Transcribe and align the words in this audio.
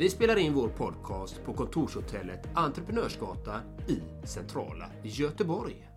Vi 0.00 0.10
spelar 0.10 0.36
in 0.36 0.54
vår 0.54 0.68
podcast 0.68 1.44
på 1.44 1.54
kontorshotellet 1.54 2.48
Entreprenörsgatan 2.54 3.60
i 3.88 4.26
centrala 4.26 4.90
Göteborg. 5.02 5.88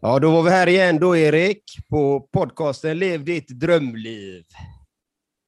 Ja, 0.00 0.18
då 0.18 0.30
var 0.30 0.42
vi 0.42 0.50
här 0.50 0.66
igen 0.66 0.98
då, 0.98 1.16
Erik, 1.16 1.62
på 1.88 2.28
podcasten 2.32 2.98
Lev 2.98 3.24
ditt 3.24 3.48
drömliv. 3.48 4.44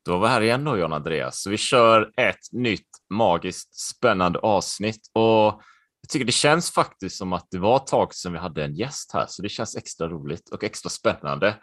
Då 0.05 0.13
var 0.13 0.21
vi 0.21 0.29
här 0.29 0.41
igen 0.41 0.65
då, 0.65 0.77
John 0.77 0.93
Andreas. 0.93 1.43
Så 1.43 1.51
vi 1.51 1.57
kör 1.57 2.13
ett 2.17 2.53
nytt 2.53 2.89
magiskt 3.11 3.75
spännande 3.75 4.39
avsnitt 4.39 5.11
och 5.13 5.63
jag 6.01 6.09
tycker 6.09 6.27
det 6.27 6.33
känns 6.33 6.71
faktiskt 6.71 7.17
som 7.17 7.33
att 7.33 7.47
det 7.51 7.59
var 7.59 7.77
ett 7.77 7.87
tag 7.87 8.15
sedan 8.15 8.33
vi 8.33 8.39
hade 8.39 8.65
en 8.65 8.75
gäst 8.75 9.11
här, 9.13 9.27
så 9.29 9.43
det 9.43 9.49
känns 9.49 9.77
extra 9.77 10.09
roligt 10.09 10.49
och 10.49 10.65
extra 10.65 10.91
spännande. 10.91 11.57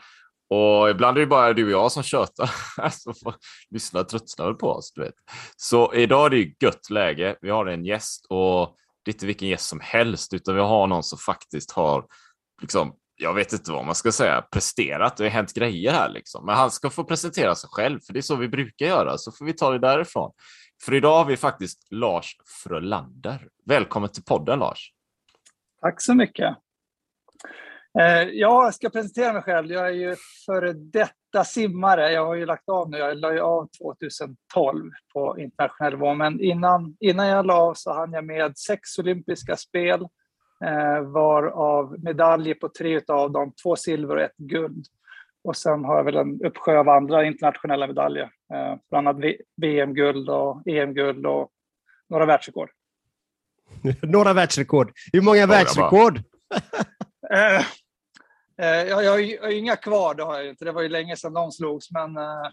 Och 0.50 0.90
ibland 0.90 1.18
är 1.18 1.22
det 1.22 1.28
bara 1.28 1.54
du 1.54 1.66
och 1.66 1.72
jag 1.72 1.92
som 1.92 2.04
tjötar, 2.04 2.52
alltså, 2.78 3.14
så 3.14 3.34
lyssna 3.70 4.04
tröttnar 4.04 4.54
på 4.54 4.70
oss. 4.70 4.92
Du 4.96 5.02
vet. 5.02 5.14
Så 5.58 5.94
idag 5.94 6.26
är 6.26 6.30
det 6.30 6.38
ju 6.38 6.54
gött 6.60 6.90
läge. 6.90 7.36
Vi 7.42 7.50
har 7.50 7.66
en 7.66 7.86
gäst 7.86 8.26
och 8.30 8.76
det 9.04 9.12
är 9.12 9.14
inte 9.14 9.26
vilken 9.26 9.48
gäst 9.48 9.66
som 9.66 9.80
helst, 9.80 10.34
utan 10.34 10.56
vi 10.56 10.62
har 10.62 10.88
någon 10.88 11.04
som 11.04 11.18
faktiskt 11.18 11.72
har, 11.72 12.06
liksom, 12.62 12.96
jag 13.16 13.34
vet 13.34 13.54
inte 13.54 13.72
vad 13.72 13.86
man 13.86 13.96
ska 13.96 14.12
säga, 14.12 14.42
presterat. 14.42 15.18
Det 15.18 15.24
har 15.24 15.30
hänt 15.30 15.54
grejer 15.54 15.92
här 15.92 16.10
liksom. 16.10 16.46
Men 16.46 16.56
han 16.56 16.72
ska 16.72 16.90
få 16.90 17.04
presentera 17.04 17.56
sig 17.56 17.70
själv, 17.74 18.00
för 18.00 18.14
det 18.14 18.20
är 18.20 18.22
så 18.22 18.36
vi 18.36 18.48
brukar 18.48 18.86
göra. 18.86 19.18
Så 19.18 19.32
får 19.32 19.46
vi 19.46 19.54
ta 19.54 19.72
det 19.72 19.80
därifrån. 19.80 20.32
För 20.86 20.94
idag 20.94 21.18
har 21.18 21.26
vi 21.26 21.38
faktiskt 21.38 21.88
Lars 21.92 22.36
Frölander. 22.64 23.48
Välkommen 23.66 24.10
till 24.10 24.24
podden 24.24 24.60
Lars. 24.60 24.94
Tack 25.82 26.02
så 26.02 26.14
mycket. 26.14 26.58
Eh, 27.98 28.24
jag 28.24 28.74
ska 28.74 28.90
presentera 28.90 29.34
mig 29.34 29.42
själv. 29.42 29.72
Jag 29.72 29.88
är 29.88 29.94
ju 29.94 30.16
före 30.46 30.74
detta 30.74 31.44
simmare. 31.46 32.12
Jag 32.12 32.26
har 32.26 32.36
ju 32.36 32.46
lagt 32.46 32.70
av 32.70 32.90
nu. 32.90 32.98
Jag 32.98 33.18
la 33.18 33.34
ju 33.34 33.40
av 33.40 33.70
2012 33.82 34.92
på 35.14 35.40
internationell 35.40 35.94
nivå. 35.94 36.14
Men 36.14 36.40
innan, 36.40 36.96
innan 37.00 37.28
jag 37.28 37.46
la 37.46 37.54
av 37.54 37.74
så 37.74 37.94
hann 37.94 38.14
jag 38.14 38.26
med 38.26 38.58
sex 38.58 39.00
olympiska 39.00 39.56
spel. 39.56 40.02
Eh, 40.66 41.02
varav 41.02 41.96
medaljer 42.04 42.56
på 42.56 42.70
tre 42.70 43.02
av 43.08 43.32
dem, 43.32 43.54
två 43.64 43.76
silver 43.76 44.16
och 44.16 44.22
ett 44.22 44.38
guld. 44.38 44.86
Och 45.44 45.58
sen 45.58 45.86
har 45.86 45.98
jag 45.98 46.04
väl 46.04 46.18
en 46.18 46.46
uppsjö 46.46 46.78
av 46.78 46.90
andra 46.90 47.26
internationella 47.26 47.88
medaljer. 47.88 48.30
Eh, 48.54 48.76
bland 48.90 49.08
annat 49.08 49.24
VM-guld 49.62 50.30
och 50.30 50.68
EM-guld 50.68 51.26
och 51.26 51.50
några 52.10 52.26
världsrekord. 52.26 52.70
några 54.02 54.34
världsrekord. 54.34 54.92
Hur 55.14 55.22
många 55.22 55.48
världsrekord? 55.48 56.22
Eh, 57.34 57.60
eh, 58.58 58.88
jag, 58.88 59.04
jag, 59.04 59.22
jag 59.22 59.42
har 59.42 59.52
inga 59.52 59.76
kvar, 59.76 60.16
det 60.16 60.24
har 60.24 60.38
jag 60.38 60.48
inte. 60.50 60.66
Det 60.66 60.72
var 60.72 60.82
ju 60.82 60.90
länge 60.90 61.16
sedan 61.16 61.34
de 61.34 61.52
slogs. 61.52 61.92
Men, 61.92 62.18
eh, 62.18 62.52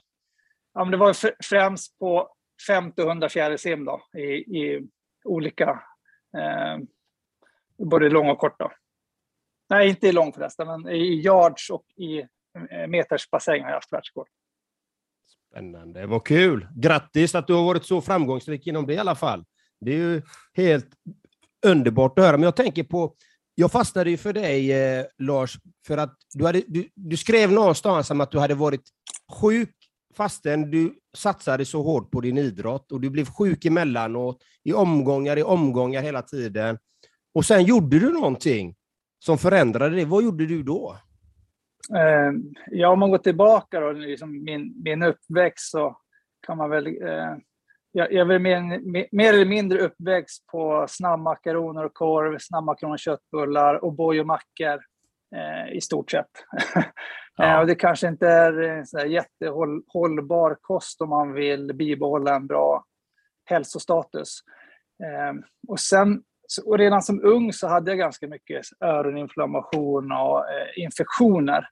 ja, 0.74 0.84
men 0.84 0.90
det 0.90 0.96
var 0.96 1.16
främst 1.44 1.98
på 1.98 2.34
50 2.66 3.02
och 3.02 3.08
100 3.08 3.28
fjärilsim 3.28 3.84
då, 3.84 4.02
i, 4.18 4.22
i 4.58 4.88
olika, 5.24 5.82
eh, 6.36 6.78
både 7.78 8.08
lång 8.08 8.28
och 8.28 8.38
kort. 8.38 8.58
Då. 8.58 8.72
Nej, 9.68 9.88
inte 9.88 10.08
i 10.08 10.12
lång 10.12 10.32
förresten, 10.32 10.66
men 10.66 10.88
i 10.88 11.22
yards 11.22 11.70
och 11.70 11.84
i 11.96 12.18
eh, 12.70 12.86
metersbassäng 12.88 13.62
har 13.62 13.68
jag 13.68 13.76
haft 13.76 13.92
världsrekord. 13.92 14.28
Spännande, 15.50 16.06
vad 16.06 16.26
kul! 16.26 16.68
Grattis 16.74 17.34
att 17.34 17.46
du 17.46 17.54
har 17.54 17.64
varit 17.64 17.84
så 17.84 18.00
framgångsrik 18.00 18.66
inom 18.66 18.86
det 18.86 18.94
i 18.94 18.98
alla 18.98 19.14
fall. 19.14 19.44
Det 19.80 19.90
är 19.90 19.96
ju 19.96 20.22
helt 20.54 20.88
underbart 21.66 22.18
att 22.18 22.24
höra. 22.24 22.36
Men 22.36 22.44
jag 22.44 22.56
tänker 22.56 22.84
på 22.84 23.14
jag 23.58 23.72
fastnade 23.72 24.10
ju 24.10 24.16
för 24.16 24.32
dig, 24.32 24.72
eh, 24.72 25.04
Lars, 25.18 25.58
för 25.86 25.98
att 25.98 26.16
du, 26.34 26.44
hade, 26.44 26.62
du, 26.66 26.88
du 26.94 27.16
skrev 27.16 27.52
någonstans 27.52 28.10
om 28.10 28.20
att 28.20 28.30
du 28.30 28.38
hade 28.38 28.54
varit 28.54 28.82
sjuk 29.32 29.74
fastän 30.16 30.70
du 30.70 30.94
satsade 31.16 31.64
så 31.64 31.82
hårt 31.82 32.10
på 32.10 32.20
din 32.20 32.38
idrott 32.38 32.92
och 32.92 33.00
du 33.00 33.10
blev 33.10 33.24
sjuk 33.24 33.64
emellanåt, 33.64 34.42
i 34.64 34.72
omgångar, 34.72 35.38
i 35.38 35.42
omgångar 35.42 36.02
hela 36.02 36.22
tiden. 36.22 36.78
Och 37.34 37.44
sen 37.44 37.64
gjorde 37.64 37.98
du 37.98 38.12
någonting 38.12 38.74
som 39.18 39.38
förändrade 39.38 39.96
det. 39.96 40.04
Vad 40.04 40.24
gjorde 40.24 40.46
du 40.46 40.62
då? 40.62 40.96
Eh, 41.94 42.32
ja, 42.70 42.88
om 42.88 42.98
man 42.98 43.10
går 43.10 43.18
tillbaka 43.18 43.80
då, 43.80 43.92
liksom 43.92 44.44
min, 44.44 44.82
min 44.84 45.02
uppväxt 45.02 45.70
så 45.70 45.96
kan 46.46 46.58
man 46.58 46.70
väl 46.70 46.86
eh, 46.86 47.36
jag, 47.96 48.12
jag 48.12 48.30
är 48.30 48.38
mer, 48.38 48.80
mer, 49.12 49.34
eller 49.34 49.44
mindre 49.44 49.78
uppväxt 49.78 50.46
på 50.46 50.86
snabbmakaroner 50.88 51.84
och 51.84 51.94
korv, 51.94 52.38
snabbmakaroner 52.40 52.94
och 52.94 52.98
köttbullar 52.98 53.84
och 53.84 53.92
boj 53.92 54.20
och 54.20 54.26
mackor 54.26 54.80
eh, 55.36 55.76
i 55.76 55.80
stort 55.80 56.10
sett. 56.10 56.30
Ja. 57.38 57.54
eh, 57.54 57.60
och 57.60 57.66
det 57.66 57.74
kanske 57.74 58.08
inte 58.08 58.28
är 58.28 58.60
en 58.60 58.86
så 58.86 58.98
jättehållbar 58.98 60.56
kost 60.60 61.00
om 61.00 61.08
man 61.08 61.32
vill 61.32 61.74
bibehålla 61.74 62.34
en 62.34 62.46
bra 62.46 62.84
hälsostatus. 63.44 64.38
Eh, 65.04 65.34
och, 65.68 65.80
sen, 65.80 66.22
och 66.64 66.78
redan 66.78 67.02
som 67.02 67.24
ung 67.24 67.52
så 67.52 67.68
hade 67.68 67.90
jag 67.90 67.98
ganska 67.98 68.28
mycket 68.28 68.66
öroninflammation 68.80 70.12
och 70.12 70.38
eh, 70.38 70.84
infektioner. 70.84 71.68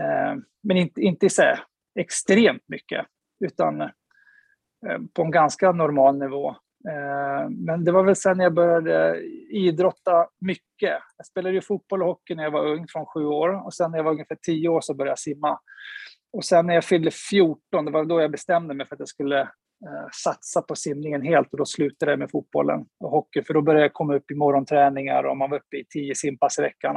Eh, 0.00 0.36
men 0.62 0.76
inte, 0.76 1.00
inte 1.00 1.30
så 1.30 1.42
extremt 1.98 2.64
mycket, 2.68 3.06
utan 3.44 3.80
Eh, 3.80 3.88
Eh, 4.86 4.98
på 5.14 5.22
en 5.22 5.30
ganska 5.30 5.72
normal 5.72 6.18
nivå. 6.18 6.56
Eh, 6.88 7.50
men 7.50 7.84
det 7.84 7.92
var 7.92 8.02
väl 8.02 8.16
sen 8.16 8.40
jag 8.40 8.54
började 8.54 9.22
idrotta 9.50 10.26
mycket. 10.40 10.98
Jag 11.16 11.26
spelade 11.26 11.54
ju 11.54 11.60
fotboll 11.60 12.02
och 12.02 12.08
hockey 12.08 12.34
när 12.34 12.42
jag 12.42 12.50
var 12.50 12.66
ung, 12.66 12.86
från 12.88 13.06
sju 13.06 13.24
år. 13.24 13.66
Och 13.66 13.74
sen 13.74 13.90
när 13.90 13.98
jag 13.98 14.04
var 14.04 14.12
ungefär 14.12 14.38
tio 14.42 14.68
år 14.68 14.80
så 14.80 14.94
började 14.94 15.10
jag 15.10 15.18
simma. 15.18 15.58
Och 16.32 16.44
sen 16.44 16.66
när 16.66 16.74
jag 16.74 16.84
fyllde 16.84 17.10
14, 17.10 17.84
det 17.84 17.90
var 17.90 18.04
då 18.04 18.20
jag 18.20 18.30
bestämde 18.30 18.74
mig 18.74 18.86
för 18.86 18.94
att 18.94 19.00
jag 19.00 19.08
skulle 19.08 19.40
eh, 19.40 20.08
satsa 20.24 20.62
på 20.62 20.74
simningen 20.74 21.22
helt 21.22 21.52
och 21.52 21.58
då 21.58 21.64
slutade 21.64 22.12
jag 22.12 22.18
med 22.18 22.30
fotbollen 22.30 22.86
och 23.00 23.10
hockey. 23.10 23.42
För 23.42 23.54
då 23.54 23.62
började 23.62 23.84
jag 23.84 23.92
komma 23.92 24.14
upp 24.14 24.30
i 24.30 24.34
morgonträningar 24.34 25.24
och 25.24 25.36
man 25.36 25.50
var 25.50 25.58
uppe 25.58 25.76
i 25.76 25.84
tio 25.90 26.14
simpass 26.14 26.58
i 26.58 26.62
veckan. 26.62 26.96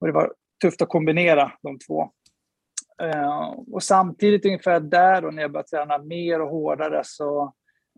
Och 0.00 0.06
det 0.06 0.12
var 0.12 0.32
tufft 0.62 0.82
att 0.82 0.88
kombinera 0.88 1.52
de 1.62 1.78
två. 1.78 2.10
Eh, 3.02 3.54
och 3.72 3.82
samtidigt 3.82 4.46
ungefär 4.46 4.80
där 4.80 5.22
då 5.22 5.30
när 5.30 5.42
jag 5.42 5.52
började 5.52 5.68
träna 5.68 5.98
mer 5.98 6.40
och 6.40 6.50
hårdare 6.50 7.00
så 7.04 7.54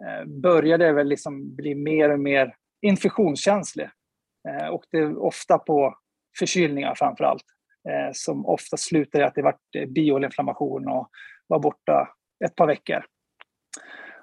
eh, 0.07 0.25
började 0.27 0.87
jag 0.87 0.95
väl 0.95 1.09
liksom 1.09 1.57
bli 1.57 1.75
mer 1.75 2.11
och 2.11 2.21
mer 2.21 2.55
infektionskänslig. 2.83 3.89
Eh, 4.49 4.69
och 4.69 4.85
det 4.91 4.99
är 4.99 5.19
ofta 5.19 5.59
på 5.59 5.95
förkylningar 6.39 6.95
framför 6.95 7.25
allt. 7.25 7.45
Eh, 7.89 8.11
som 8.13 8.47
ofta 8.47 8.77
slutade 8.77 9.25
i 9.25 9.27
att 9.27 9.35
det 9.35 9.43
var 9.43 9.57
eh, 9.77 9.87
biolinflammation 9.87 10.89
och 10.89 11.09
var 11.47 11.59
borta 11.59 12.09
ett 12.45 12.55
par 12.55 12.67
veckor. 12.67 13.05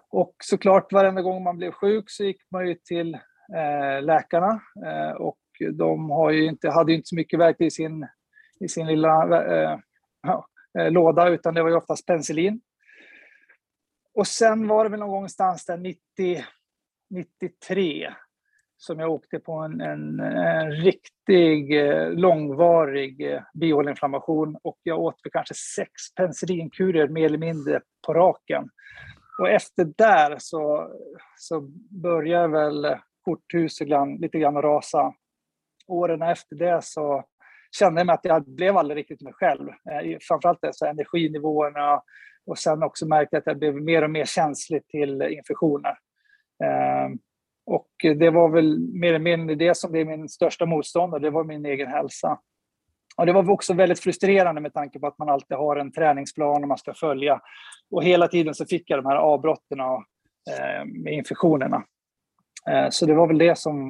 Och 0.10 0.36
såklart 0.44 0.94
varenda 0.94 1.22
gång 1.22 1.44
man 1.44 1.58
blev 1.58 1.72
sjuk 1.72 2.06
så 2.08 2.24
gick 2.24 2.42
man 2.52 2.68
ju 2.68 2.76
till 2.76 3.14
eh, 3.56 4.02
läkarna 4.02 4.62
och 5.18 5.38
de 5.72 6.10
har 6.10 6.32
ju 6.32 6.46
inte, 6.46 6.70
hade 6.70 6.92
ju 6.92 6.98
inte 6.98 7.08
så 7.08 7.16
mycket 7.16 7.40
verktyg 7.40 7.68
i 7.68 7.72
sin, 7.72 8.08
i 8.60 8.68
sin 8.68 8.88
lilla 8.88 9.44
eh, 9.54 9.80
Eh, 10.80 10.92
låda, 10.92 11.30
utan 11.30 11.54
det 11.54 11.64
var 11.64 11.70
ju 11.70 11.76
oftast 11.76 12.06
penicillin. 12.06 12.62
Och 14.14 14.28
sen 14.28 14.68
var 14.68 14.84
det 14.84 14.90
väl 14.90 15.00
någon 15.00 15.10
gångstans 15.10 15.66
där 15.66 15.78
90, 15.78 16.44
93 17.10 18.14
som 18.78 19.00
jag 19.00 19.12
åkte 19.12 19.40
på 19.40 19.54
en, 19.54 19.82
en, 19.82 20.20
en 20.20 20.72
riktig 20.72 21.82
eh, 21.88 22.12
långvarig 22.12 23.34
eh, 23.34 23.42
bihåleinflammation 23.54 24.58
och 24.64 24.78
jag 24.84 25.00
åt 25.00 25.16
väl 25.24 25.32
kanske 25.32 25.54
sex 25.54 25.92
penicillinkurer 26.16 27.08
mer 27.08 27.26
eller 27.26 27.38
mindre 27.38 27.82
på 28.06 28.14
raken. 28.14 28.70
Och 29.40 29.50
efter 29.50 29.86
där 29.98 30.36
så, 30.40 30.92
så 31.38 31.62
började 32.04 32.48
väl 32.48 32.96
korthuset 33.22 33.88
lite 34.20 34.40
grann 34.40 34.58
att 34.58 34.64
rasa. 34.64 35.14
Åren 35.88 36.22
efter 36.22 36.56
det 36.56 36.84
så 36.84 37.24
kände 37.80 38.04
mig 38.04 38.14
att 38.14 38.26
jag 38.26 38.44
blev 38.46 38.78
aldrig 38.78 38.98
riktigt 38.98 39.22
mig 39.22 39.34
själv. 39.34 39.68
Eh, 39.70 40.18
framförallt 40.22 40.60
så 40.72 40.86
energinivåerna 40.86 42.02
och 42.46 42.58
sen 42.58 42.84
också 42.84 43.08
märkte 43.08 43.36
jag 43.36 43.42
att 43.42 43.48
jag 43.48 43.60
blev 43.60 43.76
mer 43.76 44.02
och 44.02 44.10
mer 44.10 44.26
känslig 44.26 44.88
till 44.88 45.22
infektioner. 45.22 45.98
Eh, 46.64 47.10
och 47.66 47.90
det 48.02 48.30
var 48.30 48.50
väl 48.50 48.80
mer 48.80 49.08
eller 49.08 49.20
mindre 49.20 49.56
det 49.56 49.78
som 49.78 49.92
blev 49.92 50.08
min 50.08 50.30
största 50.30 50.66
motståndare, 50.66 51.22
det 51.22 51.30
var 51.30 51.44
min 51.44 51.66
egen 51.66 51.88
hälsa. 51.88 52.40
Och 53.18 53.26
det 53.26 53.34
var 53.34 53.50
också 53.50 53.74
väldigt 53.74 54.00
frustrerande 54.00 54.62
med 54.62 54.74
tanke 54.74 55.00
på 55.00 55.08
att 55.08 55.18
man 55.18 55.30
alltid 55.30 55.58
har 55.58 55.76
en 55.76 55.92
träningsplan 55.92 56.62
och 56.64 56.68
man 56.68 56.78
ska 56.78 56.94
följa. 56.94 57.42
Och 57.92 58.04
hela 58.04 58.28
tiden 58.28 58.54
så 58.54 58.66
fick 58.66 58.90
jag 58.90 59.00
de 59.00 59.06
här 59.06 59.16
avbrotten 59.16 59.80
eh, 59.80 60.86
med 60.86 61.14
infektionerna. 61.14 61.84
Eh, 62.70 62.90
så 62.90 63.06
det 63.06 63.14
var 63.14 63.28
väl 63.28 63.38
det 63.38 63.58
som... 63.58 63.90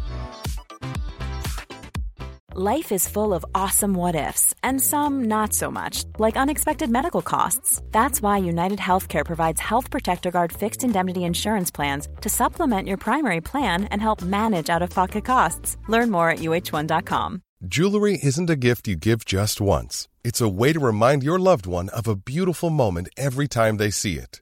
Life 2.53 2.91
is 2.91 3.07
full 3.07 3.33
of 3.33 3.45
awesome 3.55 3.93
what 3.93 4.13
ifs, 4.13 4.53
and 4.61 4.81
some 4.81 5.23
not 5.29 5.53
so 5.53 5.71
much, 5.71 6.03
like 6.19 6.35
unexpected 6.35 6.89
medical 6.89 7.21
costs. 7.21 7.81
That's 7.91 8.21
why 8.21 8.39
United 8.39 8.77
Healthcare 8.77 9.25
provides 9.25 9.61
Health 9.61 9.89
Protector 9.89 10.31
Guard 10.31 10.51
fixed 10.51 10.83
indemnity 10.83 11.23
insurance 11.23 11.71
plans 11.71 12.09
to 12.19 12.27
supplement 12.27 12.89
your 12.89 12.97
primary 12.97 13.39
plan 13.39 13.85
and 13.85 14.01
help 14.01 14.21
manage 14.21 14.69
out 14.69 14.81
of 14.81 14.89
pocket 14.89 15.23
costs. 15.23 15.77
Learn 15.87 16.11
more 16.11 16.29
at 16.29 16.39
uh1.com. 16.39 17.41
Jewelry 17.65 18.19
isn't 18.21 18.49
a 18.49 18.57
gift 18.57 18.85
you 18.85 18.97
give 18.97 19.23
just 19.23 19.61
once, 19.61 20.09
it's 20.25 20.41
a 20.41 20.49
way 20.49 20.73
to 20.73 20.79
remind 20.81 21.23
your 21.23 21.39
loved 21.39 21.65
one 21.65 21.87
of 21.95 22.05
a 22.05 22.17
beautiful 22.17 22.69
moment 22.69 23.07
every 23.15 23.47
time 23.47 23.77
they 23.77 23.91
see 23.91 24.17
it. 24.17 24.41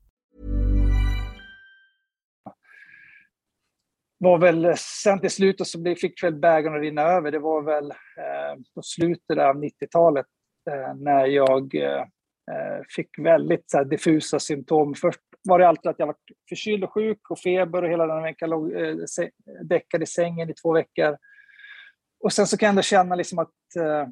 var 4.21 4.37
väl 4.37 4.73
sen 4.77 5.19
till 5.19 5.29
slut 5.29 5.67
så 5.67 5.95
fick 6.01 6.23
väl 6.23 6.35
bägaren 6.35 6.75
att 6.75 6.81
rinna 6.81 7.01
över. 7.01 7.31
Det 7.31 7.39
var 7.39 7.61
väl 7.61 7.91
eh, 7.91 8.61
på 8.75 8.81
slutet 8.81 9.37
av 9.37 9.55
90-talet 9.55 10.25
eh, 10.71 10.95
när 10.95 11.25
jag 11.25 11.75
eh, 11.75 12.01
eh, 12.51 12.81
fick 12.95 13.19
väldigt 13.19 13.71
så 13.71 13.77
här, 13.77 13.85
diffusa 13.85 14.39
symptom. 14.39 14.95
Först 14.95 15.19
var 15.43 15.59
det 15.59 15.67
alltid 15.67 15.89
att 15.89 15.99
jag 15.99 16.07
var 16.07 16.15
förkyld 16.49 16.83
och 16.83 16.93
sjuk 16.93 17.31
och 17.31 17.39
feber 17.39 17.83
och 17.83 17.89
hela 17.89 18.07
den 18.07 18.23
veckan 18.23 18.49
låg 18.49 18.71
eh, 18.71 20.01
i 20.01 20.05
sängen 20.05 20.49
i 20.49 20.53
två 20.53 20.73
veckor. 20.73 21.17
Och 22.23 22.33
sen 22.33 22.47
så 22.47 22.57
kan 22.57 22.67
jag 22.67 22.71
ändå 22.71 22.81
känna 22.81 23.15
liksom 23.15 23.39
att 23.39 23.75
eh, 23.79 24.07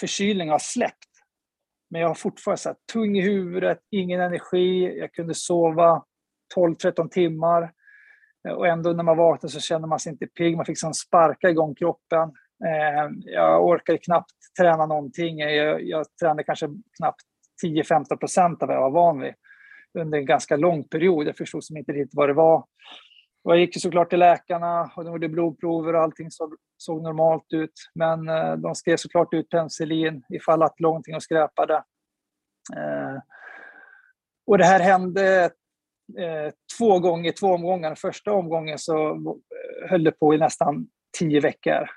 förkylningen 0.00 0.52
har 0.52 0.58
släppt. 0.58 1.08
Men 1.90 2.00
jag 2.00 2.08
har 2.08 2.14
fortfarande 2.14 2.58
så 2.58 2.68
här, 2.68 2.76
tung 2.92 3.18
i 3.18 3.22
huvudet, 3.22 3.78
ingen 3.90 4.20
energi, 4.20 4.98
jag 4.98 5.12
kunde 5.12 5.34
sova 5.34 6.04
12-13 6.56 7.08
timmar. 7.08 7.72
Eh, 8.46 8.54
och 8.54 8.66
ändå 8.66 8.92
när 8.92 9.04
man 9.04 9.16
vaknar 9.16 9.50
så 9.50 9.60
känner 9.60 9.88
man 9.88 9.98
sig 9.98 10.12
inte 10.12 10.26
pigg. 10.26 10.56
Man 10.56 10.66
fick 10.66 10.78
sån 10.78 10.94
sparka 10.94 11.50
igång 11.50 11.74
kroppen. 11.74 12.28
Eh, 12.66 13.10
jag 13.24 13.66
orkade 13.66 13.98
knappt 13.98 14.32
träna 14.58 14.86
någonting. 14.86 15.38
Jag, 15.38 15.82
jag 15.82 16.06
tränade 16.20 16.44
kanske 16.44 16.68
knappt 16.96 17.22
10-15 17.64 18.16
procent 18.16 18.62
av 18.62 18.68
vad 18.68 18.76
jag 18.76 18.82
var 18.82 18.90
van 18.90 19.20
vid 19.20 19.34
under 19.98 20.18
en 20.18 20.26
ganska 20.26 20.56
lång 20.56 20.84
period. 20.84 21.26
Jag 21.26 21.36
förstod 21.36 21.64
som 21.64 21.76
inte 21.76 21.92
riktigt 21.92 22.14
vad 22.14 22.28
det 22.28 22.34
var. 22.34 22.64
Och 23.44 23.52
jag 23.52 23.58
gick 23.58 23.82
såklart 23.82 24.10
till 24.10 24.18
läkarna 24.18 24.92
och 24.96 25.04
de 25.04 25.12
gjorde 25.12 25.28
blodprover 25.28 25.94
och 25.94 26.02
allting 26.02 26.30
såg, 26.30 26.54
såg 26.76 27.02
normalt 27.02 27.52
ut. 27.52 27.72
Men 27.94 28.28
eh, 28.28 28.52
de 28.52 28.74
skrev 28.74 28.96
såklart 28.96 29.34
ut 29.34 29.50
penicillin 29.50 30.22
ifall 30.28 30.62
att 30.62 30.80
någonting 30.80 31.14
och 31.14 31.22
skräpade. 31.22 31.82
Och 34.46 34.58
det 34.58 34.64
här 34.64 34.80
hände 34.80 35.50
Eh, 36.16 36.52
två 36.78 36.98
gånger, 36.98 37.32
två 37.32 37.46
omgångar. 37.46 37.94
Första 37.94 38.32
omgången 38.32 38.78
så 38.78 39.10
eh, 39.10 39.90
höll 39.90 40.04
det 40.04 40.12
på 40.12 40.34
i 40.34 40.38
nästan 40.38 40.88
tio 41.18 41.40
veckor. 41.40 41.88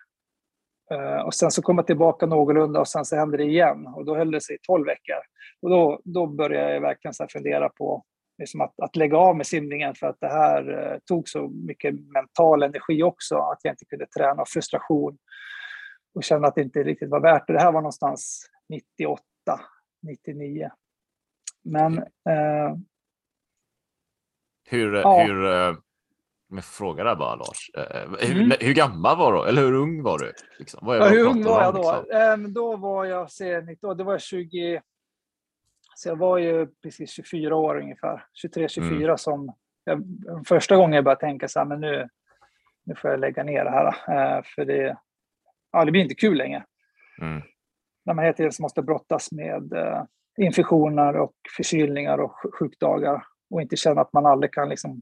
Eh, 0.91 1.21
och 1.25 1.33
sen 1.33 1.51
så 1.51 1.61
kom 1.61 1.77
jag 1.77 1.87
tillbaka 1.87 2.25
någorlunda 2.25 2.79
och 2.79 2.87
sen 2.87 3.05
så 3.05 3.15
hände 3.15 3.37
det 3.37 3.43
igen 3.43 3.87
och 3.87 4.05
då 4.05 4.15
höll 4.15 4.31
det 4.31 4.41
sig 4.41 4.55
i 4.55 4.59
tolv 4.61 4.85
veckor. 4.85 5.21
Och 5.61 5.69
då, 5.69 6.01
då 6.03 6.27
började 6.27 6.73
jag 6.73 6.81
verkligen 6.81 7.13
så 7.13 7.27
fundera 7.29 7.69
på 7.69 8.03
liksom 8.37 8.61
att, 8.61 8.79
att 8.79 8.95
lägga 8.95 9.17
av 9.17 9.37
med 9.37 9.47
simningen 9.47 9.95
för 9.95 10.07
att 10.07 10.19
det 10.19 10.27
här 10.27 10.99
tog 11.05 11.29
så 11.29 11.47
mycket 11.47 11.95
mental 12.13 12.63
energi 12.63 13.03
också, 13.03 13.35
att 13.35 13.59
jag 13.63 13.73
inte 13.73 13.85
kunde 13.85 14.05
träna, 14.05 14.43
frustration 14.47 15.17
och 16.13 16.23
kände 16.23 16.47
att 16.47 16.55
det 16.55 16.61
inte 16.61 16.83
riktigt 16.83 17.09
var 17.09 17.19
värt 17.19 17.47
det. 17.47 17.53
Det 17.53 17.59
här 17.59 17.71
var 17.71 17.81
någonstans 17.81 18.45
98, 18.69 19.23
99. 20.03 20.69
Men 21.63 21.97
eh, 21.97 22.75
hur, 24.71 24.93
Ja. 24.95 25.23
hur, 25.23 25.45
eh, 25.45 25.73
men 26.49 26.63
fråga 26.63 27.03
där 27.03 27.15
bara 27.15 27.35
Lars. 27.35 27.69
Eh, 27.77 28.09
Hur, 28.19 28.41
Mm. 28.41 28.57
hur 28.59 28.73
gammal 28.73 29.17
var 29.17 29.33
du? 29.33 29.49
Eller 29.49 29.61
hur 29.61 29.73
ung 29.73 30.03
var 30.03 30.19
du? 30.19 30.33
Liksom? 30.59 30.79
Vad 30.83 30.97
är- 30.97 31.01
Ja, 31.01 31.07
hur 31.09 31.27
ung 31.27 31.43
var 31.43 31.63
jag 31.63 31.73
då? 31.73 31.77
liksom? 31.79 32.17
Ehm, 32.21 32.53
då 32.53 32.75
var 32.77 33.05
jag, 33.05 33.31
se, 33.31 33.61
19, 33.61 33.97
då 33.97 34.03
var 34.03 34.13
jag 34.13 34.21
20, 34.21 34.81
så 35.95 36.09
jag 36.09 36.15
var 36.15 36.37
ju 36.37 36.67
precis 36.83 37.11
24 37.11 37.55
år 37.55 37.77
ungefär, 37.79 38.25
23-24 38.33 39.03
Mm. 39.05 39.17
som 39.17 39.53
jag, 39.83 40.03
första 40.47 40.75
gången 40.75 40.93
jag 40.93 41.03
började 41.03 41.21
tänka 41.21 41.47
så 41.47 41.59
här, 41.59 41.65
men 41.65 41.81
nu, 41.81 42.09
nu 42.83 42.95
får 42.95 43.11
jag 43.11 43.19
lägga 43.19 43.43
ner 43.43 43.63
det 43.63 43.71
här. 43.71 43.87
eh, 43.87 44.43
för 44.55 44.65
det, 44.65 44.97
ja, 45.71 45.85
det 45.85 45.91
blir 45.91 46.01
inte 46.01 46.15
kul 46.15 46.37
längre. 46.37 46.63
Mm. 47.21 47.41
När 48.05 48.13
man 48.13 48.25
hela 48.25 48.37
tiden 48.37 48.51
måste 48.59 48.81
brottas 48.81 49.31
med 49.31 49.73
eh, 49.73 50.03
infektioner 50.37 51.15
och 51.17 51.33
förkylningar 51.57 52.17
och 52.17 52.31
sj- 52.31 52.51
sjukdagar 52.59 53.23
och 53.51 53.61
inte 53.61 53.75
känna 53.77 54.01
att 54.01 54.13
man 54.13 54.25
aldrig 54.25 54.53
kan 54.53 54.69
liksom, 54.69 55.01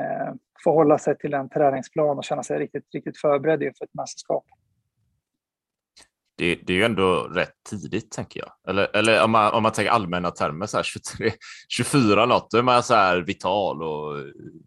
eh, 0.00 0.34
förhålla 0.64 0.98
sig 0.98 1.18
till 1.18 1.34
en 1.34 1.48
träningsplan 1.48 2.18
och 2.18 2.24
känna 2.24 2.42
sig 2.42 2.58
riktigt, 2.58 2.94
riktigt 2.94 3.18
förberedd 3.20 3.62
inför 3.62 3.84
ett 3.84 3.94
mästerskap. 3.94 4.44
Det, 6.38 6.54
det 6.54 6.72
är 6.72 6.76
ju 6.76 6.84
ändå 6.84 7.22
rätt 7.22 7.54
tidigt 7.70 8.10
tänker 8.10 8.40
jag. 8.40 8.52
Eller, 8.68 8.96
eller 8.96 9.24
om, 9.24 9.30
man, 9.30 9.52
om 9.54 9.62
man 9.62 9.72
tänker 9.72 9.92
allmänna 9.92 10.30
termer, 10.30 10.66
så 10.66 10.76
här 10.76 10.84
23, 10.84 11.30
24 11.68 12.26
något, 12.26 12.50
då 12.50 12.58
är 12.58 12.62
man 12.62 12.82
så 12.82 12.94
här 12.94 13.18
vital 13.18 13.82
och 13.82 14.16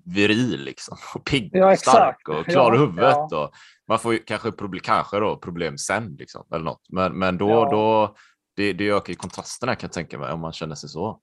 viril 0.06 0.64
liksom. 0.64 0.98
Och 1.16 1.26
pigg 1.26 1.50
Ja, 1.54 1.72
och 1.72 1.80
stark 1.80 2.30
och 2.30 2.46
klar 2.46 2.74
i 2.74 2.76
Ja, 2.76 2.82
huvudet. 2.82 3.16
ja. 3.30 3.44
Och 3.46 3.52
man 3.88 4.00
får 4.00 4.14
ju 4.14 4.20
kanske, 4.20 4.52
problem, 4.52 4.82
kanske 4.84 5.20
då, 5.20 5.38
problem 5.38 5.78
sen 5.78 6.16
liksom, 6.20 6.46
eller 6.52 6.66
något. 6.66 6.86
Men, 6.90 7.20
men 7.20 7.38
då, 7.38 7.66
då 7.72 8.16
det, 8.56 8.74
det 8.74 8.90
ökar 8.90 9.14
ju 9.14 9.18
kontrasterna 9.18 9.76
kan 9.76 9.88
jag 9.88 9.94
tänka 9.94 10.20
mig 10.20 10.32
om 10.32 10.40
man 10.40 10.54
känner 10.54 10.76
sig 10.76 10.90
så. 10.90 11.20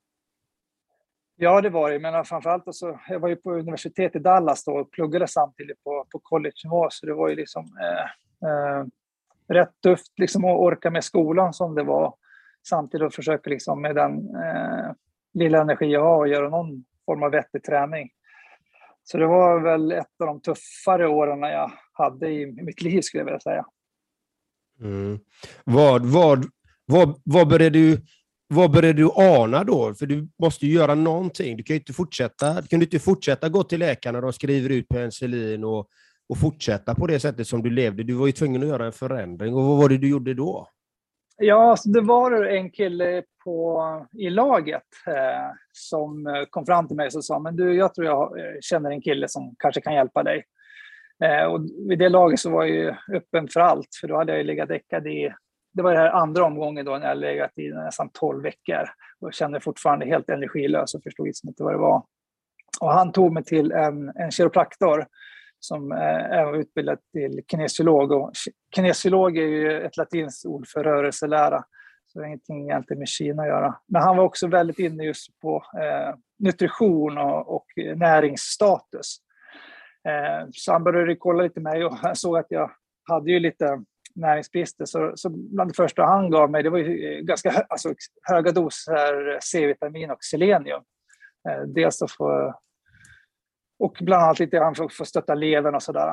Ja, 1.39 1.61
det 1.61 1.69
var 1.69 1.91
det. 1.91 1.99
Men 1.99 2.25
framförallt 2.25 2.75
så, 2.75 2.99
jag 3.09 3.19
var 3.19 3.29
ju 3.29 3.35
på 3.35 3.51
universitet 3.51 4.15
i 4.15 4.19
Dallas 4.19 4.63
då 4.63 4.71
och 4.71 4.91
pluggade 4.91 5.27
samtidigt 5.27 5.83
på, 5.83 6.05
på 6.11 6.19
college-nivå, 6.19 6.87
så 6.91 7.05
det 7.05 7.13
var 7.13 7.29
ju 7.29 7.35
liksom 7.35 7.65
eh, 7.81 8.49
eh, 8.49 8.85
rätt 9.47 9.81
tufft 9.83 10.19
liksom 10.19 10.45
att 10.45 10.57
orka 10.57 10.89
med 10.91 11.03
skolan 11.03 11.53
som 11.53 11.75
det 11.75 11.83
var. 11.83 12.15
Samtidigt 12.69 13.07
att 13.07 13.15
försöka 13.15 13.49
liksom 13.49 13.81
med 13.81 13.95
den 13.95 14.35
eh, 14.35 14.91
lilla 15.33 15.61
energi 15.61 15.85
jag 15.85 16.03
har 16.03 16.17
och 16.17 16.27
göra 16.27 16.49
någon 16.49 16.85
form 17.05 17.23
av 17.23 17.31
vettig 17.31 17.63
träning. 17.63 18.09
Så 19.03 19.17
det 19.17 19.27
var 19.27 19.59
väl 19.59 19.91
ett 19.91 20.21
av 20.21 20.27
de 20.27 20.41
tuffare 20.41 21.07
åren 21.07 21.41
jag 21.41 21.71
hade 21.91 22.29
i 22.29 22.45
mitt 22.45 22.81
liv 22.81 23.01
skulle 23.01 23.21
jag 23.21 23.25
vilja 23.25 23.39
säga. 23.39 23.65
Mm. 24.81 25.19
Vad, 25.63 26.05
vad, 26.05 26.45
vad, 26.85 27.21
vad, 27.23 27.47
började 27.47 27.79
du, 27.79 27.97
vad 28.47 28.71
började 28.71 29.01
du 29.01 29.09
ana 29.15 29.63
då? 29.63 29.93
För 29.93 30.05
du 30.05 30.27
måste 30.41 30.65
ju 30.65 30.73
göra 30.73 30.95
någonting. 30.95 31.57
Du 31.57 31.63
kan 31.63 31.73
ju 31.73 31.79
inte 31.79 31.93
fortsätta, 31.93 32.61
du 32.61 32.67
kan 32.67 32.81
inte 32.81 32.99
fortsätta 32.99 33.49
gå 33.49 33.63
till 33.63 33.79
läkarna 33.79 34.19
och 34.19 34.35
skriver 34.35 34.69
ut 34.69 34.89
penicillin 34.89 35.63
och, 35.63 35.87
och 36.29 36.37
fortsätta 36.37 36.95
på 36.95 37.07
det 37.07 37.19
sättet 37.19 37.47
som 37.47 37.63
du 37.63 37.69
levde. 37.69 38.03
Du 38.03 38.13
var 38.13 38.25
ju 38.25 38.31
tvungen 38.31 38.63
att 38.63 38.69
göra 38.69 38.85
en 38.85 38.91
förändring. 38.91 39.55
Och 39.55 39.63
vad 39.63 39.77
var 39.77 39.89
det 39.89 39.97
du 39.97 40.09
gjorde 40.09 40.33
då? 40.33 40.67
Ja, 41.37 41.71
alltså, 41.71 41.89
det 41.89 42.01
var 42.01 42.45
en 42.45 42.71
kille 42.71 43.23
på, 43.43 43.83
i 44.17 44.29
laget 44.29 44.83
eh, 45.07 45.51
som 45.71 46.27
eh, 46.27 46.43
kom 46.49 46.65
fram 46.65 46.87
till 46.87 46.97
mig 46.97 47.09
och 47.15 47.25
sa 47.25 47.39
men 47.39 47.55
du, 47.55 47.75
jag 47.75 47.93
tror 47.93 48.07
jag 48.07 48.39
eh, 48.39 48.55
känner 48.61 48.91
en 48.91 49.01
kille 49.01 49.27
som 49.27 49.55
kanske 49.59 49.81
kan 49.81 49.93
hjälpa 49.93 50.23
dig. 50.23 50.43
Eh, 51.23 51.45
och 51.45 51.61
vid 51.89 51.99
det 51.99 52.09
laget 52.09 52.39
så 52.39 52.49
var 52.49 52.65
jag 52.65 52.75
ju 52.75 53.15
öppen 53.15 53.47
för 53.47 53.59
allt, 53.59 53.87
för 54.01 54.07
då 54.07 54.17
hade 54.17 54.31
jag 54.31 54.39
ju 54.39 54.47
legat 54.47 54.69
däckad 54.69 55.07
i, 55.07 55.33
det 55.77 55.83
var 55.83 55.91
det 55.91 55.99
här 55.99 56.09
andra 56.09 56.45
omgången 56.45 56.85
då 56.85 56.97
när 56.97 57.07
jag 57.07 57.17
legat 57.17 57.57
i 57.57 57.69
nästan 57.69 58.09
12 58.13 58.43
veckor 58.43 58.89
och 59.19 59.33
kände 59.33 59.59
fortfarande 59.59 60.05
helt 60.05 60.29
energilös 60.29 60.95
och 60.95 61.03
förstod 61.03 61.27
liksom 61.27 61.49
inte 61.49 61.63
vad 61.63 61.73
det 61.73 61.77
var. 61.77 62.03
Och 62.81 62.93
han 62.93 63.11
tog 63.11 63.33
mig 63.33 63.43
till 63.43 63.71
en, 63.71 64.11
en 64.15 64.31
kiropraktor 64.31 65.05
som 65.59 65.91
eh, 65.91 65.97
är 66.31 66.57
utbildad 66.57 66.97
till 67.13 67.41
kinesiolog. 67.51 68.11
Och 68.11 68.31
kinesiolog 68.75 69.37
är 69.37 69.47
ju 69.47 69.81
ett 69.81 69.97
latinskt 69.97 70.45
ord 70.45 70.67
för 70.67 70.83
rörelselära. 70.83 71.63
Så 72.05 72.19
det 72.19 72.23
har 72.23 72.27
ingenting 72.27 72.63
egentligen 72.63 72.99
med 72.99 73.07
Kina 73.07 73.41
att 73.41 73.47
göra. 73.47 73.75
Men 73.87 74.01
han 74.01 74.17
var 74.17 74.23
också 74.23 74.47
väldigt 74.47 74.79
inne 74.79 75.03
just 75.03 75.39
på 75.39 75.55
eh, 75.55 76.15
nutrition 76.39 77.17
och, 77.17 77.55
och 77.55 77.65
näringsstatus. 77.95 79.17
Eh, 80.07 80.47
så 80.51 80.71
han 80.71 80.83
började 80.83 81.15
kolla 81.15 81.43
lite 81.43 81.59
med 81.59 81.73
mig 81.73 81.85
och 81.85 81.97
såg 82.17 82.37
att 82.37 82.47
jag 82.49 82.71
hade 83.09 83.31
ju 83.31 83.39
lite 83.39 83.83
näringsbrister. 84.17 84.85
Så, 84.85 85.11
så 85.15 85.29
bland 85.29 85.69
det 85.69 85.75
första 85.75 86.03
han 86.03 86.29
gav 86.29 86.51
mig, 86.51 86.63
det 86.63 86.69
var 86.69 86.77
ju 86.77 87.17
eh, 87.17 87.21
ganska 87.21 87.65
alltså, 87.69 87.93
höga 88.23 88.51
doser 88.51 89.39
C-vitamin 89.41 90.11
och 90.11 90.23
selenium. 90.23 90.81
Eh, 91.49 91.61
dels 91.61 92.01
att 92.01 92.11
få, 92.11 92.53
och 93.79 93.97
bland 94.01 94.23
annat 94.23 94.39
lite 94.39 94.57
grann 94.57 94.75
för 94.75 94.83
att 94.83 94.93
få 94.93 95.05
stötta 95.05 95.35
levern 95.35 95.75
och 95.75 95.83
sådär. 95.83 96.09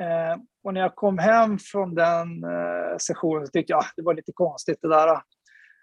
Eh, 0.00 0.36
och 0.64 0.74
när 0.74 0.80
jag 0.80 0.94
kom 0.94 1.18
hem 1.18 1.58
från 1.58 1.94
den 1.94 2.44
eh, 2.44 2.96
sessionen 2.98 3.46
så 3.46 3.50
tyckte 3.50 3.72
jag 3.72 3.80
att 3.80 3.92
det 3.96 4.02
var 4.02 4.14
lite 4.14 4.32
konstigt 4.34 4.78
det 4.82 4.88
där. 4.88 5.20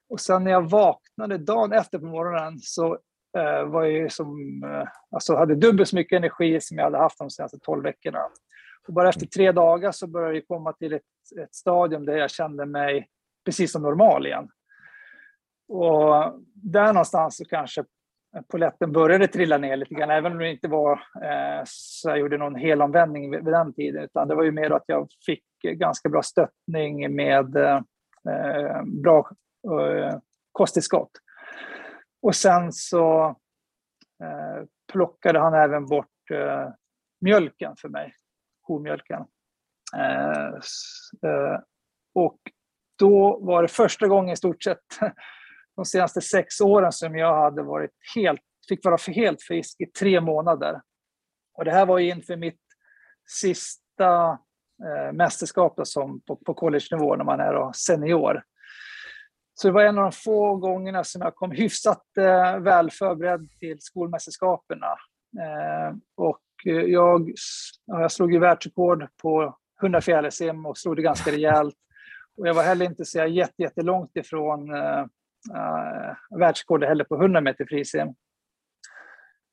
Och 0.10 0.20
sen 0.20 0.44
när 0.44 0.52
jag 0.52 0.70
vaknade 0.70 1.38
dagen 1.38 1.74
efter 1.74 2.00
på 2.00 2.06
morgonen 2.06 2.60
så 2.60 2.98
eh, 3.38 3.66
var 3.66 3.84
jag 3.84 4.12
som, 4.12 4.62
eh, 4.64 4.88
alltså 5.12 5.36
hade 5.36 5.56
dubbelt 5.56 5.90
så 5.90 5.96
mycket 5.96 6.18
energi 6.18 6.62
som 6.62 6.78
jag 6.78 6.84
hade 6.84 6.98
haft 6.98 7.18
de 7.18 7.30
senaste 7.30 7.60
tolv 7.60 7.84
veckorna. 7.84 8.20
Och 8.88 8.94
bara 8.94 9.10
efter 9.10 9.26
tre 9.26 9.52
dagar 9.52 9.92
så 9.92 10.08
började 10.08 10.36
jag 10.36 10.48
komma 10.48 10.74
till 10.74 10.94
ett, 10.94 11.02
ett 11.42 11.56
stadium 11.56 12.06
där 12.06 12.18
jag 12.18 12.32
kände 12.32 12.66
mig 12.66 13.08
precis 13.46 13.72
som 13.72 13.82
normal 13.82 14.26
igen. 14.26 14.50
Och 15.68 16.40
där 16.54 16.94
någonstans 16.94 17.38
så 17.38 17.46
kanske 17.46 17.84
poletten 18.48 18.92
började 18.92 19.28
trilla 19.28 19.58
ner 19.58 19.78
lite 19.78 19.94
grann, 19.96 20.10
även 20.10 20.32
om 20.32 20.38
det 20.38 20.52
inte 20.52 20.68
var 20.68 20.92
eh, 21.24 21.62
så 21.66 22.10
jag 22.10 22.20
gjorde 22.20 22.38
någon 22.38 22.56
helomvändning 22.56 23.32
vid, 23.32 23.44
vid 23.44 23.54
den 23.54 23.74
tiden, 23.74 24.04
utan 24.04 24.28
det 24.28 24.36
var 24.36 24.44
ju 24.44 24.52
mer 24.52 24.72
att 24.72 24.84
jag 24.88 25.08
fick 25.26 25.44
ganska 25.62 26.10
bra 26.10 26.22
stöttning 26.22 27.16
med 27.16 27.56
eh, 27.56 28.84
bra 28.84 29.30
eh, 29.82 30.18
kosttillskott. 30.52 31.12
Och 32.22 32.36
sen 32.36 32.72
så 32.72 33.26
eh, 34.24 34.66
plockade 34.92 35.40
han 35.40 35.54
även 35.54 35.86
bort 35.86 36.32
eh, 36.32 36.70
mjölken 37.22 37.76
för 37.78 37.90
mig, 37.90 38.14
komjölken. 38.64 39.26
Eh, 39.98 40.54
eh, 41.30 41.60
och 42.16 42.40
då 43.00 43.40
var 43.42 43.62
det 43.62 43.68
första 43.68 44.08
gången 44.08 44.34
i 44.34 44.38
stort 44.38 44.64
sett 44.64 44.80
de 45.76 45.86
senaste 45.86 46.22
sex 46.22 46.62
åren 46.62 46.92
som 46.92 47.16
jag 47.16 47.42
hade 47.42 47.64
varit 47.64 47.92
helt, 48.16 48.42
fick 48.70 48.86
vara 48.86 48.98
helt 49.08 49.42
frisk 49.42 49.82
i 49.82 49.86
tre 49.86 50.22
månader. 50.22 50.82
Och 51.58 51.66
det 51.66 51.72
här 51.72 51.86
var 51.86 52.00
inför 52.00 52.36
mitt 52.36 52.62
sista 53.30 54.40
eh, 54.84 55.14
mästerskap 55.14 55.80
som 55.84 56.22
på, 56.22 56.36
på 56.36 56.54
college-nivå 56.54 57.16
när 57.16 57.24
man 57.24 57.40
är 57.40 57.72
senior. 57.74 58.44
Så 59.56 59.68
det 59.68 59.74
var 59.74 59.84
en 59.84 59.98
av 59.98 60.04
de 60.04 60.12
få 60.12 60.56
gångerna 60.56 61.04
som 61.04 61.22
jag 61.22 61.36
kom 61.36 61.52
hyfsat 61.52 62.18
eh, 62.18 62.58
väl 62.60 62.92
förberedd 62.92 63.50
till 63.60 63.82
skolmästerskapen. 63.82 64.80
Eh, 65.42 65.96
och 66.16 66.42
jag, 66.64 67.32
jag 67.86 68.12
slog 68.12 68.34
ju 68.34 68.40
världsrekord 68.40 69.08
på 69.22 69.58
100 69.82 70.02
fjärilsim 70.02 70.66
och 70.66 70.78
slog 70.78 70.96
det 70.96 71.02
ganska 71.02 71.32
rejält. 71.32 71.76
Och 72.38 72.48
jag 72.48 72.54
var 72.54 72.64
heller 72.64 72.86
inte 72.86 73.06
så 73.06 73.26
jättelångt 73.58 74.18
ifrån 74.18 74.74
eh, 74.74 75.06
uh, 75.52 76.38
världsrekord 76.40 76.84
heller 76.84 77.04
på 77.04 77.16
100 77.16 77.42
meter 77.42 77.66
frisim. 77.66 78.16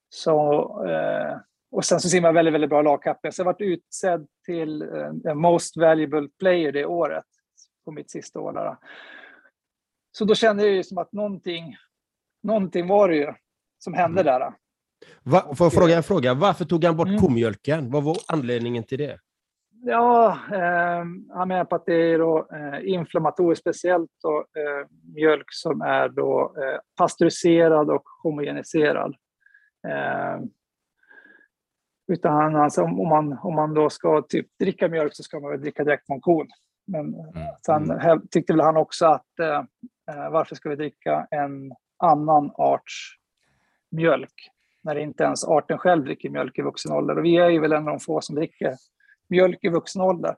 Så, 0.09 0.62
uh, 0.88 1.38
och 1.71 1.85
sen 1.85 2.00
så 2.00 2.09
simmar 2.09 2.29
jag 2.29 2.35
väldigt, 2.35 2.55
väldigt 2.55 2.71
bra 2.71 2.83
lagkapten. 2.83 3.33
Så 3.33 3.40
jag 3.40 3.45
varit 3.45 3.61
utsedd 3.61 4.26
till 4.47 4.83
uh, 4.83 5.35
Most 5.35 5.76
Valuable 5.76 6.29
Player 6.38 6.73
det 6.73 6.87
året 6.87 7.25
på 7.85 7.90
mitt 7.90 8.11
sista 8.11 8.40
år. 8.40 8.52
Där. 8.52 8.76
Så 10.12 10.25
då 10.25 10.35
kände 10.35 10.62
jag 10.62 10.73
ju 10.75 10.83
som 10.83 10.99
att 10.99 11.12
någonting, 11.12 11.76
någonting 12.43 12.88
var 12.88 13.09
det 13.09 13.17
ju 13.17 13.35
som 13.79 13.95
hände 13.95 14.21
mm. 14.21 14.40
där. 14.40 14.52
Va, 15.23 15.54
får 15.54 15.64
jag 15.64 15.73
fråga 15.73 15.97
en 15.97 16.02
fråga? 16.02 16.35
Varför 16.35 16.64
tog 16.64 16.85
han 16.85 16.97
bort 16.97 17.09
mm. 17.09 17.21
komjölken? 17.21 17.90
Vad 17.90 18.04
var 18.04 18.16
anledningen 18.28 18.85
till 18.85 18.99
det? 18.99 19.19
Ja, 19.83 20.38
eh, 20.52 21.04
han 21.35 21.49
menar 21.49 21.64
på 21.64 21.76
att 21.76 21.87
det 21.87 21.95
är 21.95 22.19
då, 22.19 22.49
eh, 22.52 22.90
inflammatoriskt, 22.90 23.62
speciellt 23.62 24.11
då, 24.23 24.38
eh, 24.38 24.87
mjölk 25.14 25.47
som 25.49 25.80
är 25.80 26.09
då, 26.09 26.54
eh, 26.57 26.80
pasteuriserad 26.99 27.90
och 27.90 28.04
homogeniserad. 28.23 29.14
Eh, 29.88 30.40
utan 32.12 32.57
alltså, 32.57 32.83
om, 32.83 33.09
man, 33.09 33.38
om 33.42 33.54
man 33.54 33.75
då 33.75 33.90
ska 33.90 34.23
typ 34.23 34.47
dricka 34.59 34.88
mjölk 34.88 35.14
så 35.14 35.23
ska 35.23 35.40
man 35.40 35.50
väl 35.50 35.61
dricka 35.61 35.85
direkt 35.85 36.07
från 36.07 36.21
kon. 36.21 36.47
Men 36.87 37.14
mm. 37.14 37.47
sen 37.66 37.90
mm. 37.90 38.21
tyckte 38.30 38.52
väl 38.52 38.61
han 38.61 38.76
också 38.76 39.07
att 39.07 39.38
eh, 39.40 39.59
eh, 40.11 40.30
varför 40.30 40.57
ska 40.57 40.69
vi 40.69 40.76
dricka 40.76 41.26
en 41.30 41.73
annan 41.97 42.50
arts 42.54 43.16
mjölk 43.90 44.35
när 44.82 44.99
inte 44.99 45.25
ens 45.25 45.44
arten 45.44 45.78
själv 45.78 46.04
dricker 46.04 46.30
mjölk 46.30 46.58
i 46.58 46.62
vuxen 46.62 46.92
ålder? 46.92 47.18
Och 47.18 47.25
vi 47.25 47.37
är 47.37 47.49
ju 47.49 47.60
väl 47.60 47.72
en 47.72 47.88
av 47.88 47.94
de 47.94 48.00
få 48.00 48.20
som 48.20 48.37
dricker 48.37 48.76
mjölk 49.28 49.58
i 49.62 49.68
vuxen 49.68 50.02
ålder. 50.02 50.37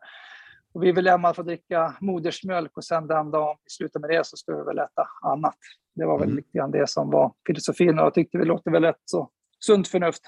Och 0.74 0.82
vi 0.82 0.92
vill 0.92 1.08
att 1.08 1.36
få 1.36 1.42
dricka 1.42 1.96
modersmjölk 2.00 2.76
och 2.76 2.84
sen 2.84 3.06
den 3.06 3.30
dagen 3.30 3.56
vi 3.64 3.70
slutar 3.70 4.00
med 4.00 4.10
det 4.10 4.26
så 4.26 4.36
ska 4.36 4.56
vi 4.56 4.64
väl 4.64 4.78
äta 4.78 5.08
annat. 5.22 5.58
Det 5.94 6.06
var 6.06 6.18
väl 6.18 6.28
mm. 6.28 6.36
lite 6.36 6.58
grann 6.58 6.70
det 6.70 6.90
som 6.90 7.10
var 7.10 7.32
filosofin 7.46 7.98
och 7.98 8.04
jag 8.04 8.14
tyckte 8.14 8.38
det 8.38 8.44
låter 8.44 8.70
väl 8.70 8.84
rätt 8.84 9.02
så 9.04 9.30
sunt 9.64 9.88
förnuft. 9.88 10.22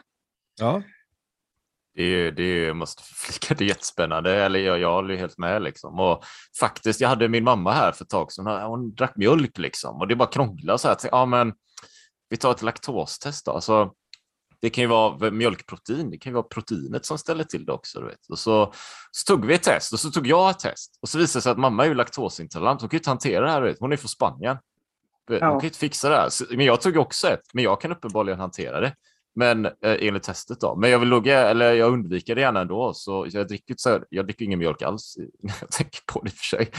Ja. 0.60 0.82
Det, 1.94 2.30
det 2.30 2.74
måste 2.74 3.02
flika, 3.02 3.54
det 3.54 3.64
är 3.64 3.68
jättespännande. 3.68 4.44
Eller 4.44 4.60
jag, 4.60 4.78
jag 4.78 4.92
håller 4.92 5.16
helt 5.16 5.38
med 5.38 5.62
liksom. 5.62 6.00
Och 6.00 6.24
faktiskt, 6.60 7.00
jag 7.00 7.08
hade 7.08 7.28
min 7.28 7.44
mamma 7.44 7.72
här 7.72 7.92
för 7.92 8.04
ett 8.04 8.10
tag 8.10 8.32
sedan. 8.32 8.62
Hon 8.62 8.94
drack 8.94 9.16
mjölk 9.16 9.58
liksom 9.58 9.96
och 9.96 10.08
det 10.08 10.16
bara 10.16 10.28
krånglade 10.28 10.78
så 10.78 10.88
här. 10.88 10.96
Ja, 11.10 11.26
men 11.26 11.52
vi 12.28 12.36
tar 12.36 12.50
ett 12.50 12.62
laktostest 12.62 13.46
då. 13.46 13.52
Alltså, 13.52 13.92
det 14.64 14.70
kan 14.70 14.82
ju 14.82 14.88
vara 14.88 15.30
mjölkprotein, 15.30 16.10
det 16.10 16.18
kan 16.18 16.30
ju 16.30 16.34
vara 16.34 16.42
proteinet 16.42 17.06
som 17.06 17.18
ställer 17.18 17.44
till 17.44 17.66
det 17.66 17.72
också. 17.72 18.00
Du 18.00 18.06
vet. 18.06 18.26
Och 18.28 18.38
så, 18.38 18.72
så 19.10 19.26
tog 19.26 19.46
vi 19.46 19.54
ett 19.54 19.62
test 19.62 19.92
och 19.92 20.00
så 20.00 20.10
tog 20.10 20.26
jag 20.26 20.50
ett 20.50 20.58
test 20.58 20.98
och 21.02 21.08
så 21.08 21.18
visade 21.18 21.38
det 21.38 21.42
sig 21.42 21.52
att 21.52 21.58
mamma 21.58 21.84
är 21.84 21.88
ju 21.88 21.94
laktosintolerant. 21.94 22.80
Hon 22.80 22.90
kan 22.90 22.96
ju 22.96 22.98
inte 22.98 23.10
hantera 23.10 23.44
det 23.44 23.50
här. 23.50 23.62
Vet. 23.62 23.80
Hon 23.80 23.92
är 23.92 23.96
från 23.96 24.08
Spanien. 24.08 24.56
Hon 25.28 25.36
ja. 25.36 25.50
kan 25.50 25.60
ju 25.60 25.66
inte 25.66 25.78
fixa 25.78 26.08
det 26.08 26.16
här. 26.16 26.56
Men 26.56 26.66
jag 26.66 26.80
tog 26.80 26.96
också 26.96 27.28
ett, 27.28 27.54
men 27.54 27.64
jag 27.64 27.80
kan 27.80 27.92
uppenbarligen 27.92 28.40
hantera 28.40 28.80
det. 28.80 28.94
Men 29.36 29.66
eh, 29.66 29.72
enligt 29.82 30.22
testet 30.22 30.60
då. 30.60 30.76
Men 30.76 30.90
jag 30.90 30.98
vill 30.98 31.08
logga, 31.08 31.40
eller 31.40 31.72
jag 31.72 31.92
undviker 31.92 32.34
det 32.34 32.40
gärna 32.40 32.60
ändå. 32.60 32.92
Så 32.94 33.26
jag 33.30 33.48
dricker, 33.48 33.74
så 33.78 33.90
här, 33.90 34.04
jag 34.08 34.26
dricker 34.26 34.44
ingen 34.44 34.58
mjölk 34.58 34.82
alls 34.82 35.16
när 35.42 35.54
jag 35.60 35.70
tänker 35.70 36.00
på 36.12 36.22
det 36.22 36.28
i 36.28 36.32
och 36.32 36.36
för 36.36 36.56
sig. 36.56 36.70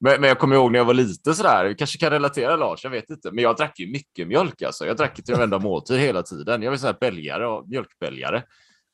Men, 0.00 0.20
men 0.20 0.28
jag 0.28 0.38
kommer 0.38 0.56
ihåg 0.56 0.72
när 0.72 0.78
jag 0.78 0.84
var 0.84 0.94
liten 0.94 1.34
sådär. 1.34 1.64
vi 1.64 1.74
kanske 1.74 1.98
kan 1.98 2.10
relatera 2.10 2.56
Lars, 2.56 2.84
jag 2.84 2.90
vet 2.90 3.10
inte. 3.10 3.32
Men 3.32 3.44
jag 3.44 3.56
drack 3.56 3.78
ju 3.78 3.92
mycket 3.92 4.28
mjölk 4.28 4.62
alltså. 4.62 4.86
Jag 4.86 4.96
drack 4.96 5.24
till 5.24 5.34
varenda 5.34 5.58
måltid 5.58 5.98
hela 5.98 6.22
tiden. 6.22 6.62
Jag 6.62 6.70
var 6.70 6.76
så 6.76 6.86
här 6.86 6.96
bälgare 7.00 7.46
och 7.46 7.68
mjölkbälgare. 7.68 8.42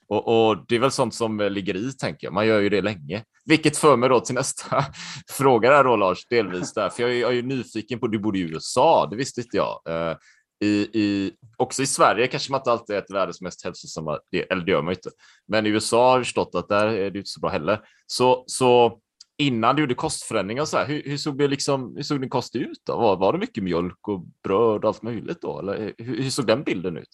Och, 0.08 0.48
och, 0.48 0.64
det 0.68 0.76
är 0.76 0.80
väl 0.80 0.90
sånt 0.90 1.14
som 1.14 1.40
eh, 1.40 1.50
ligger 1.50 1.76
i, 1.76 1.92
tänker 1.92 2.26
jag. 2.26 2.34
Man 2.34 2.46
gör 2.46 2.60
ju 2.60 2.68
det 2.68 2.82
länge. 2.82 3.22
Vilket 3.44 3.76
för 3.76 3.96
mig 3.96 4.08
då 4.08 4.20
till 4.20 4.34
nästa 4.34 4.84
fråga 5.30 5.70
där 5.70 5.84
då, 5.84 5.96
Lars, 5.96 6.26
delvis 6.28 6.74
där. 6.74 6.88
För 6.88 7.02
jag 7.02 7.12
är, 7.12 7.20
jag 7.20 7.38
är 7.38 7.42
nyfiken 7.42 8.00
på, 8.00 8.06
du 8.06 8.18
bodde 8.18 8.38
i 8.38 8.42
USA, 8.42 9.08
det 9.10 9.16
visste 9.16 9.40
inte 9.40 9.56
jag. 9.56 9.80
Uh, 9.88 10.16
i, 10.60 11.00
i, 11.00 11.32
också 11.56 11.82
i 11.82 11.86
Sverige 11.86 12.26
kanske 12.26 12.52
man 12.52 12.60
inte 12.60 12.72
alltid 12.72 12.96
äter 12.96 13.14
världens 13.14 13.40
mest 13.40 13.64
hälsosamma, 13.64 14.18
eller 14.50 14.64
det 14.64 14.70
gör 14.70 14.82
man 14.82 14.92
inte. 14.92 15.10
Men 15.48 15.66
i 15.66 15.68
USA 15.68 16.10
har 16.10 16.16
jag 16.18 16.26
förstått 16.26 16.54
att 16.54 16.68
där 16.68 16.86
är 16.86 17.10
det 17.10 17.18
inte 17.18 17.30
så 17.30 17.40
bra 17.40 17.50
heller. 17.50 17.80
Så, 18.06 18.44
så 18.46 18.98
innan 19.38 19.76
du 19.76 19.82
gjorde 19.82 19.94
kostförändringar, 19.94 20.64
så 20.64 20.76
här, 20.76 20.86
hur, 20.86 21.02
hur, 21.02 21.16
såg 21.16 21.38
det 21.38 21.48
liksom, 21.48 21.96
hur 21.96 22.02
såg 22.02 22.20
din 22.20 22.30
kost 22.30 22.56
ut? 22.56 22.82
Då? 22.86 22.96
Var, 22.96 23.16
var 23.16 23.32
det 23.32 23.38
mycket 23.38 23.64
mjölk 23.64 24.08
och 24.08 24.20
bröd 24.42 24.84
och 24.84 24.84
allt 24.84 25.02
möjligt 25.02 25.42
då? 25.42 25.58
Eller 25.58 25.92
hur, 25.98 26.22
hur 26.22 26.30
såg 26.30 26.46
den 26.46 26.62
bilden 26.62 26.96
ut? 26.96 27.08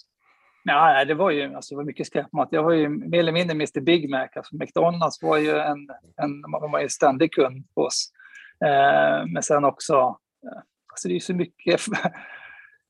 Nej, 0.64 1.06
det 1.06 1.14
var 1.14 1.30
ju 1.30 1.54
alltså, 1.54 1.74
det 1.74 1.76
var 1.76 1.84
mycket 1.84 2.06
skräpmat. 2.06 2.48
Jag 2.50 2.62
var 2.62 2.72
ju 2.72 2.88
mer 2.88 3.18
eller 3.18 3.32
mindre 3.32 3.54
Mr 3.54 3.80
Big 3.80 4.10
Mac. 4.10 4.28
Alltså, 4.36 4.56
McDonalds 4.56 5.22
var 5.22 5.36
ju 5.36 5.50
en, 5.50 5.88
en, 6.22 6.40
man 6.40 6.70
var 6.70 6.80
ju 6.80 6.88
ständig 6.88 7.32
kund 7.32 7.64
på 7.74 7.82
oss. 7.82 8.10
Eh, 8.64 9.26
men 9.26 9.42
sen 9.42 9.64
också, 9.64 9.94
eh, 10.46 10.62
alltså 10.92 11.08
det 11.08 11.12
är 11.12 11.14
ju 11.14 11.20
så 11.20 11.34
mycket 11.34 11.80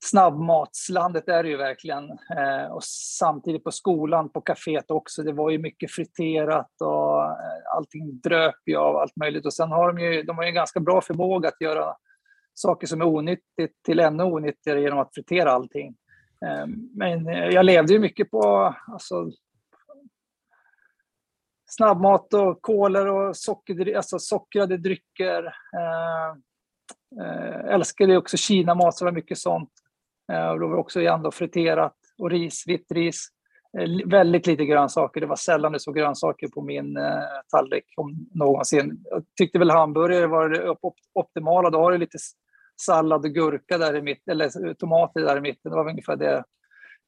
snabbmatslandet 0.05 1.29
är 1.29 1.43
det 1.43 1.49
ju 1.49 1.57
verkligen. 1.57 2.09
Eh, 2.11 2.71
och 2.71 2.83
samtidigt 3.19 3.63
på 3.63 3.71
skolan, 3.71 4.29
på 4.29 4.41
kaféet 4.41 4.91
också. 4.91 5.23
Det 5.23 5.33
var 5.33 5.49
ju 5.49 5.57
mycket 5.57 5.91
friterat 5.91 6.81
och 6.81 7.23
eh, 7.23 7.75
allting 7.75 8.19
dröp 8.19 8.55
ju 8.65 8.75
av 8.75 8.95
allt 8.95 9.15
möjligt. 9.15 9.45
Och 9.45 9.53
sen 9.53 9.71
har 9.71 9.93
de 9.93 10.01
ju, 10.01 10.23
de 10.23 10.37
har 10.37 10.43
ju 10.43 10.49
en 10.49 10.55
ganska 10.55 10.79
bra 10.79 11.01
förmåga 11.01 11.49
att 11.49 11.61
göra 11.61 11.95
saker 12.53 12.87
som 12.87 13.01
är 13.01 13.05
onyttigt 13.05 13.83
till 13.85 13.99
ännu 13.99 14.23
onyttigare 14.23 14.81
genom 14.81 14.99
att 14.99 15.13
fritera 15.13 15.51
allting. 15.51 15.95
Eh, 16.45 16.65
men 16.93 17.27
eh, 17.27 17.49
jag 17.49 17.65
levde 17.65 17.93
ju 17.93 17.99
mycket 17.99 18.31
på 18.31 18.75
alltså, 18.87 19.31
snabbmat 21.65 22.33
och 22.33 22.61
kolor 22.61 23.07
och 23.07 23.37
socker, 23.37 23.95
alltså 23.97 24.19
sockrade 24.19 24.77
drycker. 24.77 25.43
Eh, 25.77 26.29
eh 27.21 27.73
älskade 27.73 28.17
också 28.17 28.37
Kinamat, 28.37 28.97
så 28.97 29.05
var 29.05 29.11
mycket 29.11 29.37
sånt. 29.37 29.71
Eh, 30.31 30.47
och 30.47 30.59
då 30.59 30.67
var 30.67 30.75
det 30.75 30.81
också 30.81 31.01
igen 31.01 31.21
då 31.21 31.31
friterat 31.31 31.95
och 32.17 32.29
ris, 32.29 32.63
vitt 32.67 32.91
ris. 32.91 33.27
Eh, 33.77 34.07
väldigt 34.09 34.47
lite 34.47 34.65
grönsaker. 34.65 35.21
Det 35.21 35.27
var 35.27 35.35
sällan 35.35 35.71
det 35.71 35.79
såg 35.79 35.95
grönsaker 35.95 36.47
på 36.47 36.61
min 36.61 36.97
eh, 36.97 37.23
tallrik 37.51 37.85
om 37.97 38.27
någonsin. 38.33 39.03
Jag 39.09 39.23
tyckte 39.37 39.59
väl 39.59 39.69
hamburgare 39.69 40.27
var 40.27 40.49
det 40.49 40.75
optimala. 41.13 41.69
Då 41.69 41.79
har 41.79 41.91
du 41.91 41.97
lite 41.97 42.17
sallad 42.81 43.25
och 43.25 43.31
gurka 43.31 43.77
där 43.77 43.95
i 43.95 44.01
mitten, 44.01 44.31
eller 44.31 44.67
eh, 44.67 44.73
tomater 44.73 45.21
där 45.21 45.37
i 45.37 45.41
mitten. 45.41 45.71
Det 45.71 45.75
var 45.75 45.89
ungefär 45.89 46.15
det, 46.15 46.43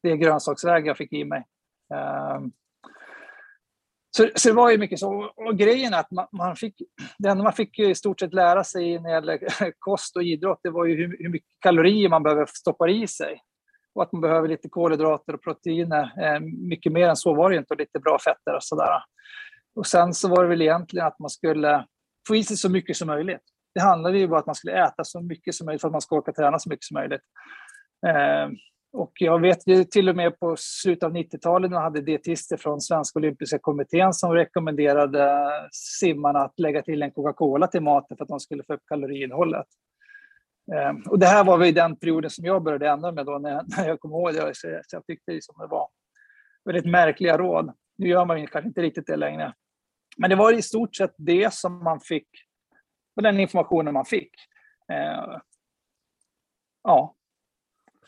det 0.04 0.18
grönsaksväg 0.18 0.88
jag 0.88 0.98
fick 0.98 1.14
i 1.14 1.26
mig. 1.26 1.46
Ehm, 1.94 2.52
så, 4.18 4.30
så 4.36 4.50
det 4.50 4.56
var 4.56 4.72
ju 4.72 4.78
mycket 4.78 5.00
så. 5.00 5.32
Och 5.36 5.58
grejen 5.58 5.94
är 5.94 6.00
att 6.00 6.12
man, 6.12 6.28
man 6.32 6.56
fick, 6.56 6.82
det 7.18 7.30
enda 7.30 7.44
man 7.44 7.54
fick 7.54 7.80
i 7.80 7.96
stort 7.96 8.20
sett 8.20 8.34
lära 8.34 8.64
sig 8.64 9.00
när 9.00 9.10
det 9.10 9.16
gäller 9.16 9.40
kost 9.80 10.16
och 10.16 10.24
idrott, 10.24 10.60
det 10.64 10.70
var 10.70 10.86
ju 10.86 10.96
hur, 10.96 11.18
hur 11.20 11.30
mycket 11.30 11.50
kalorier 11.60 12.10
man 12.10 12.24
behöver 12.24 12.46
stoppa 12.46 12.90
i 12.90 13.08
sig. 13.08 13.42
Och 13.96 14.04
att 14.04 14.12
man 14.12 14.22
behöver 14.22 14.48
lite 14.48 14.70
kolhydrater 14.70 15.34
och 15.34 15.44
proteiner. 15.44 16.12
Eh, 16.24 16.40
mycket 16.40 16.92
mer 16.92 17.10
än 17.10 17.16
så 17.16 17.34
var 17.34 17.50
det 17.50 17.56
inte, 17.58 17.74
och 17.74 17.80
lite 17.80 18.00
bra 18.00 18.18
fetter 18.20 18.56
och 18.56 18.64
sådär. 18.64 19.04
Och 19.76 19.88
sen 19.88 20.14
så 20.14 20.30
var 20.30 20.44
det 20.44 20.50
väl 20.50 20.62
egentligen 20.62 21.08
att 21.08 21.20
man 21.20 21.30
skulle 21.30 21.86
få 22.28 22.36
i 22.36 22.44
sig 22.44 22.58
så 22.58 22.70
mycket 22.70 22.98
som 22.98 23.08
möjligt. 23.08 23.44
Det 23.76 23.82
handlade 23.82 24.18
ju 24.18 24.28
bara 24.28 24.36
om 24.36 24.40
att 24.40 24.46
man 24.46 24.56
skulle 24.56 24.86
äta 24.86 25.04
så 25.04 25.22
mycket 25.22 25.56
som 25.56 25.66
möjligt 25.66 25.82
för 25.82 25.88
att 25.88 25.92
man 25.92 26.02
ska 26.02 26.16
orka 26.16 26.32
träna 26.32 26.60
så 26.60 26.70
mycket 26.70 26.86
som 26.86 26.96
möjligt. 26.96 27.22
Eh, 28.08 28.50
och 28.98 29.12
jag 29.16 29.42
vet 29.42 29.68
ju 29.68 29.84
till 29.84 30.10
och 30.10 30.16
med 30.16 30.40
på 30.40 30.56
slutet 30.60 31.04
av 31.04 31.16
90-talet 31.16 31.72
när 31.72 31.78
man 31.78 31.84
hade 31.84 32.02
dietister 32.02 32.58
från 32.58 32.82
Svenska 32.82 33.20
Olympiska 33.20 33.60
Kommittén 33.60 34.14
som 34.14 34.34
rekommenderade 34.34 35.50
simmarna 35.72 36.40
att 36.40 36.60
lägga 36.60 36.82
till 36.82 37.02
en 37.02 37.12
Coca-Cola 37.12 37.68
till 37.68 37.82
maten 37.82 38.18
för 38.18 38.24
att 38.24 38.30
de 38.30 38.40
skulle 38.40 38.64
få 38.64 38.74
upp 38.74 38.82
kaloriinnehållet. 38.88 39.66
Ehm, 40.76 41.02
och 41.02 41.20
det 41.20 41.26
här 41.26 41.44
var 41.44 41.58
väl 41.58 41.74
den 41.74 41.96
perioden 41.96 42.30
som 42.30 42.46
jag 42.46 42.64
började 42.64 42.90
ändra 42.90 43.12
mig 43.12 43.26
då 43.26 43.38
när 43.38 43.88
jag, 43.88 44.00
kom 44.00 44.12
ihåg 44.12 44.34
det. 44.34 44.52
Så 44.54 44.82
jag 44.92 45.06
tyckte 45.06 45.40
som 45.42 45.56
det 45.60 45.68
var 45.68 45.90
väldigt 46.66 46.92
märkliga 46.92 47.38
råd. 47.38 47.74
Nu 47.98 48.08
gör 48.08 48.26
man 48.26 48.48
kanske 48.48 48.68
inte 48.68 48.82
riktigt 48.82 49.08
det 49.08 49.16
längre. 49.16 49.54
Men 50.18 50.30
det 50.30 50.36
var 50.36 50.54
i 50.54 50.62
stort 50.62 50.96
sett 50.96 51.14
det 51.18 51.54
som 51.54 51.84
man 51.84 52.00
fick, 52.00 52.28
den 53.22 53.40
informationen 53.40 53.94
man 53.94 54.06
fick. 54.06 54.32
Ehm, 54.92 55.40
ja, 56.84 57.17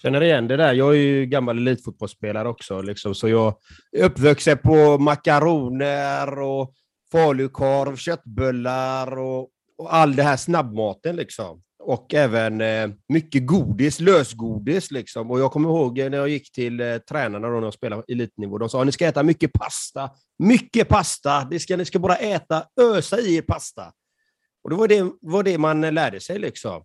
Känner 0.01 0.23
igen 0.23 0.47
det 0.47 0.57
där. 0.57 0.73
Jag 0.73 0.89
är 0.89 0.99
ju 0.99 1.25
gammal 1.25 1.57
elitfotbollsspelare 1.57 2.49
också, 2.49 2.81
liksom, 2.81 3.15
så 3.15 3.27
jag 3.29 3.55
är 3.91 4.03
uppvuxen 4.03 4.57
på 4.57 4.97
makaroner 4.97 6.39
och 6.39 6.73
falukorv, 7.11 7.95
köttbullar 7.95 9.17
och, 9.17 9.49
och 9.77 9.93
all 9.93 10.15
det 10.15 10.23
här 10.23 10.37
snabbmaten. 10.37 11.15
Liksom. 11.15 11.61
Och 11.83 12.13
även 12.13 12.61
eh, 12.61 12.89
mycket 13.09 13.45
godis, 13.45 13.99
lösgodis. 13.99 14.91
Liksom. 14.91 15.31
Och 15.31 15.39
jag 15.39 15.51
kommer 15.51 15.69
ihåg 15.69 15.97
när 15.97 16.17
jag 16.17 16.29
gick 16.29 16.51
till 16.51 16.79
eh, 16.79 16.97
tränarna 16.97 17.47
då 17.47 17.53
när 17.53 17.63
jag 17.63 17.73
spelade 17.73 18.03
elitnivå. 18.07 18.57
De 18.57 18.69
sa 18.69 18.79
att 18.79 18.85
ni 18.85 18.91
ska 18.91 19.07
äta 19.07 19.23
mycket 19.23 19.53
pasta. 19.53 20.09
Mycket 20.39 20.87
pasta! 20.87 21.47
Ni 21.51 21.59
ska, 21.59 21.77
ni 21.77 21.85
ska 21.85 21.99
bara 21.99 22.15
äta, 22.15 22.63
ösa 22.81 23.19
i 23.19 23.35
er 23.35 23.41
pasta. 23.41 23.91
Och 24.63 24.69
det 24.69 24.75
var 24.75 24.87
det, 24.87 25.11
var 25.21 25.43
det 25.43 25.57
man 25.57 25.81
lärde 25.81 26.19
sig. 26.19 26.39
liksom. 26.39 26.83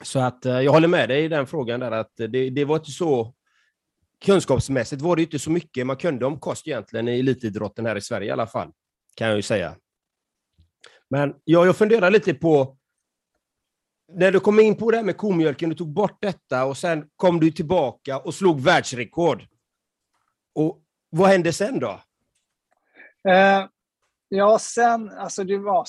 Så 0.00 0.18
att 0.18 0.46
eh, 0.46 0.60
jag 0.60 0.72
håller 0.72 0.88
med 0.88 1.08
dig 1.08 1.24
i 1.24 1.28
den 1.28 1.46
frågan 1.46 1.80
där 1.80 1.90
att 1.90 2.12
det, 2.16 2.50
det 2.50 2.64
var 2.64 2.76
inte 2.76 2.90
så 2.90 3.34
kunskapsmässigt 4.24 5.02
var 5.02 5.16
det 5.16 5.22
inte 5.22 5.38
så 5.38 5.50
mycket 5.50 5.86
man 5.86 5.96
kunde 5.96 6.26
om 6.26 6.40
kost 6.40 6.68
egentligen 6.68 7.08
i 7.08 7.18
elitidrotten 7.18 7.86
här 7.86 7.96
i 7.96 8.00
Sverige 8.00 8.28
i 8.28 8.30
alla 8.30 8.46
fall, 8.46 8.72
kan 9.16 9.26
jag 9.26 9.36
ju 9.36 9.42
säga. 9.42 9.76
Men 11.10 11.34
ja, 11.44 11.66
jag 11.66 11.76
funderar 11.76 12.10
lite 12.10 12.34
på, 12.34 12.76
när 14.12 14.32
du 14.32 14.40
kom 14.40 14.60
in 14.60 14.76
på 14.76 14.90
det 14.90 14.96
här 14.96 15.04
med 15.04 15.16
komjölken, 15.16 15.68
du 15.68 15.76
tog 15.76 15.92
bort 15.92 16.18
detta 16.20 16.64
och 16.64 16.76
sen 16.76 17.08
kom 17.16 17.40
du 17.40 17.50
tillbaka 17.50 18.18
och 18.18 18.34
slog 18.34 18.60
världsrekord. 18.60 19.46
Och 20.54 20.82
vad 21.10 21.28
hände 21.28 21.52
sen 21.52 21.78
då? 21.78 22.00
Eh, 23.28 23.66
ja, 24.28 24.58
sen, 24.58 25.10
alltså 25.10 25.44
det 25.44 25.58
var, 25.58 25.86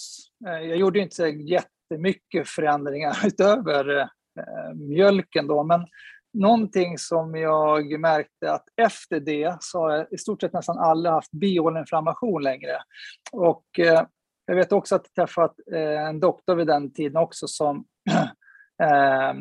eh, 0.47 0.67
jag 0.67 0.77
gjorde 0.77 0.99
inte 0.99 1.23
jätte 1.23 1.72
jättemycket 1.93 2.47
förändringar 2.47 3.17
utöver 3.25 3.99
eh, 3.99 4.73
mjölken. 4.75 5.47
Då. 5.47 5.63
Men 5.63 5.85
någonting 6.33 6.97
som 6.97 7.35
jag 7.35 7.99
märkte 7.99 8.51
att 8.51 8.65
efter 8.75 9.19
det 9.19 9.57
så 9.59 9.79
har 9.79 10.07
i 10.13 10.17
stort 10.17 10.41
sett 10.41 10.53
nästan 10.53 10.77
alla 10.77 11.11
haft 11.11 11.31
bihåleinflammation 11.31 12.43
längre. 12.43 12.77
Och 13.31 13.65
eh, 13.79 14.05
jag 14.45 14.55
vet 14.55 14.71
också 14.71 14.95
att 14.95 15.05
jag 15.13 15.27
träffat 15.27 15.55
eh, 15.73 16.07
en 16.07 16.19
doktor 16.19 16.55
vid 16.55 16.67
den 16.67 16.93
tiden 16.93 17.17
också 17.17 17.47
som 17.47 17.85
eh, 18.83 19.33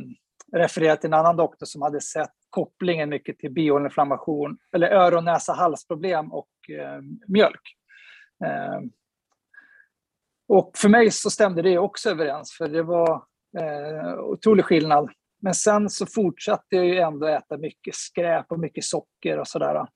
refererade 0.57 1.01
till 1.01 1.11
en 1.11 1.15
annan 1.15 1.37
doktor 1.37 1.67
som 1.67 1.83
hade 1.83 2.01
sett 2.01 2.33
kopplingen 2.51 3.09
mycket 3.09 3.39
till 3.39 3.53
bihåleinflammation, 3.53 4.59
eller 4.77 4.89
öron, 4.89 5.25
näsa, 5.25 5.53
halsproblem 5.53 6.33
och 6.33 6.51
eh, 6.71 7.01
mjölk. 7.27 7.77
Ehm, 8.45 8.91
och 10.53 10.71
för 10.77 10.89
mig 10.89 11.11
så 11.11 11.31
stämde 11.31 11.63
det 11.63 11.79
också 11.79 12.11
överens, 12.11 12.53
för 12.59 12.69
det 12.69 12.83
var 12.83 13.25
eh, 13.59 14.19
otrolig 14.19 14.65
skillnad. 14.65 15.11
Men 15.43 15.55
sen 15.55 15.91
så 15.91 16.07
fortsatte 16.07 16.77
jag 16.77 16.87
ju 16.87 16.99
ändå 16.99 17.27
äta 17.27 17.59
mycket 17.59 17.95
skräp 17.95 18.47
och 18.49 18.61
mycket 18.61 18.85
socker 18.85 19.39
och 19.39 19.49
sådär. 19.49 19.87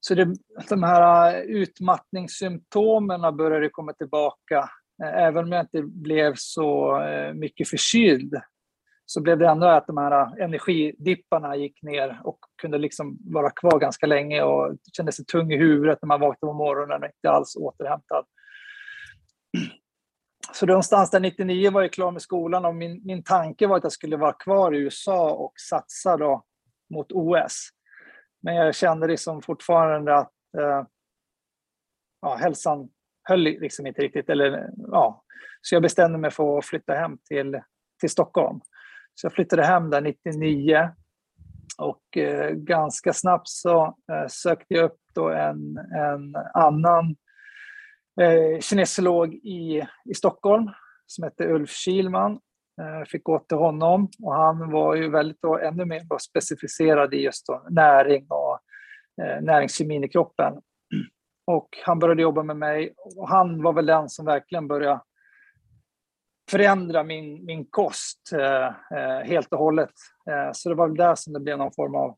Så 0.00 0.14
det, 0.14 0.34
de 0.68 0.82
här 0.82 1.34
eh, 1.34 1.40
utmattningssymptomen 1.40 3.36
började 3.36 3.68
komma 3.68 3.92
tillbaka. 3.92 4.70
Eh, 5.02 5.22
även 5.22 5.44
om 5.44 5.52
jag 5.52 5.62
inte 5.62 5.82
blev 5.82 6.32
så 6.36 7.00
eh, 7.02 7.34
mycket 7.34 7.68
förkyld 7.68 8.40
så 9.06 9.20
blev 9.20 9.38
det 9.38 9.48
ändå 9.48 9.66
att 9.66 9.86
de 9.86 9.96
här 9.96 10.42
energidipparna 10.42 11.56
gick 11.56 11.82
ner 11.82 12.20
och 12.24 12.38
kunde 12.62 12.78
liksom 12.78 13.18
vara 13.20 13.50
kvar 13.50 13.78
ganska 13.78 14.06
länge 14.06 14.42
och 14.42 14.76
kände 14.96 15.12
sig 15.12 15.24
tung 15.24 15.52
i 15.52 15.56
huvudet 15.56 15.98
när 16.02 16.06
man 16.06 16.20
vaknade 16.20 16.50
på 16.50 16.58
morgonen 16.58 17.02
och 17.02 17.08
inte 17.08 17.30
alls 17.30 17.56
återhämtad. 17.56 18.24
Så 20.52 20.66
någonstans 20.66 21.10
där 21.10 21.20
99 21.20 21.70
var 21.70 21.82
jag 21.82 21.92
klar 21.92 22.10
med 22.10 22.22
skolan 22.22 22.64
och 22.64 22.74
min, 22.74 23.00
min 23.04 23.22
tanke 23.22 23.66
var 23.66 23.76
att 23.76 23.82
jag 23.82 23.92
skulle 23.92 24.16
vara 24.16 24.32
kvar 24.32 24.74
i 24.74 24.78
USA 24.78 25.30
och 25.30 25.52
satsa 25.70 26.16
då 26.16 26.44
mot 26.94 27.12
OS. 27.12 27.68
Men 28.42 28.54
jag 28.54 28.74
kände 28.74 29.06
liksom 29.06 29.42
fortfarande 29.42 30.16
att 30.16 30.32
eh, 30.58 30.84
ja, 32.22 32.36
hälsan 32.36 32.88
höll 33.22 33.40
liksom 33.40 33.86
inte 33.86 34.02
riktigt. 34.02 34.28
Eller, 34.28 34.70
ja. 34.76 35.24
Så 35.60 35.74
jag 35.74 35.82
bestämde 35.82 36.18
mig 36.18 36.30
för 36.30 36.58
att 36.58 36.64
flytta 36.64 36.94
hem 36.94 37.18
till, 37.24 37.60
till 38.00 38.10
Stockholm. 38.10 38.60
Så 39.14 39.24
jag 39.24 39.32
flyttade 39.32 39.64
hem 39.64 39.90
där 39.90 40.00
99 40.00 40.90
och 41.78 42.16
eh, 42.16 42.50
ganska 42.50 43.12
snabbt 43.12 43.48
så 43.48 43.84
eh, 43.84 44.26
sökte 44.28 44.74
jag 44.74 44.84
upp 44.84 45.00
då 45.14 45.30
en, 45.30 45.78
en 45.78 46.36
annan 46.54 47.16
eh, 48.20 48.60
kinesolog 48.60 49.34
i, 49.34 49.86
i 50.04 50.14
Stockholm 50.14 50.70
som 51.06 51.24
hette 51.24 51.48
Ulf 51.48 51.70
Kilman. 51.70 52.32
Eh, 52.80 53.04
fick 53.06 53.24
gå 53.24 53.38
till 53.38 53.56
honom 53.56 54.08
och 54.22 54.34
han 54.34 54.70
var 54.70 54.94
ju 54.94 55.10
väldigt 55.10 55.42
då, 55.42 55.58
ännu 55.58 55.84
mer 55.84 56.18
specificerad 56.18 57.14
i 57.14 57.16
just 57.16 57.46
då, 57.46 57.66
näring 57.70 58.26
och 58.28 58.58
eh, 59.24 59.42
näringskemin 59.42 60.04
i 60.04 60.08
kroppen. 60.08 60.54
Och 61.46 61.68
han 61.84 61.98
började 61.98 62.22
jobba 62.22 62.42
med 62.42 62.56
mig 62.56 62.94
och 63.16 63.28
han 63.28 63.62
var 63.62 63.72
väl 63.72 63.86
den 63.86 64.08
som 64.08 64.26
verkligen 64.26 64.68
började 64.68 65.00
förändra 66.50 67.04
min, 67.04 67.44
min 67.44 67.64
kost 67.64 68.32
eh, 68.32 68.66
eh 68.66 69.24
helt 69.24 69.52
och 69.52 69.58
hållet. 69.58 69.92
Eh, 70.30 70.50
så 70.52 70.68
det 70.68 70.74
var 70.74 70.88
väl 70.88 70.96
där 70.96 71.14
som 71.14 71.32
det 71.32 71.40
blev 71.40 71.58
någon 71.58 71.72
form 71.72 71.94
av 71.94 72.16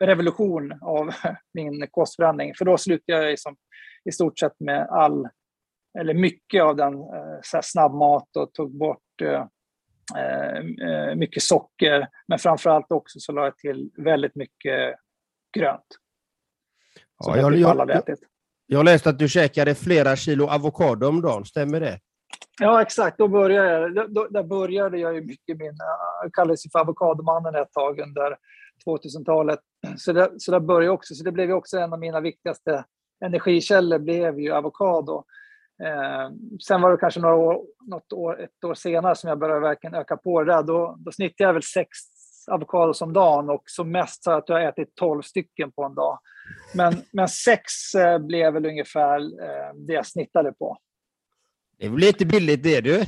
revolution 0.00 0.72
av 0.82 1.10
min 1.54 1.86
kostförändring. 1.90 2.54
För 2.54 2.64
då 2.64 2.78
slutade 2.78 3.18
jag 3.18 3.30
liksom, 3.30 3.56
i 4.08 4.12
stort 4.12 4.38
sett 4.38 4.60
med 4.60 4.86
all 4.90 5.28
eller 5.98 6.14
mycket 6.14 6.62
av 6.62 6.76
den 6.76 6.94
eh, 6.94 7.38
så 7.42 7.60
snabbmat 7.62 8.36
och 8.36 8.52
tog 8.52 8.78
bort 8.78 9.22
eh, 9.22 9.46
eh, 10.18 11.14
mycket 11.14 11.42
socker. 11.42 12.08
Men 12.28 12.38
framför 12.38 12.70
allt 12.70 12.92
också 12.92 13.20
så 13.20 13.32
la 13.32 13.44
jag 13.44 13.56
till 13.56 13.90
väldigt 13.96 14.34
mycket 14.34 14.94
grönt. 15.56 15.86
Ja, 17.18 17.36
jag, 17.36 17.56
jag, 17.56 17.88
jag, 17.88 18.16
jag 18.66 18.84
läste 18.84 19.10
att 19.10 19.18
du 19.18 19.28
käkade 19.28 19.74
flera 19.74 20.16
kilo 20.16 20.46
avokado 20.46 21.08
om 21.08 21.22
dagen, 21.22 21.44
stämmer 21.44 21.80
det? 21.80 22.00
Ja, 22.60 22.82
exakt. 22.82 23.18
Då 23.18 23.28
började 23.28 23.70
jag, 23.70 24.14
då, 24.14 24.28
där 24.28 24.42
började 24.42 24.98
jag 24.98 25.14
ju 25.14 25.20
mycket 25.20 25.58
min, 25.58 25.76
jag 26.22 26.34
kallades 26.34 26.62
för 26.72 26.78
avokadomannen 26.78 27.54
ett 27.54 27.72
tag 27.72 28.00
under 28.00 28.36
2000-talet. 28.86 29.60
Så 29.96 30.12
det, 30.12 30.30
så 30.38 30.52
det 30.52 30.60
började 30.60 30.92
också, 30.92 31.14
så 31.14 31.24
det 31.24 31.32
blev 31.32 31.52
också 31.52 31.78
en 31.78 31.92
av 31.92 31.98
mina 31.98 32.20
viktigaste 32.20 32.84
energikällor 33.24 33.98
blev 33.98 34.40
ju 34.40 34.52
avokado. 34.52 35.24
Eh, 35.82 36.30
sen 36.66 36.80
var 36.80 36.90
det 36.90 36.96
kanske 36.96 37.20
några 37.20 37.34
år, 37.34 37.62
något 37.86 38.12
år, 38.12 38.40
ett 38.40 38.64
år 38.64 38.74
senare 38.74 39.14
som 39.14 39.28
jag 39.28 39.38
började 39.38 39.60
verkligen 39.60 39.94
öka 39.94 40.16
på 40.16 40.42
det 40.42 40.52
där. 40.52 40.62
Då, 40.62 40.96
då 40.98 41.12
snittade 41.12 41.48
jag 41.48 41.54
väl 41.54 41.62
sex 41.62 41.88
avokados 42.50 43.02
om 43.02 43.12
dagen 43.12 43.50
och 43.50 43.62
som 43.66 43.90
mest 43.90 44.24
så 44.24 44.30
att 44.30 44.48
jag 44.48 44.64
ätit 44.64 44.94
tolv 44.94 45.22
stycken 45.22 45.72
på 45.72 45.84
en 45.84 45.94
dag. 45.94 46.18
Men, 46.74 46.94
men 47.12 47.28
sex 47.28 47.94
eh, 47.94 48.18
blev 48.18 48.52
väl 48.52 48.66
ungefär 48.66 49.20
eh, 49.20 49.74
det 49.74 49.92
jag 49.92 50.06
snittade 50.06 50.52
på. 50.52 50.78
Det 51.78 51.88
blir 51.88 52.08
inte 52.08 52.26
billigt 52.26 52.62
det 52.62 52.80
du. 52.80 53.04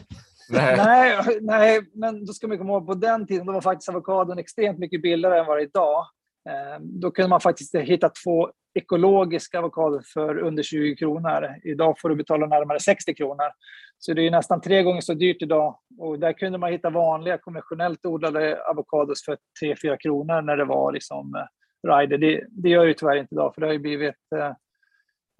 Nej. 0.51 0.77
nej, 0.77 1.38
nej, 1.40 1.81
men 1.94 2.25
då 2.27 2.33
ska 2.33 2.48
man 2.48 2.59
komma 2.59 2.72
ihåg 2.72 2.87
på 2.87 2.94
den 2.94 3.27
tiden 3.27 3.46
då 3.46 3.53
var 3.53 3.61
faktiskt 3.61 3.88
avokadon 3.88 4.38
extremt 4.38 4.79
mycket 4.79 5.03
billigare 5.03 5.38
än 5.38 5.46
vad 5.46 5.59
det 5.59 5.62
är 5.62 5.66
idag. 5.66 6.07
Eh, 6.48 6.81
då 6.81 7.11
kunde 7.11 7.29
man 7.29 7.40
faktiskt 7.40 7.75
hitta 7.75 8.09
två 8.25 8.51
ekologiska 8.74 9.58
avokado 9.58 10.00
för 10.14 10.38
under 10.38 10.62
20 10.62 10.96
kronor. 10.96 11.56
Idag 11.64 12.00
får 12.00 12.08
du 12.08 12.14
betala 12.14 12.46
närmare 12.46 12.80
60 12.80 13.14
kronor. 13.14 13.50
Så 13.98 14.14
det 14.14 14.26
är 14.26 14.30
nästan 14.30 14.61
tre 14.61 14.82
gånger 14.82 15.00
så 15.00 15.14
dyrt 15.14 15.42
idag. 15.42 15.78
Och 15.98 16.18
där 16.18 16.32
kunde 16.32 16.58
man 16.58 16.72
hitta 16.72 16.90
vanliga 16.90 17.38
konventionellt 17.38 18.06
odlade 18.06 18.64
avokados 18.64 19.24
för 19.24 19.38
3-4 19.64 19.96
kronor 20.00 20.42
när 20.42 20.56
det 20.56 20.64
var 20.64 20.92
liksom 20.92 21.35
eh, 21.35 21.96
rider. 21.96 22.18
Det, 22.18 22.46
det 22.50 22.68
gör 22.68 22.85
ju 22.85 22.94
tyvärr 22.94 23.16
inte 23.16 23.35
idag, 23.35 23.54
för 23.54 23.61
det 23.61 23.66
har 23.66 23.72
ju 23.72 23.78
blivit 23.78 24.32
eh, 24.37 24.46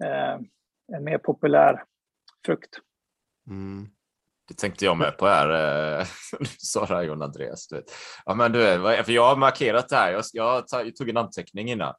eh 0.09 0.39
en 0.95 1.03
mer 1.03 1.17
populär 1.17 1.83
frukt. 2.45 2.79
Mm. 3.49 3.87
Det 4.47 4.53
tänkte 4.53 4.85
jag 4.85 4.97
med 4.97 5.17
på 5.17 5.27
här, 5.27 5.49
eh, 5.99 6.05
du 6.39 6.45
sa 6.45 6.85
det 6.85 6.95
här 6.95 7.03
John 7.03 7.21
Andreas. 7.21 7.67
Du 7.67 7.75
vet. 7.75 7.85
Ja, 8.25 8.33
men 8.33 8.51
du 8.51 8.59
för 9.03 9.11
jag 9.11 9.25
har 9.25 9.35
markerat 9.35 9.89
det 9.89 9.95
här, 9.95 10.11
jag, 10.11 10.23
jag 10.33 10.95
tog 10.95 11.09
en 11.09 11.17
anteckning 11.17 11.69
innan. 11.69 11.93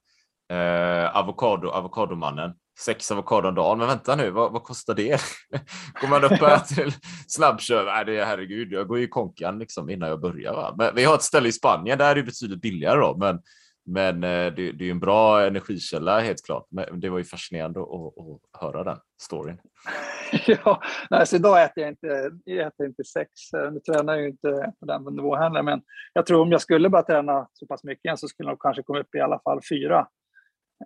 Eh, 0.52 1.16
avokado, 1.16 1.70
avokadomannen. 1.70 2.54
Sex 2.80 3.10
avokado 3.10 3.48
om 3.48 3.54
dagen. 3.54 3.78
Men 3.78 3.88
vänta 3.88 4.16
nu, 4.16 4.30
vad, 4.30 4.52
vad 4.52 4.62
kostar 4.62 4.94
det? 4.94 5.20
Går 6.00 6.08
man 6.08 6.24
upp 6.24 6.30
här 6.30 6.58
till 6.74 6.92
snabbköp? 7.28 7.86
Nej, 7.86 8.04
det 8.04 8.18
är 8.18 8.24
herregud, 8.24 8.72
jag 8.72 8.88
går 8.88 8.98
ju 8.98 9.08
konkan 9.08 9.58
liksom 9.58 9.90
innan 9.90 10.08
jag 10.08 10.20
börjar. 10.20 10.52
Va? 10.52 10.74
Men 10.78 10.94
vi 10.94 11.04
har 11.04 11.14
ett 11.14 11.22
ställe 11.22 11.48
i 11.48 11.52
Spanien, 11.52 11.98
där 11.98 12.10
är 12.10 12.14
det 12.14 12.22
betydligt 12.22 12.60
billigare 12.60 13.00
då, 13.00 13.16
men, 13.16 13.40
men 13.86 14.24
eh, 14.24 14.52
det, 14.54 14.72
det 14.72 14.86
är 14.86 14.90
en 14.90 15.00
bra 15.00 15.46
energikälla 15.46 16.20
helt 16.20 16.44
klart. 16.44 16.66
Men 16.70 17.00
det 17.00 17.08
var 17.08 17.18
ju 17.18 17.24
fascinerande 17.24 17.80
att, 17.80 17.88
att 17.88 18.60
höra 18.60 18.84
den 18.84 18.98
storyn. 19.22 19.58
ja, 20.46 20.82
nej, 21.10 21.26
så 21.26 21.36
idag 21.36 21.62
äter 21.62 21.82
jag 21.82 21.88
inte, 21.88 22.30
jag 22.44 22.66
äter 22.66 22.86
inte 22.86 23.04
sex. 23.04 23.30
Nu 23.52 23.80
tränar 23.80 24.14
jag 24.14 24.22
ju 24.22 24.28
inte 24.28 24.72
på 24.80 24.86
den 24.86 25.02
nivån 25.04 25.38
heller, 25.38 25.62
men 25.62 25.82
jag 26.12 26.26
tror 26.26 26.42
om 26.42 26.52
jag 26.52 26.60
skulle 26.60 26.88
bara 26.88 27.02
träna 27.02 27.48
så 27.52 27.66
pass 27.66 27.84
mycket 27.84 28.04
igen 28.04 28.18
så 28.18 28.28
skulle 28.28 28.48
jag 28.48 28.60
kanske 28.60 28.82
komma 28.82 29.00
upp 29.00 29.14
i 29.14 29.20
alla 29.20 29.40
fall 29.44 29.60
fyra 29.70 30.06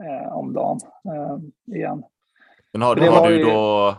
eh, 0.00 0.36
om 0.36 0.52
dagen 0.52 0.78
eh, 1.04 1.38
igen. 1.76 2.02
Men 2.72 2.82
har, 2.82 2.94
du, 2.94 3.08
har 3.08 3.30
du 3.30 3.44
då 3.44 3.94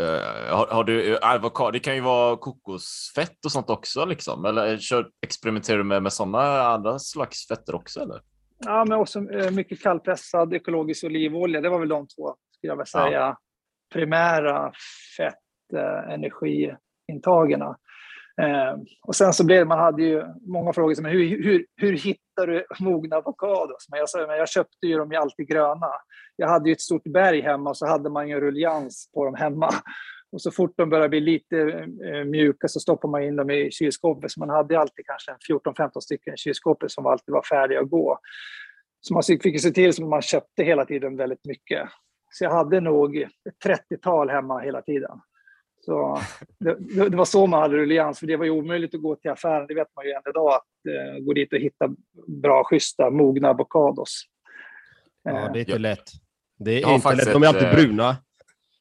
Uh, 0.00 0.54
har, 0.56 0.66
har, 0.66 0.84
du 0.84 1.18
avokado? 1.18 1.70
Det 1.70 1.78
kan 1.78 1.94
ju 1.94 2.00
vara 2.00 2.36
kokosfett 2.36 3.44
och 3.44 3.52
sånt 3.52 3.70
också 3.70 4.04
liksom. 4.04 4.44
Eller 4.44 4.78
kör, 4.78 5.10
experimenterar 5.22 5.78
du 5.78 5.84
med, 5.84 6.02
med 6.02 6.12
sådana 6.12 6.62
andra 6.62 6.98
slags 6.98 7.48
fetter 7.48 7.74
också 7.74 8.00
eller? 8.00 8.20
Ja, 8.58 8.84
men 8.84 8.98
också 8.98 9.20
mycket 9.52 9.82
kallpressad 9.82 10.54
ekologisk 10.54 11.04
olivolja. 11.04 11.60
Det 11.60 11.68
var 11.68 11.78
väl 11.78 11.88
de 11.88 12.08
två, 12.08 12.36
skulle 12.50 12.70
jag 12.70 12.76
vilja 12.76 12.86
säga, 12.86 13.10
ja. 13.10 13.38
primära 13.92 14.72
fettenergiintagerna. 15.16 17.66
Eh, 17.66 17.76
Eh, 18.42 18.76
och 19.02 19.16
sen 19.16 19.32
så 19.32 19.46
blev 19.46 19.66
man 19.66 19.78
hade 19.78 20.02
ju 20.02 20.24
många 20.46 20.72
frågor 20.72 20.94
som 20.94 21.04
hur, 21.04 21.42
hur, 21.44 21.66
hur 21.76 21.92
hittar 21.92 22.46
du 22.46 22.66
mogna 22.80 23.16
avokados? 23.16 23.86
Men 23.90 23.98
jag, 23.98 24.08
sa, 24.08 24.26
men 24.26 24.36
jag 24.36 24.48
köpte 24.48 24.86
ju 24.86 24.96
dem 24.96 25.12
ju 25.12 25.18
alltid 25.18 25.48
gröna. 25.48 25.90
Jag 26.36 26.48
hade 26.48 26.68
ju 26.68 26.72
ett 26.72 26.80
stort 26.80 27.04
berg 27.04 27.40
hemma 27.40 27.70
och 27.70 27.76
så 27.76 27.86
hade 27.86 28.10
man 28.10 28.28
ju 28.28 28.34
en 28.34 28.40
ruljans 28.40 29.10
på 29.14 29.24
dem 29.24 29.34
hemma. 29.34 29.70
Och 30.32 30.42
så 30.42 30.50
fort 30.50 30.74
de 30.76 30.90
började 30.90 31.08
bli 31.08 31.20
lite 31.20 31.58
eh, 32.04 32.24
mjuka 32.24 32.68
så 32.68 32.80
stoppade 32.80 33.10
man 33.10 33.22
in 33.22 33.36
dem 33.36 33.50
i 33.50 33.70
kylskåpet. 33.70 34.30
Så 34.30 34.40
man 34.40 34.50
hade 34.50 34.80
alltid 34.80 35.06
kanske 35.06 35.52
14-15 35.52 36.00
stycken 36.00 36.34
i 36.34 36.36
kylskåpet 36.36 36.90
som 36.90 37.06
alltid 37.06 37.32
var 37.32 37.42
färdiga 37.42 37.80
att 37.80 37.90
gå. 37.90 38.18
Så 39.00 39.14
man 39.14 39.22
fick 39.22 39.62
se 39.62 39.70
till 39.70 39.88
att 39.88 39.98
man 39.98 40.22
köpte 40.22 40.64
hela 40.64 40.84
tiden 40.84 41.16
väldigt 41.16 41.44
mycket. 41.44 41.88
Så 42.30 42.44
jag 42.44 42.50
hade 42.50 42.80
nog 42.80 43.16
ett 43.16 43.30
30-tal 43.64 44.30
hemma 44.30 44.58
hela 44.58 44.82
tiden. 44.82 45.20
Så 45.86 46.20
det, 46.58 46.74
det, 47.10 47.16
var 47.16 47.24
så 47.24 47.46
man 47.46 47.62
hade 47.62 47.76
ruljans, 47.76 48.18
för 48.18 48.26
det 48.26 48.36
var 48.36 48.44
ju 48.44 48.50
omöjligt 48.50 48.94
att 48.94 49.02
gå 49.02 49.16
till 49.16 49.30
affären, 49.30 49.66
det 49.66 49.74
vet 49.74 49.88
man 49.96 50.04
ju 50.04 50.10
än 50.10 50.22
idag, 50.30 50.54
att 50.54 50.86
eh, 50.88 51.18
gå 51.24 51.32
dit 51.32 51.52
och 51.52 51.58
hitta 51.58 51.90
bra, 52.26 52.64
schyssta, 52.64 53.10
mogna 53.10 53.48
avokados. 53.48 54.22
Ja, 55.22 55.32
det 55.52 55.58
är 55.58 55.60
inte 55.60 55.72
ja. 55.72 55.78
lätt. 55.78 56.10
Det 56.58 56.82
är 56.82 56.94
inte 56.94 57.14
lätt, 57.14 57.32
de 57.32 57.42
är 57.42 57.46
alltid 57.46 57.68
eh, 57.68 57.74
bruna. 57.74 58.16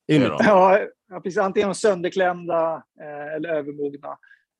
Ja, 0.05 0.79
ja, 1.09 1.19
precis. 1.19 1.37
Antingen 1.37 1.75
sönderklämda 1.75 2.83
eh, 3.01 3.35
eller 3.35 3.49
övermogna. 3.49 4.07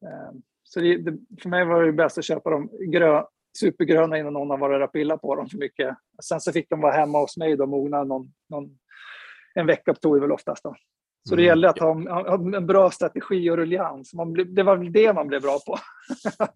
Eh, 0.06 0.38
så 0.64 0.80
det, 0.80 0.98
det, 0.98 1.18
för 1.42 1.50
mig 1.50 1.66
var 1.66 1.84
det 1.84 1.92
bäst 1.92 2.18
att 2.18 2.26
köpa 2.26 2.50
dem 2.50 2.70
grö, 2.92 3.24
supergröna 3.58 4.18
innan 4.18 4.34
någon 4.34 4.50
har 4.50 4.58
varit 4.58 4.88
och 4.88 4.94
pillat 4.94 5.22
på 5.22 5.36
dem 5.36 5.50
för 5.50 5.58
mycket. 5.58 5.98
Sen 6.24 6.42
så 6.42 6.52
fick 6.52 6.70
de 6.70 6.82
vara 6.82 6.94
hemma 6.94 7.20
hos 7.20 7.38
mig 7.38 7.62
och 7.62 7.70
mogna 7.70 8.04
någon, 8.04 8.34
någon, 8.50 8.78
en 9.56 9.68
vecka 9.68 9.94
tog 9.94 10.16
det 10.16 10.22
väl 10.22 10.32
oftast. 10.32 10.64
Då. 10.64 10.76
Så 11.30 11.36
det 11.36 11.42
mm. 11.42 11.46
gäller 11.46 11.68
att 11.68 11.80
ha, 11.80 11.94
ha 12.10 12.58
en 12.58 12.68
bra 12.68 12.92
strategi 12.92 13.50
och 13.50 13.58
ruljans. 13.58 14.12
det 14.56 14.64
var 14.64 14.78
väl 14.78 14.92
det 14.92 15.14
man 15.14 15.28
blev 15.28 15.42
bra 15.42 15.60
på. 15.66 15.78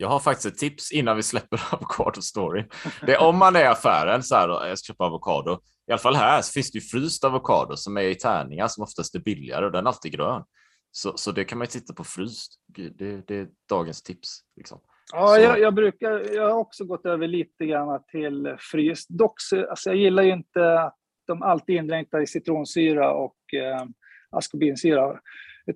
Jag 0.00 0.08
har 0.08 0.20
faktiskt 0.20 0.46
ett 0.46 0.58
tips 0.58 0.92
innan 0.92 1.16
vi 1.16 1.22
släpper 1.22 1.60
avokado 1.74 2.22
story. 2.22 2.64
Det 3.06 3.14
är 3.14 3.22
om 3.22 3.36
man 3.36 3.56
är 3.56 3.60
i 3.60 3.66
affären 3.66 4.22
så 4.22 4.34
här, 4.34 4.66
jag 4.66 4.78
ska 4.78 4.92
köpa 4.92 5.04
avokado. 5.04 5.58
I 5.86 5.92
alla 5.92 5.98
fall 5.98 6.14
här 6.14 6.42
så 6.42 6.52
finns 6.52 6.70
det 6.70 6.78
ju 6.78 6.84
fryst 6.84 7.24
avokado 7.24 7.76
som 7.76 7.96
är 7.96 8.02
i 8.02 8.14
tärningar 8.14 8.68
som 8.68 8.84
oftast 8.84 9.14
är 9.14 9.18
billigare 9.18 9.66
och 9.66 9.72
den 9.72 9.86
är 9.86 9.88
alltid 9.88 10.12
grön. 10.12 10.44
Så, 10.90 11.16
så 11.16 11.32
det 11.32 11.44
kan 11.44 11.58
man 11.58 11.64
ju 11.64 11.80
titta 11.80 11.94
på 11.94 12.04
fryst. 12.04 12.52
Det, 12.66 13.26
det 13.28 13.36
är 13.36 13.48
dagens 13.68 14.02
tips. 14.02 14.40
Liksom. 14.56 14.80
Ja, 15.12 15.38
jag, 15.38 15.60
jag, 15.60 15.74
brukar, 15.74 16.34
jag 16.34 16.42
har 16.42 16.58
också 16.58 16.84
gått 16.84 17.06
över 17.06 17.26
lite 17.26 17.66
grann 17.66 18.02
till 18.10 18.56
fryst. 18.58 19.08
Dock, 19.08 19.34
alltså 19.70 19.90
jag 19.90 19.96
gillar 19.96 20.22
ju 20.22 20.32
inte 20.32 20.92
de 21.28 21.42
alltid 21.42 21.76
indränkta 21.76 22.22
i 22.22 22.26
citronsyra 22.26 23.12
och 23.12 23.54
eh, 23.54 23.84
askorbinsyra. 24.30 25.20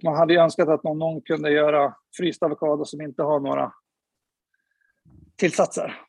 Man 0.02 0.16
hade 0.16 0.34
ju 0.34 0.40
önskat 0.40 0.68
att 0.68 0.84
någon, 0.84 0.98
någon 0.98 1.22
kunde 1.22 1.50
göra 1.50 1.94
fryst 2.16 2.42
avokado 2.42 2.84
som 2.84 3.00
inte 3.00 3.22
har 3.22 3.40
några 3.40 3.72
tillsatser. 5.36 6.00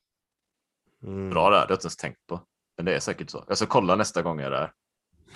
Mm. 1.04 1.30
Bra 1.30 1.50
där, 1.50 1.52
det 1.52 1.58
har 1.58 1.68
jag 1.70 1.76
inte 1.76 1.86
ens 1.86 1.98
tänkt 1.98 2.28
på. 2.28 2.40
Men 2.78 2.86
det 2.86 2.96
är 2.96 3.00
säkert 3.00 3.30
så. 3.30 3.44
Jag 3.48 3.58
ska 3.58 3.66
kolla 3.66 3.96
nästa 3.96 4.22
gång 4.22 4.40
jag 4.40 4.48
är 4.48 4.52
där. 4.52 4.72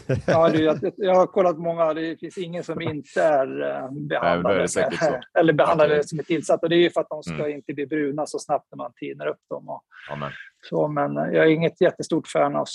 Ja, 0.27 0.49
du, 0.49 0.63
jag, 0.63 0.93
jag, 0.97 1.15
har 1.15 1.27
kollat 1.27 1.57
många, 1.57 1.93
det 1.93 2.19
finns 2.19 2.37
ingen 2.37 2.63
som 2.63 2.81
inte 2.81 3.23
är 3.23 3.61
eh, 3.61 3.91
behandlade, 3.91 4.63
är 4.63 5.21
eller 5.39 5.53
behandlade 5.53 5.93
okay. 5.93 6.03
som 6.03 6.19
är 6.19 6.23
tillsatt. 6.23 6.63
Och 6.63 6.69
det 6.69 6.75
är 6.75 6.79
ju 6.79 6.89
för 6.89 7.01
att 7.01 7.09
de 7.09 7.23
ska 7.23 7.33
mm. 7.33 7.51
inte 7.51 7.73
bli 7.73 7.87
bruna 7.87 8.25
så 8.25 8.39
snabbt 8.39 8.67
när 8.71 8.77
man 8.77 8.93
tinar 8.95 9.27
upp 9.27 9.41
dem. 9.49 9.69
Och, 9.69 9.83
Amen. 10.11 10.31
så, 10.69 10.87
men 10.87 11.17
eh, 11.17 11.23
jag 11.23 11.45
är 11.45 11.49
inget 11.49 11.81
jättestort 11.81 12.27
fan 12.27 12.55
av 12.55 12.65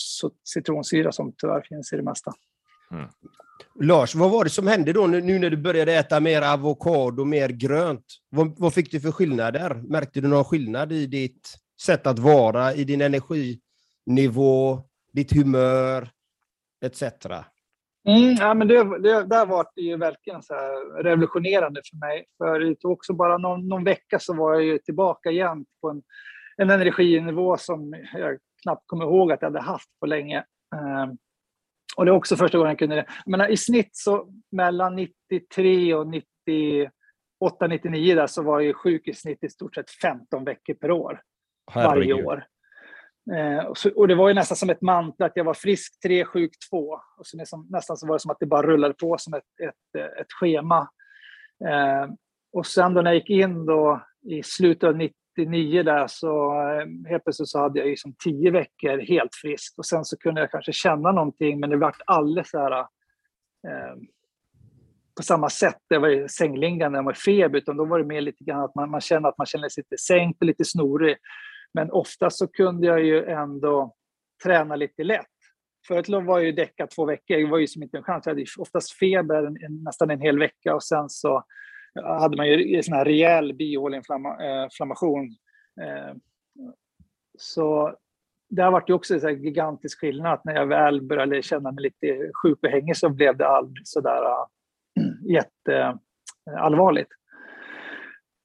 citronsyra 0.45 1.13
som 1.13 1.33
tyvärr 1.39 1.63
finns 1.69 1.93
i 1.93 1.97
det 1.97 2.03
mesta. 2.03 2.33
Mm. 2.93 3.09
Lars, 3.81 4.15
vad 4.15 4.31
var 4.31 4.45
det 4.45 4.51
som 4.51 4.67
hände 4.67 4.93
då 4.93 5.07
nu 5.07 5.39
när 5.39 5.51
du 5.51 5.57
började 5.57 5.93
äta 5.95 6.21
mer 6.21 6.43
avokado, 6.43 7.25
mer 7.25 7.49
grönt? 7.49 8.05
Vad, 8.31 8.59
vad 8.59 8.75
fick 8.75 8.91
du 8.91 9.01
för 9.01 9.13
skillnader? 9.13 9.75
Märkte 9.75 10.21
du 10.21 10.29
någon 10.29 10.45
skillnad 10.45 10.93
i 10.93 11.07
ditt 11.07 11.55
sätt 11.83 12.07
att 12.07 12.19
vara, 12.19 12.75
i 12.75 12.85
din 12.85 13.01
energinivå, 13.01 14.83
ditt 15.13 15.33
humör? 15.33 16.09
Etc. 16.83 17.03
Mm, 18.09 18.35
ja, 18.39 18.55
men 18.55 18.69
det, 18.69 18.99
det, 18.99 19.25
där 19.25 19.47
var 19.47 19.67
det 19.75 19.83
ju 19.83 19.97
verkligen 19.97 20.43
så 20.43 20.55
revolutionerande 21.03 21.81
för 21.91 21.97
mig. 21.97 22.27
För 22.39 22.61
det 22.61 22.75
tog 22.75 22.93
också 22.93 23.13
bara 23.13 23.39
någon, 23.39 23.69
någon 23.69 23.85
vecka 23.85 24.19
så 24.19 24.35
var 24.35 24.61
jag 24.61 24.85
tillbaka 24.85 25.31
igen 25.31 25.65
på 25.81 25.91
en, 25.91 26.03
en 26.57 26.71
energinivå 26.71 27.57
som 27.57 27.95
jag 28.15 28.39
knappt 28.63 28.87
kommer 28.87 29.05
ihåg 29.05 29.33
att 29.33 29.43
jag 29.43 29.49
hade 29.49 29.61
haft 29.61 29.89
på 30.01 30.07
länge. 30.07 30.45
Um, 30.75 31.19
och 31.97 32.05
det 32.05 32.11
är 32.11 32.15
också 32.15 32.37
första 32.37 32.59
gången 32.59 32.71
jag 32.71 32.79
kunde 32.79 32.97
det. 32.97 33.07
Men 33.27 33.51
I 33.51 33.57
snitt 33.57 33.91
så 33.93 34.29
mellan 34.51 34.97
93 34.97 35.95
och 35.95 36.07
98, 36.07 37.67
99 37.69 38.15
där 38.15 38.27
så 38.27 38.43
var 38.43 38.61
jag 38.61 38.77
sjuk 38.77 39.09
i 39.09 39.15
snitt 39.15 39.45
i 39.45 39.49
stort 39.49 39.75
sett 39.75 39.91
15 39.91 40.45
veckor 40.45 40.75
per 40.75 40.91
år. 40.91 41.21
Herregud. 41.71 42.17
Varje 42.17 42.25
år. 42.25 42.45
Eh, 43.31 43.65
och, 43.65 43.79
så, 43.79 43.91
och, 43.91 44.09
det 44.09 44.15
var 44.15 44.29
ju 44.29 44.35
nästan 44.35 44.57
som 44.57 44.71
ett 44.71 44.83
mantra 44.83 45.27
att 45.27 45.33
jag 45.35 45.45
var 45.45 45.55
frisk 45.55 46.01
tre, 46.01 46.25
sjuk 46.25 46.53
två. 46.71 47.01
Och 47.19 47.27
så 47.27 47.37
nästan, 47.37 47.67
nästan 47.71 47.97
så 47.97 48.07
var 48.07 48.15
det 48.15 48.21
som 48.21 48.31
att 48.31 48.41
det 48.41 48.47
bara 48.47 48.67
rullade 48.67 48.95
på 48.95 49.19
som 49.19 49.35
ett, 49.35 49.43
ett, 49.63 50.01
eh, 50.03 50.21
ett 50.21 50.33
schema. 50.41 50.89
Eh, 51.65 52.11
och 52.53 52.67
sen 52.67 52.95
då 52.95 53.03
när 53.03 53.11
jag 53.11 53.15
gick 53.15 53.31
in 53.31 53.67
då 53.67 54.03
i 54.23 54.43
slutet 54.43 54.89
av 54.89 54.97
99 54.97 55.83
där 55.83 56.07
så 56.07 56.53
eh, 56.53 57.11
helt 57.11 57.25
plötsligt 57.25 57.49
så 57.49 57.59
hade 57.59 57.79
jag 57.79 57.89
ju 57.89 57.97
som 57.97 58.15
tio 58.25 58.51
veckor 58.51 58.99
helt 58.99 59.35
frisk. 59.35 59.75
Och 59.79 59.87
sen 59.87 60.05
så 60.05 60.17
kunde 60.17 60.41
jag 60.41 60.51
kanske 60.51 60.73
känna 60.73 61.13
någonting 61.13 61.61
men 61.61 61.71
det 61.71 61.77
vart 61.77 62.01
alldeles 62.07 62.51
så 62.51 62.59
här 62.59 62.79
eh, 63.69 63.97
på 65.17 65.23
samma 65.23 65.51
sätt. 65.51 65.79
Det 65.89 65.99
var 65.99 66.29
sängliggande, 66.29 66.99
jag 66.99 67.05
var 67.05 67.13
feber, 67.13 67.59
utan 67.59 67.77
då 67.77 67.85
var 67.85 67.99
det 67.99 68.05
mer 68.05 68.21
lite 68.21 68.45
grann 68.45 68.65
att 68.65 68.75
man, 68.75 68.91
man 68.91 69.01
känner 69.01 69.29
att 69.29 69.39
man 69.39 69.47
känner 69.47 69.69
sig 69.69 69.85
lite 69.91 70.03
sänkt 70.03 70.41
och 70.41 70.47
lite 70.47 70.65
snorig. 70.65 71.17
Men 71.75 71.91
ofta 71.91 72.31
så 72.31 72.49
kunde 72.49 72.87
jag 72.87 73.05
ju 73.05 73.25
ändå 73.25 73.95
träna 74.45 74.77
lite 74.77 75.05
lätt. 75.05 75.27
Förut 75.89 76.09
var 76.09 76.39
jag 76.39 76.45
ju 76.45 76.53
däckad 76.53 76.91
två 76.91 77.05
veckor, 77.05 77.37
det 77.37 77.47
var 77.47 77.59
ju 77.59 77.67
som 77.67 77.83
inte 77.83 77.97
en 77.97 78.03
chans. 78.03 78.27
Jag 78.27 78.31
hade 78.35 78.45
oftast 78.59 78.93
feber 78.93 79.45
en, 79.45 79.83
nästan 79.85 80.11
en 80.11 80.21
hel 80.21 80.39
vecka 80.39 80.75
och 80.75 80.83
sen 80.83 81.09
så 81.09 81.37
eh, 81.99 82.21
hade 82.21 82.37
man 82.37 82.49
ju 82.49 82.77
en 82.77 82.83
sån 82.83 82.95
här 82.95 83.05
rejäl 83.05 83.55
bihåleinflammation. 83.55 85.37
Eh, 85.81 86.07
eh, 86.07 86.15
så 87.39 87.97
det 88.51 88.63
har 88.63 88.73
varit 88.73 88.89
ju 88.89 88.95
också 88.95 89.29
en 89.29 89.43
gigantisk 89.43 90.01
skillnad. 90.01 90.41
När 90.45 90.55
jag 90.55 90.67
väl 90.67 91.03
började 91.03 91.43
känna 91.43 91.73
mig 91.73 91.83
lite 91.83 92.31
sjuk 92.43 92.59
och 92.63 92.69
hängig 92.69 92.97
så 92.97 93.09
blev 93.09 93.37
det 93.37 93.49
aldrig 93.49 93.89
sådär 93.89 94.23
jätteallvarligt. 95.29 97.11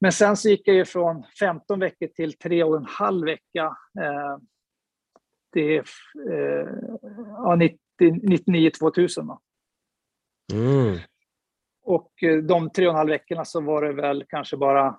Men 0.00 0.12
sen 0.12 0.36
så 0.36 0.48
gick 0.48 0.68
jag 0.68 0.76
ju 0.76 0.84
från 0.84 1.24
15 1.40 1.80
veckor 1.80 2.06
till 2.06 2.32
3 2.32 2.64
och 2.64 2.76
en 2.76 2.84
halv 2.84 3.24
vecka. 3.24 3.76
Eh, 4.00 4.38
det 5.52 5.76
är 5.76 5.84
eh, 6.30 6.68
ja, 7.16 7.58
99 8.22 8.70
2000. 8.70 9.30
Mm. 10.52 10.98
och 11.82 12.22
eh, 12.22 12.36
de 12.36 12.70
tre 12.70 12.86
och 12.86 12.92
en 12.92 12.96
halv 12.96 13.10
veckorna 13.10 13.44
så 13.44 13.60
var 13.60 13.82
det 13.82 13.92
väl 13.92 14.24
kanske 14.28 14.56
bara 14.56 14.98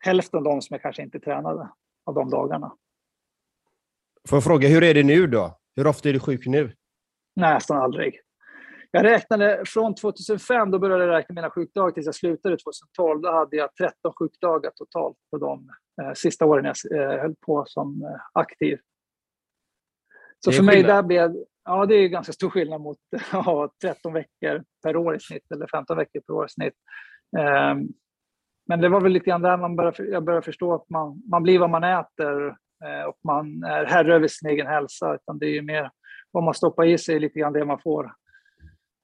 hälften 0.00 0.38
av 0.38 0.44
dem 0.44 0.62
som 0.62 0.74
jag 0.74 0.82
kanske 0.82 1.02
inte 1.02 1.20
tränade 1.20 1.68
av 2.04 2.14
de 2.14 2.30
dagarna. 2.30 2.76
Får 4.28 4.36
jag 4.36 4.44
fråga, 4.44 4.68
hur 4.68 4.82
är 4.82 4.94
det 4.94 5.02
nu 5.02 5.26
då? 5.26 5.58
Hur 5.76 5.86
ofta 5.86 6.08
är 6.08 6.12
du 6.12 6.20
sjuk 6.20 6.46
nu? 6.46 6.72
Nästan 7.36 7.76
aldrig. 7.76 8.20
Jag 8.96 9.04
räknade 9.04 9.62
från 9.66 9.94
2005, 9.94 10.70
då 10.70 10.78
började 10.78 11.04
jag 11.04 11.12
räkna 11.12 11.34
mina 11.34 11.50
sjukdagar 11.50 11.90
tills 11.90 12.06
jag 12.06 12.14
slutade 12.14 12.56
2012. 12.56 13.22
Då 13.22 13.32
hade 13.32 13.56
jag 13.56 13.74
13 13.74 14.12
sjukdagar 14.18 14.70
totalt 14.74 15.16
på 15.30 15.38
de 15.38 15.68
eh, 16.02 16.12
sista 16.12 16.46
åren 16.46 16.64
jag 16.64 17.00
eh, 17.00 17.20
höll 17.20 17.34
på 17.46 17.64
som 17.66 18.02
eh, 18.02 18.20
aktiv. 18.32 18.78
Så 20.44 20.52
för 20.52 20.62
mig 20.62 20.82
där 20.82 21.02
blev 21.02 21.36
ja, 21.64 21.86
det 21.86 21.94
är 21.94 22.08
ganska 22.08 22.32
stor 22.32 22.50
skillnad 22.50 22.80
mot 22.80 22.98
ha 23.32 23.70
13 23.82 24.12
veckor 24.12 24.64
per 24.82 24.96
år 24.96 25.16
i 25.16 25.20
snitt 25.20 25.50
eller 25.50 25.66
15 25.66 25.96
veckor 25.96 26.20
per 26.20 26.34
år 26.34 26.46
i 26.46 26.48
snitt. 26.48 26.74
Um, 27.72 27.88
men 28.68 28.80
det 28.80 28.88
var 28.88 29.00
väl 29.00 29.12
lite 29.12 29.30
grann 29.30 29.42
där 29.42 29.56
man 29.56 29.76
började, 29.76 30.04
jag 30.04 30.24
började 30.24 30.44
förstå 30.44 30.74
att 30.74 30.90
man, 30.90 31.22
man 31.30 31.42
blir 31.42 31.58
vad 31.58 31.70
man 31.70 31.84
äter 31.84 32.48
eh, 32.84 33.04
och 33.08 33.18
man 33.24 33.64
är 33.64 33.84
herre 33.84 34.14
över 34.14 34.28
sin 34.28 34.50
egen 34.50 34.66
hälsa. 34.66 35.14
Utan 35.14 35.38
det 35.38 35.46
är 35.46 35.50
ju 35.50 35.62
mer 35.62 35.90
vad 36.30 36.44
man 36.44 36.54
stoppar 36.54 36.84
i 36.84 36.98
sig, 36.98 37.20
lite 37.20 37.38
grann 37.38 37.52
det 37.52 37.64
man 37.64 37.78
får. 37.78 38.12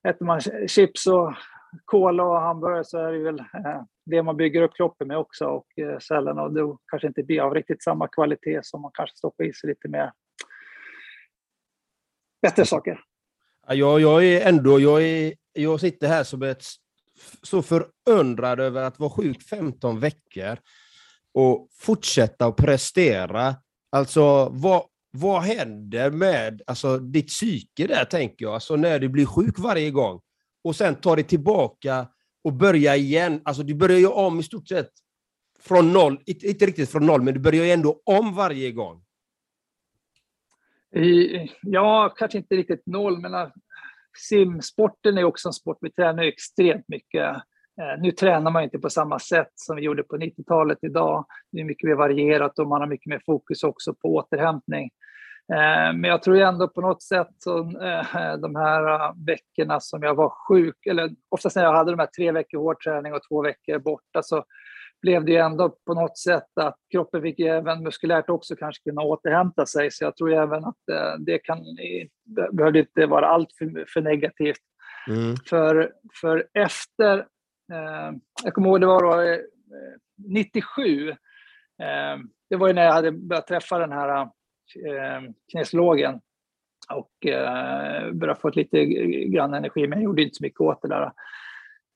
Äter 0.09 0.25
man 0.25 0.41
chips 0.69 1.07
och 1.07 1.35
cola 1.85 2.25
och 2.25 2.41
hamburgare 2.41 2.85
så 2.85 2.99
är 2.99 3.13
det 3.13 3.19
väl 3.19 3.39
eh, 3.39 3.83
det 4.05 4.23
man 4.23 4.37
bygger 4.37 4.63
upp 4.63 4.77
kroppen 4.77 5.09
med 5.09 5.19
också 5.19 5.47
och 5.47 5.79
eh, 5.79 5.99
cellerna 5.99 6.43
och 6.43 6.53
då 6.53 6.79
kanske 6.87 7.09
inte 7.09 7.23
blir 7.23 7.41
av 7.41 7.55
riktigt 7.55 7.83
samma 7.83 8.09
kvalitet 8.09 8.61
som 8.63 8.81
man 8.83 8.91
kanske 8.95 9.17
stoppar 9.17 9.45
i 9.45 9.53
sig 9.53 9.69
lite 9.69 9.89
mer 9.89 10.13
bättre 12.43 12.67
saker. 12.67 13.01
Ja, 13.67 13.99
jag 13.99 14.25
är 14.25 14.49
ändå, 14.49 14.81
jag, 14.81 15.03
är, 15.03 15.35
jag 15.53 15.81
sitter 15.81 16.09
här 16.09 16.25
som 16.25 16.43
ett 16.43 16.65
så 17.43 17.63
förundrad 17.63 18.61
över 18.61 18.83
att 18.83 18.99
vara 18.99 19.11
sjuk 19.11 19.43
15 19.43 20.01
veckor 20.01 20.59
och 21.35 21.69
fortsätta 21.73 22.47
att 22.47 22.57
prestera. 22.57 23.55
Alltså, 23.91 24.49
vad, 24.49 24.83
vad 25.13 25.43
händer 25.43 26.11
med 26.11 26.63
alltså, 26.67 26.99
ditt 26.99 27.27
psyke 27.27 27.87
där, 27.87 28.05
tänker 28.05 28.45
jag, 28.45 28.55
alltså, 28.55 28.77
när 28.77 28.99
du 28.99 29.09
blir 29.09 29.27
sjuk 29.27 29.59
varje 29.59 29.91
gång 29.91 30.21
och 30.65 30.77
sen 30.77 30.95
tar 30.95 31.17
det 31.17 31.23
tillbaka 31.23 32.09
och 32.45 32.53
börjar 32.53 32.95
igen. 32.95 33.43
Alltså, 33.45 33.63
du 33.63 33.75
börjar 33.75 33.99
ju 33.99 34.07
om 34.07 34.41
i 34.41 34.43
stort 34.43 34.69
sett 34.69 34.91
från 35.61 35.93
noll, 35.93 36.23
inte, 36.27 36.47
inte 36.47 36.67
riktigt 36.67 36.91
från 36.91 37.07
noll, 37.07 37.23
men 37.23 37.35
du 37.35 37.41
börjar 37.41 37.65
ju 37.65 37.71
ändå 37.71 38.03
om 38.05 38.35
varje 38.35 38.73
gång. 38.73 39.05
Ja, 41.63 42.15
kanske 42.17 42.39
inte 42.39 42.57
riktigt 42.57 42.87
noll, 42.87 43.21
men 43.21 43.35
äh, 43.35 43.49
simsporten 44.29 45.19
är 45.19 45.25
också 45.25 45.49
en 45.49 45.53
sport. 45.53 45.79
Vi 45.81 45.93
tränar 45.93 46.23
extremt 46.23 46.89
mycket. 46.89 47.37
Äh, 47.81 48.03
nu 48.03 48.11
tränar 48.11 48.51
man 48.51 48.63
inte 48.63 48.79
på 48.79 48.91
samma 48.91 49.19
sätt 49.19 49.53
som 49.55 49.77
vi 49.77 49.83
gjorde 49.83 50.03
på 50.03 50.17
90-talet 50.17 50.79
idag. 50.83 51.27
Det 51.53 51.61
är 51.61 51.65
mycket 51.65 51.89
mer 51.89 51.95
varierat 51.95 52.59
och 52.59 52.67
man 52.67 52.81
har 52.81 52.89
mycket 52.89 53.07
mer 53.07 53.23
fokus 53.27 53.65
också 53.65 53.95
på 53.95 54.15
återhämtning. 54.15 54.91
Äh, 55.53 55.93
men 55.95 56.05
jag 56.05 56.23
tror 56.23 56.37
ändå 56.37 56.69
på 56.69 56.81
något 56.81 57.03
sätt 57.03 57.31
så 57.39 57.63
de 58.43 58.57
här 58.57 59.25
veckorna 59.27 59.81
som 59.81 60.03
jag 60.03 60.15
var 60.15 60.33
sjuk, 60.49 60.87
eller 60.87 61.11
oftast 61.29 61.57
när 61.57 61.63
jag 61.63 61.73
hade 61.73 61.91
de 61.91 61.99
här 61.99 62.07
tre 62.07 62.33
veckor 62.33 62.59
hård 62.59 62.83
träning 62.85 63.13
och 63.13 63.21
två 63.29 63.43
veckor 63.43 63.79
borta, 63.79 64.23
så 64.23 64.45
blev 65.03 65.25
det 65.25 65.37
ändå 65.37 65.77
på 65.87 65.95
något 65.95 66.19
sätt 66.19 66.59
att 66.61 66.77
kroppen 66.93 67.23
fick 67.23 67.41
även 67.41 67.83
muskulärt 67.83 68.31
också 68.31 68.57
kanske 68.57 68.91
kunna 68.91 69.03
återhämta 69.03 69.67
sig. 69.67 69.91
Så 69.91 70.05
jag 70.05 70.17
tror 70.17 70.33
även 70.33 70.65
att 70.65 70.89
eh, 70.93 71.15
det 71.19 71.39
kan, 71.39 71.59
behövde 72.53 72.79
inte 72.79 73.07
vara 73.07 73.27
allt 73.27 73.49
för, 73.59 73.85
för 73.93 74.01
negativt. 74.01 74.61
Mm. 75.09 75.37
För, 75.47 75.93
för 76.21 76.47
efter, 76.55 77.19
eh, 77.19 77.25
Eh, 77.73 78.13
jag 78.45 78.55
kommer 78.55 78.69
ihåg 78.69 78.81
det 78.81 78.87
var 78.87 79.03
då, 79.03 79.21
eh, 79.21 79.33
eh 79.33 79.41
97, 80.17 81.09
eh, 81.09 81.17
det 82.51 82.57
var 82.57 82.69
ju 82.69 82.73
när 82.73 82.85
jag 82.85 82.93
hade 82.93 83.13
börjat 83.13 83.47
träffa 83.47 83.79
den 83.79 83.93
här 83.93 84.23
eh, 84.87 85.23
kinesiologen 85.53 86.21
och 86.93 87.27
eh, 87.27 88.35
få 88.35 88.51
lite 88.51 88.85
grann 89.27 89.55
energi, 89.55 89.87
men 89.87 89.99
jag 89.99 90.05
gjorde 90.05 90.23
inte 90.23 90.35
så 90.35 90.45
mycket 90.45 90.61
åt 90.61 90.83
det 90.83 90.89
där. 90.89 91.13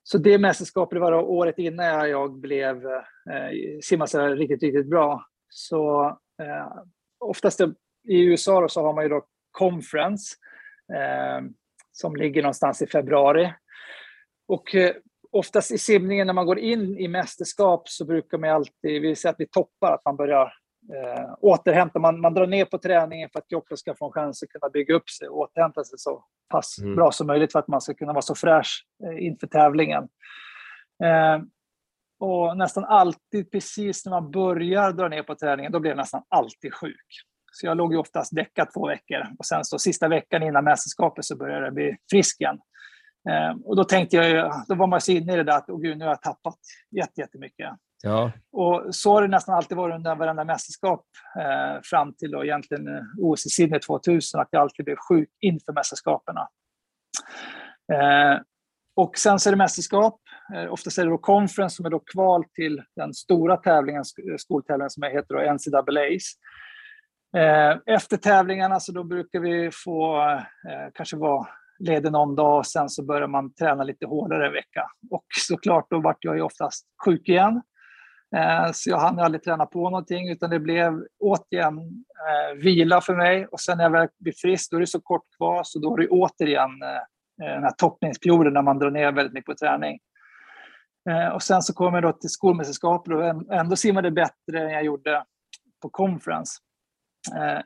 Så 0.03 0.19
det 0.19 0.39
mästerskapet 0.39 1.01
var 1.01 1.13
året 1.13 1.59
innan 1.59 2.11
jag 2.11 2.33
blev 2.33 2.87
eh, 2.87 3.81
simmade 3.83 4.35
riktigt, 4.35 4.63
riktigt 4.63 4.91
bra. 4.91 5.27
Så 5.49 6.07
eh, 6.43 6.73
oftast 7.19 7.61
i 8.09 8.25
USA 8.25 8.61
då, 8.61 8.69
så 8.69 8.83
har 8.83 8.95
man 8.95 9.05
ju 9.05 9.09
då 9.09 9.27
conference 9.51 10.37
eh, 10.95 11.45
som 11.93 12.17
ligger 12.17 12.43
någonstans 12.43 12.83
i 12.83 12.87
februari. 12.87 13.55
Och 14.49 14.75
eh, 14.75 14.95
oftast 15.39 15.71
i 15.71 15.79
simningen 15.79 16.27
när 16.27 16.35
man 16.35 16.47
går 16.47 16.59
in 16.59 16.99
i 16.99 17.09
mästerskap 17.09 17.89
så 17.89 18.05
brukar 18.05 18.39
man 18.39 18.51
alltid, 18.51 19.03
vi 19.03 19.17
säger 19.17 19.33
att 19.33 19.41
vi 19.41 19.49
toppar, 19.49 19.93
att 19.93 20.05
man 20.05 20.17
börjar 20.17 20.53
eh, 20.95 21.35
återhämta. 21.41 21.99
Man, 21.99 22.21
man 22.21 22.35
drar 22.35 22.47
ner 22.47 22.65
på 22.65 22.79
träningen 22.79 23.29
för 23.33 23.39
att 23.39 23.49
kroppen 23.49 23.77
ska 23.77 23.95
få 23.95 24.07
en 24.07 24.13
chans 24.13 24.43
att 24.43 24.49
kunna 24.49 24.71
bygga 24.71 24.95
upp 24.95 25.11
sig 25.11 25.29
och 25.29 25.39
återhämta 25.39 25.85
sig 25.85 25.99
så 25.99 26.25
pass 26.49 26.79
mm. 26.79 26.97
bra 26.97 27.13
som 27.13 27.27
möjligt 27.27 27.53
för 27.53 27.59
att 27.59 27.69
man 27.69 27.81
ska 27.81 27.95
kunna 27.95 28.13
vara 28.13 28.23
så 28.23 28.35
fräsch 28.35 28.87
eh, 29.05 29.27
inför 29.27 29.47
tävlingen. 29.47 30.09
Eh, 31.05 31.39
och 32.19 32.57
nästan 32.57 32.85
alltid 32.85 33.51
precis 33.51 34.05
när 34.05 34.11
man 34.11 34.31
börjar 34.31 34.93
dra 34.93 35.09
ner 35.09 35.23
på 35.23 35.35
träningen, 35.35 35.73
då 35.73 35.81
blir 35.81 35.91
jag 35.91 35.97
nästan 35.97 36.23
alltid 36.29 36.75
sjuk. 36.75 37.07
Så 37.53 37.67
jag 37.67 37.77
låg 37.77 37.93
ju 37.93 37.99
oftast 37.99 38.35
däckad 38.35 38.69
två 38.75 38.89
veckor 38.89 39.27
och 39.39 39.47
sen 39.47 39.65
så 39.65 39.79
sista 39.79 40.09
veckan 40.09 40.43
innan 40.43 40.65
mästerskapet 40.65 41.25
så 41.25 41.37
började 41.37 41.65
jag 41.65 41.75
bli 41.75 41.97
frisk 42.11 42.41
igen. 42.41 42.59
Eh, 43.31 43.57
och 43.65 43.77
då 43.77 43.85
tänkte 43.85 44.17
jag, 44.17 44.53
då 44.69 44.75
var 44.75 44.87
man 44.87 45.01
så 45.01 45.13
inne 45.13 45.33
i 45.33 45.37
det 45.37 45.45
där 45.45 45.57
att, 45.57 45.71
åh 45.71 45.81
gud, 45.81 45.99
nu 45.99 46.05
har 46.05 46.13
jag 46.13 46.23
tappat 46.23 46.59
jättemycket. 47.17 47.71
Ja. 48.03 48.33
Och 48.53 48.95
så 48.95 49.13
har 49.13 49.23
det 49.23 49.29
nästan 49.29 49.55
alltid 49.55 49.77
varit 49.77 49.95
under 49.95 50.15
varenda 50.15 50.45
mästerskap 50.45 51.05
eh, 51.41 51.81
fram 51.83 52.15
till 52.15 52.31
då 52.31 52.45
egentligen 52.45 52.89
eh, 52.89 53.03
OS 53.19 53.47
i 53.47 53.51
Sydney 53.51 53.81
2000, 53.81 54.41
att 54.41 54.49
jag 54.51 54.63
alltid 54.63 54.85
blev 54.85 54.97
sjuk 55.09 55.29
inför 55.41 55.73
mästerskapen. 55.73 56.37
Eh, 57.93 58.41
och 58.97 59.19
sen 59.19 59.39
så 59.39 59.49
är 59.49 59.51
det 59.51 59.57
mästerskap. 59.57 60.21
Eh, 60.55 60.73
oftast 60.73 60.99
är 60.99 61.05
det 61.05 61.11
då 61.11 61.19
conference 61.19 61.77
som 61.77 61.87
är 61.87 61.91
då 61.91 61.99
kval 61.99 62.45
till 62.55 62.83
den 62.97 63.15
stora 63.15 63.57
tävlingen, 63.57 64.05
skoltävlingen 64.39 64.91
som 64.91 65.03
heter 65.03 65.35
då 65.35 65.53
NCAAs. 65.53 66.33
Eh, 67.37 67.95
efter 67.95 68.17
tävlingarna 68.17 68.81
så 68.81 68.93
då 68.93 69.05
brukar 69.05 69.41
vi 69.41 69.71
få 69.85 70.29
eh, 70.31 70.91
kanske 70.95 71.17
vara 71.17 71.47
ledig 71.79 72.13
någon 72.13 72.37
dag 72.37 72.59
och 72.59 72.67
sen 72.67 72.89
så 72.89 73.05
börjar 73.05 73.29
man 73.29 73.55
träna 73.55 73.85
lite 73.85 74.07
hårdare 74.07 74.47
en 74.47 74.53
vecka. 74.53 74.91
Och 75.11 75.25
såklart 75.49 75.87
då 75.91 76.01
vart 76.01 76.25
jag 76.25 76.37
ju 76.37 76.43
oftast 76.43 76.87
sjuk 77.05 77.29
igen. 77.29 77.63
Eh, 78.37 78.73
så 78.73 78.91
jag 78.91 78.99
hann 78.99 79.19
aldrig 79.19 79.43
träna 79.43 79.67
på 79.67 79.91
någonting 79.91 80.29
utan 80.29 80.51
det 80.51 80.61
blev 80.61 81.03
återigen 81.19 81.79
eh, 81.79 82.57
vila 82.63 83.01
för 83.01 83.15
mig 83.15 83.47
och 83.47 83.61
sen 83.61 83.79
när 83.79 83.85
jag 83.85 83.91
väl 83.91 84.09
blir 84.19 84.33
frisk 84.33 84.71
då 84.71 84.77
är 84.77 84.81
det 84.81 84.87
så 84.87 85.01
kort 85.01 85.25
kvar 85.37 85.61
så 85.65 85.79
då 85.79 85.97
är 85.97 86.01
det 86.01 86.09
återigen 86.09 86.83
eh, 86.83 87.47
eh, 87.47 87.55
den 87.55 87.63
här 87.63 87.71
toppningsperioden 87.71 88.53
när 88.53 88.63
man 88.63 88.79
drar 88.79 88.91
ner 88.91 89.13
väldigt 89.13 89.35
mycket 89.35 89.47
på 89.47 89.55
träning. 89.55 89.99
Eh, 91.11 91.29
och 91.29 91.43
sen 91.43 91.63
så 91.63 91.75
kom 91.75 91.95
jag 91.95 92.03
då 92.03 92.13
till 92.13 92.31
skolmästerskapet 92.31 93.15
och 93.15 93.55
ändå 93.55 93.77
simmade 93.77 94.11
bättre 94.11 94.61
än 94.61 94.71
jag 94.71 94.85
gjorde 94.85 95.25
på 95.83 95.89
conference. 95.89 96.53
Eh, 97.37 97.61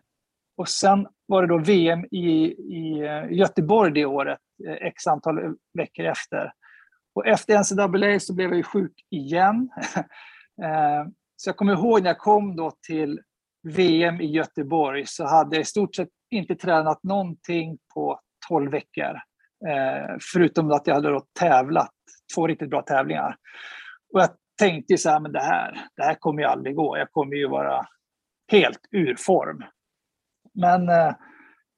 och 0.60 0.68
sen 0.68 1.06
var 1.26 1.42
det 1.42 1.48
då 1.48 1.58
VM 1.58 2.04
i, 2.10 2.26
i 2.52 3.00
eh, 3.00 3.32
Göteborg 3.32 3.92
det 3.92 4.04
året, 4.04 4.38
eh, 4.66 4.86
x 4.86 5.06
antal 5.06 5.56
veckor 5.78 6.04
efter. 6.04 6.52
Och 7.14 7.26
efter 7.26 7.58
NCAA 7.58 8.20
så 8.20 8.34
blev 8.34 8.48
jag 8.48 8.56
ju 8.56 8.62
sjuk 8.62 8.92
igen. 9.10 9.70
Eh, 10.62 11.06
så 11.36 11.48
jag 11.48 11.56
kommer 11.56 11.72
ihåg 11.72 12.02
när 12.02 12.10
jag 12.10 12.18
kom 12.18 12.56
då 12.56 12.72
till 12.86 13.20
VM 13.62 14.20
i 14.20 14.26
Göteborg 14.26 15.06
så 15.06 15.26
hade 15.26 15.56
jag 15.56 15.62
i 15.62 15.64
stort 15.64 15.94
sett 15.94 16.08
inte 16.30 16.54
tränat 16.54 17.02
någonting 17.02 17.78
på 17.94 18.20
12 18.48 18.70
veckor. 18.70 19.18
Förutom 20.32 20.70
att 20.70 20.86
jag 20.86 20.94
hade 20.94 21.10
då 21.10 21.24
tävlat 21.38 21.90
två 22.34 22.46
riktigt 22.46 22.70
bra 22.70 22.82
tävlingar. 22.82 23.36
Och 24.12 24.20
jag 24.20 24.30
tänkte 24.58 24.98
så 24.98 25.10
här, 25.10 25.20
men 25.20 25.32
det 25.32 25.42
här, 25.42 25.80
det 25.96 26.02
här 26.02 26.14
kommer 26.14 26.42
ju 26.42 26.48
aldrig 26.48 26.76
gå. 26.76 26.98
Jag 26.98 27.12
kommer 27.12 27.36
ju 27.36 27.48
vara 27.48 27.86
helt 28.50 28.80
ur 28.90 29.16
form. 29.18 29.64
Men 30.60 30.88
eh, 30.88 31.14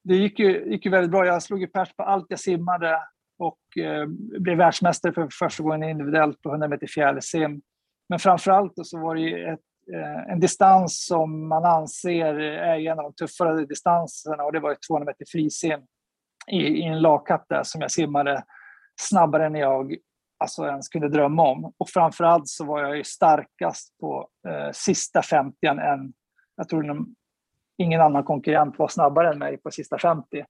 det 0.05 0.15
gick 0.15 0.39
ju, 0.39 0.73
gick 0.73 0.85
ju 0.85 0.91
väldigt 0.91 1.11
bra. 1.11 1.27
Jag 1.27 1.43
slog 1.43 1.61
ju 1.61 1.67
pers 1.67 1.97
på 1.97 2.03
allt 2.03 2.27
jag 2.29 2.41
simmade 2.41 3.03
och 3.39 3.83
eh, 3.85 4.07
blev 4.41 4.59
världsmästare 4.59 5.13
för 5.13 5.29
första 5.39 5.63
gången 5.63 5.83
individuellt 5.83 6.43
på 6.43 6.51
100 6.51 6.69
meter 6.69 6.87
fjärilsim. 6.87 7.63
Men 8.09 8.19
framförallt 8.19 8.73
så 8.77 8.99
var 8.99 9.15
det 9.15 9.49
ett, 9.49 9.61
eh, 9.95 10.33
en 10.33 10.41
distans 10.41 11.07
som 11.07 11.49
man 11.49 11.65
anser 11.65 12.35
är 12.41 12.91
en 12.91 12.99
av 12.99 13.05
de 13.05 13.15
tuffare 13.15 13.67
distanserna 13.67 14.45
och 14.45 14.53
det 14.53 14.61
var 14.61 14.77
200 14.89 15.07
meter 15.07 15.25
frisim 15.33 15.81
i, 16.51 16.57
i 16.57 16.83
en 16.83 17.01
lagkapp 17.01 17.45
där 17.49 17.63
som 17.63 17.81
jag 17.81 17.91
simmade 17.91 18.45
snabbare 19.01 19.47
än 19.47 19.55
jag 19.55 19.97
alltså 20.39 20.67
ens 20.67 20.89
kunde 20.89 21.09
drömma 21.09 21.49
om. 21.49 21.73
Och 21.79 21.89
framförallt 21.89 22.49
så 22.49 22.65
var 22.65 22.83
jag 22.83 22.97
ju 22.97 23.05
starkast 23.05 23.99
på 24.01 24.29
eh, 24.49 24.71
sista 24.73 25.23
50 25.23 25.67
än, 25.67 26.13
jag 26.57 26.69
tror 26.69 26.83
ingen 27.79 28.01
annan 28.01 28.25
konkurrent 28.25 28.79
var 28.79 28.89
snabbare 28.89 29.33
än 29.33 29.39
mig 29.39 29.57
på 29.57 29.71
sista 29.71 29.99
50. 29.99 30.45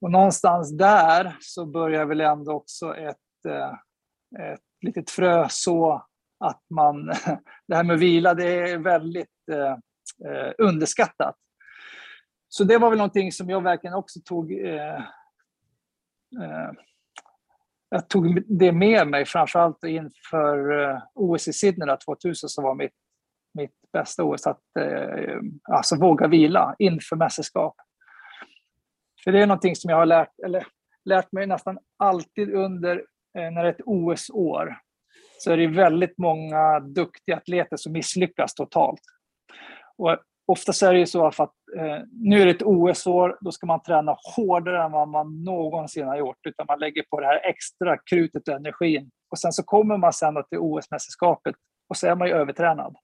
Och 0.00 0.10
någonstans 0.10 0.78
där 0.78 1.36
så 1.40 1.66
börjar 1.66 2.04
väl 2.04 2.20
ändå 2.20 2.52
också 2.52 2.96
ett, 2.96 3.16
eh, 3.48 4.52
ett 4.52 4.60
litet 4.82 5.10
frö 5.10 5.46
så 5.50 6.06
att 6.44 6.62
man, 6.70 7.06
det 7.68 7.76
här 7.76 7.84
med 7.84 7.98
vila, 7.98 8.34
det 8.34 8.70
är 8.70 8.78
väldigt 8.78 9.48
eh, 9.52 9.72
eh, 10.30 10.52
underskattat. 10.58 11.36
Så 12.48 12.64
det 12.64 12.78
var 12.78 12.90
väl 12.90 12.98
någonting 12.98 13.32
som 13.32 13.50
jag 13.50 13.62
verkligen 13.62 13.94
också 13.94 14.20
tog 14.24 14.52
eh, 14.52 14.96
eh, 16.42 16.70
jag 17.90 18.08
tog 18.08 18.42
det 18.58 18.72
med 18.72 19.08
mig, 19.08 19.26
framförallt 19.26 19.84
inför 19.84 20.82
eh, 20.82 20.98
OS 21.14 21.48
i 21.48 21.52
Sydney 21.52 21.96
2000 21.96 22.48
som 22.48 22.64
var 22.64 22.74
mitt, 22.74 22.94
mitt 23.90 24.02
bästa 24.02 24.24
OS, 24.24 24.46
att 24.46 24.60
eh, 24.78 25.38
alltså 25.72 25.96
våga 25.96 26.28
vila 26.28 26.74
inför 26.78 27.16
mästerskap. 27.16 27.74
För 29.24 29.32
det 29.32 29.42
är 29.42 29.46
någonting 29.46 29.76
som 29.76 29.90
jag 29.90 29.96
har 29.96 30.06
lärt, 30.06 30.38
eller, 30.44 30.66
lärt 31.04 31.32
mig 31.32 31.46
nästan 31.46 31.78
alltid 31.98 32.54
under 32.54 32.96
eh, 33.38 33.50
när 33.50 33.62
det 33.62 33.68
är 33.68 33.72
ett 33.72 33.86
OS-år. 33.86 34.76
Så 35.38 35.52
är 35.52 35.56
det 35.56 35.66
väldigt 35.66 36.18
många 36.18 36.80
duktiga 36.80 37.36
atleter 37.36 37.76
som 37.76 37.92
misslyckas 37.92 38.54
totalt. 38.54 39.00
Och 39.96 40.18
Oftast 40.50 40.82
är 40.82 40.92
det 40.92 40.98
ju 40.98 41.06
så 41.06 41.26
att 41.26 41.40
eh, 41.76 41.98
nu 42.12 42.42
är 42.42 42.46
det 42.46 42.50
ett 42.50 42.62
OS-år, 42.62 43.38
då 43.40 43.52
ska 43.52 43.66
man 43.66 43.82
träna 43.82 44.16
hårdare 44.36 44.84
än 44.84 44.92
vad 44.92 45.08
man 45.08 45.44
någonsin 45.44 46.06
har 46.06 46.16
gjort, 46.16 46.46
utan 46.48 46.66
man 46.68 46.78
lägger 46.78 47.02
på 47.10 47.20
det 47.20 47.26
här 47.26 47.40
extra 47.44 47.96
krutet 47.96 48.48
och 48.48 48.54
energin. 48.54 49.10
Och 49.30 49.38
sen 49.38 49.52
så 49.52 49.62
kommer 49.62 49.96
man 49.96 50.12
sen 50.12 50.34
till 50.34 50.58
OS-mästerskapet 50.58 51.54
och 51.88 51.96
så 51.96 52.06
är 52.06 52.14
man 52.14 52.28
ju 52.28 52.34
övertränad. 52.34 52.96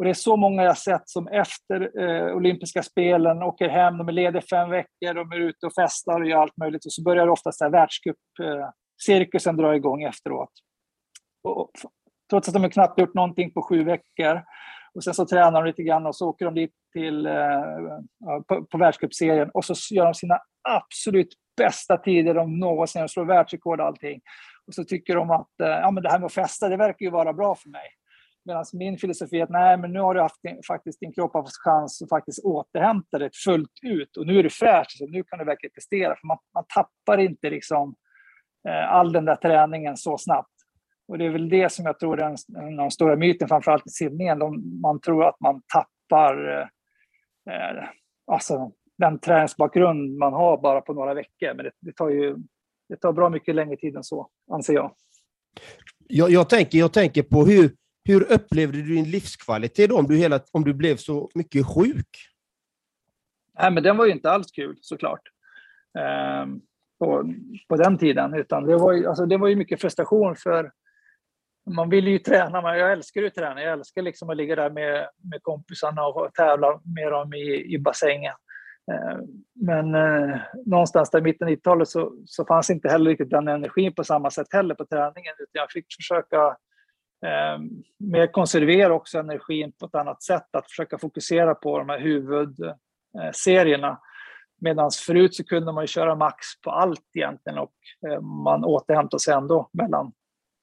Och 0.00 0.04
det 0.04 0.10
är 0.10 0.14
så 0.14 0.36
många 0.36 0.62
jag 0.62 0.78
sett 0.78 1.08
som 1.08 1.28
efter 1.28 2.00
eh, 2.02 2.36
olympiska 2.36 2.82
spelen 2.82 3.42
åker 3.42 3.68
hem, 3.68 3.98
de 3.98 4.08
är 4.08 4.12
lediga 4.12 4.42
fem 4.50 4.70
veckor, 4.70 5.14
de 5.14 5.32
är 5.32 5.40
ute 5.40 5.66
och 5.66 5.74
festar 5.74 6.20
och 6.20 6.28
gör 6.28 6.38
allt 6.38 6.56
möjligt 6.56 6.84
och 6.84 6.92
så 6.92 7.02
börjar 7.02 7.28
oftast 7.28 7.62
världscupcirkusen 7.62 9.54
eh, 9.54 9.62
dra 9.62 9.76
igång 9.76 10.02
efteråt. 10.02 10.50
Och, 11.42 11.70
trots 12.30 12.48
att 12.48 12.54
de 12.54 12.70
knappt 12.70 13.00
gjort 13.00 13.14
någonting 13.14 13.52
på 13.52 13.62
sju 13.62 13.84
veckor 13.84 14.42
och 14.94 15.04
sen 15.04 15.14
så 15.14 15.26
tränar 15.26 15.62
de 15.62 15.66
lite 15.66 15.82
grann 15.82 16.06
och 16.06 16.16
så 16.16 16.28
åker 16.28 16.44
de 16.44 16.54
dit 16.54 16.72
till, 16.92 17.26
eh, 17.26 17.32
på, 18.48 18.64
på 18.64 18.78
världscupserien 18.78 19.50
och 19.54 19.64
så 19.64 19.94
gör 19.94 20.04
de 20.04 20.14
sina 20.14 20.38
absolut 20.68 21.34
bästa 21.56 21.96
tider 21.96 22.34
de 22.34 22.58
någonsin 22.58 23.08
slår 23.08 23.24
världsrekord 23.24 23.80
och 23.80 23.86
allting. 23.86 24.20
Och 24.66 24.74
så 24.74 24.84
tycker 24.84 25.14
de 25.14 25.30
att 25.30 25.60
eh, 25.62 25.68
ja, 25.68 25.90
men 25.90 26.02
det 26.02 26.10
här 26.10 26.18
med 26.18 26.26
att 26.26 26.32
festa, 26.32 26.68
det 26.68 26.76
verkar 26.76 27.06
ju 27.06 27.10
vara 27.10 27.32
bra 27.32 27.54
för 27.54 27.68
mig. 27.68 27.88
Medan 28.44 28.64
min 28.72 28.98
filosofi 28.98 29.40
är 29.40 29.42
att 29.42 29.50
nej, 29.50 29.76
men 29.76 29.92
nu 29.92 30.00
har 30.00 30.14
du 30.14 30.20
haft 30.20 30.42
din, 30.42 30.60
faktiskt 30.66 31.00
din 31.00 31.12
kropp 31.12 31.34
haft 31.34 31.56
chans 31.64 32.02
att 32.02 32.08
faktiskt 32.08 32.44
återhämta 32.44 33.18
dig 33.18 33.30
fullt 33.44 33.72
ut 33.82 34.16
och 34.16 34.26
nu 34.26 34.38
är 34.38 34.42
du 34.42 34.50
fräsch, 34.50 34.96
så 34.98 35.06
nu 35.06 35.22
kan 35.22 35.38
du 35.38 35.44
verkligen 35.44 35.72
prestera. 35.72 36.16
För 36.16 36.26
man, 36.26 36.38
man 36.54 36.64
tappar 36.74 37.18
inte 37.18 37.50
liksom, 37.50 37.94
eh, 38.68 38.92
all 38.92 39.12
den 39.12 39.24
där 39.24 39.36
träningen 39.36 39.96
så 39.96 40.18
snabbt. 40.18 40.50
Och 41.08 41.18
det 41.18 41.24
är 41.24 41.30
väl 41.30 41.48
det 41.48 41.72
som 41.72 41.86
jag 41.86 41.98
tror 41.98 42.20
är 42.20 42.24
en, 42.24 42.76
den 42.76 42.90
stora 42.90 43.16
myten, 43.16 43.48
framförallt 43.48 43.86
i 43.86 43.90
simningen. 43.90 44.38
De, 44.38 44.80
man 44.80 45.00
tror 45.00 45.24
att 45.24 45.40
man 45.40 45.62
tappar 45.72 46.58
eh, 46.58 46.66
eh, 47.54 47.88
alltså, 48.32 48.72
den 48.98 49.18
träningsbakgrund 49.18 50.18
man 50.18 50.32
har 50.32 50.60
bara 50.60 50.80
på 50.80 50.94
några 50.94 51.14
veckor. 51.14 51.54
Men 51.54 51.64
det, 51.64 51.70
det, 51.80 51.92
tar 51.92 52.08
ju 52.08 52.36
det 52.88 52.96
tar 52.96 53.12
bra 53.12 53.28
mycket 53.28 53.54
längre 53.54 53.76
tid 53.76 53.96
än 53.96 54.04
så, 54.04 54.28
anser 54.50 54.74
jag. 54.74 54.94
Jag, 56.08 56.30
jag, 56.30 56.48
tänker, 56.48 56.78
jag 56.78 56.92
tänker 56.92 57.22
på 57.22 57.44
hur, 57.44 57.70
hur 58.12 58.32
upplevde 58.32 58.78
du 58.78 58.94
din 58.94 59.10
livskvalitet 59.10 59.90
då, 59.90 59.98
om 59.98 60.06
du, 60.06 60.16
hela, 60.16 60.40
om 60.52 60.64
du 60.64 60.74
blev 60.74 60.96
så 60.96 61.30
mycket 61.34 61.66
sjuk? 61.66 62.08
Nej, 63.58 63.70
men 63.70 63.82
den 63.82 63.96
var 63.96 64.06
ju 64.06 64.12
inte 64.12 64.30
alls 64.30 64.50
kul 64.52 64.78
såklart. 64.80 65.22
Eh, 65.98 66.46
på, 66.98 67.34
på 67.68 67.76
den 67.76 67.98
tiden, 67.98 68.34
utan 68.34 68.66
det 68.66 68.76
var 68.76 68.92
ju, 68.92 69.06
alltså, 69.06 69.26
det 69.26 69.36
var 69.36 69.48
ju 69.48 69.56
mycket 69.56 69.80
frustration 69.80 70.36
för 70.36 70.72
man 71.70 71.90
vill 71.90 72.08
ju 72.08 72.18
träna, 72.18 72.62
men 72.62 72.78
jag 72.78 72.92
älskar 72.92 73.22
att 73.22 73.34
träna. 73.34 73.62
Jag 73.62 73.72
älskar 73.72 74.02
liksom 74.02 74.30
att 74.30 74.36
ligga 74.36 74.56
där 74.56 74.70
med, 74.70 75.08
med 75.30 75.42
kompisarna 75.42 76.06
och 76.06 76.34
tävla 76.34 76.80
med 76.96 77.12
dem 77.12 77.34
i, 77.34 77.74
i 77.74 77.78
bassängen. 77.78 78.34
Ehm, 78.92 79.20
men 79.54 79.94
eh, 79.94 80.40
någonstans 80.66 81.10
där 81.10 81.18
i 81.18 81.22
mitten 81.22 81.48
av 81.48 81.54
90-talet 81.54 81.88
så, 81.88 82.12
så 82.26 82.44
fanns 82.44 82.70
inte 82.70 82.88
heller 82.88 83.10
riktigt 83.10 83.30
den 83.30 83.48
energin 83.48 83.94
på 83.94 84.04
samma 84.04 84.30
sätt 84.30 84.46
heller 84.50 84.74
på 84.74 84.86
träningen, 84.86 85.34
utan 85.38 85.60
jag 85.60 85.70
fick 85.70 85.86
försöka 85.96 86.56
Ehm, 87.26 87.82
men 87.98 88.10
mer 88.10 88.26
konservera 88.26 88.94
också 88.94 89.18
energin 89.18 89.72
på 89.72 89.86
ett 89.86 89.94
annat 89.94 90.22
sätt, 90.22 90.48
att 90.52 90.70
försöka 90.70 90.98
fokusera 90.98 91.54
på 91.54 91.78
de 91.78 91.88
här 91.88 92.00
huvudserierna. 92.00 93.88
Eh, 93.88 93.98
Medan 94.62 94.90
förut 95.06 95.34
så 95.34 95.44
kunde 95.44 95.72
man 95.72 95.84
ju 95.84 95.88
köra 95.88 96.14
max 96.14 96.46
på 96.64 96.70
allt 96.70 97.06
egentligen 97.14 97.58
och 97.58 97.72
eh, 98.08 98.20
man 98.20 98.64
återhämtade 98.64 99.20
sig 99.20 99.34
ändå 99.34 99.68
mellan 99.72 100.12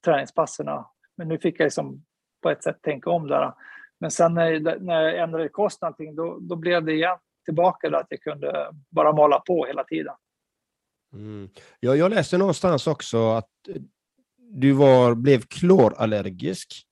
träningspasserna. 0.05 0.85
Men 1.17 1.27
nu 1.27 1.39
fick 1.39 1.59
jag 1.59 1.65
liksom 1.65 2.05
på 2.43 2.49
ett 2.49 2.63
sätt 2.63 2.81
tänka 2.81 3.09
om 3.09 3.27
där. 3.27 3.53
Men 3.99 4.11
sen 4.11 4.33
när, 4.33 5.01
jag 5.03 5.17
ändrade 5.17 5.49
kost 5.49 5.81
och 5.81 5.87
allting, 5.87 6.15
då, 6.15 6.37
då 6.39 6.55
blev 6.55 6.85
det 6.85 6.93
igen 6.93 7.17
tillbaka 7.45 7.89
där 7.89 7.97
att 7.97 8.07
jag 8.09 8.21
kunde 8.21 8.69
bara 8.89 9.11
mala 9.11 9.39
på 9.39 9.65
hela 9.65 9.83
tiden. 9.83 10.15
Mm. 11.13 11.49
Ja, 11.79 11.95
jag 11.95 12.09
läste 12.09 12.37
någonstans 12.37 12.87
också 12.87 13.31
att 13.31 13.49
eh, 13.69 13.81
du 14.49 14.71
var, 14.71 15.15
blev 15.15 15.41
klorallergisk. 15.41 16.83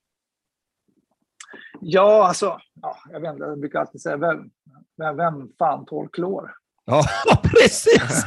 Ja, 1.80 2.28
alltså, 2.28 2.60
ja, 2.82 2.96
jag, 3.12 3.20
vet 3.20 3.32
inte, 3.32 3.44
jag 3.44 3.60
brukar 3.60 3.80
alltid 3.80 4.00
säga, 4.00 4.16
vem, 4.16 4.50
vem, 4.96 5.16
vem 5.16 5.48
fan 5.58 5.86
tål 5.86 6.08
klor? 6.08 6.52
Ja, 6.84 7.04
precis! 7.42 8.24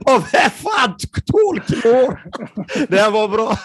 Och 0.00 0.22
vem 0.32 0.50
fan 0.50 0.96
tål 1.26 1.60
klor? 1.60 2.22
Det 2.88 3.10
var 3.10 3.28
bra. 3.28 3.56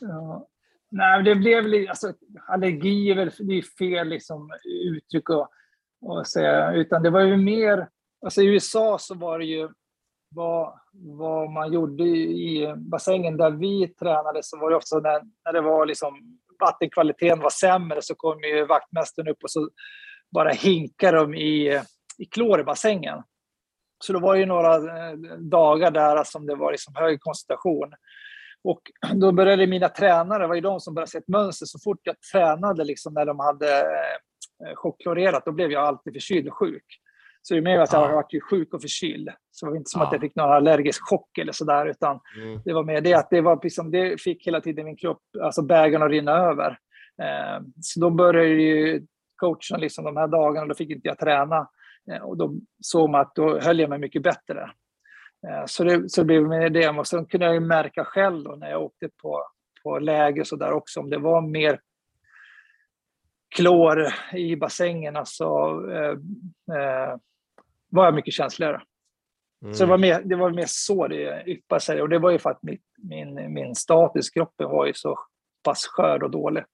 ja. 0.00 0.48
Nej, 0.90 1.22
det 1.22 1.34
blev 1.34 1.88
alltså, 1.88 2.12
allergi 2.48 3.10
är 3.10 3.14
väl 3.14 3.30
det 3.38 3.58
är 3.58 3.62
fel 3.62 4.08
liksom, 4.08 4.50
uttryck 4.64 5.24
att 5.30 6.28
säga, 6.28 6.72
utan 6.72 7.02
det 7.02 7.10
var 7.10 7.20
ju 7.20 7.36
mer, 7.36 7.88
alltså 8.24 8.42
i 8.42 8.46
USA 8.46 8.98
så 8.98 9.14
var 9.14 9.38
det 9.38 9.44
ju 9.44 9.68
vad, 10.36 10.80
vad 10.92 11.50
man 11.50 11.72
gjorde 11.72 12.04
i 12.04 12.74
bassängen 12.76 13.36
där 13.36 13.50
vi 13.50 13.88
tränade 13.88 14.42
så 14.42 14.58
var 14.58 14.70
det 14.70 14.76
ofta 14.76 14.96
när, 14.96 15.22
när 15.44 15.52
det 15.52 15.60
var 15.60 15.86
liksom 15.86 16.38
vattenkvaliteten 16.60 17.40
var 17.40 17.50
sämre 17.50 18.02
så 18.02 18.14
kom 18.14 18.40
ju 18.40 18.66
vaktmästaren 18.66 19.28
upp 19.28 19.42
och 19.42 19.50
så 19.50 19.68
bara 20.30 20.50
hinkade 20.50 21.16
de 21.16 21.34
i, 21.34 21.80
i 22.18 22.24
klor 22.24 22.60
i 22.60 22.64
bassängen. 22.64 23.22
Så 24.04 24.12
det 24.12 24.18
var 24.18 24.34
ju 24.34 24.46
några 24.46 24.74
eh, 24.76 25.16
dagar 25.38 25.90
där 25.90 26.24
som 26.24 26.46
det 26.46 26.54
var 26.54 26.72
liksom 26.72 26.94
hög 26.94 27.20
koncentration. 27.20 27.92
Och 28.64 28.80
då 29.14 29.32
började 29.32 29.66
mina 29.66 29.88
tränare, 29.88 30.42
det 30.42 30.46
var 30.46 30.54
ju 30.54 30.60
de 30.60 30.80
som 30.80 30.94
började 30.94 31.10
se 31.10 31.18
ett 31.18 31.28
mönster. 31.28 31.66
Så 31.66 31.78
fort 31.84 32.00
jag 32.02 32.20
tränade, 32.32 32.84
liksom 32.84 33.14
när 33.14 33.26
de 33.26 33.38
hade 33.38 33.80
eh, 33.80 34.74
chockklorerat, 34.74 35.44
då 35.44 35.52
blev 35.52 35.72
jag 35.72 35.82
alltid 35.82 36.12
förkyld 36.12 36.48
och 36.48 36.54
sjuk. 36.54 36.84
Så 37.46 37.54
det 37.54 37.60
är 37.60 37.62
mer 37.62 37.78
att 37.78 37.92
jag 37.92 38.10
ja. 38.10 38.14
varit 38.14 38.42
sjuk 38.50 38.74
och 38.74 38.80
förkyld. 38.80 39.28
Så 39.50 39.66
det 39.66 39.70
var 39.70 39.76
inte 39.76 39.90
som 39.90 40.00
ja. 40.00 40.06
att 40.06 40.12
jag 40.12 40.20
fick 40.20 40.34
någon 40.34 40.52
allergisk 40.52 41.02
chock 41.08 41.38
eller 41.38 41.52
sådär, 41.52 41.86
utan 41.86 42.20
mm. 42.36 42.60
det 42.64 42.72
var 42.72 42.84
mer 42.84 43.00
det 43.00 43.14
att 43.14 43.30
det 43.30 43.40
var 43.40 43.60
liksom, 43.62 43.90
det 43.90 44.20
fick 44.20 44.46
hela 44.46 44.60
tiden 44.60 44.84
min 44.84 44.96
kropp, 44.96 45.22
alltså 45.42 45.62
bägaren 45.62 46.02
att 46.02 46.10
rinna 46.10 46.32
över. 46.32 46.78
Eh, 47.22 47.62
så 47.80 48.00
då 48.00 48.10
började 48.10 48.48
ju 48.48 49.06
coachen 49.36 49.80
liksom 49.80 50.04
de 50.04 50.16
här 50.16 50.28
dagarna, 50.28 50.66
då 50.66 50.74
fick 50.74 50.90
inte 50.90 51.08
jag 51.08 51.18
träna. 51.18 51.68
Eh, 52.12 52.22
och 52.22 52.36
då 52.36 52.54
såg 52.82 53.10
man 53.10 53.20
att 53.20 53.34
då 53.34 53.60
höll 53.60 53.80
jag 53.80 53.90
mig 53.90 53.98
mycket 53.98 54.22
bättre. 54.22 54.70
Eh, 55.48 55.64
så 55.66 55.84
det, 55.84 56.10
så 56.10 56.20
det 56.20 56.24
blev 56.24 56.42
med 56.42 56.72
det. 56.72 56.88
Och 56.88 57.06
sen 57.06 57.26
kunde 57.26 57.46
jag 57.46 57.54
ju 57.54 57.60
märka 57.60 58.04
själv 58.04 58.44
då 58.44 58.56
när 58.56 58.70
jag 58.70 58.82
åkte 58.82 59.08
på, 59.22 59.42
på 59.82 59.98
läger 59.98 60.44
så 60.44 60.56
där 60.56 60.72
också, 60.72 61.00
om 61.00 61.10
det 61.10 61.18
var 61.18 61.40
mer 61.40 61.80
klor 63.56 64.06
i 64.32 64.56
bassängerna 64.56 65.24
så 65.24 65.80
eh, 65.90 66.10
eh, 66.76 67.16
var 67.96 68.04
jag 68.04 68.14
mycket 68.14 68.34
känsligare. 68.34 68.82
Mm. 69.62 69.74
Så 69.74 69.84
det 69.84 69.90
var, 69.90 69.98
mer, 69.98 70.22
det 70.24 70.36
var 70.36 70.50
mer 70.50 70.66
så 70.68 71.08
det 71.08 71.44
yppade 71.46 71.80
sig. 71.80 72.02
Och 72.02 72.08
det 72.08 72.18
var 72.18 72.30
ju 72.30 72.38
för 72.38 72.50
att 72.50 72.62
mitt, 72.62 72.82
min, 73.02 73.54
min 73.54 73.74
status 73.74 74.30
kroppen 74.30 74.68
var 74.68 74.86
ju 74.86 74.94
så 74.94 75.18
pass 75.64 75.86
skör 75.86 76.22
och 76.22 76.30
dålig. 76.30 76.64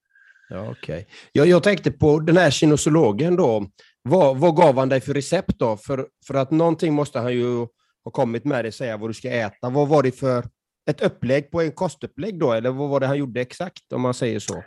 Ja, 0.49 0.71
okay. 0.71 1.05
jag, 1.33 1.47
jag 1.47 1.63
tänkte 1.63 1.93
på 1.93 2.19
den 2.19 2.37
här 2.37 2.51
kinosologen 2.51 3.37
då. 3.37 3.67
Vad, 4.03 4.37
vad 4.37 4.57
gav 4.57 4.79
han 4.79 4.89
dig 4.89 5.01
för 5.01 5.15
recept 5.15 5.59
då? 5.59 5.77
För, 5.77 6.09
för 6.27 6.35
att 6.35 6.51
någonting 6.51 6.93
måste 6.93 7.19
han 7.19 7.33
ju 7.33 7.67
ha 8.05 8.11
kommit 8.13 8.45
med 8.45 8.65
dig, 8.65 8.73
säga 8.73 8.97
vad 8.97 9.11
du 9.11 9.15
ska 9.15 9.31
äta. 9.31 9.71
Vad 9.71 9.89
var 9.89 10.03
det 10.03 10.13
för 10.13 10.45
ett 10.91 11.03
upplägg 11.03 11.51
på 11.51 11.61
en 11.61 11.73
kostupplägg 11.73 12.39
då? 12.39 12.53
Eller 12.53 12.71
vad 12.71 12.89
var 12.89 13.01
det 13.01 13.07
han 13.07 13.19
gjorde 13.19 13.41
exakt, 13.41 13.93
om 13.93 14.01
man 14.01 14.15
säger 14.15 14.39
så? 14.39 14.63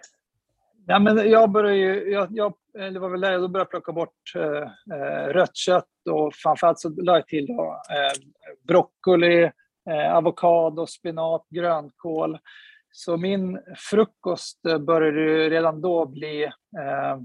Ja, 0.88 1.00
men 1.00 1.30
jag 1.30 1.52
började 1.52 1.78
ju, 1.78 2.12
jag, 2.12 2.28
jag, 2.32 2.54
eh, 2.80 2.92
det 2.92 3.00
var 3.00 3.10
väl 3.10 3.22
där 3.22 3.32
jag 3.32 3.52
började 3.52 3.70
plocka 3.70 3.92
bort 3.92 4.36
eh, 4.36 4.98
eh, 4.98 5.28
rött 5.28 5.56
kött 5.56 6.08
och 6.10 6.34
framförallt 6.34 6.80
så 6.80 6.90
la 6.90 7.16
jag 7.16 7.28
till 7.28 7.48
då, 7.48 7.82
eh, 7.90 8.28
broccoli, 8.68 9.44
eh, 9.90 10.16
avokado, 10.16 10.88
spenat, 10.88 11.46
grönkål. 11.50 12.38
Så 12.92 13.18
min 13.18 13.60
frukost 13.90 14.66
eh, 14.66 14.78
började 14.78 15.50
redan 15.50 15.82
då 15.82 16.06
bli 16.06 16.44
eh, 16.44 17.18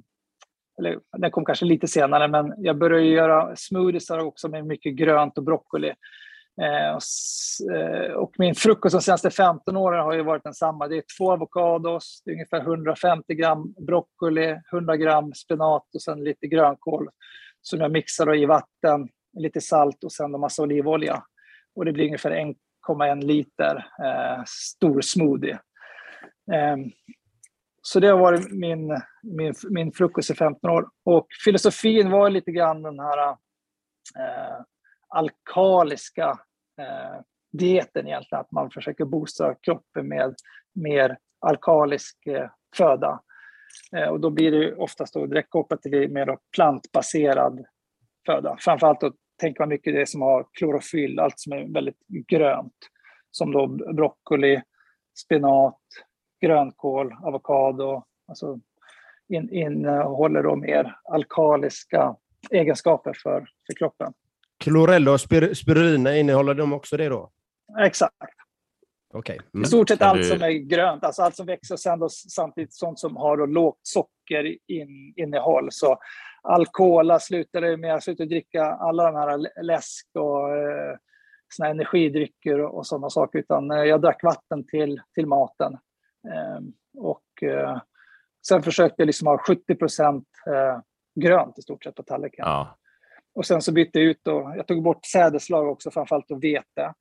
eller 0.78 1.00
den 1.18 1.30
kom 1.30 1.44
kanske 1.44 1.64
lite 1.64 1.88
senare, 1.88 2.28
men 2.28 2.54
jag 2.58 2.78
började 2.78 3.06
göra 3.06 3.56
smoothies 3.56 4.10
också 4.10 4.48
med 4.48 4.66
mycket 4.66 4.94
grönt 4.94 5.38
och 5.38 5.44
broccoli. 5.44 5.94
Eh, 6.60 6.98
eh, 7.76 8.12
och, 8.12 8.34
min 8.38 8.54
frukost 8.54 8.92
de 8.92 9.02
senaste 9.02 9.30
15 9.30 9.76
åren 9.76 10.04
har 10.04 10.14
ju 10.14 10.22
varit 10.22 10.44
densamma. 10.44 10.88
Det 10.88 10.96
är 10.96 11.04
två 11.18 11.32
avokados, 11.32 12.22
det 12.24 12.30
är 12.30 12.34
ungefär 12.34 12.60
150 12.60 13.34
gram 13.34 13.74
broccoli, 13.86 14.60
100 14.72 14.96
gram 14.96 15.34
spenat 15.34 15.94
och 15.94 16.02
sen 16.02 16.24
lite 16.24 16.46
grönkål 16.46 17.08
som 17.62 17.80
jag 17.80 17.92
mixar 17.92 18.34
i 18.34 18.46
vatten, 18.46 19.08
lite 19.38 19.60
salt 19.60 20.04
och 20.04 20.12
sen 20.12 20.34
en 20.34 20.40
massa 20.40 20.62
olivolja. 20.62 21.22
Och 21.74 21.84
det 21.84 21.92
blir 21.92 22.04
ungefär 22.04 22.54
1,1 22.88 23.22
liter 23.22 23.76
eh, 23.76 24.42
stor 24.46 25.00
smoothie. 25.00 25.58
Eh, 26.52 26.76
så 27.82 28.00
det 28.00 28.08
har 28.08 28.18
varit 28.18 28.52
min, 28.52 29.00
min, 29.22 29.54
min 29.70 29.92
frukost 29.92 30.30
i 30.30 30.34
15 30.34 30.70
år. 30.70 30.88
Och 31.04 31.26
filosofin 31.44 32.10
var 32.10 32.30
lite 32.30 32.52
grann 32.52 32.82
den 32.82 33.00
här 33.00 33.28
eh, 34.18 34.60
alkaliska 35.10 36.28
eh, 36.80 37.20
dieten 37.52 38.06
egentligen, 38.06 38.40
att 38.40 38.52
man 38.52 38.70
försöker 38.70 39.04
boosta 39.04 39.54
kroppen 39.54 40.08
med 40.08 40.34
mer 40.74 41.18
alkalisk 41.40 42.26
eh, 42.26 42.50
föda. 42.76 43.20
Eh, 43.96 44.08
och 44.08 44.20
då 44.20 44.30
blir 44.30 44.50
det 44.50 44.74
oftast 44.74 45.14
då 45.14 45.26
direkt 45.26 45.50
kopplat 45.50 45.82
till 45.82 46.10
mer 46.10 46.38
plantbaserad 46.54 47.64
föda. 48.26 48.56
Framförallt 48.60 49.00
då 49.00 49.12
tänker 49.40 49.60
man 49.60 49.68
mycket 49.68 49.94
det 49.94 50.08
som 50.08 50.22
har 50.22 50.46
klorofyll, 50.52 51.18
allt 51.18 51.40
som 51.40 51.52
är 51.52 51.72
väldigt 51.74 52.06
grönt. 52.08 52.76
Som 53.30 53.52
då 53.52 53.66
broccoli, 53.66 54.62
spenat, 55.18 55.80
grönkål, 56.40 57.12
avokado. 57.22 58.02
Alltså 58.28 58.60
in, 59.28 59.50
innehåller 59.50 60.42
då 60.42 60.56
mer 60.56 60.96
alkaliska 61.04 62.16
egenskaper 62.50 63.12
för, 63.22 63.48
för 63.66 63.74
kroppen. 63.78 64.12
Chlorella 64.64 65.12
och 65.12 65.20
spir 65.20 65.54
spirulina, 65.54 66.16
innehåller 66.16 66.54
de 66.54 66.72
också 66.72 66.96
det 66.96 67.08
då? 67.08 67.30
Exakt. 67.80 68.14
I 69.28 69.38
Mm. 69.54 69.64
stort 69.64 69.88
sett 69.88 70.02
allt 70.02 70.26
som 70.26 70.42
är 70.42 70.50
grönt, 70.50 71.04
alltså 71.04 71.22
allt 71.22 71.36
som 71.36 71.46
växer 71.46 71.74
och 71.74 71.80
sen 71.80 71.98
då 71.98 72.08
samtidigt 72.08 72.74
sånt 72.74 72.98
som 72.98 73.16
har 73.16 73.36
då 73.36 73.46
lågt 73.46 73.78
sockerinnehåll. 73.82 75.68
Så 75.70 75.98
alkohola 76.42 77.18
slutade 77.18 77.68
jag 77.70 77.80
med, 77.80 77.90
jag 77.90 78.02
slutade 78.02 78.28
dricka 78.28 78.64
alla 78.64 79.04
de 79.10 79.14
här 79.18 79.38
lä- 79.38 79.62
läsk 79.62 80.06
och 80.14 80.56
eh, 80.56 80.96
såna 81.48 81.66
här 81.66 81.74
energidrycker 81.74 82.60
och, 82.60 82.74
och 82.78 82.86
sådana 82.86 83.10
saker, 83.10 83.38
utan 83.38 83.70
eh, 83.70 83.82
jag 83.84 84.00
drack 84.02 84.22
vatten 84.22 84.66
till, 84.66 85.00
till 85.14 85.26
maten. 85.26 85.72
Eh, 86.34 86.60
och 86.98 87.42
eh, 87.42 87.80
sen 88.46 88.62
försökte 88.62 88.94
jag 89.02 89.06
liksom 89.06 89.26
ha 89.26 89.38
70 89.38 89.74
procent 89.74 90.28
eh, 90.46 90.80
grönt 91.20 91.58
i 91.58 91.62
stort 91.62 91.84
sett 91.84 91.94
på 91.94 92.02
tallriken. 92.02 92.44
Ja. 92.46 92.76
Och 93.34 93.46
sen 93.46 93.62
så 93.62 93.72
bytte 93.72 93.98
jag 93.98 94.08
ut 94.08 94.26
och 94.26 94.56
jag 94.56 94.66
tog 94.66 94.82
bort 94.82 95.06
sädeslag 95.06 95.68
också, 95.68 95.90
framförallt 95.90 96.30
och 96.30 96.44
vete. 96.44 96.94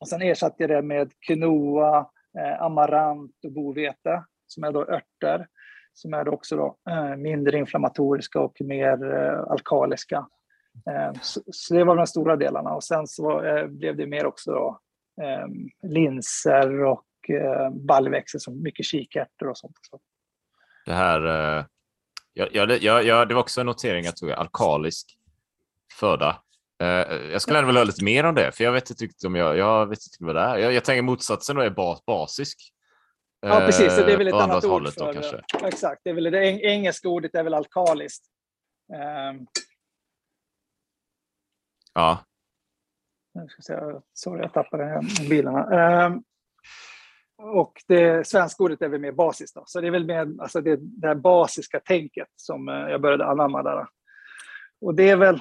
Och 0.00 0.08
sen 0.08 0.22
ersatte 0.22 0.62
jag 0.62 0.70
det 0.70 0.82
med 0.82 1.12
quinoa, 1.26 1.98
eh, 2.38 2.62
amarant 2.62 3.32
och 3.44 3.52
bovete, 3.52 4.24
som 4.46 4.64
är 4.64 4.72
då 4.72 4.82
örter, 4.82 5.46
som 5.92 6.14
är 6.14 6.24
då 6.24 6.32
också 6.32 6.56
då, 6.56 6.76
eh, 6.90 7.16
mindre 7.16 7.58
inflammatoriska 7.58 8.40
och 8.40 8.56
mer 8.60 9.14
eh, 9.14 9.40
alkaliska. 9.40 10.26
Eh, 10.90 11.12
så, 11.22 11.40
så 11.52 11.74
det 11.74 11.84
var 11.84 11.96
de 11.96 12.06
stora 12.06 12.36
delarna. 12.36 12.70
Och 12.74 12.84
sen 12.84 13.06
så 13.06 13.22
var, 13.22 13.58
eh, 13.58 13.66
blev 13.66 13.96
det 13.96 14.06
mer 14.06 14.26
också 14.26 14.52
då, 14.52 14.80
eh, 15.22 15.46
linser 15.90 16.84
och 16.84 17.30
eh, 17.30 17.70
baljväxter, 17.70 18.38
som 18.38 18.62
mycket 18.62 18.86
kikärtor 18.86 19.48
och 19.48 19.58
sånt. 19.58 19.76
Det 20.86 20.92
här... 20.92 21.58
eh, 21.58 21.64
Ja, 22.38 22.46
ja, 22.52 22.66
ja, 22.80 23.02
ja, 23.02 23.24
det 23.24 23.34
var 23.34 23.40
också 23.40 23.60
en 23.60 23.66
notering 23.66 24.04
jag 24.04 24.16
tog. 24.16 24.30
Alkalisk 24.30 25.18
föda. 25.96 26.42
Eh, 26.82 26.86
jag 27.32 27.42
skulle 27.42 27.58
ändå 27.58 27.66
vilja 27.66 27.78
höra 27.80 27.86
lite 27.86 28.04
mer 28.04 28.24
om 28.24 28.34
det, 28.34 28.52
för 28.52 28.64
jag 28.64 28.72
vet 28.72 28.90
inte 28.90 29.04
riktigt 29.04 29.24
om 29.24 29.34
jag, 29.34 29.56
jag 29.56 29.86
vet 29.86 29.98
inte 29.98 30.16
vad 30.24 30.34
det 30.34 30.40
är. 30.40 30.56
Jag, 30.56 30.72
jag 30.72 30.84
tänker 30.84 31.02
motsatsen 31.02 31.56
då 31.56 31.62
är 31.62 31.70
bas, 31.70 32.04
basisk. 32.04 32.72
Ja, 33.40 33.60
precis. 33.66 33.96
Så 33.96 34.04
det 34.04 34.12
är 34.12 34.16
väl 34.18 34.28
ett 34.28 34.34
Eh, 34.34 34.40
andra 34.42 34.54
annat 34.54 34.64
ord 34.64 34.88
för... 34.88 35.06
då 35.06 35.12
kanske. 35.12 35.42
Exakt, 35.66 36.00
det 36.04 36.10
är 36.10 36.14
väl 36.14 36.24
det 36.24 36.40
eng- 36.40 36.60
engelska 36.60 37.08
ordet 37.08 37.34
är 37.34 37.42
väl 37.42 37.54
alkaliskt. 37.54 38.24
Um, 39.32 39.46
Ja, 41.94 42.18
nu 43.34 43.48
ska 43.48 43.72
jag 43.72 43.94
se, 43.94 44.00
sorry, 44.12 44.42
jag 44.42 44.52
tappade 44.52 45.00
mobilerna. 45.20 45.80
Ehm, 45.80 46.22
och 47.38 47.72
det 47.88 48.26
svenska 48.26 48.62
ordet 48.62 48.82
är 48.82 48.88
väl 48.88 49.00
mer 49.00 49.12
basiskt. 49.12 49.54
Då. 49.54 49.62
Så 49.66 49.80
det 49.80 49.86
är 49.86 49.90
väl 49.90 50.06
mer 50.06 50.42
alltså 50.42 50.60
det, 50.60 50.76
det 50.76 51.08
här 51.08 51.14
basiska 51.14 51.80
tänket 51.80 52.28
som 52.36 52.68
eh, 52.68 52.74
jag 52.74 53.00
började 53.00 53.26
anamma 53.26 53.62
där. 53.62 53.86
Och 54.80 54.94
det 54.94 55.10
är 55.10 55.16
väl... 55.16 55.40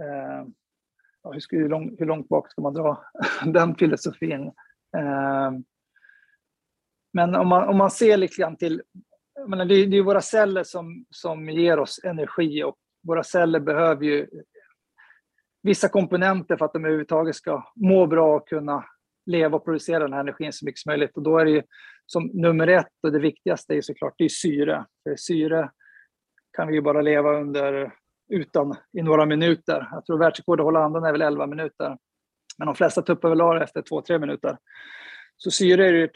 Eh, 0.00 0.46
ja, 1.22 1.32
hur, 1.32 1.40
ska, 1.40 1.56
hur, 1.56 1.68
lång, 1.68 1.96
hur 1.98 2.06
långt 2.06 2.28
bak 2.28 2.50
ska 2.50 2.62
man 2.62 2.74
dra 2.74 3.04
den 3.44 3.74
filosofin? 3.74 4.46
Eh, 4.96 5.50
men 7.12 7.34
om 7.34 7.48
man, 7.48 7.68
om 7.68 7.76
man 7.76 7.90
ser 7.90 8.16
lite 8.16 8.36
grann 8.36 8.56
till... 8.56 8.82
Menar, 9.48 9.64
det, 9.64 9.74
är- 9.74 9.86
det 9.86 9.96
är 9.96 10.02
våra 10.02 10.20
celler 10.20 10.62
som, 10.64 11.04
som 11.10 11.48
ger 11.50 11.78
oss 11.78 12.00
energi 12.04 12.62
och 12.64 12.76
våra 13.06 13.22
celler 13.22 13.60
behöver 13.60 14.04
ju 14.04 14.26
vissa 15.62 15.88
komponenter 15.88 16.56
för 16.56 16.64
att 16.64 16.72
de 16.72 16.84
överhuvudtaget 16.84 17.36
ska 17.36 17.72
må 17.76 18.06
bra 18.06 18.36
och 18.36 18.48
kunna 18.48 18.84
leva 19.26 19.56
och 19.56 19.64
producera 19.64 19.98
den 20.02 20.12
här 20.12 20.20
energin 20.20 20.52
så 20.52 20.64
mycket 20.64 20.78
som 20.78 20.90
möjligt. 20.90 21.16
Och 21.16 21.22
då 21.22 21.38
är 21.38 21.44
det 21.44 21.50
ju 21.50 21.62
som 22.06 22.26
nummer 22.26 22.66
ett 22.66 22.92
och 23.02 23.12
det 23.12 23.18
viktigaste 23.18 23.74
är 23.74 23.80
såklart 23.82 24.14
det 24.18 24.24
är 24.24 24.28
syre. 24.28 24.86
För 25.02 25.16
syre 25.16 25.70
kan 26.56 26.68
vi 26.68 26.74
ju 26.74 26.80
bara 26.80 27.00
leva 27.02 27.40
under 27.40 27.92
utan 28.30 28.74
i 28.98 29.02
några 29.02 29.26
minuter. 29.26 29.88
Jag 29.92 30.06
tror 30.06 30.18
världsrekordet 30.18 30.62
att 30.62 30.66
hålla 30.66 30.84
andan 30.84 31.04
är 31.04 31.12
väl 31.12 31.22
11 31.22 31.46
minuter. 31.46 31.98
Men 32.58 32.66
de 32.66 32.74
flesta 32.74 33.02
tuppar 33.02 33.28
väl 33.28 33.40
av 33.40 33.56
efter 33.56 33.82
2-3 33.82 34.18
minuter. 34.18 34.56
Så 35.36 35.50
syre 35.50 35.88
är 35.88 36.10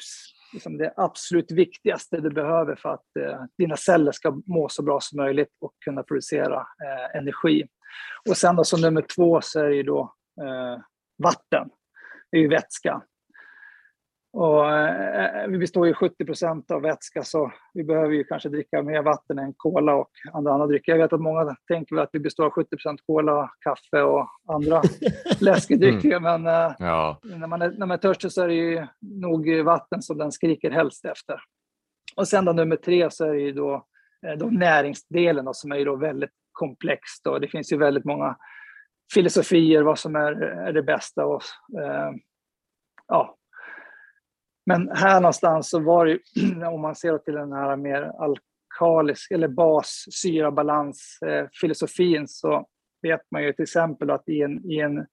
liksom 0.52 0.78
det 0.78 0.92
absolut 0.96 1.52
viktigaste 1.52 2.20
du 2.20 2.30
behöver 2.30 2.76
för 2.76 2.88
att 2.88 3.16
eh, 3.20 3.44
dina 3.58 3.76
celler 3.76 4.12
ska 4.12 4.40
må 4.46 4.68
så 4.68 4.82
bra 4.82 5.00
som 5.00 5.16
möjligt 5.16 5.48
och 5.60 5.72
kunna 5.84 6.02
producera 6.02 6.56
eh, 6.56 7.20
energi. 7.20 7.68
Och 8.28 8.36
sen 8.36 8.56
då 8.56 8.64
som 8.64 8.80
nummer 8.80 9.02
två 9.16 9.40
så 9.40 9.60
är 9.60 9.68
det 9.68 9.74
ju 9.76 9.82
då 9.82 10.14
eh, 10.42 10.80
vatten. 11.22 11.68
Det 12.30 12.36
är 12.36 12.40
ju 12.40 12.48
vätska. 12.48 13.02
Och, 14.36 14.70
eh, 14.72 15.48
vi 15.48 15.58
består 15.58 15.86
ju 15.86 15.94
70 15.94 16.24
procent 16.24 16.70
av 16.70 16.82
vätska 16.82 17.22
så 17.22 17.52
vi 17.74 17.84
behöver 17.84 18.14
ju 18.14 18.24
kanske 18.24 18.48
dricka 18.48 18.82
mer 18.82 19.02
vatten 19.02 19.38
än 19.38 19.54
cola 19.56 19.94
och 19.94 20.10
andra, 20.32 20.52
andra 20.52 20.66
drycker. 20.66 20.92
Jag 20.92 20.98
vet 20.98 21.12
att 21.12 21.20
många 21.20 21.56
tänker 21.68 21.96
att 21.96 22.08
vi 22.12 22.20
består 22.20 22.44
av 22.44 22.50
70 22.50 22.70
procent 22.70 23.00
cola, 23.06 23.50
kaffe 23.60 24.02
och 24.02 24.28
andra 24.48 24.82
läskedrycker. 25.40 26.20
Men 26.20 26.46
eh, 26.46 26.72
ja, 26.78 27.18
när 27.22 27.46
man, 27.46 27.62
är, 27.62 27.70
när 27.70 27.86
man 27.86 27.90
är 27.90 27.96
törstig 27.96 28.32
så 28.32 28.42
är 28.42 28.48
det 28.48 28.54
ju 28.54 28.86
nog 29.00 29.60
vatten 29.64 30.02
som 30.02 30.18
den 30.18 30.32
skriker 30.32 30.70
helst 30.70 31.04
efter. 31.04 31.40
Och 32.16 32.28
sen 32.28 32.44
då 32.44 32.52
nummer 32.52 32.76
tre 32.76 33.10
så 33.10 33.24
är 33.24 33.32
det 33.32 33.40
ju 33.40 33.52
då, 33.52 33.86
eh, 34.26 34.38
då 34.38 34.46
näringsdelen 34.46 35.44
då, 35.44 35.54
som 35.54 35.72
är 35.72 35.76
ju 35.76 35.84
då 35.84 35.96
väldigt 35.96 36.34
komplext. 36.52 37.26
Och 37.26 37.40
det 37.40 37.48
finns 37.48 37.72
ju 37.72 37.76
väldigt 37.76 38.04
många 38.04 38.36
filosofier 39.14 39.82
vad 39.82 39.98
som 39.98 40.16
är, 40.16 40.32
är 40.42 40.72
det 40.72 40.82
bästa. 40.82 41.26
Och, 41.26 41.42
eh, 41.80 42.10
ja. 43.08 43.36
Men 44.66 44.90
här 44.94 45.20
någonstans 45.20 45.70
så 45.70 45.78
var 45.78 46.06
det 46.06 46.18
om 46.66 46.80
man 46.80 46.94
ser 46.94 47.18
till 47.18 47.34
den 47.34 47.52
här 47.52 47.76
mer 47.76 48.02
alkalisk 48.02 49.30
eller 49.30 49.48
bas-syra-balans-filosofin 49.48 52.28
så 52.28 52.66
vet 53.02 53.20
man 53.30 53.42
ju 53.42 53.52
till 53.52 53.62
exempel 53.62 54.10
att 54.10 54.28
i 54.28 54.42
en, 54.42 54.70
i 54.70 54.80
en 54.80 55.06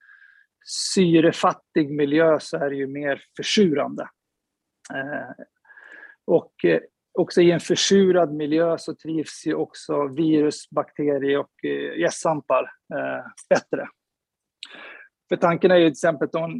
syrefattig 0.65 1.91
miljö 1.91 2.39
så 2.39 2.57
är 2.57 2.69
det 2.69 2.75
ju 2.75 2.87
mer 2.87 3.23
försurande. 3.37 4.09
Eh, 4.93 5.29
och 6.25 6.65
eh, 6.65 6.79
också 7.13 7.41
i 7.41 7.51
en 7.51 7.59
försurad 7.59 8.33
miljö 8.33 8.77
så 8.77 8.95
trivs 8.95 9.45
ju 9.45 9.53
också 9.53 10.07
virus, 10.07 10.69
bakterier 10.69 11.37
och 11.37 11.65
eh, 11.65 11.99
gästsvampar 11.99 12.71
eh, 12.93 13.25
bättre. 13.49 13.87
För 15.29 15.35
tanken 15.35 15.71
är 15.71 15.75
ju 15.75 15.85
till 15.85 15.91
exempel 15.91 16.29
att 16.33 16.51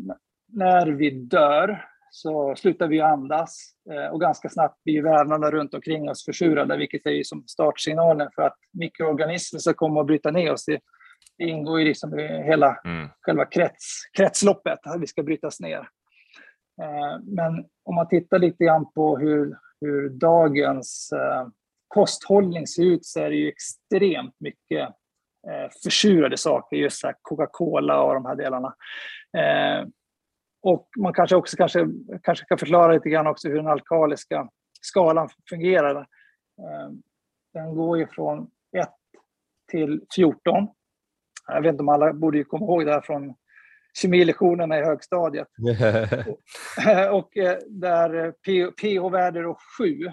när 0.48 0.88
vi 0.88 1.10
dör 1.10 1.91
så 2.14 2.56
slutar 2.56 2.88
vi 2.88 3.02
andas 3.02 3.58
eh, 3.92 4.14
och 4.14 4.22
ganska 4.22 4.50
snabbt 4.50 4.84
blir 4.84 5.04
vävnaderna 5.04 5.52
runt 5.52 5.74
omkring 5.74 6.10
oss 6.10 6.26
försurade, 6.26 6.78
vilket 6.78 7.06
är 7.06 7.24
som 7.24 7.48
startsignalen 7.48 8.30
för 8.36 8.42
att 8.42 8.58
mikroorganismer 8.74 9.60
ska 9.60 9.74
komma 9.74 10.00
och 10.00 10.06
bryta 10.06 10.32
ner 10.32 10.54
oss. 10.54 10.66
Det, 10.66 10.80
ingår 11.38 11.80
liksom 11.80 12.20
i 12.20 12.44
hela 12.44 12.78
mm, 12.86 13.10
själva 13.22 13.46
krets, 13.46 14.02
kretsloppet, 14.18 14.80
att 14.84 15.02
vi 15.02 15.08
ska 15.08 15.24
brytas 15.24 15.60
ner. 15.60 15.80
Eh, 16.82 17.20
Men 17.24 17.66
om 17.84 17.96
man 17.96 18.08
tittar 18.08 18.40
lite 18.40 18.64
grann 18.64 18.92
på 18.92 19.18
hur, 19.18 19.58
hur 19.82 20.10
dagens 20.10 21.10
eh, 21.16 21.48
kosthållning 21.88 22.68
ser 22.68 22.84
ut 22.84 23.06
så 23.06 23.20
är 23.20 23.30
det 23.30 23.36
ju 23.36 23.50
extremt 23.50 24.36
mycket 24.40 24.90
försurade 25.84 26.38
saker, 26.38 26.78
just 26.78 27.02
Coca-Cola 27.22 28.04
och 28.04 28.14
de 28.14 28.26
här 28.26 28.36
delarna. 28.36 28.74
Eh, 30.66 30.72
Och 30.72 30.90
man 30.98 31.14
kanske 31.14 31.36
också 31.36 31.58
kanske, 31.58 31.88
kanske 32.24 32.46
kan 32.46 32.58
förklara 32.58 32.94
lite 32.94 33.10
grann 33.10 33.28
också 33.28 33.48
hur 33.48 33.56
den 33.56 33.68
alkaliska 33.68 34.50
skalan 34.82 35.30
fungerar. 35.50 35.96
Eh, 36.02 36.90
Den 37.54 37.76
går 37.76 37.98
ju 37.98 38.08
från 38.08 38.48
1 38.78 38.90
till 39.72 40.02
14. 40.16 40.68
Jag 41.48 41.62
vet 41.62 41.72
inte 41.72 41.82
om 41.82 41.90
alla 41.90 42.14
borde 42.14 42.38
ju 42.38 42.44
komma 42.44 42.66
ihåg 42.66 42.86
det 42.86 42.92
här 42.94 43.02
från 43.02 43.36
kemilektionerna 43.94 44.80
i 44.80 44.84
högstadiet. 44.84 45.48
och 47.12 47.38
eh, 47.38 47.58
där 47.68 48.32
pH-värde 48.82 49.42
då 49.42 49.58
7 49.78 50.12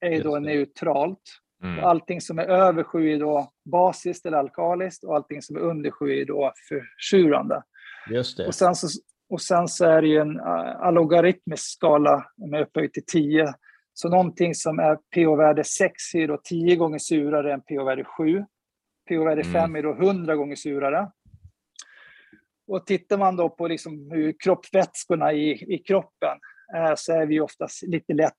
är 0.00 0.22
då 0.22 0.38
neutralt. 0.38 1.22
Mm. 1.64 1.84
Allting 1.84 2.20
som 2.20 2.38
är 2.38 2.44
över 2.46 2.82
7 2.84 3.10
är 3.12 3.18
då 3.18 3.52
basiskt 3.72 4.26
eller 4.26 4.38
alkaliskt 4.38 5.04
och 5.04 5.14
allting 5.16 5.42
som 5.42 5.56
är 5.56 5.60
under 5.60 5.90
7 5.90 6.20
är 6.20 6.24
då 6.24 6.52
försurande. 6.68 7.62
Just 8.10 8.36
det. 8.36 8.46
Och 8.46 8.54
sen 8.54 8.74
så, 8.74 8.88
och 9.32 9.42
sen 9.42 9.68
så 9.68 9.84
är 9.84 10.02
det 10.02 10.08
ju 10.08 10.18
en 10.18 10.40
algoritmisk 10.40 11.64
skala 11.64 12.26
med 12.36 12.62
upphöjt 12.62 12.92
till 12.92 13.06
10. 13.06 13.54
Så 13.94 14.08
någonting 14.08 14.54
som 14.54 14.78
är 14.78 14.96
pH-värde 14.96 15.64
6 15.64 16.14
är 16.14 16.28
då 16.28 16.40
10 16.44 16.76
gånger 16.76 16.98
surare 16.98 17.52
än 17.52 17.60
pH-värde 17.60 18.04
7. 18.04 18.44
pH-värde 19.08 19.44
5 19.44 19.54
mm. 19.54 19.76
är 19.76 19.82
då 19.82 20.06
100 20.06 20.36
gånger 20.36 20.56
surare. 20.56 21.10
Och 22.66 22.86
tittar 22.86 23.18
man 23.18 23.36
då 23.36 23.48
på 23.48 23.68
liksom 23.68 24.10
hur 24.10 24.34
kroppsvätskorna 24.44 25.32
i, 25.32 25.74
i 25.74 25.78
kroppen 25.78 26.38
är, 26.74 26.94
så 26.96 27.12
är 27.12 27.26
vi 27.26 27.40
oftast 27.40 27.82
lite 27.82 28.12
lätt 28.12 28.32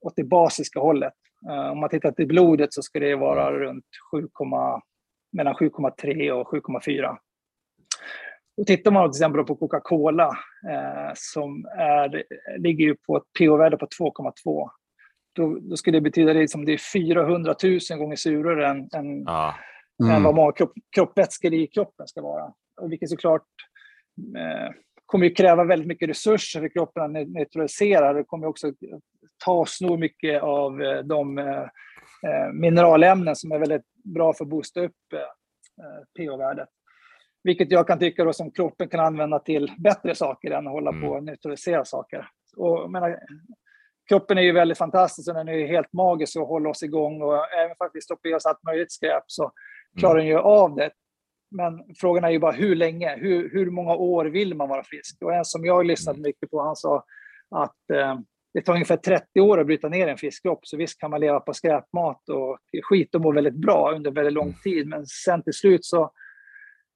åt 0.00 0.16
det 0.16 0.24
basiska 0.24 0.80
hållet. 0.80 1.14
Uh, 1.50 1.70
om 1.70 1.80
man 1.80 1.90
tittar 1.90 2.12
till 2.12 2.26
blodet 2.26 2.72
så 2.72 2.82
ska 2.82 3.00
det 3.00 3.16
vara 3.16 3.52
runt 3.52 3.86
7, 4.12 4.28
mellan 5.32 5.54
7,3 5.54 6.30
och 6.30 6.48
7,4. 6.48 7.16
Och 8.60 8.66
tittar 8.66 8.90
man 8.90 9.10
till 9.10 9.18
exempel 9.18 9.44
på 9.44 9.56
Coca-Cola 9.56 10.28
eh, 10.70 11.12
som 11.14 11.64
är, 11.78 12.24
ligger 12.58 12.84
ju 12.84 12.96
på 13.06 13.16
ett 13.16 13.22
pH-värde 13.38 13.76
på 13.76 13.86
2,2. 13.86 14.70
Då, 15.32 15.58
då, 15.60 15.76
skulle 15.76 15.96
det 15.96 16.02
betyda 16.02 16.32
det 16.32 16.48
som 16.48 16.64
det 16.64 16.72
är 16.72 16.92
400 16.92 17.54
000 17.90 17.98
gånger 17.98 18.16
surare 18.16 18.68
än, 18.68 18.88
än, 18.94 19.28
ah. 19.28 19.54
mm. 20.02 20.16
än 20.16 20.22
vad 20.22 20.34
många 20.34 20.52
kropp, 20.52 20.72
kroppvätskor 20.96 21.54
i 21.54 21.66
kroppen 21.66 22.08
ska 22.08 22.22
vara. 22.22 22.52
Och 22.80 22.92
vilket 22.92 23.10
såklart 23.10 23.46
eh, 24.36 24.74
kommer 25.06 25.26
ju 25.26 25.34
kräva 25.34 25.64
väldigt 25.64 25.88
mycket 25.88 26.08
resurser 26.08 26.60
för 26.60 26.68
kroppen 26.68 27.02
att 27.02 27.28
neutralisera. 27.28 28.12
Det 28.12 28.24
kommer 28.24 28.46
också 28.46 28.72
ta 29.44 29.52
och 29.52 29.68
sno 29.68 29.96
mycket 29.96 30.42
av 30.42 30.82
eh, 30.82 30.98
de 30.98 31.38
eh, 31.38 31.62
eh, 32.26 32.52
mineralämnen 32.52 33.36
som 33.36 33.52
är 33.52 33.58
väldigt 33.58 33.86
bra 34.04 34.32
för 34.32 34.44
att 34.44 34.50
boosta 34.50 34.80
upp 34.80 34.96
pH-värdet. 36.18 36.68
Vilket 37.42 37.70
jag 37.70 37.86
kan 37.86 37.98
tycka 37.98 38.24
då 38.24 38.32
som 38.32 38.50
kroppen 38.50 38.88
kan 38.88 39.00
använda 39.00 39.38
till 39.38 39.72
bättre 39.78 40.14
saker 40.14 40.50
än 40.50 40.66
att 40.66 40.72
hålla 40.72 40.90
mm. 40.90 41.02
på 41.02 41.08
och 41.08 41.24
neutralisera 41.24 41.84
saker. 41.84 42.28
Och, 42.56 42.90
menar, 42.90 43.18
kroppen 44.08 44.38
är 44.38 44.42
ju 44.42 44.52
väldigt 44.52 44.78
fantastisk 44.78 45.28
och 45.28 45.34
den 45.34 45.48
är 45.48 45.66
helt 45.66 45.92
magisk 45.92 46.36
och 46.36 46.46
håller 46.46 46.70
oss 46.70 46.82
igång. 46.82 47.22
Och 47.22 47.52
även 47.52 47.76
att 47.78 47.90
vi 47.94 48.00
stoppar 48.00 48.30
i 48.30 48.34
oss 48.34 48.46
allt 48.46 48.64
möjligt 48.64 48.92
skräp 48.92 49.24
så 49.26 49.52
klarar 49.98 50.14
mm. 50.14 50.26
den 50.26 50.36
ju 50.36 50.38
av 50.38 50.74
det. 50.74 50.90
Men 51.50 51.94
frågan 52.00 52.24
är 52.24 52.30
ju 52.30 52.38
bara 52.38 52.52
hur 52.52 52.76
länge, 52.76 53.16
hur, 53.16 53.50
hur 53.52 53.70
många 53.70 53.94
år 53.94 54.24
vill 54.24 54.54
man 54.54 54.68
vara 54.68 54.84
frisk? 54.84 55.22
Och 55.22 55.34
en 55.34 55.44
som 55.44 55.64
jag 55.64 55.86
lyssnat 55.86 56.16
mm. 56.16 56.22
mycket 56.22 56.50
på, 56.50 56.62
han 56.62 56.76
sa 56.76 57.04
att 57.50 57.90
eh, 57.92 58.18
det 58.54 58.62
tar 58.62 58.72
ungefär 58.72 58.96
30 58.96 59.40
år 59.40 59.60
att 59.60 59.66
bryta 59.66 59.88
ner 59.88 60.08
en 60.08 60.16
fiskkropp, 60.16 60.66
så 60.66 60.76
visst 60.76 61.00
kan 61.00 61.10
man 61.10 61.20
leva 61.20 61.40
på 61.40 61.54
skräpmat 61.54 62.28
och 62.28 62.58
skit 62.82 63.14
och 63.14 63.20
må 63.20 63.32
väldigt 63.32 63.54
bra 63.54 63.92
under 63.94 64.10
väldigt 64.10 64.34
lång 64.34 64.48
mm. 64.48 64.60
tid, 64.64 64.86
men 64.88 65.06
sen 65.06 65.42
till 65.42 65.52
slut 65.52 65.84
så, 65.84 66.12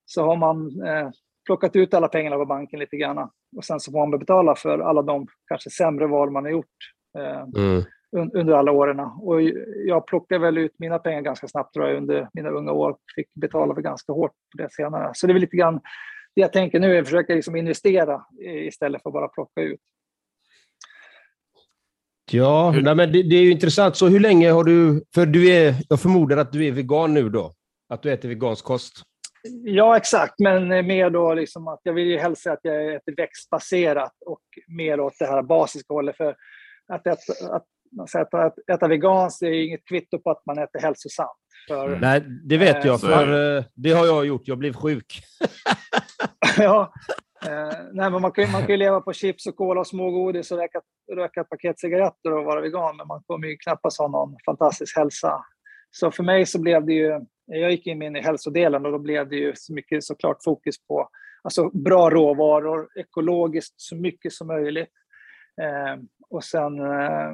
så 0.05 0.25
har 0.25 0.37
man 0.37 0.83
eh, 0.83 1.11
plockat 1.47 1.77
ut 1.77 1.95
alla 1.95 2.09
pengarna 2.09 2.37
på 2.37 2.45
banken 2.45 2.81
lite 2.81 2.97
grann 2.97 3.31
och 3.57 3.65
sen 3.65 3.81
så 3.81 3.93
får 3.93 3.99
man 3.99 4.19
betala 4.19 4.55
för 4.55 4.79
alla 4.79 5.03
de 5.03 5.27
kanske 5.49 5.71
sämre 5.71 6.07
val 6.07 6.31
man 6.31 6.45
har 6.45 6.51
gjort 6.51 6.77
eh, 7.19 7.41
mm. 7.57 7.83
un, 8.17 8.31
under 8.35 8.55
alla 8.55 8.73
åren. 8.73 9.01
Och 9.01 9.43
jag 9.87 10.07
plockade 10.07 10.41
väl 10.41 10.59
ut 10.59 10.75
mina 10.79 10.99
pengar 10.99 11.21
ganska 11.21 11.49
snabbt 11.49 11.75
tror 11.75 11.89
jag, 11.89 11.97
under 11.97 12.29
mina 12.35 12.51
unga 12.51 12.73
år, 12.73 12.97
fick 13.17 13.35
betala 13.35 13.75
för 13.75 13.83
ganska 13.83 14.13
hårt 14.13 14.33
på 14.33 14.63
det 14.63 14.73
senare. 14.73 15.11
Så 15.15 15.27
det 15.27 15.31
är 15.31 15.35
väl 15.35 15.41
lite 15.41 15.57
grann 15.57 15.81
det 16.35 16.41
jag 16.41 16.53
tänker 16.53 16.81
nu, 16.81 16.97
är 16.97 17.01
att 17.01 17.07
försöka 17.07 17.35
liksom 17.35 17.57
investera 17.57 18.23
istället 18.41 19.03
för 19.03 19.11
att 19.11 19.15
bara 19.15 19.29
plocka 19.29 19.61
ut. 19.61 19.81
Ja, 22.31 22.75
nej, 22.83 22.95
men 22.95 23.13
det, 23.13 23.23
det, 23.23 23.37
är 23.37 23.43
ju 23.43 23.51
intressant. 23.51 23.97
Så 23.97 24.09
hur 24.09 24.21
länge 24.21 24.51
har 24.51 24.65
du... 24.65 25.05
För 25.15 25.27
du 25.27 25.51
är, 25.51 25.75
jag 25.89 26.01
förmodar 26.01 26.37
att 26.37 26.53
du 26.53 26.67
är 26.67 26.73
vegan 26.73 27.15
nu 27.15 27.29
då? 27.29 27.55
Att 27.89 28.03
du 28.03 28.13
äter 28.13 28.29
vegansk 28.29 28.65
kost? 28.65 29.03
Ja, 29.65 29.97
exakt. 29.97 30.35
Men 30.39 30.69
mer 30.69 31.11
då 31.11 31.35
liksom 31.35 31.69
att 31.69 31.81
jag 31.83 31.93
vill 31.93 32.07
ju 32.07 32.19
helst 32.19 32.43
säga 32.43 32.53
att 32.53 32.61
jag 32.63 32.95
äter 32.95 33.15
växtbaserat 33.17 34.13
och 34.27 34.43
mer 34.69 35.01
åt 35.01 35.19
det 35.19 35.27
här 35.27 35.43
basiska 35.43 35.95
hållet. 35.95 36.17
För 36.17 36.37
att 36.93 37.07
äta, 37.07 37.33
att, 37.51 38.15
att, 38.15 38.35
att 38.35 38.55
äta 38.73 38.89
veganskt 38.89 39.43
är 39.43 39.51
inget 39.51 39.89
kvitto 39.89 40.19
på 40.19 40.31
att 40.31 40.47
man 40.47 40.59
äter 40.59 40.81
hälsosamt. 40.81 41.31
För, 41.69 41.99
Nej, 42.01 42.21
det 42.49 42.57
vet 42.57 42.85
jag, 42.85 43.01
för 43.01 43.57
äh, 43.57 43.65
det 43.75 43.91
har 43.91 44.07
jag 44.07 44.27
gjort. 44.27 44.49
Jag 44.49 44.59
blev 44.59 44.73
sjuk. 44.73 45.21
ja, 46.59 46.93
Eh, 47.47 47.79
nej, 47.93 48.11
men 48.11 48.23
man, 48.23 48.33
kan, 48.33 48.51
man 48.53 48.61
kan 48.61 48.71
ju 48.71 48.77
leva 48.77 49.01
på 49.01 49.13
chips 49.13 49.47
och 49.47 49.57
cola 49.57 49.81
och 49.81 49.87
smågodis 49.87 50.51
och 50.51 50.59
röka, 50.59 50.81
röka 51.17 51.41
ett 51.41 51.49
paket 51.49 51.81
cigaretter 51.81 52.33
och 52.33 52.45
vara 52.45 52.61
vegan, 52.61 52.97
men 52.97 53.07
man 53.07 53.23
kommer 53.27 53.49
ju 53.49 53.57
knappast 53.57 53.99
ha 53.99 54.09
någon 54.09 54.37
fantastisk 54.47 54.97
hälsa. 54.97 55.45
Så 55.91 56.11
för 56.11 56.23
mig 56.23 56.47
så 56.47 56.61
blev 56.61 56.87
det 56.87 56.93
ju, 56.93 57.21
jag 57.47 57.71
gick 57.71 57.87
in 57.87 58.17
i 58.17 58.21
hälsodelen 58.21 58.87
och 58.87 58.93
då 58.93 58.99
blev 58.99 59.29
det 59.29 59.37
ju 59.37 59.53
så 59.57 59.73
mycket 59.73 60.05
såklart 60.05 60.45
fokus 60.45 60.87
på 60.87 61.09
alltså 61.43 61.71
bra 61.71 62.11
råvaror, 62.11 62.89
ekologiskt 62.95 63.75
så 63.77 63.97
mycket 63.97 64.33
som 64.33 64.47
möjligt. 64.47 64.91
Eh, 65.63 66.03
och 66.31 66.45
sen 66.45 66.81
eh, 66.81 67.29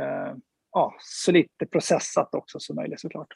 eh, 0.00 0.34
ja, 0.72 0.94
så 0.98 1.32
lite 1.32 1.66
processat 1.66 2.34
också 2.34 2.60
som 2.60 2.76
möjligt 2.76 3.00
såklart. 3.00 3.28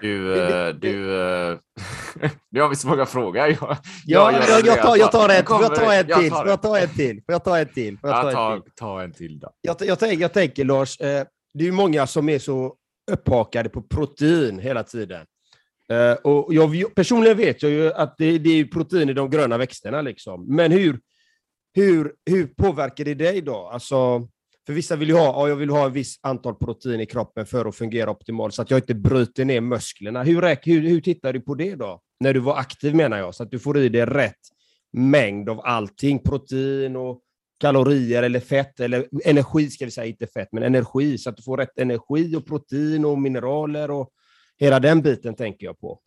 Du, 0.00 0.42
eh, 0.42 0.68
du, 0.74 1.22
eh, 1.22 1.58
nu 2.50 2.60
har 2.60 2.68
vi 2.68 2.76
så 2.76 2.88
många 2.88 3.06
frågor. 3.06 3.36
Jag, 3.36 3.56
ja, 4.06 4.32
jag, 4.32 4.32
jag, 4.32 4.66
jag, 4.66 4.82
tar, 4.82 4.96
jag 4.96 5.12
tar 5.12 5.28
ett, 5.28 5.48
jag 5.48 5.74
ta 5.74 5.92
en 5.94 6.06
till? 6.06 6.42
Jag 6.46 6.62
ta 6.62 6.78
en 6.78 6.88
till? 6.88 7.22
Jag 7.26 7.44
ta 7.44 7.58
en 7.58 7.68
till? 7.68 7.98
Jag 8.02 8.12
ta, 8.12 8.30
ja, 8.30 8.32
ta, 8.32 8.62
ta 8.74 9.02
en 9.02 9.12
till 9.12 9.38
då. 9.38 9.50
Jag, 9.60 9.76
jag, 9.80 9.98
tänker, 9.98 10.22
jag 10.22 10.32
tänker 10.32 10.64
Lars, 10.64 10.98
det 11.54 11.66
är 11.66 11.72
många 11.72 12.06
som 12.06 12.28
är 12.28 12.38
så 12.38 12.76
upphakade 13.12 13.68
på 13.68 13.82
protein 13.82 14.58
hela 14.58 14.82
tiden. 14.82 15.26
Eh, 15.90 16.12
och 16.12 16.54
jag, 16.54 16.94
personligen 16.94 17.36
vet 17.36 17.62
jag 17.62 17.72
ju 17.72 17.92
att 17.92 18.14
det, 18.18 18.38
det 18.38 18.50
är 18.50 18.64
protein 18.64 19.08
i 19.08 19.12
de 19.12 19.30
gröna 19.30 19.58
växterna. 19.58 20.02
Liksom. 20.02 20.56
Men 20.56 20.72
hur, 20.72 21.00
hur, 21.74 22.12
hur 22.30 22.46
påverkar 22.46 23.04
det 23.04 23.14
dig 23.14 23.40
då? 23.40 23.70
Alltså, 23.72 24.28
för 24.66 24.72
vissa 24.72 24.96
vill 24.96 25.08
ju 25.08 25.14
ha, 25.14 25.24
ja, 25.24 25.48
jag 25.48 25.56
vill 25.56 25.70
ha 25.70 25.86
ett 25.86 25.92
visst 25.92 26.20
antal 26.22 26.54
protein 26.54 27.00
i 27.00 27.06
kroppen 27.06 27.46
för 27.46 27.66
att 27.66 27.76
fungera 27.76 28.10
optimalt, 28.10 28.54
så 28.54 28.62
att 28.62 28.70
jag 28.70 28.78
inte 28.78 28.94
bryter 28.94 29.44
ner 29.44 29.60
musklerna. 29.60 30.22
Hur, 30.22 30.42
hur, 30.66 30.80
hur 30.80 31.00
tittar 31.00 31.32
du 31.32 31.40
på 31.40 31.54
det 31.54 31.74
då? 31.74 32.00
När 32.20 32.34
du 32.34 32.40
var 32.40 32.56
aktiv 32.56 32.94
menar 32.94 33.18
jag, 33.18 33.34
så 33.34 33.42
att 33.42 33.50
du 33.50 33.58
får 33.58 33.78
i 33.78 33.88
dig 33.88 34.06
rätt 34.06 34.34
mängd 34.92 35.48
av 35.48 35.60
allting, 35.64 36.18
protein 36.18 36.96
och 36.96 37.20
kalorier 37.60 38.22
eller 38.22 38.40
fett, 38.40 38.80
eller 38.80 39.08
energi 39.24 39.70
ska 39.70 39.84
vi 39.84 39.90
säga, 39.90 40.06
inte 40.06 40.26
fett, 40.26 40.48
men 40.52 40.62
energi, 40.62 41.18
så 41.18 41.30
att 41.30 41.36
du 41.36 41.42
får 41.42 41.56
rätt 41.56 41.78
energi 41.78 42.36
och 42.36 42.46
protein 42.46 43.04
och 43.04 43.18
mineraler 43.18 43.90
och 43.90 44.10
hela 44.60 44.80
den 44.80 45.02
biten 45.02 45.34
tänker 45.34 45.66
jag 45.66 45.80
på. 45.80 46.00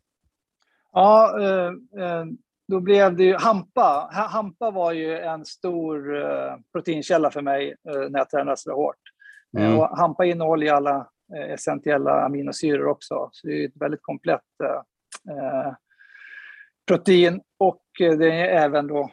Ja, 0.92 1.42
eh, 1.42 1.68
eh, 2.04 2.26
då 2.68 2.80
blev 2.80 3.16
det 3.16 3.24
ju 3.24 3.36
hampa. 3.36 4.10
Hampa 4.12 4.72
var 4.72 4.92
ju 4.92 5.20
en 5.20 5.46
stor 5.46 6.16
uh, 6.16 6.56
proteinkälla 6.72 7.32
för 7.32 7.42
mig 7.42 7.76
när 7.84 8.20
jag 8.20 8.30
tränade 8.30 8.58
så 8.58 8.76
hårt. 8.76 8.96
Eh, 9.58 9.66
mm. 9.66 9.80
och 9.80 9.98
hampa 9.98 10.26
innehåller 10.26 10.66
ju 10.66 10.72
alla 10.72 11.08
essentiella 11.54 12.26
aminosyror 12.26 12.88
också, 12.88 13.30
så 13.32 13.48
det 13.48 13.64
är 13.64 13.68
ett 13.68 13.82
väldigt 13.82 14.02
komplett 14.02 14.42
protein. 16.88 17.42
Och 17.58 17.84
det 17.98 18.32
är 18.32 18.64
även 18.64 18.88
då 18.88 19.12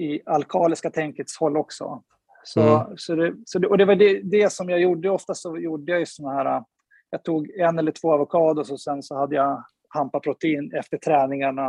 i 0.00 0.20
alkaliska 0.26 0.90
tänkets 0.90 1.38
håll 1.38 1.56
också. 1.56 2.02
Så, 2.44 2.60
mm. 2.60 2.96
så, 2.96 3.14
det, 3.14 3.34
så 3.46 3.58
det, 3.58 3.66
och 3.66 3.78
det 3.78 3.84
var 3.84 3.94
det, 3.94 4.20
det 4.22 4.52
som 4.52 4.68
jag 4.68 4.80
gjorde. 4.80 5.10
Ofta 5.10 5.34
så 5.34 5.58
gjorde 5.58 5.92
jag 5.92 5.98
ju 5.98 6.06
såna 6.06 6.32
här, 6.32 6.64
jag 7.10 7.24
tog 7.24 7.50
en 7.50 7.78
eller 7.78 7.92
två 7.92 8.12
avokados 8.12 8.70
och 8.70 8.80
sen 8.80 9.02
så 9.02 9.14
hade 9.14 9.36
jag 9.36 9.64
hampaprotein 9.88 10.72
efter 10.74 10.98
träningarna 10.98 11.66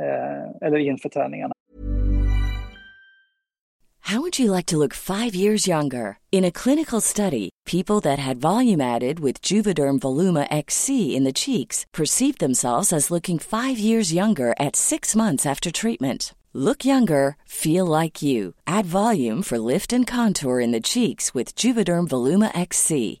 eh, 0.00 0.66
eller 0.66 0.78
inför 0.78 1.08
träningarna. 1.08 1.52
How 4.06 4.20
would 4.20 4.38
you 4.38 4.52
like 4.52 4.66
to 4.66 4.78
look 4.78 4.94
five 4.94 5.34
years 5.34 5.66
younger? 5.66 6.18
In 6.30 6.44
a 6.44 6.52
clinical 6.52 7.00
study, 7.00 7.50
people 7.64 7.98
that 8.02 8.20
had 8.20 8.40
volume 8.40 8.80
added 8.80 9.18
with 9.18 9.42
Juvederm 9.42 9.98
Voluma 9.98 10.46
XC 10.48 11.16
in 11.16 11.24
the 11.24 11.32
cheeks 11.32 11.84
perceived 11.92 12.38
themselves 12.38 12.92
as 12.92 13.10
looking 13.10 13.40
five 13.40 13.80
years 13.80 14.12
younger 14.12 14.54
at 14.60 14.76
six 14.76 15.16
months 15.16 15.44
after 15.44 15.72
treatment. 15.72 16.34
Look 16.52 16.84
younger, 16.84 17.36
feel 17.44 17.84
like 17.84 18.22
you. 18.22 18.54
Add 18.64 18.86
volume 18.86 19.42
for 19.42 19.58
lift 19.58 19.92
and 19.92 20.06
contour 20.06 20.60
in 20.60 20.70
the 20.70 20.80
cheeks 20.80 21.34
with 21.34 21.56
Juvederm 21.56 22.06
Voluma 22.06 22.56
XC. 22.56 23.20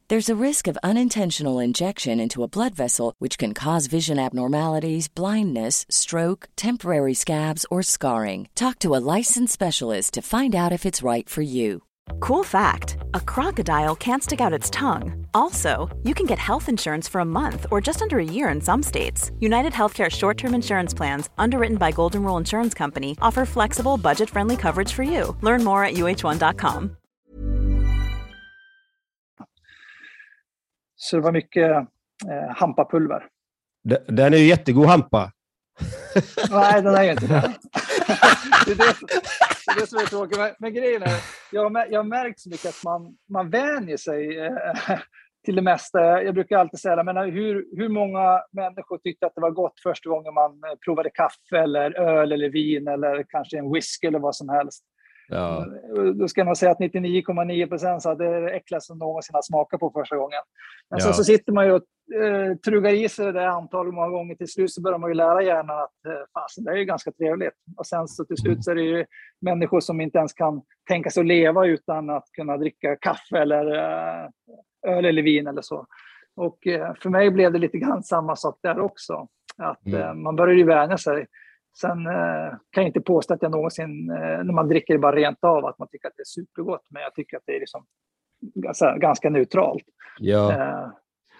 There's 0.11 0.27
a 0.27 0.45
risk 0.47 0.67
of 0.67 0.77
unintentional 0.83 1.59
injection 1.59 2.19
into 2.19 2.43
a 2.43 2.47
blood 2.49 2.75
vessel, 2.75 3.15
which 3.19 3.37
can 3.37 3.53
cause 3.53 3.87
vision 3.87 4.19
abnormalities, 4.19 5.07
blindness, 5.07 5.85
stroke, 5.89 6.49
temporary 6.57 7.13
scabs, 7.13 7.65
or 7.71 7.81
scarring. 7.81 8.49
Talk 8.53 8.79
to 8.79 8.93
a 8.93 8.99
licensed 9.15 9.53
specialist 9.53 10.13
to 10.15 10.21
find 10.21 10.53
out 10.53 10.73
if 10.73 10.85
it's 10.85 11.01
right 11.01 11.29
for 11.29 11.41
you. 11.41 11.83
Cool 12.19 12.43
fact 12.43 12.97
a 13.13 13.21
crocodile 13.21 13.95
can't 13.95 14.21
stick 14.21 14.41
out 14.41 14.51
its 14.51 14.69
tongue. 14.69 15.25
Also, 15.33 15.87
you 16.03 16.13
can 16.13 16.25
get 16.25 16.39
health 16.39 16.67
insurance 16.67 17.07
for 17.07 17.21
a 17.21 17.31
month 17.39 17.65
or 17.71 17.79
just 17.79 18.01
under 18.01 18.19
a 18.19 18.31
year 18.35 18.49
in 18.49 18.59
some 18.59 18.83
states. 18.83 19.31
United 19.39 19.71
Healthcare 19.71 20.09
short 20.09 20.37
term 20.37 20.53
insurance 20.53 20.93
plans, 20.93 21.29
underwritten 21.37 21.77
by 21.77 21.91
Golden 21.91 22.25
Rule 22.25 22.35
Insurance 22.35 22.73
Company, 22.73 23.17
offer 23.21 23.45
flexible, 23.45 23.95
budget 23.97 24.29
friendly 24.29 24.57
coverage 24.57 24.91
for 24.91 25.03
you. 25.03 25.37
Learn 25.39 25.63
more 25.63 25.85
at 25.85 25.93
uh1.com. 25.93 26.97
Så 31.03 31.15
det 31.15 31.21
var 31.21 31.31
mycket 31.31 31.71
eh, 31.71 32.55
hampapulver. 32.55 33.27
Den 34.07 34.33
är 34.33 34.37
ju 34.37 34.45
jättegod 34.45 34.85
hampa. 34.85 35.31
Nej, 36.51 36.81
den 36.81 36.95
är 36.95 37.03
ju 37.03 37.11
inte 37.11 37.27
det. 37.27 37.41
det, 38.65 38.71
är 38.71 38.75
det, 38.75 38.95
det 39.65 39.71
är 39.71 39.79
det 39.79 39.87
som 39.87 39.97
är 39.97 40.05
tråkigt. 40.05 40.37
Men, 40.37 40.51
men 40.59 40.73
grejen 40.73 41.03
är, 41.03 41.19
jag 41.51 41.69
har, 41.69 41.87
jag 41.89 41.99
har 41.99 42.03
märkt 42.03 42.39
så 42.39 42.49
mycket 42.49 42.65
att 42.65 42.83
man, 42.83 43.17
man 43.29 43.49
vänjer 43.49 43.97
sig 43.97 44.39
eh, 44.39 44.99
till 45.45 45.55
det 45.55 45.61
mesta. 45.61 46.23
Jag 46.23 46.33
brukar 46.33 46.57
alltid 46.57 46.79
säga, 46.79 47.03
men 47.03 47.17
hur, 47.17 47.77
hur 47.77 47.89
många 47.89 48.43
människor 48.51 48.97
tyckte 48.97 49.25
att 49.25 49.35
det 49.35 49.41
var 49.41 49.51
gott 49.51 49.79
första 49.83 50.09
gången 50.09 50.33
man 50.33 50.51
eh, 50.51 50.77
provade 50.85 51.09
kaffe 51.09 51.63
eller 51.63 51.99
öl 51.99 52.31
eller 52.31 52.49
vin 52.49 52.87
eller 52.87 53.25
kanske 53.29 53.57
en 53.57 53.73
whisky 53.73 54.07
eller 54.07 54.19
vad 54.19 54.35
som 54.35 54.49
helst. 54.49 54.83
Ja. 55.27 55.65
Då 56.15 56.27
ska 56.27 56.39
jag 56.41 56.45
nog 56.45 56.57
säga 56.57 56.71
att 56.71 56.79
99,9 56.79 57.67
procent 57.67 58.05
att 58.05 58.17
det 58.17 58.49
äckligaste 58.51 58.87
som 58.87 58.97
någonsin 58.97 59.33
har 59.33 59.41
smakat 59.41 59.79
på 59.79 59.91
första 59.91 60.15
gången. 60.17 60.39
Men 60.89 60.99
Ja. 60.99 61.05
sen 61.05 61.13
så 61.13 61.23
sitter 61.23 61.53
man 61.53 61.65
ju 61.65 61.71
och 61.71 61.81
eh, 62.23 62.55
trugar 62.55 62.93
i 62.93 63.09
sig 63.09 63.25
det 63.25 63.31
där 63.31 63.47
antal 63.47 63.91
många 63.91 64.07
gånger. 64.09 64.35
Till 64.35 64.51
slut 64.51 64.71
så 64.71 64.81
börjar 64.81 64.97
man 64.97 65.09
ju 65.09 65.13
lära 65.13 65.41
hjärnan 65.43 65.79
att 65.79 66.05
eh, 66.07 66.21
fasen, 66.33 66.63
det 66.63 66.71
är 66.71 66.75
ju 66.75 66.85
ganska 66.85 67.11
trevligt. 67.11 67.53
Och 67.77 67.85
sen 67.87 68.07
så 68.07 68.25
till 68.25 68.37
slut 68.37 68.63
så 68.63 68.71
är 68.71 68.75
det 68.75 68.81
ju 68.81 69.05
människor 69.41 69.79
som 69.79 70.01
inte 70.01 70.17
ens 70.17 70.33
kan 70.33 70.61
tänka 70.89 71.09
sig 71.09 71.21
att 71.21 71.27
leva 71.27 71.65
utan 71.65 72.09
att 72.09 72.25
kunna 72.35 72.57
dricka 72.57 72.95
kaffe 72.95 73.37
eller 73.37 73.65
eh, 73.75 74.29
öl 74.87 75.05
eller 75.05 75.21
vin 75.21 75.47
eller 75.47 75.61
så. 75.61 75.85
Och 76.35 76.67
eh, 76.67 76.93
för 77.01 77.09
mig 77.09 77.31
blev 77.31 77.51
det 77.53 77.59
lite 77.59 77.77
grann 77.77 78.03
samma 78.03 78.35
sak 78.35 78.59
där 78.63 78.79
också. 78.79 79.27
Att 79.57 79.85
Mm. 79.85 80.01
eh, 80.01 80.13
man 80.13 80.35
börjar 80.35 80.55
ju 80.55 80.63
vänja 80.63 80.97
sig. 80.97 81.25
Sen 81.77 82.07
eh, 82.07 82.51
kan 82.71 82.83
jag 82.83 82.85
inte 82.85 83.01
påstå 83.01 83.33
att 83.33 83.41
jag 83.41 83.51
någonsin, 83.51 84.09
eh, 84.09 84.43
när 84.43 84.53
man 84.53 84.67
dricker 84.67 84.93
det 84.93 84.99
bara 84.99 85.15
rent 85.15 85.43
av, 85.43 85.65
att 85.65 85.79
man 85.79 85.87
tycker 85.87 86.07
att 86.07 86.13
det 86.17 86.21
är 86.21 86.25
supergott. 86.25 86.85
Men 86.89 87.01
jag 87.01 87.15
tycker 87.15 87.37
att 87.37 87.43
det 87.45 87.55
är 87.55 87.59
liksom 87.59 87.85
ganska, 88.41 88.97
ganska 88.97 89.29
neutralt. 89.29 89.83
Ja. 90.19 90.51
Eh, 90.51 90.87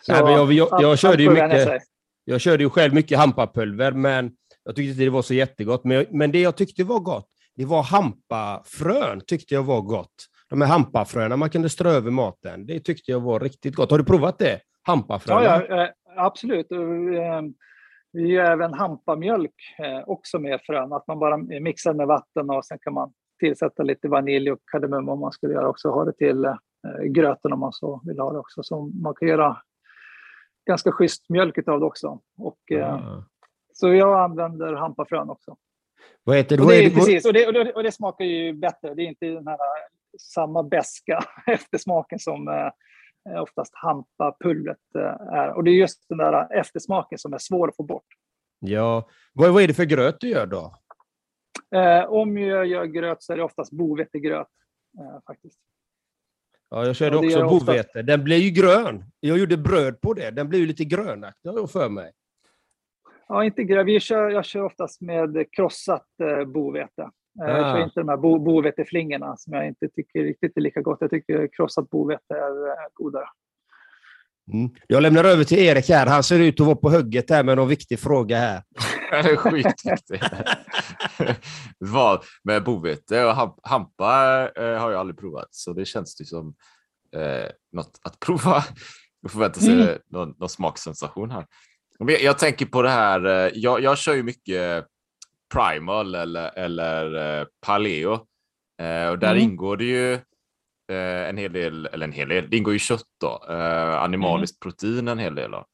så 0.02 0.12
Nej, 0.14 0.34
jag, 0.34 0.54
jag, 0.54 0.82
jag, 0.82 1.00
körde 1.00 1.24
ju 1.24 1.30
mycket, 1.30 1.82
jag 2.26 2.42
körde 2.42 2.64
ju 2.64 2.70
själv 2.70 2.94
mycket 2.94 3.18
hampapulver, 3.18 3.92
men 3.92 4.32
jag 4.64 4.76
tyckte 4.76 4.90
inte 4.92 5.04
det 5.04 5.10
var 5.10 5.22
så 5.22 5.34
jättegott. 5.34 5.84
Men, 5.84 5.98
jag, 5.98 6.14
men 6.14 6.32
det 6.32 6.42
jag 6.42 6.56
tyckte 6.56 6.84
var 6.84 7.00
gott, 7.00 7.28
det 7.56 7.66
var 7.66 7.84
hampafrön. 7.84 9.22
tyckte 9.28 9.54
jag 9.54 9.64
var 9.64 9.82
gott. 9.82 10.14
De 10.50 10.62
här 10.62 10.68
hampafröna 10.68 11.38
man 11.38 11.50
kunde 11.50 11.70
strö 11.70 11.92
över 11.92 12.12
maten. 12.12 12.66
Det 12.66 12.80
tyckte 12.80 13.12
jag 13.12 13.20
var 13.20 13.40
riktigt 13.40 13.76
gott. 13.76 13.92
Har 13.92 13.98
du 13.98 14.04
provat 14.04 14.40
det? 14.40 14.60
Hampafröna? 14.82 15.44
Ja, 15.44 15.64
ja, 15.70 15.90
absolut. 16.18 16.68
Vi 18.14 18.28
gör 18.28 18.51
även 18.51 18.74
hampamjölk 18.74 19.55
eh, 19.80 20.09
också 20.09 20.39
med 20.39 20.62
frön. 20.62 20.93
Att 20.93 21.07
man 21.07 21.20
bara 21.20 21.38
mixar 21.38 21.93
med 21.93 22.07
vatten 22.07 22.49
och 22.49 22.66
sen 22.66 22.80
kan 22.82 22.93
man 22.93 23.14
tillsätta 23.39 23.84
lite 23.84 24.07
vanilj 24.07 24.51
och 24.51 24.59
kardemumma 24.72 25.12
om 25.12 25.20
man 25.20 25.32
skulle 25.32 25.53
göra 25.53 25.70
också. 25.70 25.89
Ha 25.89 26.05
det 26.05 26.14
till 26.14 26.45
eh, 26.45 26.55
gröten 27.05 27.53
om 27.53 27.59
man 27.59 27.74
så 27.74 28.01
vill 28.05 28.20
ha 28.20 28.32
det 28.32 28.39
också. 28.39 28.64
Så 28.64 28.82
man 28.82 29.14
kan 29.16 29.28
göra 29.28 29.57
ganska 30.68 30.91
schysst 30.91 31.30
mjölk 31.30 31.68
av 31.68 31.80
det 31.80 31.86
också. 31.86 32.20
Och, 32.38 32.72
eh, 32.72 32.93
Ah. 32.93 33.24
Så 33.74 33.93
jag 33.93 34.20
använder 34.20 34.74
hampafrön 34.74 35.30
också. 35.30 35.55
Vad 36.24 36.38
heter 36.38 36.57
det? 36.57 36.64
Och 36.64 36.70
det, 36.70 36.86
är 36.86 36.89
precis, 36.89 37.26
och 37.26 37.34
det, 37.34 37.47
och 37.47 37.53
det, 37.53 37.74
och 37.74 37.84
det 37.84 37.91
smakar 37.91 38.26
ju 38.26 38.53
bättre. 38.53 38.93
Det 38.93 39.01
är 39.01 39.07
inte 39.07 39.26
den 39.26 39.47
här 39.47 39.57
samma 40.20 40.64
beska 40.64 41.24
eftersmaken 41.47 42.20
som 42.20 42.72
oftast 43.26 43.76
hampapulvret 43.76 44.96
eh, 44.96 45.34
är. 45.34 45.54
Och 45.54 45.64
det 45.64 45.72
är 45.72 45.76
just 45.76 46.10
den 46.10 46.18
där 46.18 46.60
eftersmaken 46.60 47.18
som 47.18 47.34
är 47.34 47.38
svår 47.38 47.68
att 47.68 47.76
få 47.76 47.84
bort. 47.84 48.06
Ja. 48.60 49.10
Vad, 49.34 49.54
vad 49.54 49.64
är 49.64 49.68
det 49.68 49.74
för 49.74 49.86
gröt 49.86 50.20
du 50.20 50.30
gör 50.30 50.46
då? 50.46 50.76
Eh, 51.76 52.04
om 52.04 52.38
jag 52.38 52.66
gör 52.66 52.86
gröt 52.86 53.24
så 53.24 53.34
är 53.34 53.38
det 53.38 53.44
oftast 53.44 53.72
bovetegröt. 53.72 54.48
Eh, 55.00 55.22
faktiskt. 55.28 55.60
Ja, 56.70 56.86
jag 56.86 56.96
körde 56.96 57.18
också 57.18 57.44
bovete. 57.50 58.02
Den 58.02 58.24
blir 58.24 58.38
ju 58.38 58.50
grön. 58.50 59.04
Jag 59.20 59.38
gjorde 59.38 59.58
bröd 59.58 60.02
på 60.02 60.14
det. 60.14 60.32
Den 60.32 60.50
blir 60.50 60.60
ju 60.60 60.66
lite 60.66 60.86
grönaktig 60.86 61.50
har 61.50 61.60
jag 61.60 61.72
för 61.72 61.90
mig. 61.90 62.12
Ja, 63.28 63.44
inte 63.44 63.64
gröt. 63.64 63.86
Vi 63.86 64.00
kör, 64.00 64.30
jag 64.30 64.46
kör 64.46 64.64
oftast 64.64 65.02
med 65.02 65.46
krossat 65.52 66.08
eh, 66.24 66.46
bovete. 66.46 67.10
Eh, 67.40 67.48
Jag 67.48 67.60
Ah. 67.66 67.74
kör 67.76 67.84
inte 67.84 68.00
de 68.00 68.10
här 68.10 68.18
bo, 68.18 68.40
boveteflingorna 68.40 69.38
som 69.38 69.54
jag 69.54 69.68
inte 69.68 69.88
tycker 69.90 70.24
riktigt 70.24 70.58
är 70.58 70.62
lika 70.62 70.82
gott. 70.82 70.98
Jag 71.02 71.10
tycker 71.10 71.50
krossat 71.56 71.90
bovete 71.90 72.34
är 72.34 72.94
godare. 72.94 73.26
Mm. 74.54 74.70
Jag 74.88 75.02
lämnar 75.04 75.24
över 75.24 75.44
till 75.44 75.60
Erik 75.60 75.90
här. 75.90 76.06
Han 76.06 76.24
ser 76.24 76.40
ut 76.40 76.60
att 76.60 76.66
vara 76.66 76.76
på 76.76 76.90
hugget 76.90 77.30
här 77.30 77.44
med 77.44 77.58
någon 77.58 77.68
viktig 77.68 78.00
fråga 78.00 78.38
här. 78.38 78.62
Skitviktigt. 79.36 80.12
Vad 81.78 82.24
med 82.44 82.64
bovete 82.64 83.26
och 83.26 83.32
ham- 83.34 83.60
hampa 83.64 84.50
eh, 84.56 84.64
har 84.80 84.92
jag 84.92 85.00
aldrig 85.00 85.20
provat, 85.20 85.48
så 85.52 85.74
det 85.74 85.86
känns 85.86 86.22
ju 86.22 86.26
som 86.26 86.56
eh, 87.16 87.50
något 87.72 88.00
att 88.04 88.20
prova. 88.20 88.64
Jag 89.22 89.32
förväntar 89.32 89.62
sig 89.62 89.74
Mm. 89.74 89.98
någon, 90.10 90.34
någon 90.38 90.50
smaksensation 90.50 91.32
här. 91.32 91.46
Jag, 92.00 92.22
jag 92.22 92.38
tänker 92.40 92.66
på 92.66 92.82
det 92.82 92.90
här. 92.90 93.26
Eh, 93.26 93.52
jag, 93.54 93.82
jag 93.82 93.98
kör 93.98 94.14
ju 94.14 94.24
mycket 94.24 94.86
primal 95.54 96.16
eller, 96.16 96.52
eller 96.60 97.39
eh, 97.39 97.45
paleo 97.66 98.14
eh, 98.82 99.10
och 99.10 99.20
där 99.20 99.32
Mm. 99.32 99.43
ingår 99.43 99.78
det 99.78 99.84
ju 99.84 100.14
eh, 100.91 101.30
en 101.30 101.38
hel 101.38 101.54
del, 101.54 101.86
eller 101.86 102.06
en 102.06 102.12
hel 102.12 102.30
del, 102.30 102.49
det 102.49 102.58
ingår 102.58 102.74
ju 102.74 102.80
kött 102.80 103.08
då, 103.22 103.43
animaliskt 103.97 104.60
protein 104.60 105.08
en 105.08 105.20
hel 105.20 105.36
del. 105.36 105.52
Då. 105.52 105.66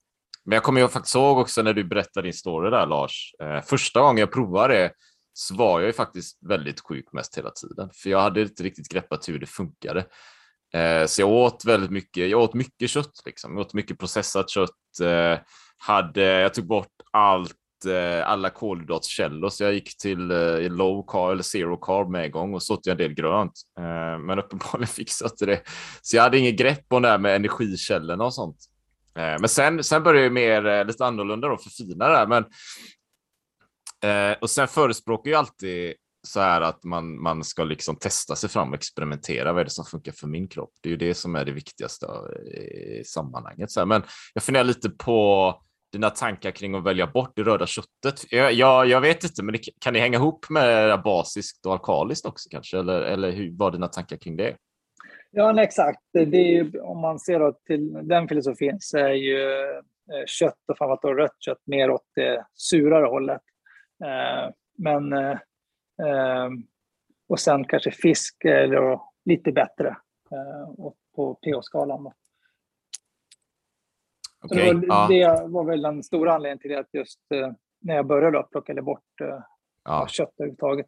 Men 0.45 0.55
jag 0.55 0.63
kommer 0.63 0.81
ju 0.81 0.87
faktiskt 0.87 1.15
ihåg 1.15 1.37
också 1.37 1.61
när 1.61 1.73
du 1.73 1.83
berättade 1.83 2.27
din 2.27 2.33
story 2.33 2.69
där 2.69 2.85
Lars. 2.85 3.31
Första 3.65 4.01
gången 4.01 4.17
jag 4.17 4.31
provade 4.31 4.73
det 4.73 4.91
så 5.33 5.55
var 5.55 5.79
jag 5.79 5.87
ju 5.87 5.93
faktiskt 5.93 6.37
väldigt 6.49 6.79
sjuk 6.79 7.05
mest 7.13 7.37
hela 7.37 7.51
tiden. 7.51 7.89
För 7.93 8.09
jag 8.09 8.21
hade 8.21 8.41
inte 8.41 8.63
riktigt 8.63 8.89
greppat 8.89 9.29
hur 9.29 9.39
det 9.39 9.45
funkade. 9.45 10.05
Så 11.07 11.21
jag 11.21 11.29
åt 11.29 11.65
väldigt 11.65 11.91
mycket, 11.91 12.29
jag 12.29 12.41
åt 12.41 12.53
mycket 12.53 12.89
kött 12.89 13.21
liksom. 13.25 13.57
Jag 13.57 13.61
åt 13.61 13.73
mycket 13.73 13.99
processat 13.99 14.49
kött. 14.49 14.71
Hade, 15.77 16.21
jag 16.23 16.53
tog 16.53 16.67
bort 16.67 16.95
allt, 17.11 17.55
eh, 17.85 18.29
alla 18.29 18.49
kolhydratkällor 18.49 19.49
så 19.49 19.63
jag 19.63 19.73
gick 19.73 19.97
till 19.97 20.31
eh, 20.31 20.59
low 20.59 21.05
carb 21.07 21.31
eller 21.31 21.43
zero 21.43 21.77
carb 21.77 22.09
med 22.09 22.25
en 22.25 22.31
gång 22.31 22.53
och 22.53 22.63
så 22.63 22.73
åt 22.73 22.85
jag 22.85 22.91
en 22.91 22.97
del 22.97 23.13
grönt. 23.13 23.53
Eh, 23.79 24.19
men 24.19 24.39
uppenbarligen 24.39 24.87
fixade 24.87 25.27
jag 25.27 25.33
inte 25.33 25.45
det. 25.45 25.61
Så 26.01 26.15
jag 26.15 26.23
hade 26.23 26.37
ingen 26.37 26.55
grepp 26.55 26.89
på 26.89 26.99
det 26.99 27.07
här 27.07 27.17
med 27.17 27.35
energikällorna 27.35 28.25
och 28.25 28.33
sånt. 28.33 28.57
Eh, 29.17 29.35
Men 29.39 29.49
sen, 29.49 29.83
sen 29.83 30.03
började 30.03 30.25
jag 30.25 30.33
mer 30.33 30.65
eh, 30.65 30.85
lite 30.85 31.05
annorlunda 31.05 31.47
då, 31.47 31.57
förfina 31.57 32.07
det 32.07 32.17
här. 32.17 32.27
Men, 32.27 32.45
eh, 34.03 34.37
och 34.41 34.49
sen 34.49 34.67
förespråkar 34.67 35.31
jag 35.31 35.37
alltid 35.37 35.93
så 36.27 36.39
här 36.39 36.61
att 36.61 36.83
man, 36.83 37.21
man 37.21 37.43
ska 37.43 37.63
liksom 37.63 37.95
testa 37.95 38.35
sig 38.35 38.49
fram 38.49 38.69
och 38.69 38.75
experimentera. 38.75 39.53
Vad 39.53 39.61
är 39.61 39.65
det 39.65 39.71
som 39.71 39.85
funkar 39.85 40.11
för 40.11 40.27
min 40.27 40.47
kropp? 40.47 40.71
Det 40.81 40.89
är 40.89 40.91
ju 40.91 40.97
det 40.97 41.13
som 41.13 41.35
är 41.35 41.45
det 41.45 41.51
viktigaste 41.51 42.05
eh, 42.05 42.99
i 42.99 43.03
sammanhanget. 43.05 43.71
Så 43.71 43.79
här. 43.79 43.85
Men 43.85 44.03
jag 44.33 44.43
funderar 44.43 44.63
lite 44.63 44.89
på 44.89 45.61
dina 45.91 46.09
tankar 46.09 46.51
kring 46.51 46.75
att 46.75 46.83
välja 46.83 47.07
bort 47.07 47.31
det 47.35 47.43
röda 47.43 47.65
köttet. 47.65 48.31
Jag, 48.31 48.53
jag, 48.53 48.87
jag 48.87 49.01
vet 49.01 49.23
inte, 49.23 49.43
men 49.43 49.53
det, 49.53 49.59
kan 49.79 49.93
det 49.93 49.99
hänga 49.99 50.17
ihop 50.17 50.49
med 50.49 51.01
basiskt 51.03 51.65
och 51.65 51.71
alkaliskt 51.71 52.25
också 52.25 52.49
kanske? 52.51 52.79
Eller, 52.79 53.01
eller 53.01 53.31
hur, 53.31 53.57
vad 53.57 53.67
är 53.67 53.71
dina 53.71 53.87
tankar 53.87 54.17
kring 54.17 54.37
det? 54.37 54.55
Ja, 55.31 55.51
nej, 55.51 55.63
exakt. 55.63 55.99
Det 56.11 56.19
är 56.19 56.51
ju, 56.51 56.79
om 56.79 56.99
man 56.99 57.19
ser 57.19 57.39
då 57.39 57.51
till 57.51 57.93
den 58.03 58.27
filosofin 58.27 58.77
så 58.79 58.97
är 58.97 59.13
ju 59.13 59.51
eh, 60.11 60.25
kött 60.25 60.53
och 60.67 60.77
framförallt 60.77 61.01
då 61.01 61.13
rött 61.13 61.35
kött 61.39 61.61
mer 61.65 61.89
åt 61.89 62.05
det 62.15 62.45
surare 62.53 63.05
hållet. 63.05 63.41
Eh, 64.03 64.53
men 64.77 65.13
eh, 65.13 65.31
eh 66.01 66.49
och 67.29 67.39
sen 67.39 67.63
kanske 67.63 67.91
fisk 67.91 68.45
är 68.45 68.99
lite 69.25 69.51
bättre 69.51 69.87
eh, 70.31 70.91
på 71.15 71.35
pH-skalan. 71.35 72.11
Okej, 74.43 74.73
det, 74.73 74.87
var, 74.87 75.11
ja. 75.11 75.41
det 75.41 75.47
var 75.47 75.63
väl 75.63 75.81
den 75.81 76.03
stora 76.03 76.33
anledningen 76.33 76.59
till 76.59 76.77
att 76.77 76.93
just 76.93 77.19
eh, 77.33 77.51
när 77.81 77.95
jag 77.95 78.05
började 78.07 78.37
då, 78.37 78.43
plockade 78.43 78.81
bort 78.81 79.21
eh, 79.21 79.39
Ja, 79.83 80.07
kött 80.09 80.33
överhuvudtaget. 80.37 80.87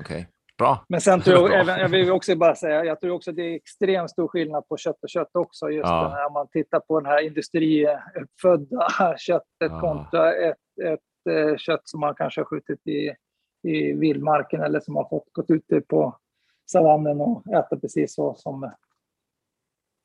Okej. 0.00 0.28
Bra. 0.58 0.84
Men 0.88 1.00
sen 1.00 1.20
tror 1.20 1.50
jag, 1.50 1.60
även, 1.60 1.78
jag 1.80 1.88
vill 1.88 2.10
också 2.10 2.36
bara 2.36 2.54
säga, 2.54 2.84
jag 2.84 3.00
tror 3.00 3.10
också 3.12 3.30
att 3.30 3.36
det 3.36 3.42
är 3.42 3.54
extremt 3.54 4.10
stor 4.10 4.28
skillnad 4.28 4.68
på 4.68 4.76
kött 4.76 5.02
och 5.02 5.08
kött 5.08 5.30
också. 5.36 5.70
Just 5.70 5.88
Ja. 5.88 6.26
om 6.26 6.32
man 6.32 6.48
tittar 6.48 6.80
på 6.80 7.00
den 7.00 7.10
här 7.10 7.20
industriuppfödda 7.20 8.88
köttet 9.18 9.46
Ja. 9.58 9.80
kontra 9.80 10.34
ett, 10.34 10.56
ett 10.84 11.32
eh, 11.32 11.56
kött 11.56 11.80
som 11.84 12.00
man 12.00 12.14
kanske 12.14 12.40
har 12.40 12.44
skjutit 12.46 12.86
i, 12.86 13.14
i 13.62 13.92
vildmarken 13.92 14.62
eller 14.62 14.80
som 14.80 14.96
har 14.96 15.08
fått 15.08 15.32
gått 15.32 15.50
ute 15.50 15.80
på 15.80 16.16
savannen 16.70 17.20
och 17.20 17.46
äta 17.46 17.76
precis 17.76 18.14
så 18.14 18.34
som 18.34 18.70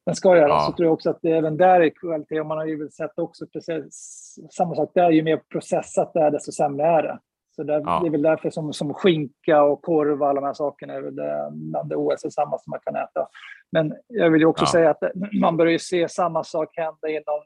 den 0.05 0.15
ska 0.15 0.37
göra. 0.37 0.47
Ja. 0.47 0.59
Så 0.59 0.71
tror 0.71 0.85
jag 0.85 0.93
också 0.93 1.09
att 1.09 1.19
det 1.21 1.31
även 1.31 1.57
där 1.57 1.81
är 1.81 1.89
kvalitet. 1.89 2.39
Och 2.39 2.45
man 2.45 2.57
har 2.57 2.65
ju 2.65 2.77
väl 2.77 2.91
sett 2.91 3.19
också 3.19 3.45
precis 3.47 4.35
samma 4.51 4.75
sak 4.75 4.91
där. 4.95 5.11
Ju 5.11 5.23
mer 5.23 5.37
processat 5.51 6.13
det 6.13 6.19
är, 6.19 6.31
desto 6.31 6.51
sämre 6.51 6.85
är 6.85 7.03
det. 7.03 7.19
Så 7.55 7.63
där, 7.63 7.81
Ja. 7.85 7.99
det 8.01 8.07
är 8.07 8.11
väl 8.11 8.21
därför 8.21 8.49
som, 8.49 8.73
som 8.73 8.93
skinka 8.93 9.63
och 9.63 9.81
korv 9.81 10.21
och 10.21 10.27
alla 10.29 10.41
de 10.41 10.47
här 10.47 10.53
sakerna 10.53 10.93
är 10.93 11.01
väl 11.01 11.15
det, 11.15 11.49
bland 11.51 11.89
det 11.89 11.95
ohälsosamma 11.95 12.57
som 12.57 12.71
man 12.71 12.79
kan 12.83 12.95
äta. 12.95 13.27
Men 13.71 13.93
jag 14.07 14.29
vill 14.29 14.41
ju 14.41 14.47
också 14.47 14.63
Ja. 14.65 14.71
säga 14.71 14.89
att 14.89 15.03
man 15.41 15.57
börjar 15.57 15.71
ju 15.71 15.79
se 15.79 16.09
samma 16.09 16.43
sak 16.43 16.69
hända 16.77 17.07
inom 17.07 17.41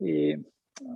i, 0.00 0.06
i, 0.10 0.36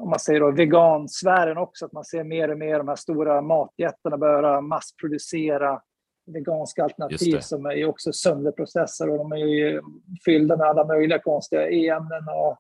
om 0.01 0.11
man 0.11 0.19
säger 0.19 0.41
då, 0.41 0.51
vegansfären 0.51 1.59
också, 1.59 1.87
att 1.87 1.93
man 1.93 2.05
ser 2.05 2.25
mer 2.25 2.51
och 2.51 2.59
mer 2.59 2.79
de 2.79 2.89
här 2.89 2.97
stora 2.97 3.43
matjättarna 3.43 4.17
börja 4.19 4.61
massproducera 4.61 5.81
veganska 6.27 6.85
alternativ 6.85 7.39
som 7.41 7.67
är 7.67 7.73
ju 7.73 7.87
också 7.87 8.13
sönderprocessade 8.13 9.13
och 9.13 9.19
de 9.19 9.33
är 9.33 9.37
ju 9.37 9.83
fyllda 10.25 10.57
med 10.57 10.67
alla 10.67 10.85
möjliga 10.85 11.19
konstiga 11.19 11.69
e-ämnen 11.71 12.29
och 12.29 12.59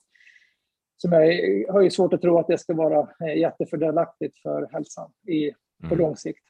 som 0.96 1.12
jag 1.12 1.72
har 1.72 1.80
ju 1.80 1.90
svårt 1.90 2.12
att 2.12 2.22
tro 2.22 2.38
att 2.38 2.48
det 2.48 2.58
ska 2.58 2.74
vara 2.74 3.08
eh, 3.28 3.36
jättefördelaktigt 3.38 4.38
för 4.42 4.68
hälsan 4.72 5.10
i, 5.28 5.50
på 5.80 5.94
Mm. 5.94 5.98
lång 5.98 6.16
sikt. 6.16 6.44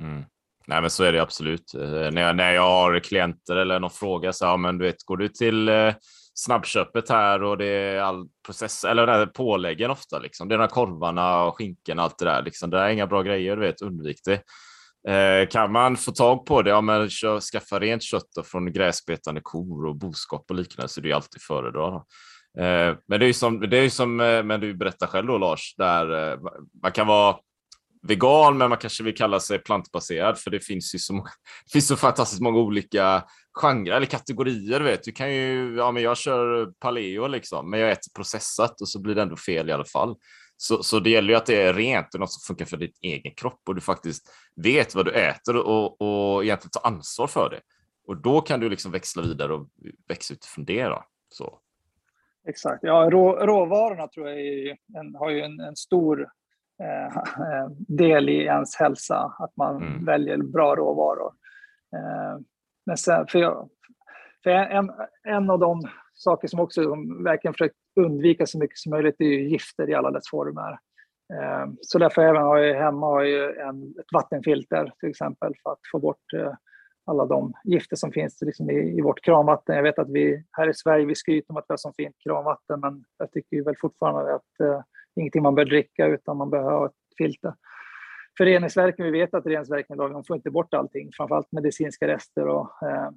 Mm. 0.00 0.22
Nej, 0.66 0.80
men 0.80 0.90
så 0.90 1.04
är 1.04 1.12
det 1.12 1.22
absolut. 1.22 1.74
Eh, 1.74 2.10
När 2.10 2.20
jag, 2.22 2.36
när 2.36 2.52
jag 2.52 2.62
har 2.62 2.98
klienter 3.00 3.56
eller 3.56 3.80
någon 3.80 3.90
fråga 3.90 4.32
så 4.32 4.44
ja, 4.44 4.56
men 4.56 4.78
du 4.78 4.84
vet, 4.84 5.04
går 5.04 5.16
du 5.16 5.28
till 5.28 5.68
eh, 5.68 5.94
snabbköpet 6.34 7.08
här 7.08 7.42
och 7.42 7.58
det 7.58 7.66
är 7.66 8.00
all 8.00 8.28
process 8.46 8.84
eller 8.84 9.06
den 9.06 9.14
här 9.14 9.26
påläggen 9.26 9.90
ofta 9.90 10.18
liksom. 10.18 10.48
Det 10.48 10.54
är 10.54 10.58
de 10.58 10.62
här 10.62 10.68
korvarna 10.68 11.44
och 11.44 11.56
skinken 11.56 11.98
och 11.98 12.04
allt 12.04 12.18
det 12.18 12.24
där 12.24 12.42
liksom. 12.42 12.70
Det 12.70 12.78
är 12.78 12.88
inga 12.88 13.06
bra 13.06 13.22
grejer, 13.22 13.56
du 13.56 13.62
vet, 13.62 13.82
undvik 13.82 14.20
det. 14.24 14.42
Eh, 15.08 15.48
kan 15.48 15.72
man 15.72 15.96
få 15.96 16.12
tag 16.12 16.46
på 16.46 16.62
det, 16.62 16.70
ja, 16.70 16.80
men 16.80 17.10
skaffa 17.52 17.80
rent 17.80 18.02
kött 18.02 18.28
då, 18.36 18.42
från 18.42 18.72
gräsbetande 18.72 19.40
kor 19.44 19.86
och 19.86 19.96
boskap 19.96 20.44
och 20.48 20.56
liknande 20.56 20.88
så 20.88 21.00
det 21.00 21.06
är 21.06 21.10
ju 21.10 21.16
alltid 21.16 21.42
föredra. 21.42 21.94
Eh, 22.58 22.96
men 23.08 23.20
det 23.20 23.24
är 23.24 23.26
ju 23.26 23.32
som, 23.32 23.60
det 23.60 23.78
är 23.78 23.88
som 23.88 24.20
eh, 24.20 24.42
men 24.42 24.60
du 24.60 24.74
berättar 24.74 25.06
själv 25.06 25.26
då 25.26 25.38
Lars, 25.38 25.74
där 25.76 26.32
eh, 26.32 26.38
man 26.82 26.92
kan 26.92 27.06
vara 27.06 27.36
vegan, 28.02 28.58
men 28.58 28.68
man 28.68 28.78
kanske 28.78 29.04
vill 29.04 29.16
kalla 29.16 29.40
sig 29.40 29.58
plantbaserad, 29.58 30.38
för 30.38 30.50
det 30.50 30.60
finns 30.60 30.94
ju 30.94 30.98
så, 30.98 31.12
många, 31.12 31.28
det 31.64 31.72
finns 31.72 31.88
så 31.88 31.96
fantastiskt 31.96 32.42
många 32.42 32.58
olika 32.58 33.24
genrer 33.52 33.92
eller 33.92 34.06
kategorier. 34.06 34.78
Du 34.78 34.84
vet, 34.84 35.02
du 35.02 35.12
kan 35.12 35.34
ju, 35.34 35.76
ja, 35.76 35.92
men 35.92 36.02
jag 36.02 36.16
kör 36.16 36.66
paleo 36.80 37.26
liksom, 37.26 37.70
men 37.70 37.80
jag 37.80 37.90
äter 37.90 38.10
processat 38.16 38.80
och 38.80 38.88
så 38.88 39.00
blir 39.00 39.14
det 39.14 39.22
ändå 39.22 39.36
fel 39.36 39.68
i 39.68 39.72
alla 39.72 39.84
fall. 39.84 40.16
Så, 40.62 40.82
så 40.82 41.00
det 41.00 41.10
gäller 41.10 41.28
ju 41.28 41.34
att 41.34 41.46
det 41.46 41.62
är 41.62 41.74
rent 41.74 42.14
och 42.14 42.20
något 42.20 42.32
som 42.32 42.54
funkar 42.54 42.64
för 42.64 42.76
din 42.76 42.92
egen 43.02 43.34
kropp 43.34 43.60
och 43.68 43.74
du 43.74 43.80
faktiskt 43.80 44.30
vet 44.56 44.94
vad 44.94 45.04
du 45.04 45.10
äter 45.12 45.56
och, 45.56 46.00
och 46.00 46.44
egentligen 46.44 46.70
tar 46.70 46.86
ansvar 46.90 47.26
för 47.26 47.50
det. 47.50 47.60
Och 48.06 48.16
då 48.16 48.40
kan 48.40 48.60
du 48.60 48.68
liksom 48.68 48.92
växla 48.92 49.22
vidare 49.22 49.54
och 49.54 49.68
växa 50.08 50.34
utifrån 50.34 50.64
det. 50.64 50.84
Då. 50.84 51.04
Så. 51.28 51.58
Exakt. 52.48 52.78
Ja, 52.82 53.08
rå, 53.10 53.32
råvarorna 53.46 54.08
tror 54.08 54.28
jag 54.28 54.40
är, 54.40 54.76
en, 54.98 55.14
har 55.14 55.30
ju 55.30 55.40
en, 55.40 55.60
en 55.60 55.76
stor 55.76 56.20
eh, 56.82 57.68
del 57.88 58.28
i 58.28 58.36
ens 58.44 58.76
hälsa, 58.76 59.34
att 59.38 59.56
man 59.56 59.76
Mm. 59.76 60.04
väljer 60.04 60.36
bra 60.36 60.76
råvaror. 60.76 61.32
Eh, 61.96 62.40
men 62.86 62.96
sen, 62.96 63.26
för 63.26 63.38
jag, 63.38 63.68
för 64.42 64.50
en, 64.50 64.90
en 65.22 65.50
av 65.50 65.58
de 65.58 65.82
saker 66.12 66.48
som 66.48 66.60
också 66.60 66.82
de 66.82 67.24
verkligen 67.24 67.54
försökt 67.54 67.76
undvika 67.96 68.46
så 68.46 68.58
mycket 68.58 68.78
som 68.78 68.90
möjligt 68.90 69.20
är 69.20 69.24
ju 69.24 69.48
gifter 69.48 69.90
i 69.90 69.94
alla 69.94 70.10
dess 70.10 70.30
former. 70.30 70.78
Eh, 71.34 71.66
så 71.80 71.98
därför 71.98 72.22
även 72.22 72.42
har 72.42 72.58
jag 72.58 72.82
hemma 72.84 73.06
har 73.06 73.22
jag 73.22 73.68
en, 73.68 73.94
ett 74.00 74.12
vattenfilter 74.12 74.92
till 75.00 75.08
exempel 75.08 75.52
för 75.62 75.72
att 75.72 75.80
få 75.92 75.98
bort 75.98 76.32
eh, 76.36 76.52
alla 77.06 77.26
de 77.26 77.52
gifter 77.64 77.96
som 77.96 78.12
finns 78.12 78.38
liksom 78.42 78.70
i, 78.70 78.98
i 78.98 79.00
vårt 79.00 79.20
kranvatten. 79.20 79.76
Jag 79.76 79.82
vet 79.82 79.98
att 79.98 80.10
vi 80.10 80.44
här 80.52 80.68
i 80.68 80.74
Sverige 80.74 81.06
vi 81.06 81.14
skryter 81.14 81.50
om 81.50 81.56
att 81.56 81.64
vi 81.68 81.72
har 81.72 81.76
så 81.76 81.92
fint 81.96 82.16
kranvatten, 82.22 82.80
men 82.80 83.04
jag 83.18 83.32
tycker 83.32 83.56
ju 83.56 83.62
väl 83.62 83.76
fortfarande 83.80 84.34
att 84.34 84.60
eh, 84.62 84.80
ingenting 85.16 85.42
man 85.42 85.54
bör 85.54 85.64
dricka 85.64 86.06
utan 86.06 86.36
man 86.36 86.50
behöver 86.50 86.70
ha 86.70 86.86
ett 86.86 86.92
filter. 87.18 87.54
För 88.38 88.44
reningsverken, 88.44 89.04
vi 89.04 89.10
vet 89.10 89.34
att 89.34 89.46
reningsverken 89.46 89.94
idag, 89.94 90.12
de 90.12 90.24
får 90.24 90.36
inte 90.36 90.50
bort 90.50 90.74
allting, 90.74 91.10
framförallt 91.16 91.52
medicinska 91.52 92.08
rester 92.08 92.48
och 92.48 92.70
eh, 92.82 93.10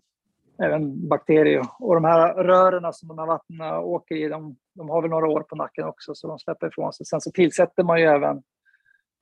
även 0.63 1.07
bakterier. 1.07 1.65
Och 1.79 1.93
de 1.93 2.03
här 2.03 2.33
rören 2.33 2.93
som 2.93 3.07
de 3.07 3.19
här 3.19 3.25
vattnen 3.25 3.73
åker 3.73 4.15
i, 4.15 4.27
de, 4.29 4.55
de 4.73 4.89
har 4.89 5.01
väl 5.01 5.11
några 5.11 5.27
år 5.27 5.41
på 5.41 5.55
nacken 5.55 5.85
också, 5.85 6.15
så 6.15 6.27
de 6.27 6.39
släpper 6.39 6.67
ifrån 6.67 6.93
sig. 6.93 7.05
Sen 7.05 7.21
så 7.21 7.31
tillsätter 7.31 7.83
man 7.83 7.99
ju 7.99 8.05
även 8.05 8.43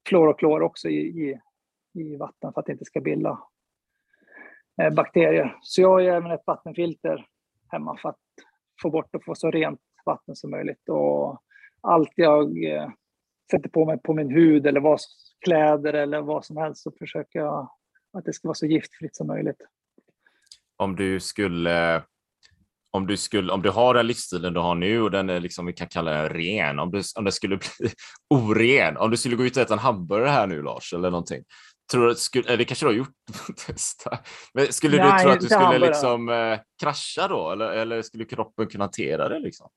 klor 0.09 0.27
och 0.27 0.39
klor 0.39 0.61
också 0.61 0.89
i, 0.89 0.99
i, 0.99 1.39
i 1.93 2.17
vatten 2.17 2.53
för 2.53 2.59
att 2.59 2.65
det 2.65 2.71
inte 2.71 2.85
ska 2.85 3.01
bilda 3.01 3.39
eh, 4.81 4.93
bakterier. 4.93 5.57
Så 5.61 5.81
jag 5.81 5.89
har 5.89 5.99
ju 5.99 6.07
även 6.07 6.31
ett 6.31 6.43
vattenfilter 6.47 7.27
hemma 7.67 7.97
för 7.97 8.09
att 8.09 8.19
få 8.81 8.89
bort 8.89 9.15
och 9.15 9.23
få 9.25 9.35
så 9.35 9.51
rent 9.51 9.81
vatten 10.05 10.35
som 10.35 10.51
möjligt. 10.51 10.89
Och 10.89 11.41
allt 11.81 12.11
jag 12.15 12.63
eh, 12.63 12.89
sätter 13.51 13.69
på 13.69 13.85
mig 13.85 13.97
på 14.03 14.13
min 14.13 14.31
hud 14.31 14.67
eller 14.67 14.79
vad, 14.79 14.99
kläder 15.45 15.93
eller 15.93 16.21
vad 16.21 16.45
som 16.45 16.57
helst 16.57 16.83
så 16.83 16.91
försöker 16.91 17.39
jag 17.39 17.71
att 18.13 18.25
det 18.25 18.33
ska 18.33 18.47
vara 18.47 18.55
så 18.55 18.65
giftfritt 18.65 19.15
som 19.15 19.27
möjligt. 19.27 19.67
Om 20.77 20.95
du 20.95 21.19
skulle 21.19 22.03
om 22.91 23.07
du, 23.07 23.17
skulle, 23.17 23.53
om 23.53 23.61
du 23.61 23.69
har 23.69 23.93
den 23.93 24.07
livsstilen 24.07 24.53
du 24.53 24.59
har 24.59 24.75
nu 24.75 25.01
och 25.01 25.11
den 25.11 25.29
är 25.29 25.39
liksom, 25.39 25.65
vi 25.65 25.73
kan 25.73 25.87
kalla 25.87 26.11
den 26.11 26.29
ren, 26.29 26.79
om, 26.79 26.91
du, 26.91 27.01
om 27.17 27.25
det 27.25 27.31
skulle 27.31 27.57
bli 27.57 27.89
oren, 28.29 28.97
om 28.97 29.11
du 29.11 29.17
skulle 29.17 29.35
gå 29.35 29.43
ut 29.43 29.57
och 29.57 29.63
äta 29.63 29.73
en 29.73 29.79
hamburgare 29.79 30.29
här 30.29 30.47
nu 30.47 30.61
Lars, 30.61 30.93
eller 30.93 31.11
någonting, 31.11 31.43
tror 31.91 32.07
du, 32.07 32.15
skulle, 32.15 32.55
det 32.55 32.65
kanske 32.65 32.85
du 32.85 32.89
har 32.89 32.95
gjort, 32.95 33.15
testa. 33.67 34.17
Men 34.53 34.73
skulle 34.73 34.97
du 34.97 35.03
Nej, 35.03 35.23
tro 35.23 35.31
att 35.31 35.39
du 35.39 35.45
skulle 35.47 35.79
liksom 35.79 36.29
eh, 36.29 36.59
krascha 36.81 37.27
då, 37.27 37.51
eller, 37.51 37.71
eller 37.71 38.01
skulle 38.01 38.25
kroppen 38.25 38.67
kunna 38.67 38.83
hantera 38.83 39.29
det 39.29 39.39
liksom? 39.39 39.69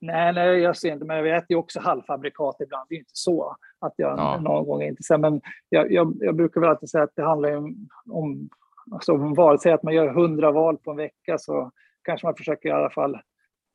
Nej, 0.00 0.32
nej, 0.32 0.58
jag 0.58 0.76
ser 0.76 0.92
inte, 0.92 1.04
men 1.04 1.16
jag 1.16 1.36
äter 1.36 1.46
ju 1.48 1.56
också 1.56 1.80
halvfabrikat 1.80 2.56
ibland. 2.60 2.86
Det 2.88 2.94
är 2.94 2.98
inte 2.98 3.10
så 3.12 3.56
att 3.80 3.94
jag 3.96 4.18
Ja. 4.18 4.40
någon 4.40 4.66
gång 4.66 4.82
inte 4.82 5.02
säger, 5.02 5.18
men 5.18 5.40
jag, 5.68 5.92
jag, 5.92 6.16
jag 6.20 6.36
brukar 6.36 6.60
väl 6.60 6.70
alltid 6.70 6.90
säga 6.90 7.04
att 7.04 7.16
det 7.16 7.22
handlar 7.22 7.48
ju 7.48 7.56
om, 7.56 7.88
om, 8.10 8.48
alltså 8.92 9.12
om 9.12 9.34
val. 9.34 9.60
Säg 9.60 9.72
att 9.72 9.82
man 9.82 9.94
gör 9.94 10.08
hundra 10.08 10.50
val 10.50 10.78
på 10.78 10.90
en 10.90 10.96
vecka 10.96 11.38
så 11.38 11.70
kanske 12.08 12.26
man 12.26 12.36
försöker 12.36 12.68
i 12.68 12.72
alla 12.72 12.90
fall, 12.90 13.18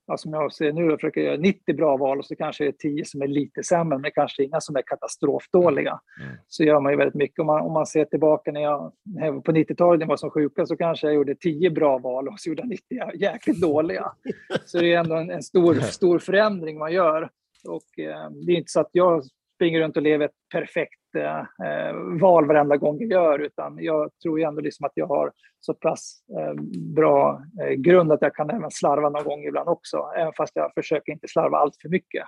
ja, 0.08 0.18
som 0.18 0.34
jag 0.34 0.54
ser 0.54 0.74
nu, 0.74 0.82
jag 0.86 1.00
försöker 1.00 1.22
göra 1.22 1.38
90 1.38 1.76
bra 1.76 1.98
val 1.98 2.20
och 2.20 2.26
så 2.26 2.36
kanske 2.36 2.64
det 2.64 2.70
är 2.70 2.72
10 2.72 3.06
som 3.06 3.22
är 3.22 3.28
lite 3.28 3.64
sämre, 3.64 3.98
men 3.98 4.12
kanske 4.12 4.44
inga 4.44 4.62
som 4.62 4.76
är 4.76 4.82
katastrofdåliga. 4.82 6.00
Mm. 6.22 6.36
Så 6.48 6.64
gör 6.64 6.80
man 6.80 6.92
ju 6.92 6.98
väldigt 6.98 7.16
mycket. 7.16 7.40
Om 7.40 7.46
man, 7.46 7.62
om 7.62 7.74
man 7.74 7.86
ser 7.86 8.06
tillbaka 8.06 8.52
när 8.52 8.62
jag, 8.62 8.94
när 9.04 9.26
jag 9.26 9.44
på 9.44 9.52
90-talet 9.52 10.00
när 10.00 10.04
jag 10.04 10.10
var 10.10 10.18
som 10.18 10.30
sjukast 10.30 10.70
så 10.70 10.78
kanske 10.78 11.08
jag 11.08 11.16
gjorde 11.16 11.36
10 11.36 11.70
bra 11.70 11.98
val 11.98 12.28
och 12.28 12.40
så 12.40 12.50
gjorde 12.50 12.62
jag 12.62 12.70
90 12.70 13.22
jäkligt 13.22 13.62
dåliga. 13.62 14.12
Så 14.66 14.80
det 14.80 14.94
är 14.94 15.00
ändå 15.00 15.16
en, 15.16 15.30
en 15.30 15.44
stor, 15.44 15.76
stor 15.76 16.20
förändring 16.20 16.78
man 16.78 16.94
gör. 16.94 17.30
Och 17.68 18.00
eh, 18.00 18.30
det 18.46 18.52
är 18.52 18.58
inte 18.58 18.72
så 18.72 18.80
att 18.80 18.90
jag 18.92 19.24
springer 19.56 19.80
runt 19.80 19.98
och 19.98 20.04
lever 20.04 20.26
ett 20.26 20.36
perfekt 20.52 21.03
eh, 21.16 21.40
eh, 21.40 21.94
varenda 22.20 22.78
gång 22.78 22.98
jag 23.00 23.12
gör, 23.12 23.40
utan 23.40 23.78
jag 23.80 24.12
tror 24.24 24.40
ju 24.40 24.46
ändå 24.46 24.62
liksom 24.62 24.86
att 24.86 24.92
jag 24.96 25.08
har 25.08 25.32
så 25.60 25.74
pass 25.74 26.24
eh, 26.40 26.54
bra 26.96 27.44
eh, 27.62 27.74
grund 27.74 28.12
att 28.12 28.22
jag 28.22 28.36
kan 28.36 28.50
även 28.50 28.72
slarva 28.72 29.10
någon 29.10 29.24
gång 29.24 29.44
ibland 29.44 29.70
också, 29.70 30.12
även 30.18 30.34
fast 30.34 30.56
jag 30.56 30.74
försöker 30.74 31.12
inte 31.12 31.28
slarva 31.28 31.58
allt 31.58 31.76
för 31.82 31.90
mycket. 31.90 32.24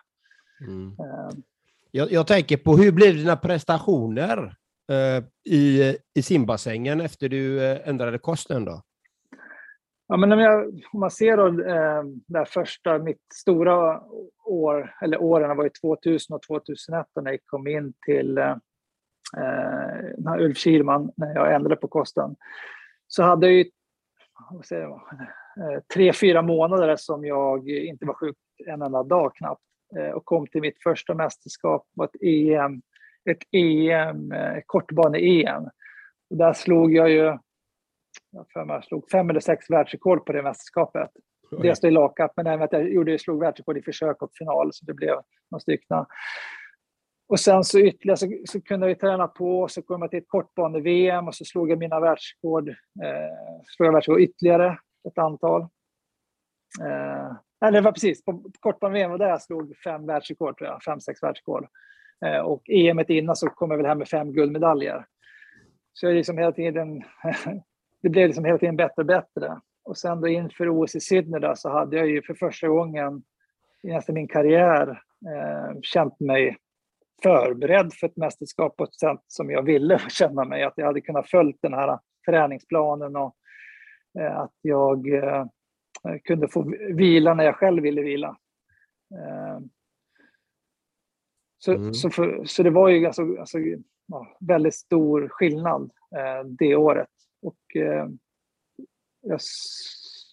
Mm. 0.67 0.91
Jag, 1.91 2.11
jag 2.11 2.27
tänker 2.27 2.57
på 2.57 2.77
hur 2.77 2.91
blev 2.91 3.13
dina 3.13 3.35
prestationer 3.37 4.55
i, 5.49 5.95
i 6.13 6.21
simbassängen 6.21 7.01
efter 7.01 7.29
du 7.29 7.71
ändrade 7.75 8.17
kosten 8.17 8.65
då? 8.65 8.81
Ja, 10.07 10.17
men 10.17 10.31
om, 10.31 10.39
jag, 10.39 10.81
om 10.93 10.99
man 10.99 11.11
ser 11.11 11.37
då, 11.37 11.47
eh, 11.47 12.03
det 12.27 12.45
första, 12.45 12.99
mitt 12.99 13.21
stora 13.33 14.01
år, 14.45 14.95
eller 15.01 15.21
åren 15.21 15.57
var 15.57 15.63
ju 15.63 15.69
2000 15.69 16.35
och 16.35 16.41
2001 16.41 17.07
när 17.21 17.31
jag 17.31 17.39
kom 17.45 17.67
in 17.67 17.93
till 18.05 18.37
eh, 18.37 18.55
eh, 19.37 20.45
Ulf 20.45 20.57
Kihlman 20.57 21.11
när 21.17 21.35
jag 21.35 21.55
ändrade 21.55 21.75
på 21.75 21.87
kosten. 21.87 22.35
Så 23.07 23.23
hade 23.23 23.47
jag 23.47 23.55
ju 23.55 23.65
jag, 24.69 24.91
eh, 24.91 25.79
tre, 25.93 26.13
fyra 26.13 26.41
månader 26.41 26.95
som 26.95 27.25
jag 27.25 27.69
inte 27.69 28.05
var 28.05 28.13
sjuk 28.13 28.37
en 28.65 28.81
enda 28.81 29.03
dag 29.03 29.35
knappt 29.35 29.61
eh, 29.97 30.09
och 30.09 30.25
kom 30.25 30.47
till 30.47 30.61
mitt 30.61 30.83
första 30.83 31.13
mästerskap 31.13 31.87
på 31.97 32.03
ett 32.03 32.21
EM, 32.21 32.81
ett 33.29 33.43
EM, 33.51 34.31
eh, 34.31 34.61
kortbane-EM. 34.65 35.69
Där 36.29 36.53
slog 36.53 36.93
jag 36.93 37.09
ju 37.09 37.37
jag 38.31 38.45
för 38.53 38.65
mig 38.65 38.83
slog 38.83 39.09
fem 39.09 39.29
eller 39.29 39.39
sex 39.39 39.69
världsrekord 39.69 40.25
på 40.25 40.33
det 40.33 40.43
mästerskapet. 40.43 41.09
Dels 41.61 41.83
i 41.83 41.91
lakapp, 41.91 42.31
men 42.35 42.47
även 42.47 42.61
att 42.61 42.73
jag 42.73 42.89
gjorde, 42.89 43.19
slog 43.19 43.39
världsrekord 43.39 43.77
i 43.77 43.81
försök 43.81 44.21
och 44.21 44.31
final, 44.33 44.73
så 44.73 44.85
det 44.85 44.93
blev 44.93 45.15
några 45.51 45.59
stycken 45.59 46.05
och 47.27 47.39
sen 47.39 47.63
så 47.63 47.79
ytterligare 47.79 48.17
så, 48.17 48.37
så 48.45 48.61
kunde 48.61 48.87
jag 48.87 48.99
träna 48.99 49.27
på, 49.27 49.67
så 49.67 49.81
kom 49.81 50.01
jag 50.01 50.09
till 50.09 50.19
ett 50.19 50.27
kortbane-VM 50.27 51.27
och 51.27 51.35
så 51.35 51.45
slog 51.45 51.71
jag 51.71 51.79
mina 51.79 51.99
världsrekord, 51.99 52.69
eh, 52.69 53.63
slog 53.65 53.87
jag 53.87 53.93
världsrekord 53.93 54.21
ytterligare 54.21 54.77
ett 55.07 55.17
antal. 55.17 55.61
Eh, 56.81 57.31
eller 57.65 57.71
det 57.71 57.81
var 57.81 57.91
precis, 57.91 58.25
på, 58.25 58.43
kortbane-VM 58.59 59.11
var 59.11 59.17
där 59.17 59.29
jag 59.29 59.41
slog 59.41 59.77
fem 59.77 60.05
världsrekord, 60.05 60.57
tror 60.57 60.69
jag, 60.69 60.83
fem, 60.83 60.99
sex 60.99 61.23
världsrekord. 61.23 61.67
Eh, 62.25 62.39
och 62.39 62.69
EM 62.69 63.03
innan 63.07 63.35
så 63.35 63.49
kom 63.49 63.71
jag 63.71 63.77
väl 63.77 63.85
hem 63.85 63.97
med 63.97 64.07
fem 64.07 64.33
guldmedaljer. 64.33 65.05
Så 65.93 66.05
jag 66.05 66.15
liksom 66.15 66.37
hela 66.37 66.51
tiden, 66.51 67.03
det 68.01 68.09
blev 68.09 68.27
liksom 68.27 68.45
hela 68.45 68.57
tiden 68.57 68.75
bättre 68.75 69.01
och 69.01 69.05
bättre. 69.05 69.61
Och 69.83 69.97
sen 69.97 70.21
då 70.21 70.27
inför 70.27 70.69
OS 70.69 70.95
i 70.95 70.99
Sydney 70.99 71.39
där 71.39 71.55
så 71.55 71.69
hade 71.69 71.97
jag 71.97 72.07
ju 72.07 72.21
för 72.21 72.33
första 72.33 72.67
gången 72.67 73.23
i 73.83 73.87
nästan 73.87 74.15
min 74.15 74.27
karriär 74.27 74.87
eh, 75.27 75.79
känt 75.81 76.19
mig 76.19 76.57
förberedd 77.23 77.93
för 77.93 78.07
ett 78.07 78.17
mästerskap 78.17 78.77
på 78.77 78.83
ett 78.83 78.95
sätt 78.95 79.23
som 79.27 79.49
jag 79.51 79.63
ville 79.63 79.99
känna 80.09 80.45
mig. 80.45 80.63
Att 80.63 80.73
jag 80.75 80.85
hade 80.85 81.01
kunnat 81.01 81.29
följa 81.29 81.57
den 81.61 81.73
här 81.73 81.99
träningsplanen 82.25 83.15
och 83.15 83.35
eh, 84.19 84.37
att 84.37 84.53
jag 84.61 85.13
eh, 85.13 85.45
kunde 86.23 86.47
få 86.47 86.73
vila 86.93 87.33
när 87.33 87.43
jag 87.43 87.55
själv 87.55 87.83
ville 87.83 88.01
vila. 88.01 88.37
Eh, 89.15 89.59
så, 91.57 91.73
mm. 91.73 91.93
så, 91.93 92.09
för, 92.09 92.45
så 92.45 92.63
det 92.63 92.69
var 92.69 92.89
ju 92.89 93.05
alltså, 93.05 93.21
alltså 93.39 93.57
ja, 94.07 94.37
väldigt 94.39 94.75
stor 94.75 95.27
skillnad 95.29 95.91
det 96.59 96.75
året. 96.75 97.09
Och, 97.41 97.57
jag 99.21 99.41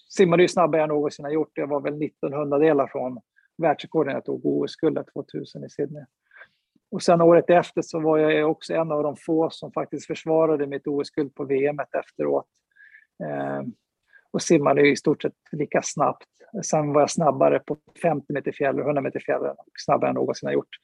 simmade 0.09 0.43
ju 0.43 0.49
snabbare 0.49 0.80
än 0.80 0.89
jag 0.89 0.95
någonsin 0.97 1.24
har 1.24 1.33
gjort. 1.33 1.53
Jag 1.55 1.66
var 1.66 1.80
väl 1.80 2.03
1900 2.03 2.59
delar 2.59 2.87
från 2.87 3.20
världsrekorden 3.59 4.14
jag 4.14 4.24
tog 4.24 4.47
OS-guldet 4.47 5.07
2000 5.12 5.64
i 5.64 5.70
Sydney. 5.70 6.05
Och 6.93 7.03
sen 7.03 7.20
året 7.20 7.51
efter 7.51 7.82
så 7.82 8.01
var 8.01 8.18
jag 8.18 8.51
också 8.51 8.74
en 8.74 8.93
av 8.93 9.03
de 9.03 9.16
få 9.16 9.51
som 9.51 9.72
faktiskt 9.72 10.07
försvarade 10.07 10.66
mitt 10.66 10.86
OS-guld 10.86 11.34
på 11.34 11.45
VM 11.45 11.78
efteråt. 11.78 12.47
Eh, 13.24 13.62
och 14.32 14.43
simmade 14.43 14.88
i 14.88 14.97
stort 14.97 15.22
sett 15.22 15.32
lika 15.53 15.82
snabbt. 15.82 16.26
Sen 16.64 16.93
var 16.93 17.01
jag 17.01 17.11
snabbare 17.11 17.59
på 17.59 17.76
50 18.03 18.32
meter 18.32 18.53
fjäll 18.53 18.80
och 18.80 18.86
100 18.86 19.03
meter 19.03 19.20
fjäll 19.20 19.40
snabbare 19.78 20.11
än 20.11 20.14
någonsin 20.14 20.47
har 20.47 20.55
gjort. 20.55 20.76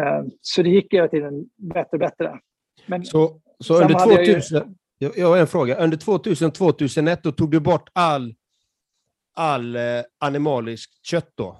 Eh, 0.00 0.22
så 0.40 0.62
det 0.62 0.70
gick 0.70 0.94
hela 0.94 1.08
tiden 1.08 1.44
bättre 1.56 1.88
och 1.92 1.98
bättre. 1.98 2.40
Men 2.86 3.04
så 3.04 3.40
så 3.58 3.82
under 3.82 4.24
2000, 4.24 4.74
jag, 4.98 5.12
jag 5.16 5.26
har 5.26 5.38
en 5.38 5.46
fråga. 5.46 5.76
Under 5.76 5.96
2000-2001 5.96 7.18
då 7.22 7.32
tog 7.32 7.50
du 7.50 7.60
bort 7.60 7.88
all, 7.92 8.34
all 9.34 9.76
eh, 9.76 9.82
animaliskt 10.18 11.06
kött 11.06 11.30
då? 11.34 11.56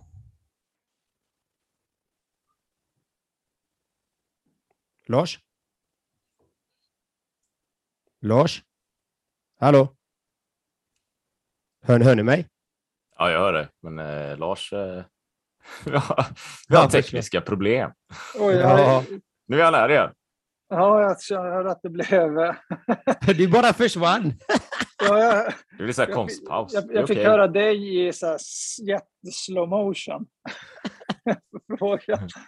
Lars? 5.12 5.38
Lars? 8.20 8.62
Hallå? 9.60 9.88
Hör, 11.82 12.00
hör 12.00 12.14
ni 12.14 12.22
mig? 12.22 12.48
Ja, 13.18 13.30
jag 13.30 13.38
hör 13.38 13.52
det. 13.52 13.68
Men 13.82 13.98
eh, 13.98 14.38
Lars... 14.38 14.72
Eh, 14.72 15.04
vi 16.68 16.76
har 16.76 16.88
tekniska 16.88 17.40
problem. 17.40 17.92
Oj, 18.34 18.54
ja. 18.54 19.04
Nu 19.46 19.60
är 19.60 19.64
han 19.64 19.74
här 19.74 19.88
igen. 19.88 20.10
Ja, 20.68 21.16
jag 21.28 21.42
hörde 21.42 21.70
att 21.70 21.82
det 21.82 21.90
blev... 21.90 22.54
du 23.36 23.48
bara 23.48 23.72
försvann. 23.72 24.32
ja, 24.98 25.18
jag, 25.18 25.52
det 25.78 25.82
blir 25.84 25.92
så 25.92 26.02
här 26.02 26.12
konstpaus. 26.12 26.72
Jag, 26.72 26.84
jag, 26.84 26.94
jag 26.94 27.08
fick 27.08 27.18
okay. 27.18 27.30
höra 27.30 27.48
dig 27.48 28.06
i 28.08 28.12
så 28.12 28.26
här 28.26 29.66
motion. 29.66 30.26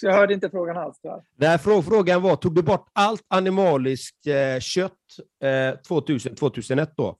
Så 0.00 0.06
jag 0.06 0.14
hörde 0.14 0.34
inte 0.34 0.50
frågan 0.50 0.76
alls. 0.76 1.00
Där. 1.00 1.22
Nej, 1.36 1.58
frågan 1.58 2.22
var, 2.22 2.36
tog 2.36 2.54
du 2.54 2.62
bort 2.62 2.88
allt 2.92 3.24
animaliskt 3.28 4.26
eh, 4.26 4.60
kött 4.60 4.92
eh, 5.42 5.48
2000-2001 5.48 6.88
då? 6.96 7.16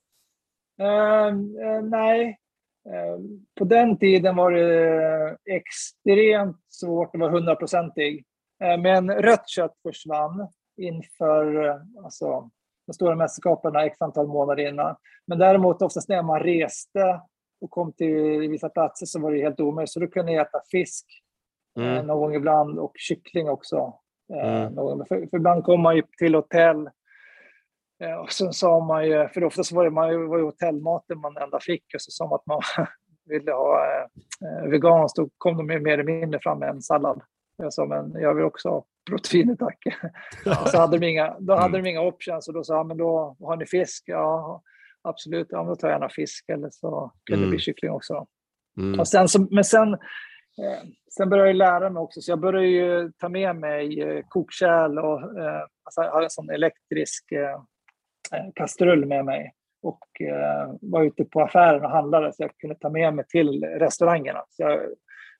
Uh, 0.82 0.86
uh, 0.86 1.82
nej. 1.82 2.38
Uh, 2.86 3.18
på 3.58 3.64
den 3.64 3.98
tiden 3.98 4.36
var 4.36 4.52
det 4.52 5.36
extremt 5.50 6.56
svårt 6.68 7.14
att 7.14 7.20
vara 7.20 7.30
hundraprocentig. 7.30 8.24
Eh, 8.64 8.78
men 8.78 9.10
rött 9.10 9.48
kött 9.48 9.74
försvann 9.82 10.48
inför 10.76 11.68
alltså, 12.04 12.50
de 12.86 12.92
stora 12.92 13.16
mästerskapen 13.16 13.76
x 13.76 13.96
antal 14.00 14.26
månader 14.26 14.68
innan. 14.68 14.96
Men 15.26 15.38
däremot 15.38 15.82
oftast 15.82 16.08
när 16.08 16.22
man 16.22 16.40
reste 16.40 17.20
och 17.60 17.70
kom 17.70 17.92
till 17.92 18.48
vissa 18.50 18.68
platser 18.68 19.06
så 19.06 19.20
var 19.20 19.32
det 19.32 19.42
helt 19.42 19.60
omöjligt. 19.60 19.90
Så 19.90 20.00
då 20.00 20.06
kunde 20.06 20.32
jag 20.32 20.46
äta 20.46 20.60
fisk 20.70 21.06
mm. 21.76 21.96
Eh, 21.96 22.04
någon 22.04 22.18
gång 22.20 22.34
ibland 22.34 22.78
och 22.78 22.92
kyckling 22.94 23.48
också. 23.48 23.94
Eh, 24.34 24.60
mm. 24.60 24.72
Någon, 24.72 25.06
för, 25.06 25.26
för 25.30 25.36
ibland 25.36 25.64
kom 25.64 25.80
man 25.80 25.96
ju 25.96 26.02
till 26.18 26.34
hotell 26.34 26.90
och 28.22 28.32
så 28.32 28.52
sa 28.52 28.80
man 28.80 29.06
ju, 29.06 29.28
för 29.28 29.44
oftast 29.44 29.72
var 29.72 29.84
det, 29.84 29.90
man, 29.90 30.28
var 30.28 30.38
ju 30.38 30.44
hotellmaten 30.44 31.18
man 31.18 31.36
enda 31.36 31.60
fick 31.60 31.84
och 31.94 32.00
så 32.00 32.10
sa 32.10 32.26
man 32.26 32.34
att 32.34 32.46
man 32.46 32.62
ville 33.28 33.52
ha 33.52 33.84
eh, 34.42 34.70
veganskt, 34.70 35.16
då 35.16 35.28
kom 35.38 35.56
de 35.56 35.66
mer 35.66 35.88
eller 35.88 36.04
mindre 36.04 36.40
fram 36.42 36.58
med 36.58 36.68
en 36.68 36.82
sallad. 36.82 37.22
Jag 37.56 37.72
sa, 37.72 37.86
men 37.86 38.12
jag 38.20 38.34
vill 38.34 38.44
också 38.44 38.68
ha 38.68 38.84
proteiner 39.10 39.56
tack. 39.56 39.78
Ja. 40.44 40.54
så 40.66 40.78
hade 40.78 40.98
de 40.98 41.06
inga, 41.06 41.36
då 41.38 41.54
hade 41.54 41.68
mm. 41.68 41.84
de 41.84 41.90
inga 41.90 42.00
options 42.00 42.48
och 42.48 42.54
då 42.54 42.64
sa 42.64 42.74
jag, 42.74 42.86
men 42.86 42.96
då 42.96 43.36
har 43.40 43.56
ni 43.56 43.66
fisk? 43.66 44.04
Ja, 44.06 44.62
absolut. 45.02 45.46
Ja, 45.50 45.58
men 45.58 45.66
då 45.66 45.76
tar 45.76 45.88
jag 45.88 45.94
gärna 45.94 46.08
fisk 46.08 46.44
eller 46.48 46.70
så 46.70 47.12
kan 47.24 47.38
det 47.38 47.46
bli 47.46 47.46
mm. 47.46 47.58
kyckling 47.58 47.90
också. 47.90 48.26
Mm. 48.78 49.00
Och 49.00 49.08
sen 49.08 49.28
så, 49.28 49.46
men 49.50 49.64
sen, 49.64 49.94
eh, 49.94 49.98
sen 51.16 51.28
började 51.28 51.48
jag 51.48 51.56
lära 51.56 51.90
mig 51.90 52.00
också, 52.00 52.20
så 52.20 52.30
jag 52.30 52.40
började 52.40 52.66
ju 52.66 53.12
ta 53.18 53.28
med 53.28 53.56
mig 53.56 54.02
eh, 54.02 54.24
kokkärl 54.28 54.98
och 54.98 55.38
eh, 55.38 55.62
alltså, 55.84 56.00
hade 56.00 56.24
en 56.24 56.30
sån 56.30 56.50
elektrisk 56.50 57.32
eh, 57.32 57.60
eh, 58.32 58.52
kastrull 58.54 59.06
med 59.06 59.24
mig 59.24 59.52
och 59.82 60.20
eh, 60.20 60.74
var 60.80 61.02
ute 61.02 61.24
på 61.24 61.40
affären 61.40 61.84
och 61.84 61.90
handlade 61.90 62.32
så 62.32 62.42
jag 62.42 62.56
kunde 62.56 62.76
ta 62.76 62.90
med 62.90 63.14
mig 63.14 63.24
till 63.28 63.64
restaurangerna. 63.64 64.44
Så 64.48 64.62
jag 64.62 64.80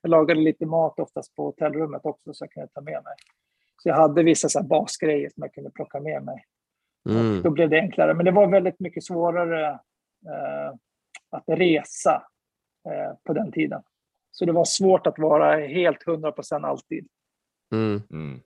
jag 0.02 0.10
lagade 0.10 0.40
lite 0.40 0.66
mat 0.66 1.00
oftast 1.00 1.34
på 1.34 1.44
hotellrummet 1.44 2.00
också 2.04 2.34
så 2.34 2.44
jag 2.44 2.50
kunde 2.50 2.68
ta 2.68 2.80
med 2.80 3.02
mig. 3.04 3.14
Så 3.76 3.88
jag 3.88 3.94
hade 3.94 4.22
vissa 4.22 4.48
så 4.48 4.62
basgrejer 4.62 5.30
som 5.30 5.42
jag 5.42 5.52
kunde 5.52 5.70
plocka 5.70 6.00
med 6.00 6.22
mig. 6.22 6.44
Mm. 7.08 7.42
Då 7.42 7.50
blev 7.50 7.70
det 7.70 7.80
enklare. 7.80 8.14
Men 8.14 8.24
det 8.24 8.30
var 8.30 8.46
väldigt 8.46 8.80
mycket 8.80 9.04
svårare 9.04 9.68
eh, 10.26 10.74
att 11.30 11.44
resa 11.46 12.22
eh, 12.88 13.16
på 13.24 13.32
den 13.32 13.52
tiden. 13.52 13.82
Så 14.38 14.44
det 14.44 14.52
var 14.52 14.64
svårt 14.64 15.06
att 15.06 15.18
vara 15.18 15.66
helt 15.66 16.08
100 16.08 16.32
procent 16.32 16.64
alltid. 16.64 17.08
Mm. 17.74 18.02
Mm. 18.10 18.40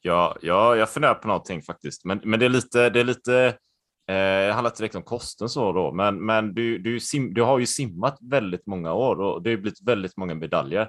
Ja, 0.00 0.36
ja, 0.42 0.76
jag 0.76 0.90
funderar 0.90 1.14
på 1.14 1.28
någonting 1.28 1.62
faktiskt. 1.62 2.04
Men, 2.04 2.20
men 2.24 2.40
det 2.40 2.46
är 2.46 2.50
lite, 2.50 2.90
det 2.90 3.00
är 3.00 3.04
lite 3.04 3.58
Eh, 4.08 4.46
det 4.46 4.52
handlar 4.52 4.70
inte 4.70 4.82
direkt 4.82 4.94
om 4.94 5.02
kosten 5.02 5.48
så 5.48 5.72
då, 5.72 5.92
men, 5.92 6.26
men 6.26 6.54
du, 6.54 6.78
du, 6.78 7.00
sim, 7.00 7.34
du 7.34 7.42
har 7.42 7.58
ju 7.58 7.66
simmat 7.66 8.18
väldigt 8.20 8.66
många 8.66 8.92
år 8.92 9.20
och 9.20 9.42
det 9.42 9.50
har 9.50 9.56
blivit 9.56 9.82
väldigt 9.82 10.16
många 10.16 10.34
medaljer. 10.34 10.88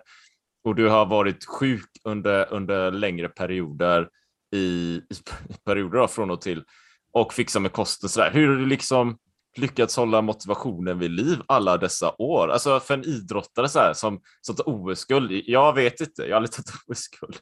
Och 0.63 0.75
du 0.75 0.89
har 0.89 1.05
varit 1.05 1.45
sjuk 1.45 1.89
under, 2.03 2.53
under 2.53 2.91
längre 2.91 3.29
perioder 3.29 4.09
i, 4.55 5.01
i 5.09 5.53
perioder 5.65 5.99
då, 5.99 6.07
från 6.07 6.31
och 6.31 6.41
till 6.41 6.63
och 7.13 7.33
fixat 7.33 7.61
med 7.61 7.71
kosten. 7.71 8.09
Så 8.09 8.19
där. 8.19 8.31
Hur 8.31 8.65
liksom 8.65 9.17
lyckats 9.57 9.97
hålla 9.97 10.21
motivationen 10.21 10.99
vid 10.99 11.11
liv 11.11 11.37
alla 11.45 11.77
dessa 11.77 12.15
år? 12.17 12.47
Alltså 12.47 12.79
för 12.79 12.93
en 12.93 13.03
idrottare 13.03 13.69
så 13.69 13.79
här, 13.79 13.93
som, 13.93 14.21
som 14.41 14.55
tar 14.55 14.69
OS-guld, 14.69 15.31
jag 15.45 15.73
vet 15.73 16.01
inte, 16.01 16.21
jag 16.21 16.29
har 16.29 16.35
aldrig 16.35 16.51
tagit 16.51 16.71
OS-guld. 16.87 17.37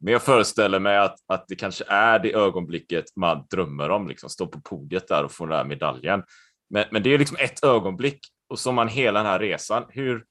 Men 0.00 0.12
jag 0.12 0.22
föreställer 0.22 0.78
mig 0.78 0.98
att, 0.98 1.16
att 1.26 1.44
det 1.48 1.56
kanske 1.56 1.84
är 1.88 2.18
det 2.18 2.34
ögonblicket 2.34 3.04
man 3.16 3.46
drömmer 3.50 3.90
om, 3.90 4.08
liksom 4.08 4.30
stå 4.30 4.46
på 4.46 4.60
podiet 4.60 5.08
där 5.08 5.24
och 5.24 5.32
få 5.32 5.46
den 5.46 5.58
där 5.58 5.64
medaljen. 5.64 6.22
Men, 6.70 6.84
men 6.90 7.02
det 7.02 7.14
är 7.14 7.18
liksom 7.18 7.36
ett 7.40 7.64
ögonblick 7.64 8.20
och 8.48 8.58
som 8.58 8.74
man 8.74 8.88
hela 8.88 9.18
den 9.18 9.26
här 9.26 9.38
resan. 9.38 9.84
Hur, 9.88 10.24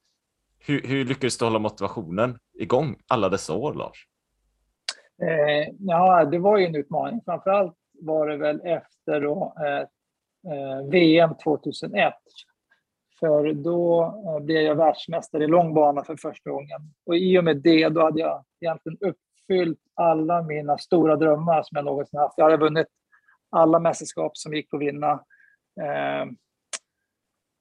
hur, 0.59 0.82
hur 0.82 1.05
lyckades 1.05 1.38
du 1.38 1.45
hålla 1.45 1.59
motivationen 1.59 2.38
igång 2.59 2.95
alla 3.07 3.29
dessa 3.29 3.53
år, 3.53 3.73
Lars? 3.73 4.07
Eh, 5.23 5.73
ja, 5.79 6.25
det 6.25 6.39
var 6.39 6.57
ju 6.57 6.65
en 6.65 6.75
utmaning. 6.75 7.21
Framförallt 7.25 7.75
var 8.01 8.27
det 8.27 8.38
väl 8.38 8.61
efter 8.61 9.21
då, 9.21 9.55
eh, 9.65 9.77
eh 9.77 9.88
VM 10.91 11.35
2001. 11.43 12.13
För 13.19 13.53
då 13.53 14.03
eh, 14.03 14.45
blev 14.45 14.61
jag 14.61 14.75
världsmästare 14.75 15.43
i 15.43 15.47
långbana 15.47 16.03
för 16.03 16.15
första 16.15 16.49
gången. 16.49 16.93
Och 17.05 17.15
i 17.17 17.39
och 17.39 17.43
med 17.43 17.57
det, 17.57 17.89
då 17.89 18.01
hade 18.01 18.19
jag 18.19 18.45
egentligen 18.61 18.97
upp, 19.01 19.17
uppfyllt 19.51 19.79
alla 19.95 20.41
mina 20.41 20.77
stora 20.77 21.15
drömmar 21.15 21.63
som 21.63 21.75
jag 21.75 21.85
någonsin 21.85 22.19
haft. 22.19 22.33
Jag 22.37 22.45
hade 22.45 22.57
vunnit 22.57 22.87
alla 23.49 23.79
mästerskap 23.79 24.37
som 24.37 24.53
gick 24.53 24.73
att 24.73 24.81
vinna. 24.81 25.11
Eh, 25.81 26.25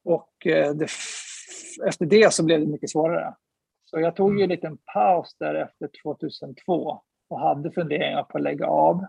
och 0.05 0.47
eh, 0.47 0.75
det, 0.75 0.89
efter 1.87 2.07
det 2.07 2.33
så 2.33 2.45
blev 2.45 2.61
det 2.61 2.67
mycket 2.67 2.91
svårare. 2.91 3.35
Så 3.85 4.01
jag 4.01 4.17
tog 4.17 4.31
ju 4.31 4.35
en 4.35 4.45
mm. 4.45 4.49
liten 4.51 4.79
paus 4.95 5.37
där 5.39 5.55
efter 5.55 5.91
2002 6.03 7.01
och 7.29 7.41
hade 7.41 7.71
funderingar 7.71 8.23
på 8.23 8.39
att 8.39 8.45
lägga 8.45 8.67
av. 8.67 9.07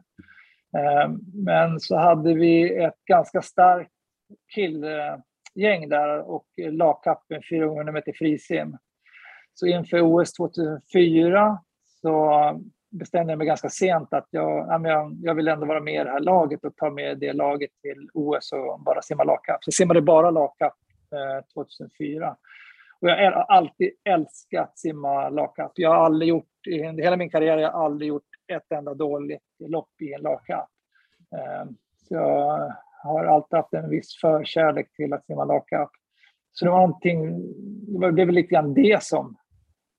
Eh, 0.77 1.11
men 1.33 1.79
så 1.79 1.97
hade 1.97 2.33
vi 2.33 2.83
ett 2.83 3.05
ganska 3.05 3.41
starkt 3.41 3.91
killgäng 4.53 5.89
där 5.89 6.29
och 6.29 6.45
lagkappen 6.57 7.41
400 7.49 7.93
meter 7.93 8.13
frisim. 8.13 8.77
Så 9.53 9.67
inför 9.67 10.01
OS 10.01 10.33
2004 10.33 11.59
så 12.01 12.31
bestämde 12.91 13.31
jag 13.31 13.37
mig 13.37 13.47
ganska 13.47 13.69
sent 13.69 14.13
att 14.13 14.27
jag, 14.29 14.85
jag, 15.21 15.35
vill 15.35 15.47
ändå 15.47 15.65
vara 15.65 15.79
med 15.79 16.01
i 16.01 16.03
det 16.03 16.11
här 16.11 16.19
laget 16.19 16.65
och 16.65 16.75
ta 16.75 16.89
med 16.89 17.17
det 17.17 17.33
laget 17.33 17.71
till 17.81 18.09
OS 18.13 18.51
och 18.51 18.79
bara 18.79 19.01
simma 19.01 19.23
lagkapp. 19.23 19.63
Så 19.63 19.67
jag 19.67 19.73
simmade 19.73 20.01
bara 20.01 20.31
lagkapp 20.31 20.77
2004. 21.53 22.25
Eh, 22.25 22.33
och 23.01 23.09
jag 23.09 23.31
har 23.31 23.41
alltid 23.41 23.91
älskat 24.03 24.79
simma 24.79 25.29
lagkapp. 25.29 25.71
Jag 25.75 25.89
har 25.89 26.05
aldrig 26.05 26.29
gjort, 26.29 26.67
i 26.67 26.83
hela 26.83 27.17
min 27.17 27.29
karriär, 27.29 27.57
jag 27.57 27.71
har 27.71 27.85
aldrig 27.85 28.09
gjort 28.09 28.30
ett 28.51 28.71
enda 28.71 28.93
dåligt 28.93 29.41
lopp 29.59 30.01
i 30.01 30.13
en 30.13 30.21
lagkapp. 30.21 30.69
Ehm, 31.35 31.67
så 31.97 32.13
jag 32.15 32.73
har 33.03 33.25
alltid 33.25 33.57
haft 33.57 33.73
en 33.73 33.89
viss 33.89 34.19
förkärlek 34.21 34.93
till 34.93 35.13
att 35.13 35.25
simma 35.25 35.45
lagkapp. 35.45 35.89
Så 36.51 36.65
det 36.65 36.71
var 36.71 36.77
någonting, 36.77 37.41
det 37.99 38.11
blev 38.11 38.29
lite 38.29 38.49
grann 38.49 38.73
det 38.73 39.03
som 39.03 39.37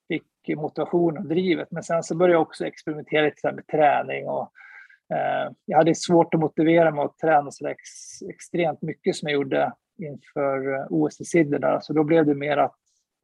fick 0.09 0.57
motivation 0.57 1.19
och 1.19 1.27
drivet. 1.27 1.71
Men 1.71 1.83
sen 1.83 2.03
så 2.03 2.17
började 2.17 2.35
jag 2.35 2.43
också 2.43 2.67
experimentera 2.67 3.25
lite 3.25 3.53
med 3.53 3.67
träning 3.67 4.29
och 4.29 4.53
ehm, 5.15 5.55
jag 5.65 5.79
hade 5.79 5.95
svårt 5.95 6.35
att 6.35 6.41
motivera 6.41 6.91
mig 6.91 7.05
att 7.05 7.19
träna 7.19 7.51
så 7.51 7.67
ex, 7.67 7.81
extremt 8.31 8.83
mycket 8.83 9.17
som 9.17 9.29
jag 9.29 9.35
gjorde 9.35 9.73
inför 9.99 10.87
OS 10.91 11.21
i 11.21 11.25
Sydney 11.25 11.59
där. 11.59 11.81
Så 11.81 11.93
då 11.93 12.05
blev 12.05 12.27
det 12.27 12.35
mer 12.35 12.57
att 12.57 12.77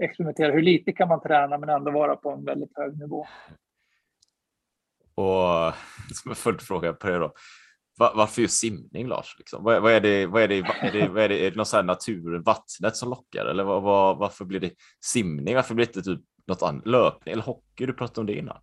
experimentera. 0.03 0.53
Hur 0.53 0.63
lite 0.63 0.93
kan 0.93 1.09
man 1.09 1.21
träna 1.21 1.59
men 1.59 1.69
ändå 1.69 1.91
vara 1.91 2.17
på 2.17 2.31
en 2.31 2.45
väldigt 2.45 2.77
hög 2.77 2.99
nivå? 2.99 3.27
Och 5.19 5.75
som 6.15 6.31
en 6.31 6.35
följdfråga 6.35 6.93
på 6.93 7.07
det 7.07 7.19
då. 7.19 7.33
varför 7.99 8.43
just 8.43 8.61
simning 8.61 9.07
Lars? 9.07 9.37
Liksom? 9.39 9.65
Vad, 9.65 9.83
vad, 9.83 9.93
är 9.93 10.01
det, 10.01 10.27
vad 10.27 10.43
är 10.43 10.49
det, 10.49 10.59
är 10.59 10.93
det, 10.93 11.09
vad 11.09 11.23
är 11.23 11.29
det, 11.29 11.47
är 11.47 11.51
det 11.51 11.57
någon 11.57 11.67
sån 11.67 11.77
här 11.77 11.85
natur, 11.85 12.39
vattnet 12.39 12.97
som 12.97 13.11
lockar? 13.11 13.47
Eller 13.47 13.65
vad, 13.65 13.83
vad, 13.83 14.19
varför 14.19 14.45
blir 14.45 14.61
det 14.61 14.71
simning? 15.05 15.55
Varför 15.55 15.75
blir 15.75 15.87
det 15.87 15.97
inte 15.97 16.11
typ 16.11 16.21
något 16.47 16.63
annat? 16.63 16.87
Löpning 16.87 17.33
eller 17.33 17.43
hockey? 17.43 17.87
Du 17.87 17.93
pratade 17.93 18.21
om 18.21 18.27
det 18.27 18.39
innan. 18.39 18.57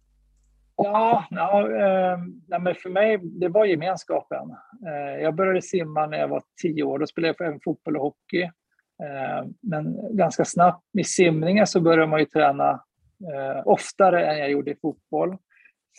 Ja, 0.75 1.25
ja 1.29 1.61
eh, 1.61 2.19
men 2.59 2.75
för 2.75 2.89
mig 2.89 3.17
det 3.17 3.47
var 3.47 3.65
gemenskapen. 3.65 4.49
Eh, 4.87 5.21
jag 5.23 5.35
började 5.35 5.61
simma 5.61 6.05
när 6.05 6.17
jag 6.17 6.27
var 6.27 6.43
tio 6.61 6.83
år. 6.83 6.99
Då 6.99 7.07
spelade 7.07 7.35
jag 7.37 7.47
även 7.47 7.59
fotboll 7.63 7.95
och 7.95 8.03
hockey. 8.03 8.41
Eh, 9.03 9.47
men 9.61 10.15
ganska 10.17 10.45
snabbt 10.45 10.83
i 10.99 11.03
simningen 11.03 11.67
så 11.67 11.81
började 11.81 12.07
man 12.07 12.19
ju 12.19 12.25
träna 12.25 12.69
eh, 13.33 13.61
oftare 13.65 14.25
än 14.25 14.39
jag 14.39 14.51
gjorde 14.51 14.71
i 14.71 14.77
fotboll. 14.81 15.37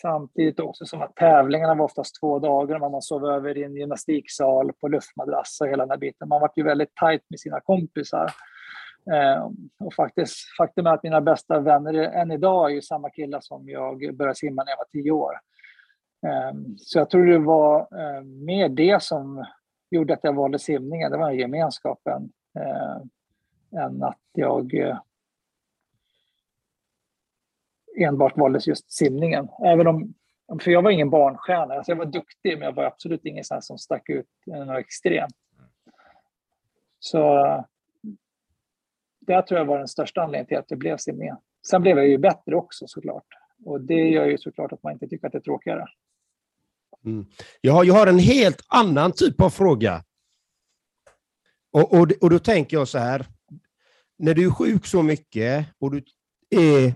Samtidigt 0.01 0.59
också 0.59 0.85
som 0.85 1.01
att 1.01 1.15
tävlingarna 1.15 1.75
var 1.75 1.85
oftast 1.85 2.19
två 2.19 2.39
dagar. 2.39 2.79
Man 2.79 3.01
sov 3.01 3.25
över 3.25 3.57
i 3.57 3.63
en 3.63 3.75
gymnastiksal 3.75 4.73
på 4.73 4.87
luftmadrass 4.87 5.57
och 5.61 5.67
hela 5.67 5.83
den 5.83 5.89
här 5.89 5.97
biten. 5.97 6.27
Man 6.27 6.41
var 6.41 6.51
ju 6.55 6.63
väldigt 6.63 6.95
tajt 6.95 7.21
med 7.29 7.39
sina 7.39 7.59
kompisar. 7.59 8.31
Eh, 9.11 9.49
och 9.79 9.93
faktiskt, 9.93 10.35
faktum 10.57 10.87
är 10.87 10.93
att 10.93 11.03
mina 11.03 11.21
bästa 11.21 11.59
vänner 11.59 11.93
än 11.93 12.31
idag 12.31 12.71
är 12.71 12.75
ju 12.75 12.81
samma 12.81 13.09
killar 13.09 13.39
som 13.41 13.69
jag 13.69 14.15
började 14.15 14.35
simma 14.35 14.63
när 14.63 14.71
jag 14.71 14.77
var 14.77 14.85
tio 14.91 15.11
år. 15.11 15.33
Eh, 16.27 16.57
så 16.77 16.99
jag 16.99 17.09
tror 17.09 17.25
det 17.25 17.39
var 17.39 17.79
eh, 17.79 18.23
mer 18.23 18.69
det 18.69 19.03
som 19.03 19.45
gjorde 19.91 20.13
att 20.13 20.23
jag 20.23 20.33
valde 20.33 20.59
simningen. 20.59 21.11
Det 21.11 21.17
var 21.17 21.31
gemenskapen 21.31 22.29
eh, 22.59 23.81
än 23.83 24.03
att 24.03 24.21
jag 24.33 24.73
eh, 24.73 24.97
enbart 27.97 28.37
valdes 28.37 28.67
just 28.67 28.91
simningen. 28.91 29.47
Även 29.65 29.87
om, 29.87 30.13
för 30.61 30.71
jag 30.71 30.81
var 30.81 30.91
ingen 30.91 31.09
barnstjärna, 31.09 31.73
alltså 31.73 31.91
jag 31.91 31.97
var 31.97 32.05
duktig 32.05 32.57
men 32.57 32.61
jag 32.61 32.73
var 32.73 32.83
absolut 32.83 33.25
ingen 33.25 33.43
sån 33.43 33.61
som 33.61 33.77
stack 33.77 34.09
ut 34.09 34.27
något 34.45 34.79
extremt. 34.79 35.35
Så 36.99 37.65
det 39.19 39.41
tror 39.41 39.59
jag 39.59 39.65
var 39.65 39.77
den 39.77 39.87
största 39.87 40.21
anledningen 40.21 40.47
till 40.47 40.57
att 40.57 40.67
det 40.67 40.75
blev 40.75 40.97
simningen. 40.97 41.37
Sen 41.67 41.81
blev 41.81 41.97
jag 41.97 42.07
ju 42.07 42.17
bättre 42.17 42.55
också 42.55 42.87
såklart. 42.87 43.25
Och 43.65 43.81
det 43.81 44.09
gör 44.09 44.25
ju 44.25 44.37
såklart 44.37 44.71
att 44.71 44.83
man 44.83 44.93
inte 44.93 45.07
tycker 45.07 45.27
att 45.27 45.33
det 45.33 45.37
är 45.37 45.41
tråkigare. 45.41 45.85
Mm. 47.05 47.25
Jag, 47.61 47.73
har, 47.73 47.83
jag 47.83 47.93
har 47.93 48.07
en 48.07 48.19
helt 48.19 48.61
annan 48.67 49.11
typ 49.11 49.41
av 49.41 49.49
fråga. 49.49 50.03
Och, 51.71 51.93
och, 51.93 52.11
och 52.21 52.29
då 52.29 52.39
tänker 52.39 52.77
jag 52.77 52.87
så 52.87 52.97
här. 52.97 53.25
När 54.19 54.33
du 54.33 54.45
är 54.45 54.51
sjuk 54.51 54.85
så 54.85 55.03
mycket 55.03 55.67
och 55.79 55.91
du 55.91 56.03
är 56.49 56.93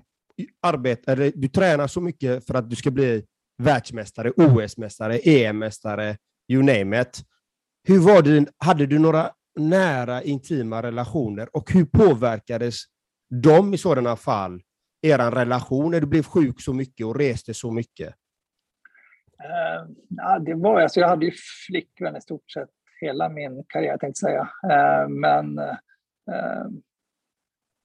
arbetar, 0.62 1.32
du 1.36 1.48
tränar 1.48 1.88
så 1.88 2.02
mycket 2.02 2.46
för 2.48 2.54
att 2.54 2.70
du 2.70 2.76
ska 2.76 2.92
bli 2.92 3.26
världsmästare, 3.64 4.32
OS-mästare, 4.32 5.20
EM-mästare, 5.24 6.18
you 6.52 6.64
name 6.64 7.02
it. 7.02 7.24
Hur 7.88 8.00
var 8.00 8.22
det, 8.22 8.46
hade 8.58 8.86
du 8.86 9.00
några 9.00 9.32
nära 9.60 10.24
intima 10.24 10.84
relationer 10.84 11.50
och 11.56 11.72
hur 11.72 11.86
påverkades 11.86 12.76
de 13.44 13.74
i 13.74 13.78
sådana 13.78 14.16
fall, 14.16 14.62
er 15.02 15.32
relation, 15.32 15.92
när 15.92 16.02
du 16.02 16.08
blev 16.08 16.24
sjuk 16.24 16.62
så 16.62 16.74
mycket 16.74 17.06
och 17.06 17.16
reste 17.16 17.54
så 17.54 17.72
mycket? 17.72 18.08
Uh, 19.44 19.92
ja, 20.10 20.40
det 20.40 20.54
var, 20.54 20.82
alltså 20.82 21.00
jag 21.00 21.08
hade 21.08 21.26
ju 21.26 21.32
flickvän 21.68 22.16
i 22.16 22.22
stort 22.22 22.52
sett 22.52 22.70
hela 23.02 23.30
min 23.30 23.64
karriär, 23.68 23.98
tänkte 23.98 24.20
säga. 24.20 24.42
Uh, 24.42 25.10
men 25.10 25.60
uh, 25.60 26.68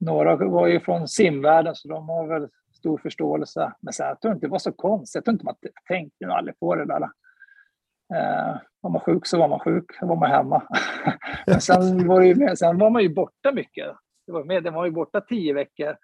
några 0.00 0.36
var 0.36 0.66
ju 0.66 0.80
från 0.80 1.08
simvärlden, 1.08 1.74
så 1.74 1.88
de 1.88 2.08
har 2.08 2.26
väl 2.26 2.48
stor 2.74 2.98
förståelse. 2.98 3.72
Men 3.80 3.92
sen, 3.92 4.06
jag 4.06 4.20
tror 4.20 4.34
inte 4.34 4.46
det 4.46 4.50
var 4.50 4.58
så 4.58 4.72
konstigt. 4.72 5.14
Jag 5.14 5.24
tror 5.24 5.32
inte 5.32 5.44
man 5.44 5.56
tänkte 5.88 6.26
aldrig 6.26 6.58
på 6.58 6.74
det 6.74 6.86
där. 6.86 7.02
Eh, 8.14 8.56
var 8.80 8.90
man 8.90 9.00
sjuk 9.00 9.26
så 9.26 9.38
var 9.38 9.48
man 9.48 9.60
sjuk, 9.60 9.84
då 10.00 10.06
var 10.06 10.16
man 10.16 10.30
hemma. 10.30 10.62
Men 11.46 11.60
sen 11.60 12.08
var, 12.08 12.20
ju, 12.20 12.56
sen 12.56 12.78
var 12.78 12.90
man 12.90 13.02
ju 13.02 13.14
borta 13.14 13.52
mycket. 13.52 13.96
Det 14.26 14.32
var, 14.32 14.44
med, 14.44 14.62
det 14.64 14.70
var 14.70 14.84
ju 14.84 14.90
borta 14.90 15.20
tio 15.20 15.54
veckor. 15.54 15.96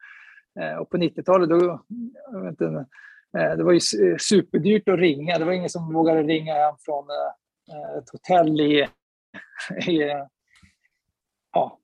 Eh, 0.60 0.76
och 0.76 0.90
på 0.90 0.96
90-talet, 0.96 1.48
då, 1.48 1.84
jag 2.32 2.42
vet 2.42 2.50
inte, 2.50 2.86
eh, 3.38 3.56
det 3.56 3.64
var 3.64 3.72
ju 3.72 3.80
superdyrt 4.18 4.88
att 4.88 4.98
ringa. 4.98 5.38
Det 5.38 5.44
var 5.44 5.52
ingen 5.52 5.70
som 5.70 5.92
vågade 5.92 6.22
ringa 6.22 6.54
hem 6.54 6.74
från 6.78 7.04
eh, 7.10 7.98
ett 7.98 8.10
hotell 8.12 8.60
i, 8.60 8.88
i 9.86 10.12
ja, 11.52 11.78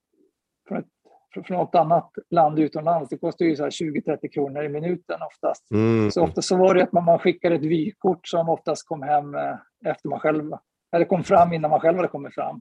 från, 0.69 0.79
ett, 0.79 0.87
från 1.35 1.57
något 1.57 1.75
annat 1.75 2.11
land 2.31 2.59
utomlands. 2.59 3.11
Det 3.11 3.19
kostar 3.19 3.45
ju 3.45 3.55
20-30 3.55 4.29
kronor 4.29 4.65
i 4.65 4.69
minuten 4.69 5.19
oftast. 5.23 5.71
Mm. 5.71 6.11
Så 6.11 6.23
ofta 6.23 6.43
så 6.43 6.57
var 6.57 6.75
det 6.75 6.83
att 6.83 6.93
man, 6.93 7.05
man 7.05 7.19
skickade 7.19 7.55
ett 7.55 7.65
vykort 7.65 8.29
som 8.29 8.49
oftast 8.49 8.89
kom 8.89 9.03
hem 9.03 9.35
eh, 9.35 9.57
efter 9.87 10.09
man 10.09 10.21
själv, 10.21 10.53
eller 10.93 11.05
kom 11.05 11.25
fram 11.25 11.53
innan 11.53 11.71
man 11.71 11.81
själv 11.81 11.97
hade 11.97 12.09
kommit 12.09 12.35
fram. 12.35 12.61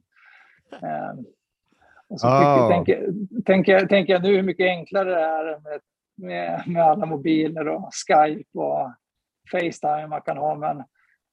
Eh, 0.72 1.20
och 2.10 2.20
så 2.20 2.28
oh. 2.28 2.70
tänker, 2.70 3.10
tänker, 3.46 3.86
tänker 3.86 4.14
jag 4.14 4.24
nu 4.24 4.36
hur 4.36 4.44
mycket 4.44 4.66
enklare 4.66 5.10
det 5.10 5.22
är 5.22 5.46
med, 5.46 5.80
med, 6.18 6.64
med 6.68 6.84
alla 6.84 7.06
mobiler 7.06 7.68
och 7.68 7.90
Skype 7.94 8.60
och 8.60 8.92
Facetime 9.52 10.08
man 10.08 10.22
kan 10.22 10.38
ha. 10.38 10.56
Men 10.56 10.84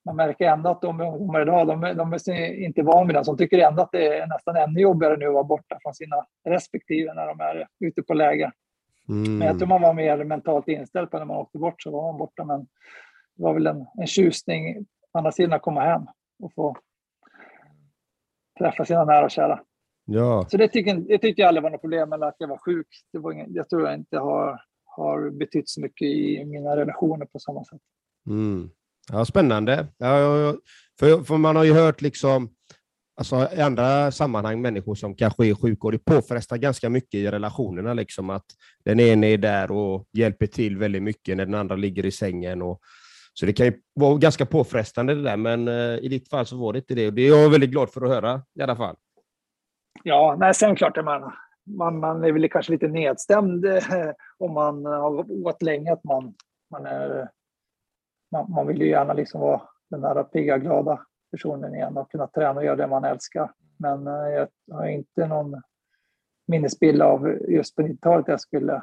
man 0.05 0.17
märker 0.17 0.45
ändå 0.45 0.71
att 0.71 0.83
de 0.83 1.01
ungdomar 1.01 1.43
idag, 1.43 1.67
de, 1.67 1.81
de 1.81 2.13
är 2.13 2.65
inte 2.65 2.83
vana 2.83 3.07
vid 3.07 3.17
det. 3.17 3.23
De 3.23 3.37
tycker 3.37 3.59
ändå 3.59 3.83
att 3.83 3.93
det 3.93 4.19
är 4.19 4.27
nästan 4.27 4.57
ännu 4.57 4.81
jobbigare 4.81 5.17
nu 5.17 5.27
att 5.27 5.35
vara 5.35 5.45
borta 5.45 5.79
från 5.83 5.95
sina 5.95 6.17
respektive 6.49 7.15
när 7.15 7.27
de 7.27 7.41
är 7.41 7.67
ute 7.81 8.03
på 8.03 8.15
läger. 8.15 8.53
Mm. 9.09 9.39
Men 9.39 9.49
jag 9.49 9.59
tror 9.59 9.69
man 9.69 9.83
var 9.83 9.95
mer 9.95 10.25
mentalt 10.25 10.69
inställd 10.69 11.11
på 11.11 11.19
när 11.19 11.25
man 11.25 11.37
åkte 11.37 11.59
bort 11.59 11.83
så 11.83 11.91
var 11.91 12.13
man 12.13 12.19
borta. 12.19 12.45
Men 12.45 12.61
det 13.37 13.43
var 13.43 13.55
väl 13.55 13.67
en, 13.67 13.87
en 14.01 14.07
tjusning 14.07 14.85
på 15.13 15.19
andra 15.19 15.33
sidan 15.33 15.53
att 15.53 15.63
komma 15.63 15.81
hem 15.81 16.03
och 16.43 16.53
få 16.55 16.77
träffa 18.59 18.85
sina 18.85 19.05
nära 19.05 19.25
och 19.25 19.31
kära. 19.31 19.61
Ja. 20.05 20.47
Så 20.49 20.57
det, 20.57 20.69
tycker, 20.69 20.95
det 20.95 21.19
tyckte 21.19 21.43
jag 21.43 21.49
aldrig 21.49 21.63
var 21.63 21.71
något 21.71 21.81
problem, 21.81 22.13
eller 22.13 22.27
att 22.27 22.37
jag 22.39 22.49
var 22.49 22.59
sjuk. 22.59 22.87
Det 23.13 23.19
var 23.19 23.33
ingen, 23.33 23.55
jag 23.55 23.69
tror 23.69 23.83
jag 23.83 23.95
inte 23.95 24.19
har, 24.19 24.61
har 24.85 25.31
betytt 25.31 25.69
så 25.69 25.81
mycket 25.81 26.07
i 26.07 26.45
mina 26.45 26.77
relationer 26.77 27.27
på 27.27 27.39
samma 27.39 27.65
sätt. 27.65 27.81
Mm. 28.27 28.71
Ja, 29.13 29.25
spännande. 29.25 29.87
Ja, 29.99 30.55
för, 31.01 31.25
för 31.25 31.37
man 31.37 31.57
har 31.57 31.65
ju 31.65 31.73
hört 31.73 32.01
liksom, 32.01 32.49
alltså, 33.17 33.49
i 33.57 33.61
andra 33.61 34.11
sammanhang 34.11 34.63
människor 34.63 34.95
som 34.95 35.17
kanske 35.17 35.47
är 35.47 35.55
sjuka 35.55 35.87
och 35.87 35.93
det 35.93 35.99
påfrestar 35.99 36.57
ganska 36.57 36.89
mycket 36.89 37.15
i 37.15 37.31
relationerna. 37.31 37.95
Liksom, 37.95 38.31
att 38.31 38.47
den 38.85 39.01
ena 39.01 39.27
är 39.27 39.39
där 39.39 39.71
och 39.71 40.09
hjälper 40.13 40.47
till 40.47 40.77
väldigt 40.77 41.03
mycket 41.03 41.37
när 41.37 41.45
den 41.45 41.55
andra 41.55 41.77
ligger 41.77 42.07
i 42.07 42.11
sängen. 42.11 42.63
Och, 42.63 42.81
så 43.35 43.47
det 43.47 43.53
kan 43.53 43.67
ju 43.67 43.73
vara 43.95 44.19
ganska 44.19 44.47
påfrestande 44.47 45.15
det 45.15 45.23
där, 45.23 45.37
men 45.37 45.69
eh, 45.69 45.99
i 45.99 46.09
ditt 46.09 46.31
fall 46.31 46.47
så 46.47 46.57
var 46.57 46.73
det 46.73 46.79
inte 46.79 46.95
det. 46.95 47.07
Och 47.07 47.13
det 47.13 47.23
är 47.23 47.43
jag 47.43 47.51
väldigt 47.51 47.71
glad 47.71 47.91
för 47.91 48.03
att 48.03 48.11
höra 48.11 48.43
i 48.59 48.63
alla 48.63 48.77
fall. 48.77 48.97
Ja, 50.03 50.37
nej, 50.39 50.55
sen 50.55 50.77
klart 50.77 50.97
är 50.97 51.03
man, 51.03 51.33
man, 51.67 51.99
man 51.99 52.25
är 52.25 52.33
väl 52.33 52.49
kanske 52.49 52.73
lite 52.73 52.89
nedstämd 52.89 53.65
eh, 53.65 53.83
om 54.39 54.53
man 54.53 54.85
har 54.85 55.47
åt 55.47 55.63
länge 55.63 55.93
att 55.93 56.05
man, 56.05 56.35
man 56.71 56.87
är 56.87 57.29
man, 58.35 58.51
man 58.51 58.67
vill 58.67 58.81
ju 58.81 58.89
gärna 58.89 59.13
liksom 59.13 59.41
vara 59.41 59.63
den 59.91 60.01
där 60.01 60.25
pigga, 60.25 60.59
glada 60.59 61.07
personen 61.31 61.75
igen 61.75 61.97
och 61.97 62.11
kunna 62.11 62.27
träna 62.27 62.61
och 62.61 62.65
göra 62.65 62.77
det 62.77 62.87
man 62.87 63.05
älskar. 63.05 63.53
Men 63.79 64.07
eh, 64.07 64.13
jag 64.13 64.49
har 64.77 64.87
inte 64.87 65.27
någon 65.27 65.63
minnesbild 66.47 67.03
av 67.03 67.39
just 67.49 67.77
på 67.77 67.83
90-talet 67.83 68.29
jag 68.29 68.41
skulle 68.41 68.75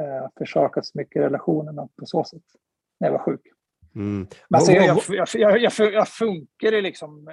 eh, 0.00 0.28
försaka 0.38 0.82
så 0.82 0.98
mycket 0.98 1.22
relationerna 1.22 1.88
på 1.98 2.06
så 2.06 2.24
sätt 2.24 2.42
när 3.00 3.08
jag 3.08 3.12
var 3.12 3.24
sjuk. 3.24 3.40
Mm. 3.94 4.26
Men 4.48 4.58
alltså, 4.58 4.72
jag, 4.72 4.98
jag, 5.08 5.28
jag, 5.34 5.58
jag, 5.58 5.92
jag 5.92 6.08
funkade 6.08 6.80
liksom, 6.80 7.30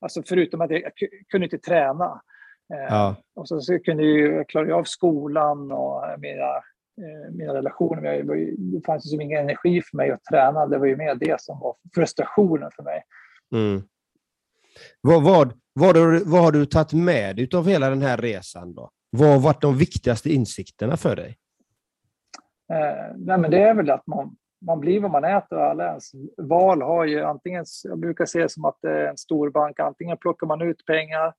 alltså 0.00 0.22
förutom 0.26 0.60
att 0.60 0.70
jag, 0.70 0.92
kunde 1.28 1.44
inte 1.44 1.58
träna. 1.58 2.22
Eh, 2.74 2.86
ja. 2.88 3.16
Och 3.34 3.48
så, 3.48 3.60
så 3.60 3.78
kunde 3.78 4.04
jag 4.04 4.48
klara 4.48 4.76
av 4.76 4.84
skolan 4.84 5.72
och 5.72 6.02
mina 6.18 6.56
eh, 6.56 6.62
mina 7.32 7.54
relationer. 7.54 8.02
Men 8.02 8.38
jag, 8.38 8.54
det 8.58 8.86
fanns 8.86 9.06
ju 9.06 9.08
som 9.10 9.20
ingen 9.20 9.40
energi 9.40 9.82
för 9.82 9.96
mig 9.96 10.10
att 10.10 10.24
träna. 10.24 10.66
Det 10.66 10.78
var 10.78 10.86
ju 10.86 10.96
mer 10.96 11.14
det 11.14 11.40
som 11.40 11.60
var 11.60 11.76
frustrationen 11.94 12.70
för 12.76 12.82
mig. 12.82 13.02
Mm. 13.54 13.82
Vad, 15.00 15.22
vad, 15.24 15.52
vad, 15.72 15.96
har 15.96 16.12
du- 16.12 16.24
vad 16.24 16.40
har 16.42 16.52
du 16.52 16.66
tagit 16.66 16.92
med 16.92 17.36
dig 17.36 17.48
av 17.54 17.66
hela 17.68 17.90
den 17.90 18.02
här 18.02 18.16
resan? 18.16 18.74
då? 18.74 18.90
Vad 19.10 19.28
har 19.28 19.38
varit 19.38 19.62
de 19.62 19.78
viktigaste 19.78 20.30
insikterna 20.30 20.96
för 20.96 21.16
dig? 21.16 21.36
Eh, 22.72 23.14
nej, 23.16 23.38
men 23.38 23.50
det 23.50 23.62
är 23.62 23.74
väl 23.74 23.90
att 23.90 24.06
man, 24.06 24.36
man 24.66 24.80
blir 24.80 25.00
vad 25.00 25.10
man 25.10 25.24
äter. 25.24 25.58
Alla 25.58 25.88
ens 25.88 26.10
val 26.42 26.82
har 26.82 27.04
ju 27.04 27.22
antingen, 27.22 27.64
jag 27.84 27.98
brukar 27.98 28.24
se 28.26 28.38
det 28.38 28.48
som 28.48 28.64
att 28.64 28.78
det 28.82 28.90
är 28.90 29.08
en 29.08 29.16
stor 29.16 29.50
bank, 29.50 29.80
antingen 29.80 30.16
plockar 30.16 30.46
man 30.46 30.62
ut 30.62 30.86
pengar 30.86 31.34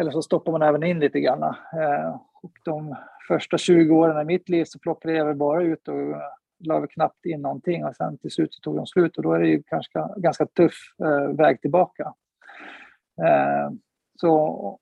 eller 0.00 0.10
så 0.10 0.22
stoppar 0.22 0.52
man 0.52 0.62
även 0.62 0.82
in 0.82 1.00
lite 1.00 1.20
grann. 1.20 1.42
Eh, 1.42 2.16
och 2.44 2.52
de 2.64 2.96
första 3.28 3.58
20 3.58 3.94
åren 3.94 4.22
i 4.22 4.24
mitt 4.24 4.48
liv 4.48 4.64
så 4.64 4.78
plockade 4.78 5.14
jag 5.14 5.26
väl 5.26 5.36
bara 5.36 5.62
ut 5.62 5.88
och 5.88 6.14
la 6.58 6.86
knappt 6.86 7.26
in 7.26 7.42
någonting 7.42 7.84
och 7.84 7.96
sen 7.96 8.18
till 8.18 8.30
slut 8.30 8.54
så 8.54 8.60
tog 8.60 8.76
de 8.76 8.86
slut 8.86 9.16
och 9.16 9.22
då 9.22 9.32
är 9.32 9.38
det 9.38 9.48
ju 9.48 9.62
kanske 9.66 10.08
ganska 10.16 10.46
tuff 10.46 10.74
eh, 11.04 11.36
väg 11.36 11.60
tillbaka. 11.60 12.14
Eh, 13.22 13.70
så 14.20 14.80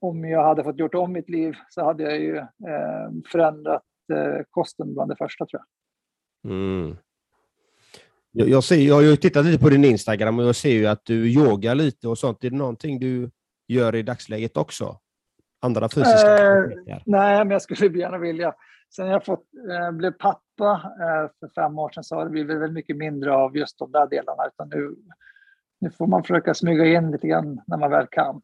om 0.00 0.24
jag 0.24 0.44
hade 0.44 0.64
fått 0.64 0.78
gjort 0.78 0.94
om 0.94 1.12
mitt 1.12 1.28
liv 1.28 1.54
så 1.68 1.84
hade 1.84 2.02
jag 2.02 2.18
ju 2.20 2.36
eh, 2.36 3.10
förändrat 3.32 3.82
eh, 4.12 4.44
kosten 4.50 4.94
bland 4.94 5.10
det 5.10 5.16
första 5.16 5.46
tror 5.46 5.62
jag. 6.42 6.52
Mm. 6.52 6.96
Jag, 8.32 8.48
jag, 8.48 8.64
ser, 8.64 8.76
jag 8.76 8.94
har 8.94 9.02
ju 9.02 9.16
tittat 9.16 9.44
lite 9.44 9.62
på 9.62 9.68
din 9.68 9.84
Instagram 9.84 10.38
och 10.38 10.44
jag 10.44 10.56
ser 10.56 10.72
ju 10.72 10.86
att 10.86 11.04
du 11.04 11.32
yogar 11.32 11.74
lite 11.74 12.08
och 12.08 12.18
sånt. 12.18 12.44
Är 12.44 12.50
det 12.50 12.56
någonting 12.56 12.98
du 12.98 13.30
gör 13.68 13.94
i 13.94 14.02
dagsläget 14.02 14.56
också? 14.56 15.00
Andra 15.60 15.88
fysiska 15.88 16.38
Eh, 16.38 16.58
aktiviteter? 16.58 17.02
Nej, 17.06 17.38
men 17.38 17.50
jag 17.50 17.62
skulle 17.62 17.98
gärna 17.98 18.18
vilja. 18.18 18.54
Sen 18.94 19.06
jag 19.06 19.24
fått, 19.24 19.44
eh, 19.70 19.90
blev 19.90 20.12
pappa 20.12 20.92
eh, 21.00 21.30
för 21.40 21.48
fem 21.54 21.78
år 21.78 21.90
sedan 21.90 22.04
så 22.04 22.16
har 22.16 22.24
det 22.24 22.30
blivit 22.30 22.56
väldigt 22.56 22.72
mycket 22.74 22.96
mindre 22.96 23.34
av 23.34 23.56
just 23.56 23.78
de 23.78 23.92
där 23.92 24.06
delarna. 24.06 24.46
Utan 24.46 24.68
nu, 24.68 24.96
nu 25.80 25.90
får 25.90 26.06
man 26.06 26.22
försöka 26.22 26.54
smyga 26.54 26.86
in 26.86 27.10
lite 27.10 27.28
grann 27.28 27.60
när 27.66 27.76
man 27.76 27.90
väl 27.90 28.06
kan. 28.06 28.40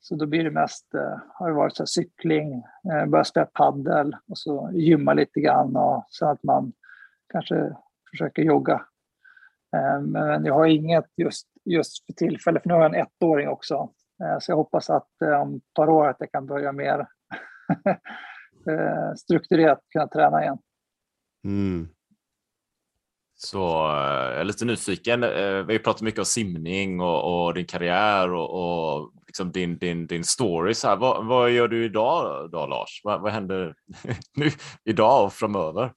Så 0.00 0.14
då 0.14 0.26
blir 0.26 0.44
det 0.44 0.50
mest, 0.50 0.94
eh, 0.94 1.18
har 1.34 1.48
det 1.48 1.54
varit 1.54 1.76
så 1.76 1.82
här 1.82 1.86
cykling, 1.86 2.62
eh, 2.92 3.06
börja 3.06 3.24
spela 3.24 3.46
paddel 3.46 4.16
och 4.28 4.38
så 4.38 4.70
gymma 4.72 5.14
lite 5.14 5.40
grann 5.40 5.76
och 5.76 6.04
så 6.08 6.26
att 6.26 6.42
man 6.42 6.72
kanske 7.32 7.76
försöker 8.10 8.42
jogga. 8.42 8.82
Eh, 9.76 10.00
men 10.00 10.44
jag 10.44 10.54
har 10.54 10.66
inget 10.66 11.06
just, 11.16 11.46
just 11.64 12.06
för 12.06 12.12
tillfället, 12.12 12.62
för 12.62 12.68
nu 12.68 12.74
har 12.74 12.82
jag 12.82 12.94
en 12.94 13.06
ettåring 13.06 13.48
också. 13.48 13.90
Eh, 14.24 14.38
Så 14.40 14.52
jag 14.52 14.56
hoppas 14.56 14.90
att 14.90 15.22
eh, 15.22 15.40
om 15.40 15.56
ett 15.56 15.74
par 15.74 15.88
år 15.90 16.08
att 16.08 16.16
jag 16.18 16.32
kan 16.32 16.46
börja 16.46 16.72
mer 16.72 16.98
eh, 18.68 19.14
strukturerat 19.16 19.80
kunna 19.92 20.08
träna 20.08 20.42
igen. 20.42 20.58
Mm. 21.44 21.88
Så 23.40 23.58
jag 23.58 24.40
är 24.40 24.44
lite 24.44 24.64
nyfiken. 24.64 25.20
Vi 25.20 25.26
har 25.72 25.78
pratat 25.78 26.02
mycket 26.02 26.18
om 26.18 26.24
simning 26.24 27.00
och, 27.00 27.46
och 27.46 27.54
din 27.54 27.66
karriär 27.66 28.32
och, 28.32 28.50
och 28.50 29.12
liksom 29.26 29.52
din, 29.52 29.78
din, 29.78 30.06
din 30.06 30.24
story. 30.24 30.74
Så 30.74 30.88
här. 30.88 30.96
Vad, 30.96 31.26
vad 31.26 31.50
gör 31.50 31.68
du 31.68 31.84
idag 31.84 32.50
då, 32.50 32.66
Lars? 32.66 33.00
Vad, 33.04 33.20
vad 33.20 33.32
händer 33.32 33.74
nu, 34.36 34.50
idag 34.84 35.24
och 35.24 35.32
framöver? 35.32 35.92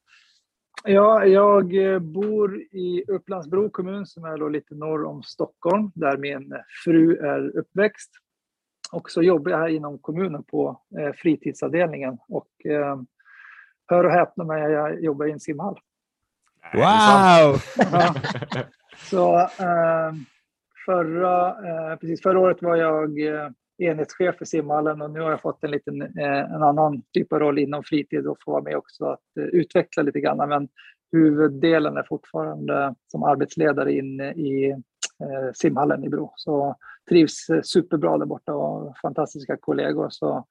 Ja, 0.83 1.25
jag 1.25 1.93
eh, 1.93 1.99
bor 1.99 2.57
i 2.57 3.03
Upplandsbro 3.07 3.69
kommun 3.69 4.05
som 4.05 4.23
är 4.25 4.37
då 4.37 4.49
lite 4.49 4.75
norr 4.75 5.05
om 5.05 5.23
Stockholm 5.23 5.91
där 5.95 6.17
min 6.17 6.53
fru 6.83 7.17
är 7.17 7.57
uppväxt. 7.57 8.11
Och 8.91 9.11
så 9.11 9.21
jobbar 9.21 9.51
jag 9.51 9.57
här 9.57 9.67
inom 9.67 9.99
kommunen 9.99 10.43
på 10.43 10.81
eh, 10.99 11.13
fritidsavdelningen 11.13 12.17
och 12.27 12.65
eh, 12.65 13.01
hör 13.87 14.03
och 14.03 14.11
häpna 14.11 14.43
men 14.43 14.57
jag 14.57 15.03
jobbar 15.03 15.25
i 15.25 15.31
en 15.31 15.39
simhall. 15.39 15.79
Wow! 16.73 16.81
Ja. 17.91 18.15
Så 18.97 19.39
eh, 19.39 20.13
förra, 20.85 21.55
precis 21.97 22.21
förra 22.21 22.39
året 22.39 22.61
var 22.61 22.75
jag 22.75 23.19
enhetschef 23.81 24.37
för 24.37 24.45
simhallen 24.45 25.01
och 25.01 25.11
nu 25.11 25.19
har 25.19 25.29
jag 25.31 25.41
fått 25.41 25.63
en, 25.63 25.71
liten, 25.71 26.01
eh, 26.01 26.53
en 26.53 26.63
annan 26.63 27.01
typ 27.13 27.33
av 27.33 27.39
roll 27.39 27.59
inom 27.59 27.83
fritid 27.83 28.27
och 28.27 28.37
får 28.45 28.51
vara 28.51 28.63
med 28.63 28.77
också 28.77 29.05
att 29.05 29.37
eh, 29.39 29.43
utveckla 29.43 30.03
lite 30.03 30.19
grann. 30.19 30.49
Men 30.49 30.69
huvuddelen 31.11 31.97
är 31.97 32.03
fortfarande 32.03 32.95
som 33.07 33.23
arbetsledare 33.23 33.93
inne 33.93 34.31
i 34.31 34.69
eh, 35.19 35.51
simhallen 35.53 36.03
i 36.03 36.09
Bro. 36.09 36.33
Så 36.35 36.75
trivs 37.09 37.47
superbra 37.63 38.17
där 38.17 38.25
borta 38.25 38.53
och 38.53 38.97
fantastiska 38.97 39.57
kollegor. 39.57 40.09
Så 40.09 40.47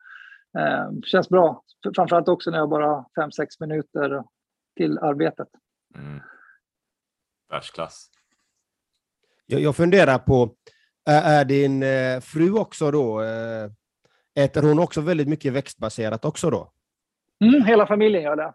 eh, 0.58 0.90
känns 1.04 1.28
bra. 1.28 1.62
Framförallt 1.96 2.28
också 2.28 2.50
när 2.50 2.58
jag 2.58 2.68
bara 2.68 2.86
har 2.86 3.04
fem 3.14 3.32
sex 3.32 3.60
minuter 3.60 4.24
till 4.76 4.98
arbetet. 4.98 5.48
Mm. 5.94 6.20
Världsklass. 7.50 8.10
Jag, 9.46 9.60
jag 9.60 9.76
funderar 9.76 10.18
på, 10.18 10.54
är, 11.06 11.44
din 11.44 11.82
eh, 11.82 12.20
fru 12.20 12.52
också 12.52 12.90
då, 12.90 13.22
eh, 13.22 13.70
äter 14.44 14.62
hon 14.62 14.78
också 14.78 15.00
väldigt 15.00 15.28
mycket 15.28 15.52
växtbaserat 15.52 16.24
också 16.24 16.50
då? 16.50 16.72
Mm, 17.44 17.64
hela 17.64 17.86
familjen 17.86 18.22
gör 18.22 18.36
det. 18.36 18.52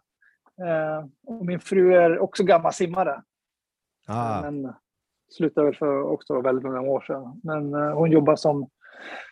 Eh, 0.68 1.06
och 1.28 1.46
min 1.46 1.60
fru 1.60 1.96
är 1.96 2.20
också 2.20 2.44
gammal 2.44 2.74
simmare. 2.74 3.24
Ah. 4.08 4.42
Men 4.42 4.74
slutade 5.32 5.68
väl 5.68 5.76
för 5.76 6.02
också 6.02 6.42
väldigt 6.42 6.66
många 6.66 6.82
år 6.82 7.02
sedan. 7.02 7.42
Men 7.44 7.74
hon 7.74 8.12
jobbar 8.12 8.36
som, 8.36 8.70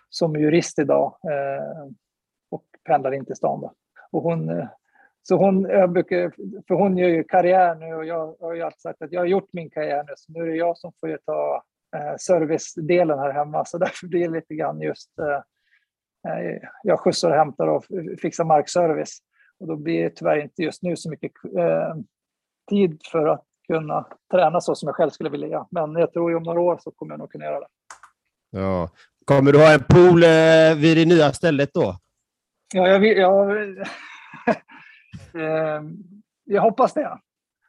som 0.09 0.35
jurist 0.35 0.79
idag 0.79 1.17
och 2.51 2.63
pendlar 2.83 3.13
in 3.13 3.25
till 3.25 3.35
stan. 3.35 3.61
Då. 3.61 3.73
Och 4.11 4.21
hon, 4.21 4.67
så 5.21 5.35
hon, 5.35 5.61
jag 5.61 5.91
brukar, 5.91 6.33
för 6.67 6.75
hon 6.75 6.97
gör 6.97 7.09
ju 7.09 7.23
karriär 7.23 7.75
nu 7.75 7.95
och 7.95 8.05
jag 8.05 8.35
har 8.39 8.53
ju 8.53 8.61
alltid 8.61 8.81
sagt 8.81 9.01
att 9.01 9.11
jag 9.11 9.21
har 9.21 9.25
gjort 9.25 9.49
min 9.53 9.69
karriär 9.69 10.03
nu, 10.03 10.13
så 10.17 10.31
nu 10.31 10.39
är 10.39 10.47
det 10.47 10.55
jag 10.55 10.77
som 10.77 10.91
får 10.99 11.17
ta 11.25 11.63
servicedelen 12.17 13.19
här 13.19 13.31
hemma. 13.31 13.65
Så 13.65 13.77
därför 13.77 14.07
blir 14.07 14.27
det 14.27 14.33
lite 14.33 14.55
grann 14.55 14.81
just, 14.81 15.09
eh, 15.19 16.33
eh, 16.33 16.57
jag 16.83 16.99
skjutsar 16.99 17.29
och 17.29 17.35
hämtar 17.35 17.67
och 17.67 17.85
fixar 18.21 18.43
markservice. 18.45 19.19
Och 19.59 19.67
då 19.67 19.75
blir 19.75 20.03
det 20.03 20.09
tyvärr 20.09 20.41
inte 20.41 20.63
just 20.63 20.83
nu 20.83 20.95
så 20.95 21.09
mycket 21.09 21.31
eh, 21.57 21.95
tid 22.69 23.01
för 23.11 23.27
att 23.27 23.43
kunna 23.67 24.05
träna 24.31 24.61
så 24.61 24.75
som 24.75 24.87
jag 24.87 24.95
själv 24.95 25.09
skulle 25.09 25.29
vilja. 25.29 25.67
Men 25.71 25.95
jag 25.95 26.13
tror 26.13 26.31
ju 26.31 26.37
om 26.37 26.43
några 26.43 26.61
år 26.61 26.77
så 26.81 26.91
kommer 26.91 27.13
jag 27.13 27.19
nog 27.19 27.31
kunna 27.31 27.45
göra 27.45 27.59
det. 27.59 27.67
Ja. 28.49 28.89
Kommer 29.25 29.51
du 29.51 29.59
ha 29.59 29.73
en 29.73 29.83
pool 29.89 30.23
eh, 30.23 30.75
vid 30.75 30.97
det 30.97 31.05
nya 31.05 31.33
stället 31.33 31.73
då? 31.73 31.97
Ja, 32.73 32.87
jag, 32.87 32.99
vill, 32.99 33.17
jag, 33.17 33.51
eh, 35.35 35.81
jag 36.43 36.61
hoppas 36.61 36.93
det. 36.93 37.19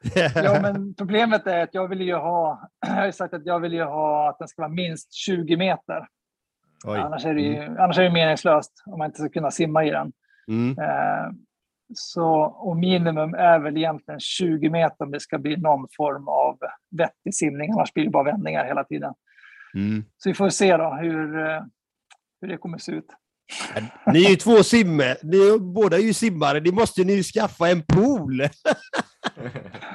Ja, 0.34 0.60
men 0.62 0.94
problemet 0.94 1.46
är 1.46 1.62
att 1.62 1.74
jag 1.74 1.88
vill 1.88 2.00
ju 2.00 2.14
ha, 2.14 2.68
jag 2.86 2.94
har 2.94 3.10
sagt 3.10 3.34
att 3.34 3.46
jag 3.46 3.60
vill 3.60 3.72
ju 3.72 3.84
ha 3.84 4.30
att 4.30 4.38
den 4.38 4.48
ska 4.48 4.62
vara 4.62 4.72
minst 4.72 5.12
20 5.12 5.56
meter. 5.56 6.06
Oj. 6.86 6.98
Annars 6.98 7.24
är, 7.24 7.34
det 7.34 7.40
ju, 7.40 7.78
annars 7.78 7.98
är 7.98 8.02
det 8.02 8.10
meningslöst 8.10 8.72
om 8.86 8.98
man 8.98 9.06
inte 9.06 9.18
ska 9.18 9.28
kunna 9.28 9.50
simma 9.50 9.84
i 9.84 9.90
den. 9.90 10.12
Mm. 10.48 10.78
Eh, 10.78 11.32
så, 11.94 12.26
och 12.42 12.76
minimum 12.76 13.34
är 13.34 13.58
väl 13.58 13.76
egentligen 13.76 14.20
20 14.20 14.70
meter 14.70 15.04
om 15.04 15.10
det 15.10 15.20
ska 15.20 15.38
bli 15.38 15.56
någon 15.56 15.88
form 15.96 16.28
av 16.28 16.58
vettig 16.98 17.34
simning. 17.34 17.70
Annars 17.72 17.92
blir 17.92 18.04
det 18.04 18.10
bara 18.10 18.24
vändningar 18.24 18.64
hela 18.64 18.84
tiden. 18.84 19.14
Mm. 19.74 20.04
Så 20.16 20.28
vi 20.28 20.34
får 20.34 20.48
se 20.48 20.76
då 20.76 20.98
hur, 21.00 21.38
eh, 21.38 21.62
hur 22.40 22.48
det 22.48 22.56
kommer 22.56 22.78
se 22.78 22.92
ut. 22.92 23.06
Ni 24.06 24.24
är 24.24 24.30
ju 24.30 24.36
två 24.36 24.62
simmare, 24.62 25.16
ni 25.22 25.58
båda 25.60 25.96
är 25.96 26.00
ju 26.00 26.14
simmare, 26.14 26.60
ni 26.60 26.72
måste 26.72 27.02
ju 27.02 27.22
skaffa 27.22 27.68
en 27.68 27.82
pool. 27.82 28.40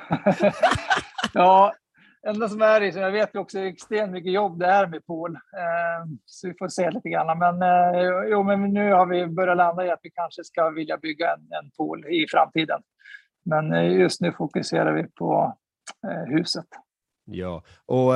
ja, 1.34 1.74
enda 2.28 2.50
som 2.50 2.62
är 2.62 2.80
det, 2.80 2.92
så 2.92 3.00
jag 3.00 3.12
vet 3.12 3.36
ju 3.36 3.40
också 3.40 3.60
extremt 3.60 4.12
mycket 4.12 4.32
jobb 4.32 4.60
det 4.60 4.66
är 4.66 4.88
med 4.88 5.06
pool. 5.06 5.36
Eh, 5.36 6.10
så 6.26 6.48
vi 6.48 6.54
får 6.60 6.68
se 6.68 6.92
lite 6.92 7.10
grann. 7.10 7.40
Men, 7.40 7.62
eh, 7.62 8.02
jo, 8.32 8.44
men 8.44 8.74
nu 8.74 8.94
har 8.94 9.06
vi 9.06 9.28
börjat 9.28 9.58
landa 9.58 9.86
i 9.86 9.92
att 9.92 10.00
vi 10.04 10.10
kanske 10.10 10.44
ska 10.44 10.70
vilja 10.70 10.98
bygga 10.98 11.34
en, 11.34 11.42
en 11.42 11.72
pool 11.78 12.06
i 12.06 12.26
framtiden. 12.30 12.82
Men 13.46 13.74
eh, 13.74 13.92
just 13.92 14.22
nu 14.22 14.32
fokuserar 14.32 14.94
vi 14.94 15.04
på 15.04 15.58
huset. 16.26 16.66
Ja, 17.26 17.64
och 17.86 18.14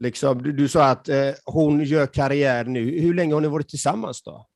liksom, 0.00 0.42
du, 0.42 0.52
du 0.52 0.68
sa 0.68 0.90
att 0.90 1.08
hon 1.44 1.80
gör 1.80 2.06
karriär 2.06 2.64
nu. 2.64 3.00
Hur 3.00 3.14
länge 3.14 3.34
har 3.34 3.40
ni 3.40 3.48
varit 3.48 3.68
tillsammans 3.68 4.22
då? 4.22 4.46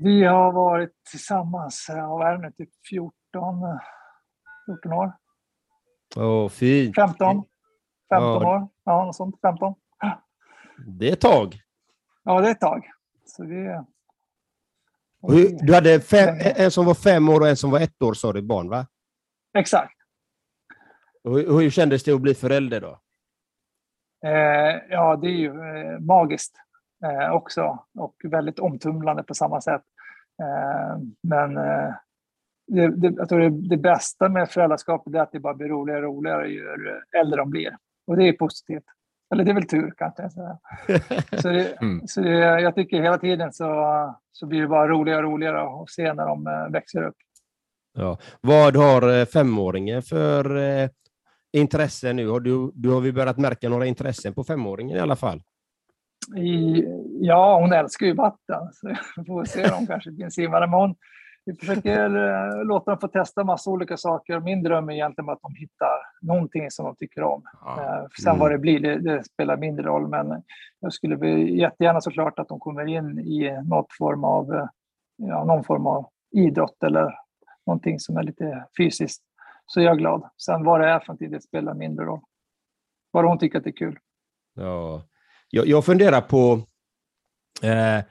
Vi 0.00 0.24
har 0.24 0.52
varit 0.52 0.92
tillsammans, 1.10 1.86
vad 1.88 2.26
är 2.28 2.32
det 2.32 2.38
nu, 2.38 2.52
typ 2.52 2.70
14, 2.90 3.62
eh, 3.62 3.78
14 4.66 4.92
år? 4.92 5.12
Åh, 6.16 6.48
fint. 6.48 6.94
15? 6.94 7.16
15 7.16 7.44
Ja. 8.08 8.36
år? 8.56 8.68
Ja, 8.84 9.04
något 9.04 9.16
sånt. 9.16 9.40
15. 9.40 9.74
Det 10.86 11.08
är 11.08 11.12
ett 11.12 11.20
tag. 11.20 11.60
Ja, 12.24 12.40
det 12.40 12.46
är 12.46 12.50
ett 12.50 12.60
tag. 12.60 12.90
Så 13.26 13.42
Och 15.22 15.32
hur, 15.32 15.58
du 15.66 15.74
hade 15.74 16.00
fem, 16.00 16.34
en 16.56 16.70
som 16.70 16.86
var 16.86 16.94
fem 16.94 17.28
år 17.28 17.40
och 17.40 17.48
en 17.48 17.56
som 17.56 17.70
var 17.70 17.80
ett 17.80 18.02
år, 18.02 18.14
sa 18.14 18.32
du, 18.32 18.42
barn, 18.42 18.68
va? 18.68 18.86
Exakt. 19.58 19.92
Och 21.24 21.32
hur, 21.38 21.60
hur 21.60 21.70
kändes 21.70 22.04
det 22.04 22.12
att 22.12 22.20
bli 22.20 22.34
förälder 22.34 22.80
då? 22.80 23.00
Eh, 24.28 24.76
ja, 24.90 25.16
det 25.16 25.26
är 25.26 25.30
ju 25.38 25.48
eh, 25.48 25.98
magiskt 26.00 26.54
eh, 27.04 27.30
också 27.32 27.84
och 27.98 28.14
väldigt 28.24 28.58
omtumlande 28.58 29.22
på 29.22 29.34
samma 29.34 29.60
sätt. 29.60 29.82
Eh, 30.42 30.98
men 31.22 31.56
eh, 31.56 31.94
det, 32.68 32.96
det, 32.96 33.14
jag 33.16 33.28
tror 33.28 33.40
det, 33.40 33.68
det 33.68 33.76
bästa 33.76 34.28
med 34.28 34.50
föräldraskapet 34.50 35.14
är 35.14 35.18
att 35.18 35.32
det 35.32 35.40
bara 35.40 35.54
blir 35.54 35.68
roligare 35.68 36.06
och 36.06 36.14
roligare 36.14 36.48
ju 36.48 36.64
äldre 37.20 37.36
de 37.36 37.50
blir. 37.50 37.76
Och 38.06 38.16
det 38.16 38.28
är 38.28 38.32
positivt. 38.32 38.84
Eller 39.32 39.44
det 39.44 39.50
är 39.50 39.54
väl 39.54 39.66
tur 39.66 39.92
kanske. 39.96 40.30
Så, 40.30 40.58
så, 41.42 41.48
det, 41.48 41.82
mm. 41.82 42.06
så 42.06 42.20
det, 42.20 42.60
jag 42.60 42.74
tycker 42.74 43.02
hela 43.02 43.18
tiden 43.18 43.52
så, 43.52 43.70
så 44.32 44.46
blir 44.46 44.60
det 44.60 44.68
bara 44.68 44.88
roligare 44.88 45.26
och 45.26 45.32
roligare 45.32 45.82
att 45.82 45.90
se 45.90 46.12
när 46.12 46.26
de 46.26 46.46
eh, 46.46 46.72
växer 46.72 47.02
upp. 47.02 47.16
Ja. 47.94 48.18
Vad 48.40 48.76
har 48.76 49.18
eh, 49.18 49.24
femåringen 49.24 50.02
för 50.02 50.56
eh, 50.56 50.88
intresse 51.52 52.12
nu? 52.12 52.28
Har 52.28 52.40
du, 52.40 52.70
du 52.74 52.90
har 52.90 53.00
vi 53.00 53.12
börjat 53.12 53.38
märka 53.38 53.68
några 53.68 53.86
intressen 53.86 54.34
på 54.34 54.44
femåringen 54.44 54.96
i 54.96 55.00
alla 55.00 55.16
fall? 55.16 55.42
I, 56.36 56.84
ja, 57.20 57.60
hon 57.60 57.72
älskar 57.72 58.06
ju 58.06 58.14
vatten, 58.14 58.72
så 58.72 58.88
vi 59.16 59.24
får 59.24 59.44
se 59.44 59.70
om 59.70 59.86
kanske 59.86 60.10
blir 60.10 60.24
en 60.24 60.30
simmare. 60.30 60.66
Men 60.66 60.80
hon, 60.80 60.94
vi 61.48 61.54
försöker 61.54 62.16
eh, 62.16 62.64
låta 62.64 62.90
dem 62.90 63.00
få 63.00 63.08
testa 63.08 63.44
massa 63.44 63.70
olika 63.70 63.96
saker. 63.96 64.40
Min 64.40 64.62
dröm 64.62 64.88
är 64.88 64.92
egentligen 64.92 65.30
att 65.30 65.42
de 65.42 65.54
hittar 65.54 65.92
någonting 66.22 66.70
som 66.70 66.84
de 66.84 66.96
tycker 66.96 67.22
om. 67.22 67.42
Ja. 67.64 68.08
Sen 68.22 68.30
mm. 68.30 68.40
vad 68.40 68.50
det 68.50 68.58
blir, 68.58 68.80
det, 68.80 68.98
det, 68.98 69.24
spelar 69.24 69.56
mindre 69.56 69.86
roll. 69.86 70.08
Men 70.08 70.42
jag 70.80 70.92
skulle 70.92 71.28
jättegärna 71.38 72.00
såklart 72.00 72.38
att 72.38 72.48
de 72.48 72.60
kommer 72.60 72.86
in 72.86 73.18
i 73.18 73.62
något 73.64 73.92
form 73.92 74.24
av, 74.24 74.68
ja, 75.16 75.44
någon 75.44 75.64
form 75.64 75.86
av 75.86 76.06
idrott 76.30 76.82
eller 76.82 77.14
någonting 77.66 78.00
som 78.00 78.16
är 78.16 78.22
lite 78.22 78.66
fysiskt. 78.76 79.22
Så 79.66 79.80
jag 79.80 79.92
är 79.92 79.98
glad. 79.98 80.30
Sen 80.36 80.64
vad 80.64 80.80
det 80.80 80.88
är 80.88 80.98
för 80.98 81.06
någonting, 81.06 81.30
det 81.30 81.40
spelar 81.40 81.74
mindre 81.74 82.04
roll. 82.04 82.20
Bara 83.12 83.26
hon 83.26 83.38
tycker 83.38 83.58
att 83.58 83.64
det 83.64 83.70
är 83.70 83.76
kul. 83.76 83.98
Ja, 84.54 85.02
jag, 85.50 85.66
jag 85.66 85.84
funderar 85.84 86.20
på 86.20 86.52
eh, 87.62 88.04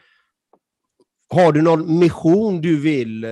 har 1.30 1.52
du 1.52 1.62
någon 1.62 2.00
mission 2.00 2.62
du 2.62 2.82
vill 2.82 3.24
eh, 3.24 3.30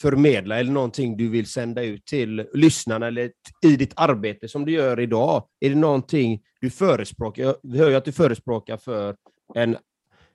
förmedla 0.00 0.58
eller 0.58 0.72
någonting 0.72 1.16
du 1.16 1.28
vill 1.28 1.46
sända 1.46 1.82
ut 1.82 2.06
till 2.06 2.48
lyssnarna 2.54 3.06
eller 3.06 3.30
i 3.62 3.76
ditt 3.76 3.92
arbete 3.96 4.48
som 4.48 4.64
du 4.64 4.72
gör 4.72 5.00
idag? 5.00 5.44
Är 5.60 5.68
det 5.68 5.76
någonting 5.76 6.42
du 6.60 6.70
förespråkar? 6.70 7.54
Vi 7.62 7.78
hör 7.78 7.90
ju 7.90 7.96
att 7.96 8.04
du 8.04 8.12
förespråkar 8.12 8.76
för 8.76 9.16
en, 9.54 9.76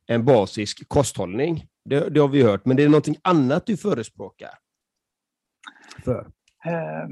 en 0.08 0.26
basisk 0.26 0.90
kosthållning. 0.90 1.66
Det, 1.86 2.10
det 2.10 2.20
har 2.20 2.28
vi 2.28 2.44
hört, 2.44 2.66
men 2.66 2.78
det 2.78 2.84
är 2.84 2.90
någonting 2.90 3.18
annat 3.22 3.66
du 3.66 3.78
förespråkar? 3.78 4.50
För? 6.04 6.20
Eh, 6.66 7.08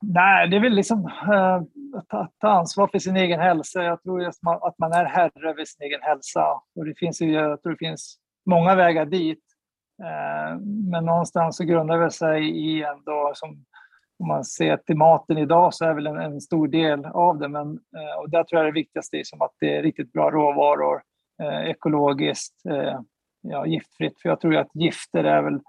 nej, 0.00 0.48
det 0.48 0.56
är 0.56 0.60
väl 0.60 0.74
liksom 0.74 1.06
eh, 1.06 1.62
att 1.98 2.08
ta, 2.08 2.32
ta, 2.38 2.48
ansvar 2.48 2.88
för 2.88 2.98
sin 2.98 3.16
egen 3.16 3.40
hälsa. 3.40 3.82
Jag 3.82 4.02
tror 4.02 4.24
att 4.24 4.42
man, 4.42 4.58
att 4.62 4.78
man 4.78 4.92
är 4.92 5.04
herre 5.04 5.50
över 5.50 5.64
sin 5.64 5.86
egen 5.86 6.02
hälsa. 6.02 6.44
Och 6.76 6.84
det 6.84 6.94
finns 6.98 7.22
ju, 7.22 7.32
jag 7.32 7.62
tror 7.62 7.72
det 7.72 7.78
finns 7.78 8.18
många 8.46 8.74
vägar 8.74 9.06
dit. 9.06 9.42
Eh, 10.02 10.58
men 10.90 11.04
någonstans 11.04 11.56
så 11.56 11.64
grundar 11.64 11.98
det 11.98 12.10
sig 12.10 12.50
i 12.50 12.82
ändå, 12.82 13.32
som, 13.34 13.64
om 14.18 14.28
man 14.28 14.44
ser 14.44 14.76
till 14.76 14.96
maten 14.96 15.38
idag 15.38 15.74
så 15.74 15.84
är 15.84 15.94
väl 15.94 16.06
en, 16.06 16.16
en 16.16 16.40
stor 16.40 16.68
del 16.68 17.04
av 17.04 17.38
det. 17.38 17.48
Men, 17.48 17.68
eh, 17.68 18.20
och 18.20 18.30
där 18.30 18.44
tror 18.44 18.62
jag 18.62 18.68
det 18.68 18.80
viktigaste 18.80 19.16
är 19.16 19.24
som 19.24 19.42
att 19.42 19.52
det 19.60 19.76
är 19.76 19.82
riktigt 19.82 20.12
bra 20.12 20.30
råvaror, 20.30 21.02
eh, 21.42 21.70
ekologiskt, 21.70 22.54
ja, 23.40 23.66
giftfritt. 23.66 24.20
För 24.22 24.28
jag 24.28 24.40
tror 24.40 24.56
att 24.56 24.74
gifter 24.74 25.24
är 25.24 25.42
väl 25.42 25.60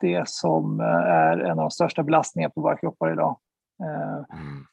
det 0.00 0.28
som 0.28 0.80
är 0.80 1.38
en 1.38 1.50
av 1.50 1.56
de 1.56 1.70
största 1.70 2.02
belastningarna 2.02 2.52
på 2.54 2.60
våra 2.60 2.76
kroppar 2.76 3.12
idag. 3.12 3.38
Mm. 4.32 4.64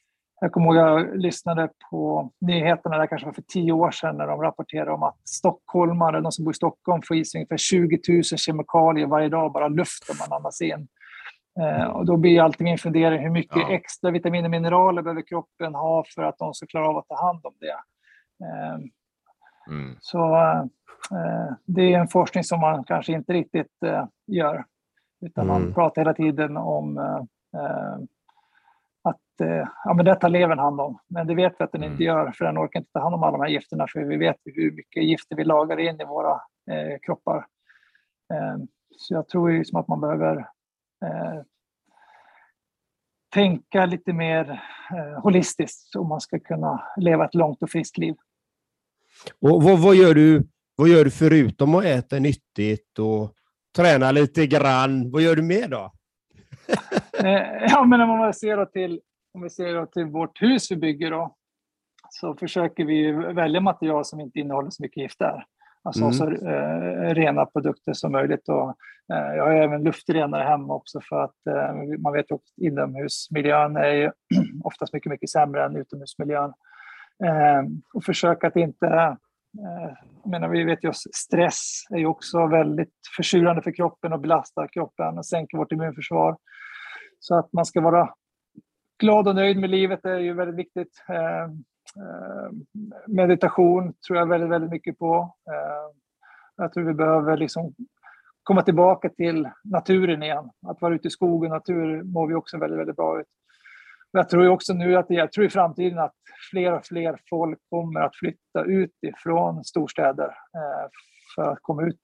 Jag 0.42 0.52
kommer 0.52 0.66
ihåg 0.66 0.76
att 0.76 0.82
jag 0.82 1.20
lyssnade 1.20 1.68
på 1.90 2.30
nyheterna, 2.40 2.98
där 2.98 3.06
kanske 3.06 3.26
var 3.26 3.32
för 3.32 3.42
tio 3.42 3.72
år 3.72 3.90
sedan, 3.90 4.16
när 4.16 4.26
de 4.26 4.42
rapporterade 4.42 4.90
om 4.90 5.02
att 5.02 5.28
stockholmare, 5.28 6.20
de 6.20 6.32
som 6.32 6.44
bor 6.44 6.52
i 6.52 6.54
Stockholm, 6.54 7.02
får 7.02 7.16
i 7.16 7.24
sig 7.24 7.38
ungefär 7.38 7.56
20 7.56 7.98
000 8.08 8.22
kemikalier 8.22 9.06
varje 9.06 9.28
dag, 9.28 9.52
bara 9.52 9.68
luften 9.68 10.16
man 10.18 10.36
andas 10.36 10.60
in. 10.60 10.88
Eh, 11.60 11.84
och 11.84 12.06
då 12.06 12.16
blir 12.16 12.40
alltid 12.40 12.64
min 12.64 12.78
fundering, 12.78 13.22
hur 13.22 13.30
mycket 13.30 13.56
ja. 13.56 13.70
extra 13.70 14.10
vitaminer 14.10 14.44
och 14.44 14.50
mineraler 14.50 15.02
behöver 15.02 15.22
kroppen 15.22 15.74
ha 15.74 16.04
för 16.14 16.22
att 16.22 16.38
de 16.38 16.54
ska 16.54 16.66
klara 16.66 16.88
av 16.88 16.96
att 16.96 17.08
ta 17.08 17.26
hand 17.26 17.46
om 17.46 17.54
det? 17.60 17.78
Eh, 18.46 18.74
mm. 19.68 19.96
Så 20.00 20.36
eh, 21.10 21.52
det 21.66 21.94
är 21.94 21.98
en 21.98 22.08
forskning 22.08 22.44
som 22.44 22.60
man 22.60 22.84
kanske 22.84 23.12
inte 23.12 23.32
riktigt 23.32 23.82
eh, 23.86 24.04
gör, 24.26 24.64
utan 25.20 25.50
mm. 25.50 25.62
man 25.62 25.74
pratar 25.74 26.00
hela 26.02 26.14
tiden 26.14 26.56
om 26.56 27.00
eh, 29.40 29.68
ja, 29.84 29.94
men 29.94 30.04
det 30.04 30.14
tar 30.14 30.28
levern 30.28 30.58
hand 30.58 30.80
om. 30.80 30.98
Men 31.08 31.26
det 31.26 31.34
vet 31.34 31.54
vi 31.58 31.64
att 31.64 31.72
den 31.72 31.82
inte 31.82 32.04
mm. 32.04 32.06
gör, 32.06 32.32
för 32.32 32.44
den 32.44 32.58
orkar 32.58 32.80
inte 32.80 32.92
ta 32.92 33.00
hand 33.00 33.14
om 33.14 33.22
alla 33.22 33.32
de 33.32 33.40
här 33.40 33.48
gifterna, 33.48 33.86
för 33.92 34.00
vi 34.00 34.16
vet 34.16 34.36
hur 34.44 34.72
mycket 34.72 35.04
gifter 35.04 35.36
vi 35.36 35.44
lagar 35.44 35.80
in 35.80 36.00
i 36.00 36.04
våra 36.04 36.32
eh, 36.70 36.98
kroppar. 37.02 37.36
Eh, 38.32 38.56
så 38.96 39.14
jag 39.14 39.28
tror 39.28 39.50
liksom 39.50 39.80
att 39.80 39.88
man 39.88 40.00
behöver 40.00 40.36
eh, 41.04 41.42
tänka 43.34 43.86
lite 43.86 44.12
mer 44.12 44.50
eh, 44.90 45.22
holistiskt 45.22 45.96
om 45.96 46.08
man 46.08 46.20
ska 46.20 46.38
kunna 46.38 46.82
leva 46.96 47.24
ett 47.24 47.34
långt 47.34 47.62
och 47.62 47.70
friskt 47.70 47.98
liv. 47.98 48.14
Och 49.40 49.62
vad, 49.62 49.78
vad, 49.78 49.94
gör 49.94 50.14
du, 50.14 50.48
vad 50.76 50.88
gör 50.88 51.04
du 51.04 51.10
förutom 51.10 51.74
att 51.74 51.84
äta 51.84 52.18
nyttigt 52.18 52.98
och 52.98 53.34
träna 53.76 54.12
lite 54.12 54.46
grann? 54.46 55.10
Vad 55.10 55.22
gör 55.22 55.36
du 55.36 55.42
mer 55.42 55.68
då? 55.68 55.92
Eh, 57.24 57.66
ja, 57.68 57.84
men 57.84 58.00
om 58.00 58.08
man 58.08 58.34
ser 58.34 58.64
till, 58.64 59.00
om 59.34 59.42
vi 59.42 59.50
ser 59.50 59.86
till 59.86 60.04
vårt 60.04 60.42
hus 60.42 60.70
vi 60.70 60.76
bygger 60.76 61.10
då, 61.10 61.36
så 62.10 62.34
försöker 62.34 62.84
vi 62.84 63.12
välja 63.12 63.60
material 63.60 64.04
som 64.04 64.20
inte 64.20 64.38
innehåller 64.38 64.70
så 64.70 64.82
mycket 64.82 65.02
gifter. 65.02 65.44
Alltså 65.82 66.02
mm. 66.02 66.12
så 66.12 66.30
eh, 66.30 67.14
rena 67.14 67.46
produkter 67.46 67.92
som 67.92 68.12
möjligt. 68.12 68.48
Och, 68.48 68.68
eh, 69.12 69.34
jag 69.36 69.44
har 69.44 69.52
även 69.52 69.82
luftrenare 69.82 70.42
hemma 70.42 70.74
också 70.74 71.00
för 71.08 71.24
att 71.24 71.46
eh, 71.46 71.98
man 71.98 72.12
vet 72.12 72.32
att 72.32 72.40
inomhusmiljön 72.56 73.76
är 73.76 74.12
oftast 74.64 74.92
mycket, 74.92 75.10
mycket 75.10 75.30
sämre 75.30 75.64
än 75.64 75.76
utomhusmiljön. 75.76 76.52
Eh, 77.24 77.62
och 77.94 78.04
försöka 78.04 78.46
att 78.46 78.56
inte 78.56 78.86
eh, 78.86 79.92
jag 80.22 80.30
menar, 80.30 80.48
vi 80.48 80.64
vet 80.64 80.84
ju 80.84 80.88
att 80.88 80.96
stress 80.96 81.86
är 81.90 81.98
ju 81.98 82.06
också 82.06 82.46
väldigt 82.46 82.94
försurande 83.16 83.62
för 83.62 83.72
kroppen 83.72 84.12
och 84.12 84.20
belastar 84.20 84.68
kroppen 84.72 85.18
och 85.18 85.26
sänker 85.26 85.58
vårt 85.58 85.72
immunförsvar. 85.72 86.36
Så 87.18 87.38
att 87.38 87.52
man 87.52 87.64
ska 87.64 87.80
vara 87.80 88.14
glad 89.00 89.28
och 89.28 89.34
nöjd 89.34 89.60
med 89.60 89.70
livet 89.70 90.04
är 90.04 90.18
ju 90.18 90.34
väldigt 90.34 90.56
viktigt. 90.56 91.04
Eh, 91.08 91.42
eh, 92.02 92.50
meditation 93.06 93.94
tror 94.06 94.18
jag 94.18 94.26
väldigt, 94.26 94.50
väldigt 94.50 94.70
mycket 94.70 94.98
på. 94.98 95.34
Eh, 95.50 95.96
jag 96.56 96.72
tror 96.72 96.84
vi 96.84 96.94
behöver 96.94 97.36
liksom 97.36 97.74
komma 98.42 98.62
tillbaka 98.62 99.08
till 99.08 99.48
naturen 99.64 100.22
igen. 100.22 100.50
Att 100.66 100.80
vara 100.80 100.94
ute 100.94 101.08
i 101.08 101.10
skogen 101.10 101.52
och 101.52 101.56
natur 101.56 102.02
mår 102.02 102.26
vi 102.26 102.34
också 102.34 102.58
väldigt, 102.58 102.78
väldigt 102.78 102.96
bra 102.96 103.20
ut. 103.20 103.26
Jag 104.12 104.28
tror 104.28 104.48
också 104.48 104.72
nu 104.72 104.96
att 104.96 105.06
jag 105.08 105.32
tror 105.32 105.46
i 105.46 105.50
framtiden 105.50 105.98
att 105.98 106.14
fler 106.50 106.72
och 106.72 106.86
fler 106.86 107.18
folk 107.30 107.58
kommer 107.70 108.00
att 108.00 108.16
flytta 108.16 108.64
ut 108.64 108.94
ifrån 109.06 109.64
storstäder 109.64 110.34
för 111.34 111.52
att 111.52 111.58
komma 111.62 111.82
ut 111.82 111.96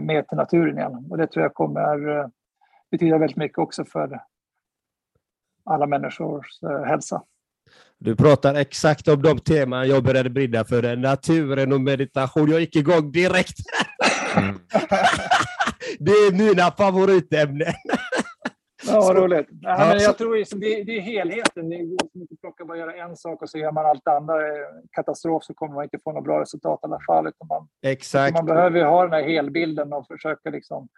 mer 0.00 0.22
till 0.22 0.36
naturen 0.36 0.78
igen. 0.78 1.06
Och 1.10 1.18
det 1.18 1.26
tror 1.26 1.42
jag 1.42 1.54
kommer 1.54 2.30
betyda 2.90 3.18
väldigt 3.18 3.36
mycket 3.36 3.58
också 3.58 3.84
för 3.84 4.20
alla 5.70 5.86
människors 5.86 6.62
eh, 6.62 6.84
hälsa. 6.84 7.22
Du 7.98 8.16
pratar 8.16 8.54
exakt 8.54 9.08
om 9.08 9.22
de 9.22 9.38
teman 9.38 9.88
jag 9.88 10.04
började 10.04 10.30
brinna 10.30 10.64
för, 10.64 10.96
naturen 10.96 11.72
och 11.72 11.80
meditation. 11.80 12.50
Jag 12.50 12.60
gick 12.60 12.76
igång 12.76 13.12
direkt. 13.12 13.58
Mm. 14.36 14.54
det 15.98 16.10
är 16.10 16.32
mina 16.32 16.70
favoritämnen. 16.70 17.74
Ja, 18.86 19.12
roligt. 19.14 19.46
Ja, 19.50 19.86
men 19.88 19.98
jag 19.98 20.18
tror 20.18 20.36
liksom, 20.36 20.60
det, 20.60 20.84
det 20.84 20.96
är 20.96 21.00
helheten. 21.00 21.70
Det 21.70 21.76
går 21.76 21.98
inte 22.14 22.34
att 22.34 22.40
plocka 22.40 22.64
bara 22.64 22.78
göra 22.78 22.94
en 22.94 23.16
sak 23.16 23.42
och 23.42 23.50
så 23.50 23.58
gör 23.58 23.72
man 23.72 23.86
allt 23.86 24.04
det 24.04 24.16
andra. 24.16 24.34
Katastrof 24.92 25.44
så 25.44 25.54
kommer 25.54 25.74
man 25.74 25.84
inte 25.84 25.98
få 26.04 26.12
något 26.12 26.24
bra 26.24 26.40
resultat 26.40 26.80
i 26.82 26.86
alla 26.86 27.00
fall. 27.06 27.26
Utan 27.26 27.48
man, 27.48 27.68
Exakt. 27.82 28.34
man 28.36 28.46
behöver 28.46 28.84
ha 28.84 29.02
den 29.02 29.12
här 29.12 29.28
helbilden 29.28 29.92
och 29.92 30.06
försöka 30.06 30.50
liksom 30.50 30.88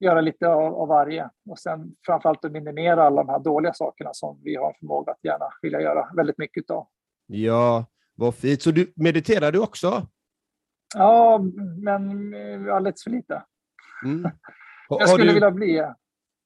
göra 0.00 0.20
lite 0.20 0.48
av, 0.48 0.74
av 0.74 0.88
varje 0.88 1.30
och 1.50 1.58
sen 1.58 1.94
framförallt 2.06 2.44
att 2.44 2.52
minimera 2.52 3.02
alla 3.02 3.24
de 3.24 3.28
här 3.28 3.38
dåliga 3.38 3.72
sakerna 3.74 4.10
som 4.12 4.40
vi 4.44 4.56
har 4.56 4.76
förmåga 4.78 5.12
att 5.12 5.24
gärna 5.24 5.48
vilja 5.62 5.80
göra 5.80 6.08
väldigt 6.16 6.38
mycket 6.38 6.70
av. 6.70 6.86
Ja, 7.26 7.84
vad 8.14 8.34
fint. 8.34 8.62
Så 8.62 8.70
du 8.70 8.92
mediterar 8.96 9.52
du 9.52 9.58
också? 9.58 10.06
Ja, 10.94 11.40
men 11.82 12.34
alldeles 12.70 13.04
för 13.04 13.10
lite. 13.10 13.42
Mm. 14.04 14.30
Jag 14.88 15.08
skulle 15.08 15.26
du... 15.26 15.34
vilja 15.34 15.50
bli 15.50 15.84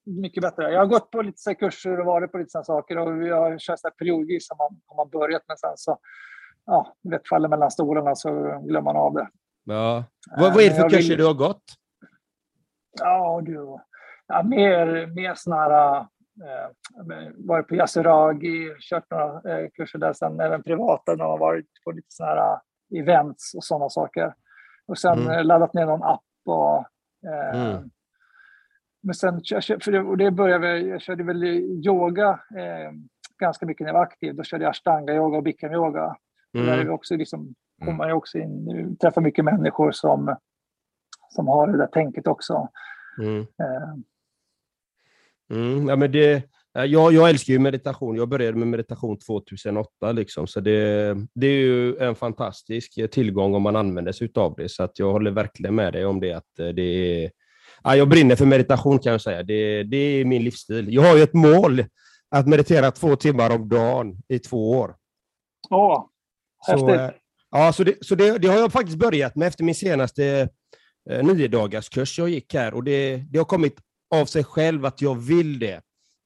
mycket 0.06 0.42
bättre. 0.42 0.72
Jag 0.72 0.78
har 0.78 0.86
gått 0.86 1.10
på 1.10 1.22
lite 1.22 1.54
kurser 1.54 2.00
och 2.00 2.06
varit 2.06 2.32
på 2.32 2.38
lite 2.38 2.50
sådana 2.50 2.64
saker 2.64 2.98
och 2.98 3.22
vi 3.22 3.30
har 3.30 3.58
kört 3.58 3.98
periodvis 3.98 4.46
har 4.50 4.56
man, 4.56 4.80
har 4.86 4.96
man 4.96 5.10
börjat 5.10 5.42
men 5.48 5.56
sen 5.56 5.72
så 5.76 5.98
ja, 6.66 6.96
vet, 7.02 7.28
faller 7.28 7.48
mellan 7.48 7.70
stolarna 7.70 8.14
så 8.14 8.30
glömmer 8.66 8.80
man 8.80 8.96
av 8.96 9.14
det. 9.14 9.28
Ja. 9.64 10.04
Vad, 10.36 10.54
vad 10.54 10.62
är 10.62 10.68
det 10.68 10.74
för 10.74 10.88
kurser 10.88 11.08
vill... 11.08 11.18
du 11.18 11.26
har 11.26 11.34
gått? 11.34 11.62
Ja, 12.98 13.40
du. 13.44 13.78
Ja, 14.26 14.42
mer, 14.42 15.06
mer 15.06 15.52
här... 15.54 16.06
Eh, 16.44 16.70
varit 17.36 17.68
på 17.68 17.74
Yasuragi, 17.74 18.74
kört 18.80 19.10
några 19.10 19.58
eh, 19.58 19.68
kurser 19.70 19.98
där 19.98 20.12
sen, 20.12 20.40
även 20.40 20.62
privata, 20.62 21.14
när 21.14 21.24
man 21.24 21.38
varit 21.38 21.66
på 21.84 21.90
lite 21.90 22.06
sådana 22.08 22.34
här 22.34 22.52
eh, 22.52 23.00
events 23.00 23.54
och 23.54 23.64
sådana 23.64 23.88
saker. 23.88 24.34
Och 24.86 24.98
sen 24.98 25.18
mm. 25.18 25.30
Eh, 25.30 25.44
laddat 25.44 25.74
ner 25.74 25.86
någon 25.86 26.02
app 26.02 26.20
och 26.44 26.78
eh, 27.30 27.60
mm. 27.62 27.90
men 29.02 29.14
sen, 29.14 29.40
och 30.06 30.16
det 30.16 30.30
började 30.30 30.68
jag, 30.68 30.88
jag 30.88 31.00
körde 31.00 31.24
väl 31.24 31.44
yoga 31.86 32.28
eh, 32.56 32.92
ganska 33.38 33.66
mycket 33.66 33.80
när 33.80 33.88
jag 33.88 33.94
var 33.94 34.02
aktiv. 34.02 34.34
Då 34.34 34.42
körde 34.42 34.64
jag 34.64 34.70
ashtanga-yoga 34.70 35.36
och 35.36 35.44
bikram-yoga. 35.44 36.16
Mm. 36.54 36.66
Där 36.66 36.78
är 36.78 36.84
vi 36.84 36.90
också 36.90 37.16
liksom, 37.16 37.54
kommer 37.78 37.92
man 37.96 38.08
ju 38.08 38.14
också 38.14 38.38
in, 38.38 38.96
träffar 39.00 39.20
mycket 39.20 39.44
människor 39.44 39.92
som, 39.92 40.36
som 41.34 41.48
har 41.48 41.66
det 41.66 41.78
där 41.78 41.86
tänket 41.86 42.26
också. 42.26 42.68
Mm. 43.22 43.40
Eh. 43.40 43.94
Mm, 45.50 45.88
ja, 45.88 45.96
men 45.96 46.12
det, 46.12 46.42
jag, 46.72 47.12
jag 47.12 47.30
älskar 47.30 47.52
ju 47.52 47.58
meditation. 47.58 48.16
Jag 48.16 48.28
började 48.28 48.58
med 48.58 48.68
meditation 48.68 49.18
2008, 49.18 50.12
liksom, 50.12 50.46
så 50.46 50.60
det, 50.60 51.16
det 51.34 51.46
är 51.46 51.60
ju 51.60 51.96
en 51.96 52.14
fantastisk 52.14 52.98
tillgång 53.10 53.54
om 53.54 53.62
man 53.62 53.76
använder 53.76 54.12
sig 54.12 54.30
av 54.34 54.54
det. 54.56 54.68
Så 54.68 54.82
att 54.82 54.98
jag 54.98 55.12
håller 55.12 55.30
verkligen 55.30 55.74
med 55.74 55.92
dig 55.92 56.06
om 56.06 56.20
det. 56.20 56.32
att 56.32 56.56
det 56.56 56.82
är, 57.24 57.30
ja, 57.84 57.96
Jag 57.96 58.08
brinner 58.08 58.36
för 58.36 58.46
meditation 58.46 58.98
kan 58.98 59.12
jag 59.12 59.20
säga. 59.20 59.42
Det, 59.42 59.82
det 59.82 59.96
är 59.96 60.24
min 60.24 60.44
livsstil. 60.44 60.94
Jag 60.94 61.02
har 61.02 61.16
ju 61.16 61.22
ett 61.22 61.34
mål 61.34 61.84
att 62.30 62.46
meditera 62.46 62.90
två 62.90 63.16
timmar 63.16 63.54
om 63.54 63.68
dagen 63.68 64.16
i 64.28 64.38
två 64.38 64.70
år. 64.70 64.96
Åh, 65.70 66.06
häftigt. 66.66 66.88
Så, 66.88 66.94
eh, 66.94 67.10
ja, 67.50 67.72
så, 67.72 67.84
det, 67.84 67.94
så 68.00 68.14
det, 68.14 68.38
det, 68.38 68.48
har 68.48 68.58
jag 68.58 68.72
faktiskt 68.72 68.98
börjat 68.98 69.36
med 69.36 69.48
efter 69.48 69.64
min 69.64 69.74
senaste 69.74 70.48
eh, 71.10 71.24
nio 71.24 71.48
dagars 71.48 71.88
kurs 71.88 72.18
jag 72.18 72.28
gick 72.28 72.54
här. 72.54 72.74
Och 72.74 72.84
det, 72.84 73.16
det 73.16 73.38
har 73.38 73.44
kommit 73.44 73.76
av 74.14 74.26
sig 74.26 74.44
själv 74.44 74.84
att 74.84 75.02
jag 75.02 75.14
vill 75.14 75.58
det. 75.58 75.80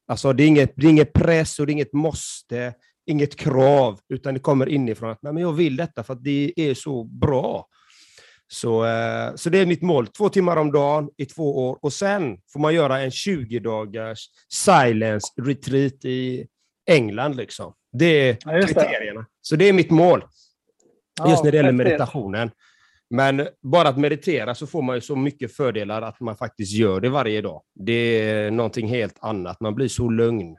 Alltså 0.07 0.33
det 0.33 0.43
är 0.43 0.49
inget, 0.49 0.73
det 0.77 0.87
är 0.87 0.91
inget 0.91 1.13
press 1.13 1.59
och 1.59 1.67
det 1.67 1.71
är 1.71 1.75
inget 1.75 1.93
måste, 1.93 2.75
inget 3.07 3.37
krav, 3.37 4.01
utan 4.09 4.35
det 4.35 4.41
kommer 4.41 4.69
inifrån 4.69 5.11
att 5.11 5.23
Nej, 5.23 5.33
men 5.33 5.43
jag 5.43 5.53
vill 5.53 5.77
detta 5.77 6.03
för 6.03 6.13
att 6.13 6.25
det 6.25 6.53
är 6.57 6.75
så 6.75 7.05
bra. 7.05 7.67
Så, 8.49 8.85
eh, 8.85 9.35
så 9.35 9.51
det 9.51 9.59
är 9.59 9.67
mitt 9.67 9.83
mål, 9.83 10.07
två 10.07 10.29
timmar 10.29 10.57
om 10.57 10.73
dagen 10.73 11.11
i 11.17 11.27
två 11.27 11.69
år 11.69 11.79
och 11.83 11.93
sen 11.93 12.39
får 12.53 12.61
man 12.61 12.75
göra 12.75 13.01
en 13.01 13.11
20 13.11 13.59
dagars 13.59 14.29
silence 14.49 15.27
retreat 15.43 16.05
i 16.05 16.47
England. 16.91 17.37
Liksom. 17.37 17.75
Det 17.93 18.29
är 18.29 18.37
ja, 18.45 18.67
kriterierna. 18.67 19.21
Det. 19.21 19.27
Så 19.41 19.57
det 19.57 19.69
är 19.69 19.73
mitt 19.73 19.91
mål, 19.91 20.25
ja, 21.21 21.31
just 21.31 21.45
när 21.45 21.51
det 21.51 21.57
gäller 21.57 21.73
meditationen. 21.73 22.51
Men 23.15 23.49
bara 23.63 23.89
att 23.89 23.99
meditera 23.99 24.55
så 24.55 24.67
får 24.67 24.83
man 24.83 24.95
ju 24.95 25.01
så 25.01 25.17
mycket 25.17 25.57
fördelar 25.57 26.03
att 26.03 26.21
man 26.21 26.37
faktiskt 26.37 26.73
gör 26.73 27.01
det 27.01 27.09
varje 27.09 27.41
dag. 27.41 27.63
Det 27.75 28.31
är 28.31 28.51
någonting 28.51 28.89
helt 28.89 29.19
annat. 29.21 29.61
Man 29.61 29.75
blir 29.75 29.89
så 29.89 30.11
lugn. 30.11 30.57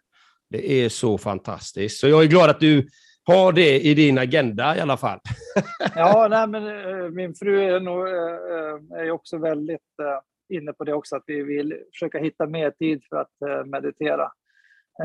Det 0.50 0.72
är 0.72 0.90
så 0.90 1.18
fantastiskt. 1.18 2.00
Så 2.00 2.08
jag 2.08 2.24
är 2.24 2.28
glad 2.28 2.50
att 2.50 2.60
du 2.60 2.88
har 3.26 3.52
det 3.52 3.80
i 3.80 3.94
din 3.94 4.18
agenda 4.18 4.78
i 4.78 4.80
alla 4.80 4.98
fall. 4.98 5.20
ja, 5.96 6.28
nej, 6.30 6.48
men 6.48 6.68
eh, 6.68 7.10
min 7.10 7.36
fru 7.36 7.64
är, 7.64 7.80
nog, 7.80 8.08
eh, 8.08 9.06
är 9.06 9.12
också 9.12 9.38
väldigt 9.38 10.00
eh, 10.02 10.58
inne 10.58 10.74
på 10.74 10.84
det 10.84 10.94
också, 10.94 11.16
att 11.16 11.24
vi 11.28 11.44
vill 11.44 11.74
försöka 11.94 12.20
hitta 12.20 12.48
mer 12.48 12.72
tid 12.72 13.02
för 13.10 13.18
att 13.18 13.68
meditera. 13.68 14.32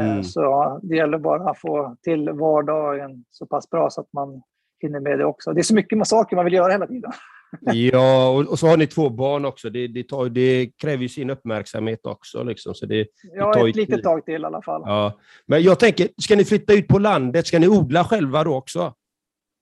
Mm. 0.00 0.24
Så 0.24 0.80
det 0.82 0.96
gäller 0.96 1.18
bara 1.18 1.50
att 1.50 1.58
få 1.58 1.96
till 2.02 2.30
vardagen 2.30 3.24
så 3.30 3.46
pass 3.46 3.70
bra 3.70 3.90
så 3.90 4.00
att 4.00 4.12
man 4.12 4.42
hinner 4.80 5.00
med 5.00 5.18
det 5.18 5.24
också. 5.24 5.52
Det 5.52 5.60
är 5.60 5.62
så 5.62 5.74
mycket 5.74 6.06
saker 6.06 6.36
man 6.36 6.44
vill 6.44 6.54
göra 6.54 6.72
hela 6.72 6.86
tiden. 6.86 7.12
Ja, 7.60 8.28
och, 8.28 8.46
och, 8.46 8.58
så 8.58 8.66
har 8.66 8.76
ni 8.76 8.86
två 8.86 9.10
barn 9.10 9.44
också. 9.44 9.70
Det, 9.70 9.88
det, 9.88 10.02
tar, 10.02 10.28
det 10.28 10.70
kräver 10.76 11.02
ju 11.02 11.08
sin 11.08 11.30
uppmärksamhet 11.30 12.06
också. 12.06 12.42
Liksom, 12.42 12.74
så 12.74 12.86
det, 12.86 13.06
ja, 13.34 13.52
det 13.52 13.70
ett 13.70 13.76
litet 13.76 14.02
tag 14.02 14.24
till 14.24 14.42
i 14.42 14.44
alla 14.44 14.62
fall. 14.62 14.82
Ja. 14.84 15.18
Men 15.46 15.62
jag 15.62 15.78
tänker, 15.78 16.08
ska 16.22 16.36
ni 16.36 16.44
flytta 16.44 16.72
ut 16.74 16.88
på 16.88 16.98
landet? 16.98 17.46
Ska 17.46 17.58
ni 17.58 17.68
odla 17.68 18.04
själva 18.04 18.44
då 18.44 18.56
också? 18.56 18.94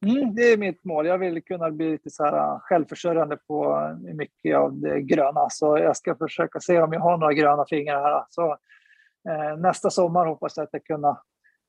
Mm, 0.07 0.35
det 0.35 0.53
är 0.53 0.57
mitt 0.57 0.85
mål. 0.85 1.07
Jag 1.07 1.19
vill 1.19 1.43
kunna 1.43 1.71
bli 1.71 1.91
lite 1.91 2.11
så 2.11 2.25
här 2.25 2.37
äh, 2.37 2.59
självförsörjande 2.61 3.37
på 3.37 3.91
mycket 4.15 4.57
av 4.57 4.81
det 4.81 5.01
gröna. 5.01 5.51
Så 5.51 5.79
jag 5.79 5.97
ska 5.97 6.17
försöka 6.17 6.61
se 6.61 6.81
om 6.81 6.93
jag 6.93 7.01
har 7.01 7.19
några 7.19 7.33
gröna 7.33 7.65
fingrar 7.69 8.03
här. 8.03 8.25
Så, 8.29 8.51
eh, 9.29 9.57
nästa 9.59 9.91
sommar 9.91 10.27
hoppas 10.27 10.57
jag 10.57 10.65
att 10.65 10.71
jag 10.73 10.85
kunna 10.85 11.19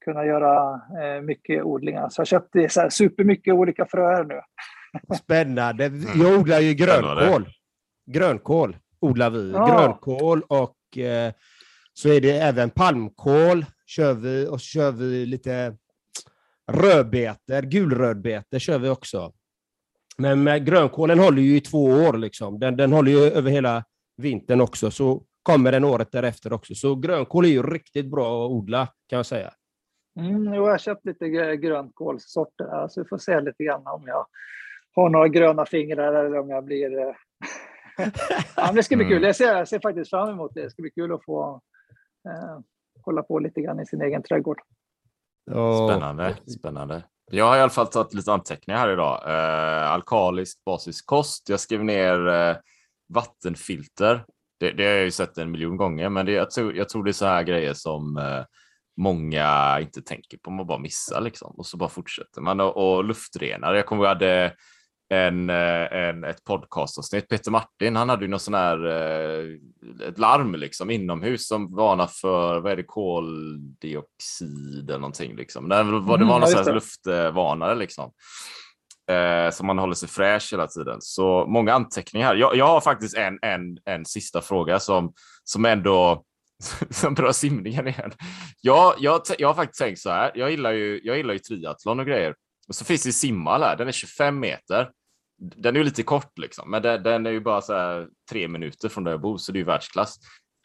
kunna 0.06 0.26
göra 0.26 0.82
eh, 1.04 1.22
mycket 1.22 1.64
odlingar. 1.64 2.10
Så 2.10 2.22
jag 2.22 2.28
köpte 2.28 2.70
så 2.70 2.82
här 2.82 2.90
supermycket 2.90 3.54
olika 3.54 3.86
fröer 3.86 4.24
nu. 4.24 4.42
Spännande. 5.24 5.86
Mm. 5.86 6.22
Jag 6.22 6.40
odlar 6.40 6.60
ju 6.60 6.74
grönkål. 6.74 7.50
Grönkål 8.06 8.78
odlar 9.00 9.30
vi. 9.30 9.52
Ja. 9.52 9.68
Grönkål 9.68 10.42
och 10.42 10.98
eh, 10.98 11.34
så 11.94 12.10
är 12.10 12.22
det 12.22 12.32
även 12.32 12.70
palmkål. 12.70 13.66
Kör 13.86 14.14
vi, 14.14 14.48
och 14.48 14.62
så 14.62 14.66
kör 14.66 14.92
vi 14.92 15.26
lite 15.26 15.78
rödbetor, 16.72 17.62
gulrödbetor 17.62 18.60
kör 18.60 18.80
vi 18.80 18.90
också. 18.90 19.34
Men 20.18 20.44
med 20.44 20.66
grönkålen 20.66 21.20
håller 21.20 21.42
ju 21.42 21.58
i 21.58 21.62
två 21.62 21.84
år. 21.86 22.18
Liksom. 22.18 22.60
Den, 22.60 22.78
den 22.78 22.94
håller 22.94 23.12
ju 23.12 23.20
över 23.20 23.52
hela 23.52 23.84
vintern 24.18 24.62
också. 24.62 24.92
Så 24.92 25.24
kommer 25.44 25.72
den 25.72 25.84
året 25.84 26.12
därefter 26.12 26.54
också. 26.54 26.76
Så 26.76 26.96
grönkål 26.96 27.46
är 27.46 27.50
ju 27.50 27.64
riktigt 27.64 28.12
bra 28.12 28.46
att 28.46 28.52
odla 28.52 28.88
kan 29.08 29.18
jag 29.18 29.26
säga. 29.26 29.54
Mm, 30.20 30.54
jag 30.54 30.66
har 30.66 30.78
köpt 30.78 31.06
lite 31.06 31.30
grönkålssorter 31.56 32.88
så 32.88 33.04
vi 33.04 33.10
får 33.10 33.18
se 33.18 33.42
lite 33.42 33.64
grann 33.64 33.88
om 33.88 34.04
jag 34.08 34.26
har 35.02 35.10
några 35.10 35.28
gröna 35.28 35.66
fingrar 35.66 36.14
eller 36.14 36.40
om 36.40 36.50
jag 36.50 36.64
blir... 36.64 37.00
Eh, 37.00 37.16
ja, 38.56 38.72
det 38.72 38.84
ska 38.84 38.96
bli 38.96 39.06
kul. 39.06 39.18
Mm. 39.18 39.28
Jag 39.28 39.36
ser, 39.36 39.56
jag 39.56 39.68
ser 39.68 39.80
faktiskt 39.80 40.10
fram 40.10 40.30
emot 40.30 40.54
det. 40.54 40.62
Det 40.62 40.70
ska 40.70 40.82
bli 40.82 40.92
kul 40.92 41.14
att 41.14 41.26
få 41.26 41.62
eh, 42.30 42.60
hålla 43.06 43.24
på 43.24 43.40
lite 43.40 43.62
grann 43.62 43.80
i 43.80 43.86
sin 43.86 44.02
egen 44.02 44.24
trädgård. 44.24 44.62
Spännande. 45.90 46.38
Spännande. 46.60 47.04
Jag 47.32 47.46
har 47.46 47.58
i 47.58 47.60
alla 47.60 47.70
fall 47.70 47.88
tagit 47.88 48.14
lite 48.14 48.34
anteckningar 48.34 48.80
här 48.80 48.94
idag. 48.94 49.22
Eh, 49.28 49.92
alkalisk 49.92 50.66
basiskost. 50.66 51.50
Jag 51.50 51.60
skrev 51.60 51.84
ner 51.84 52.28
eh, 52.28 52.56
vattenfilter. 53.14 54.26
Det, 54.60 54.72
det, 54.72 54.84
har 54.84 54.92
jag 54.92 55.04
ju 55.04 55.12
sett 55.12 55.38
en 55.38 55.52
miljon 55.52 55.78
gånger, 55.78 56.10
men 56.10 56.26
det, 56.26 56.32
jag, 56.32 56.52
tror, 56.52 56.76
jag 56.76 56.90
tror 56.90 57.04
det 57.04 57.12
är 57.12 57.14
så 57.14 57.26
här 57.26 57.44
grejer 57.44 57.74
som 57.74 58.18
eh, 58.18 58.44
många 58.98 59.80
inte 59.82 60.02
tänker 60.02 60.38
på, 60.38 60.52
man 60.52 60.68
bara 60.68 60.78
missar 60.78 61.22
liksom 61.22 61.56
och 61.58 61.66
så 61.66 61.78
bara 61.78 61.90
fortsätter 61.90 62.42
man 62.42 62.60
och, 62.60 62.78
och 62.78 63.04
luftrenare. 63.04 63.78
Jag 63.78 63.86
kommer 63.86 64.04
ihåg 64.04 64.16
att 64.16 64.22
jag 64.22 64.30
hade 64.30 64.56
en, 65.10 65.50
eh, 65.50 65.94
en, 65.94 66.24
ett 66.24 66.44
podcastavsnitt. 66.44 67.28
Peter 67.30 67.52
Martin, 67.52 67.96
han 67.96 68.10
hade 68.10 68.26
ju 68.26 68.32
någon 68.32 68.40
sån 68.40 68.54
här 68.54 68.86
eh, 68.86 69.46
ett 70.08 70.18
larm 70.18 70.56
liksom 70.56 70.90
inomhus 70.90 71.48
som 71.48 71.76
varnar 71.76 72.08
för 72.08 72.60
vad 72.60 72.72
är 72.72 72.76
det, 72.76 72.84
koldioxid 72.84 74.50
eller 74.90 75.00
någonting. 75.00 75.36
Liksom. 75.36 75.70
Det 75.70 75.84
var, 75.84 75.92
det 75.92 76.00
var 76.00 76.16
mm, 76.16 76.28
någon 76.28 76.48
sån 76.48 76.66
här 76.66 76.74
luftvarnare 76.74 77.76
liksom. 77.76 78.12
Eh, 79.12 79.52
så 79.52 79.66
man 79.66 79.80
håller 79.80 79.94
sig 79.94 80.10
fräsch 80.10 80.54
hela 80.54 80.68
tiden. 80.68 80.98
Så 81.02 81.46
många 81.48 81.74
anteckningar. 81.74 82.36
Jag, 82.36 82.56
jag 82.56 82.68
har 82.68 82.82
faktiskt 82.82 83.18
en, 83.18 83.40
en, 83.42 83.78
en 83.86 84.06
sista 84.06 84.42
fråga 84.42 84.80
som, 84.80 85.14
som 85.44 85.66
ändå 85.66 86.24
som 86.90 87.14
bra 87.14 87.34
simningen 87.34 87.88
igen. 87.88 88.12
Jag, 88.62 88.96
jag, 89.00 89.22
jag 89.38 89.48
har 89.48 89.56
faktiskt 89.56 89.80
tänkt 89.80 90.00
så 90.00 90.10
här. 90.10 90.32
Jag 90.36 90.52
gillar 90.52 90.72
ju, 90.72 91.02
jag 91.04 91.18
gillar 91.18 91.34
ju 91.34 91.40
triathlon 91.40 92.00
och 92.00 92.06
grejer. 92.06 92.36
Och 92.68 92.76
så 92.76 92.86
finns 92.86 93.04
det 93.04 93.12
simhall 93.12 93.64
här. 93.64 93.78
Den 93.78 93.88
är 93.88 93.92
25 93.92 94.40
meter. 94.40 94.90
Den 95.40 95.76
är 95.76 95.80
ju 95.80 95.86
lite 95.86 96.04
kort 96.04 96.38
liksom, 96.38 96.72
men 96.72 96.82
den, 96.82 97.04
den 97.04 97.26
är 97.26 97.32
ju 97.32 97.40
bara 97.40 97.62
så 97.62 97.74
här 97.74 98.08
tre 98.32 98.48
minuter 98.48 98.90
från 98.90 99.04
där 99.04 99.12
jag 99.12 99.22
bor, 99.22 99.38
så 99.38 99.52
det 99.52 99.58
är 99.58 99.62
ju 99.62 99.66
världsklass. 99.66 100.16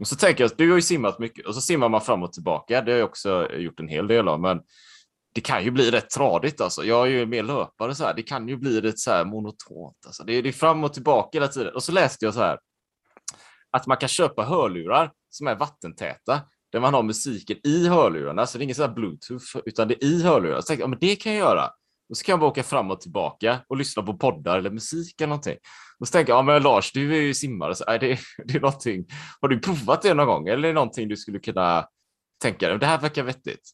Och 0.00 0.06
så 0.06 0.16
tänker 0.16 0.44
jag, 0.44 0.50
du 0.56 0.68
har 0.68 0.76
ju 0.76 0.82
simmat 0.82 1.18
mycket 1.18 1.46
och 1.46 1.54
så 1.54 1.60
simmar 1.60 1.88
man 1.88 2.00
fram 2.00 2.22
och 2.22 2.32
tillbaka. 2.32 2.82
Det 2.82 2.92
har 2.92 2.98
jag 2.98 3.08
också 3.08 3.52
gjort 3.52 3.80
en 3.80 3.88
hel 3.88 4.06
del 4.06 4.28
av, 4.28 4.40
men 4.40 4.60
det 5.34 5.40
kan 5.40 5.64
ju 5.64 5.70
bli 5.70 5.90
rätt 5.90 6.10
tradigt 6.10 6.60
alltså. 6.60 6.84
Jag 6.84 7.06
är 7.06 7.10
ju 7.10 7.26
mer 7.26 7.42
löpare 7.42 7.94
så 7.94 8.04
här. 8.04 8.14
Det 8.14 8.22
kan 8.22 8.48
ju 8.48 8.56
bli 8.56 8.80
rätt 8.80 8.98
så 8.98 9.10
här 9.10 9.24
monotont. 9.24 9.96
Alltså. 10.06 10.24
Det, 10.24 10.32
är, 10.32 10.42
det 10.42 10.48
är 10.48 10.52
fram 10.52 10.84
och 10.84 10.92
tillbaka 10.94 11.38
hela 11.38 11.48
tiden. 11.48 11.74
Och 11.74 11.82
så 11.82 11.92
läste 11.92 12.24
jag 12.24 12.34
så 12.34 12.40
här 12.40 12.58
att 13.70 13.86
man 13.86 13.96
kan 13.96 14.08
köpa 14.08 14.42
hörlurar 14.42 15.12
som 15.30 15.46
är 15.46 15.54
vattentäta 15.54 16.40
där 16.72 16.80
man 16.80 16.94
har 16.94 17.02
musiken 17.02 17.56
i 17.64 17.88
hörlurarna, 17.88 18.46
så 18.46 18.58
det 18.58 18.62
är 18.62 18.64
inget 18.64 18.76
sådär 18.76 18.94
bluetooth, 18.94 19.56
utan 19.64 19.88
det 19.88 19.94
är 19.94 20.06
i 20.06 20.22
hörlurarna. 20.22 20.62
Så 20.62 20.66
tänkte 20.66 20.82
jag, 20.82 20.86
ja, 20.86 20.90
men 20.90 20.98
det 20.98 21.16
kan 21.16 21.32
jag 21.32 21.38
göra. 21.38 21.70
Och 22.08 22.16
så 22.16 22.24
kan 22.24 22.32
jag 22.32 22.40
bara 22.40 22.50
åka 22.50 22.62
fram 22.62 22.90
och 22.90 23.00
tillbaka 23.00 23.60
och 23.68 23.76
lyssna 23.76 24.02
på 24.02 24.14
poddar 24.14 24.58
eller 24.58 24.70
musik 24.70 25.20
eller 25.20 25.28
någonting. 25.28 25.56
Och 25.98 26.08
så 26.08 26.12
tänker 26.12 26.32
jag, 26.32 26.38
ja 26.38 26.42
men 26.42 26.62
Lars, 26.62 26.92
du 26.92 27.16
är 27.16 27.20
ju 27.20 27.34
simmare, 27.34 27.74
så, 27.74 27.84
nej, 27.86 27.98
det, 27.98 28.18
det 28.44 28.54
är 28.54 28.60
någonting. 28.60 29.06
Har 29.40 29.48
du 29.48 29.58
provat 29.58 30.02
det 30.02 30.14
någon 30.14 30.26
gång 30.26 30.48
eller 30.48 30.68
är 30.68 30.72
det 30.72 30.74
någonting 30.74 31.08
du 31.08 31.16
skulle 31.16 31.38
kunna 31.38 31.86
tänka 32.42 32.68
dig? 32.68 32.78
Det 32.78 32.86
här 32.86 32.98
verkar 32.98 33.22
vettigt. 33.22 33.70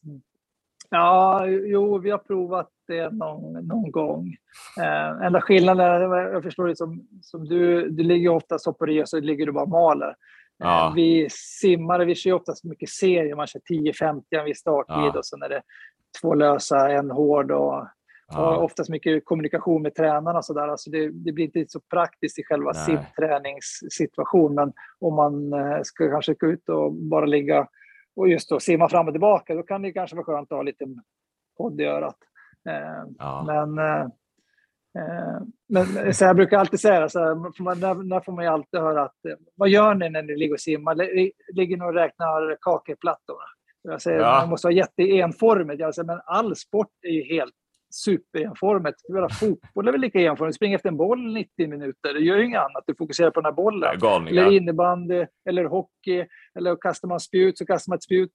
Ja, 0.90 1.47
jo, 1.47 1.98
vi 1.98 2.11
har 2.11 2.19
provat 2.19 2.69
det 2.89 3.11
någon, 3.11 3.66
någon 3.66 3.90
gång. 3.90 4.36
Eh, 4.81 5.27
enda 5.27 5.40
skillnaden 5.40 6.12
är, 6.12 6.32
jag 6.32 6.43
förstår 6.43 6.69
det 6.69 6.77
som, 6.77 7.09
som 7.23 7.48
du, 7.48 7.90
du 7.90 8.02
ligger 8.02 8.31
ofta 8.31 8.59
så 8.59 8.73
på 8.73 8.86
det 8.86 9.09
så 9.09 9.20
ligger 9.20 9.47
du 9.47 9.52
bara 9.52 9.66
maler. 9.66 10.15
Ja. 10.59 10.89
Eh, 10.89 10.94
vi 10.94 11.28
simmare, 11.31 12.05
vi 12.05 12.15
kör 12.15 12.32
oftast 12.32 12.65
mycket 12.65 12.89
serier, 12.89 13.36
man 13.36 13.47
kör 13.47 13.61
10-50 13.70 14.23
en 14.31 14.44
viss 14.44 14.59
starttid 14.59 15.11
ja. 15.15 15.19
och 15.19 15.27
sen 15.27 15.43
är 15.43 15.48
det 15.48 15.62
två 16.20 16.35
lösa, 16.35 16.90
en 16.90 17.11
hård 17.11 17.51
och, 17.51 17.86
och 18.36 18.65
oftast 18.65 18.90
mycket 18.90 19.24
kommunikation 19.24 19.82
med 19.82 19.94
tränarna 19.94 20.39
och 20.39 20.44
sådär. 20.44 20.69
Alltså 20.69 20.90
det, 20.90 21.11
det, 21.11 21.32
blir 21.32 21.44
inte 21.44 21.65
så 21.69 21.81
praktiskt 21.81 22.39
i 22.39 22.44
själva 22.44 22.74
simträningssituationen. 22.74 24.55
Men 24.55 24.73
om 24.98 25.15
man 25.15 25.52
eh, 25.52 25.82
ska 25.82 26.11
kanske 26.11 26.35
gå 26.35 26.47
ut 26.47 26.69
och 26.69 26.93
bara 26.93 27.27
ligga 27.27 27.69
och 28.16 28.28
just 28.28 28.48
då 28.48 28.61
simma 28.61 28.89
fram 28.89 29.07
och 29.07 29.15
tillbaka, 29.15 29.55
då 29.55 29.62
kan 29.62 29.82
det 29.82 29.93
kanske 29.93 30.16
vara 30.16 30.27
skönt 30.27 30.52
att 30.52 30.59
ha 30.59 30.62
lite 30.62 30.85
podd 31.57 31.81
i 31.81 31.85
örat. 31.85 32.16
Eh, 32.69 33.05
ja. 33.19 33.44
Men 33.47 33.78
Eh, 34.98 35.43
men 35.69 36.15
så 36.15 36.24
jag 36.24 36.36
brukar 36.36 36.59
alltid 36.59 36.81
säga 36.81 37.09
så 37.09 37.19
här, 37.19 37.35
när, 37.74 37.94
när 37.94 38.20
får 38.20 38.32
man 38.32 38.44
ju 38.44 38.51
alltid 38.51 38.81
höra 38.81 39.02
att 39.02 39.16
vad 39.55 39.69
gör 39.69 39.94
ni 39.94 40.11
när 40.11 40.23
ni 40.23 40.36
ligger 40.36 40.55
och 40.55 40.61
simmar? 40.61 40.94
Ligger 41.52 41.77
ni 41.77 41.85
och 41.85 41.94
räknar 41.94 42.57
kakelplattorna? 42.61 43.44
Jag 43.82 44.02
säger 44.02 44.20
ja. 44.20 44.39
man 44.40 44.48
måste 44.48 44.66
vara. 44.66 44.74
Jag 44.74 45.94
säger, 45.94 46.07
men 46.07 46.20
all 46.24 46.57
sport 46.57 46.89
är 47.02 47.11
ju 47.11 47.23
helt 47.23 47.55
superenformigt. 47.90 49.00
Fotboll 49.40 49.88
är 49.88 49.92
väl 49.92 50.00
lika 50.00 50.20
enformigt. 50.20 50.56
Springa 50.56 50.76
efter 50.76 50.88
en 50.88 50.96
boll 50.96 51.32
90 51.32 51.68
minuter, 51.68 52.14
det 52.14 52.20
gör 52.20 52.36
ju 52.36 52.44
inget 52.44 52.60
annat. 52.60 52.84
Du 52.86 52.94
fokuserar 52.94 53.30
på 53.30 53.40
den 53.40 53.44
här 53.44 53.52
bollen. 53.52 53.90
Eller 54.28 54.52
innebandy, 54.52 55.26
eller 55.48 55.64
hockey, 55.64 56.26
eller 56.58 56.76
kastar 56.76 57.08
man 57.08 57.20
spjut 57.20 57.58
så 57.58 57.66
kastar 57.66 57.90
man 57.90 57.96
ett 57.96 58.02
spjut. 58.02 58.30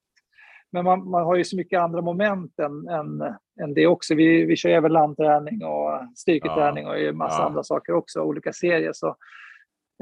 Men 0.72 0.84
man, 0.84 1.10
man 1.10 1.24
har 1.24 1.36
ju 1.36 1.44
så 1.44 1.56
mycket 1.56 1.80
andra 1.80 2.02
moment 2.02 2.58
än, 2.58 2.88
än, 2.88 3.34
än 3.62 3.74
det 3.74 3.86
också. 3.86 4.14
Vi, 4.14 4.44
vi 4.44 4.56
kör 4.56 4.70
även 4.70 4.92
landträning 4.92 5.64
och 5.64 6.00
styrketräning 6.16 6.84
ja. 6.84 6.90
och 6.90 6.98
en 6.98 7.16
massa 7.16 7.40
ja. 7.40 7.46
andra 7.46 7.62
saker 7.62 7.92
också, 7.92 8.20
olika 8.20 8.52
serier. 8.52 8.92
Så, 8.92 9.16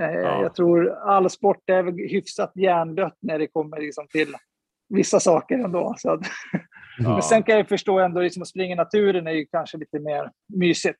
eh, 0.03 0.13
ja. 0.13 0.43
Jag 0.43 0.55
tror 0.55 0.91
all 0.91 1.31
sport 1.31 1.71
är 1.71 2.09
hyfsat 2.09 2.53
hjärndött 2.55 3.19
när 3.21 3.39
det 3.39 3.47
kommer 3.47 3.81
liksom 3.81 4.07
till 4.09 4.35
vissa 4.89 5.21
saker 5.21 5.59
ändå. 5.59 5.95
Så 5.99 6.11
att, 6.11 6.21
ja. 6.99 7.13
Men 7.13 7.23
sen 7.23 7.43
kan 7.43 7.57
jag 7.57 7.69
förstå 7.69 7.99
ändå, 7.99 8.21
liksom 8.21 8.43
att 8.43 8.49
springa 8.49 8.73
i 8.73 8.77
naturen 8.77 9.27
är 9.27 9.33
ju 9.33 9.47
kanske 9.47 9.79
lite 9.79 9.99
mer 9.99 10.31
mysigt. 10.49 10.99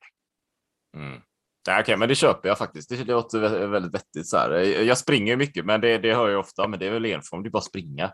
Mm. 0.97 1.21
Okej, 1.69 1.81
okay, 1.81 1.97
men 1.97 2.09
det 2.09 2.15
köper 2.15 2.49
jag 2.49 2.59
faktiskt. 2.59 2.89
Det 2.89 3.05
låter 3.05 3.67
väldigt 3.67 3.95
vettigt. 3.95 4.27
Så 4.27 4.37
här. 4.37 4.51
Jag 4.83 4.99
springer 4.99 5.37
mycket, 5.37 5.65
men 5.65 5.81
det, 5.81 5.99
det 5.99 6.15
hör 6.15 6.29
jag 6.29 6.41
ofta. 6.41 6.69
Men 6.69 6.79
det 6.79 6.87
är 6.87 6.91
väl 6.91 7.05
enform, 7.05 7.43
det 7.43 7.49
är 7.49 7.51
bara 7.51 7.63
springa. 7.63 8.11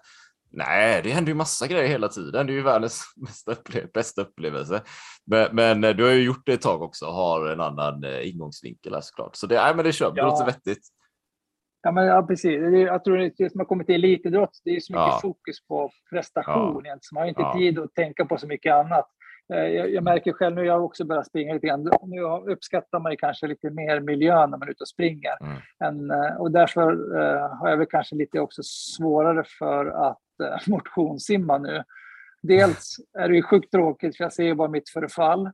Nej, 0.53 1.01
det 1.03 1.11
händer 1.11 1.31
ju 1.31 1.37
massa 1.37 1.67
grejer 1.67 1.89
hela 1.89 2.09
tiden. 2.09 2.47
Det 2.47 2.53
är 2.53 2.55
ju 2.55 2.63
världens 2.63 3.05
bästa, 3.27 3.53
upple 3.53 3.87
bästa 3.95 4.23
upplevelse. 4.23 4.83
Men, 5.27 5.57
men, 5.57 5.97
du 5.97 6.05
har 6.05 6.11
ju 6.11 6.23
gjort 6.23 6.43
det 6.47 6.53
ett 6.53 6.63
tag 6.63 6.83
också 6.83 7.07
och 7.07 7.15
har 7.15 7.47
en 7.47 7.61
annan 7.61 8.05
eh, 8.05 8.29
ingångsvinkel 8.29 8.95
här 8.95 9.01
såklart. 9.01 9.37
Så 9.37 9.47
det, 9.47 9.55
nej, 9.63 9.75
men 9.75 9.85
det 9.85 9.93
köper 9.93 10.19
ja. 10.19 10.25
det 10.25 10.31
låter 10.31 10.47
vettigt. 10.47 10.89
Ja, 11.83 11.93
men, 11.93 12.07
ja, 12.07 12.23
precis. 12.23 12.61
Jag 12.73 13.05
tror 13.05 13.21
att 13.21 13.33
det 13.39 13.51
som 13.51 13.61
har 13.61 13.65
kommit 13.65 13.87
till 13.87 13.95
elitidrott, 13.95 14.61
det 14.65 14.71
är 14.71 14.81
så 14.81 14.93
mycket 14.93 15.07
ja. 15.07 15.19
fokus 15.23 15.67
på 15.69 15.91
prestation. 16.11 16.83
Ja. 16.85 16.99
Man 17.13 17.23
har 17.23 17.29
inte 17.29 17.43
ja. 17.43 17.55
tid 17.59 17.79
att 17.79 17.95
tänka 17.95 18.25
på 18.25 18.39
så 18.39 18.47
mycket 18.47 18.75
annat. 18.75 19.07
Eh, 19.53 19.67
jag, 19.67 19.91
jag, 19.91 20.05
märker 20.05 20.33
själv 20.33 20.57
nu, 20.57 20.65
jag 20.65 20.73
har 20.73 20.81
också 20.81 21.05
börjat 21.05 21.27
springa 21.27 21.55
lite 21.55 21.67
grann. 21.67 21.91
Nu 22.03 22.53
uppskattar 22.53 23.01
man 23.01 23.13
ju 23.13 23.17
kanske 23.17 23.47
lite 23.47 23.71
mer 23.71 24.01
miljön 24.01 24.51
när 24.51 24.59
man 24.59 24.69
är 24.69 24.73
ute 24.73 24.85
och 24.85 24.89
springer. 24.89 25.37
Mm. 25.41 25.57
Än, 25.85 26.11
eh, 26.11 26.37
och 26.37 26.51
därför 26.51 26.93
uh, 27.17 27.57
har 27.61 27.69
jag 27.69 27.77
väl 27.77 27.87
kanske 27.87 28.17
lite 28.17 28.41
också 28.41 28.63
svårare 28.63 29.45
för 29.59 29.87
att 29.87 30.19
motionssimma 30.67 31.59
nu. 31.59 31.85
Dels 32.43 32.97
är 33.19 33.29
det 33.29 33.35
ju 33.35 33.43
sjukt 33.43 33.73
tråkigt 33.73 34.17
för 34.17 34.25
jag 34.25 34.33
ser 34.33 34.55
bara 34.55 34.69
mitt 34.69 34.91
förfall. 34.91 35.51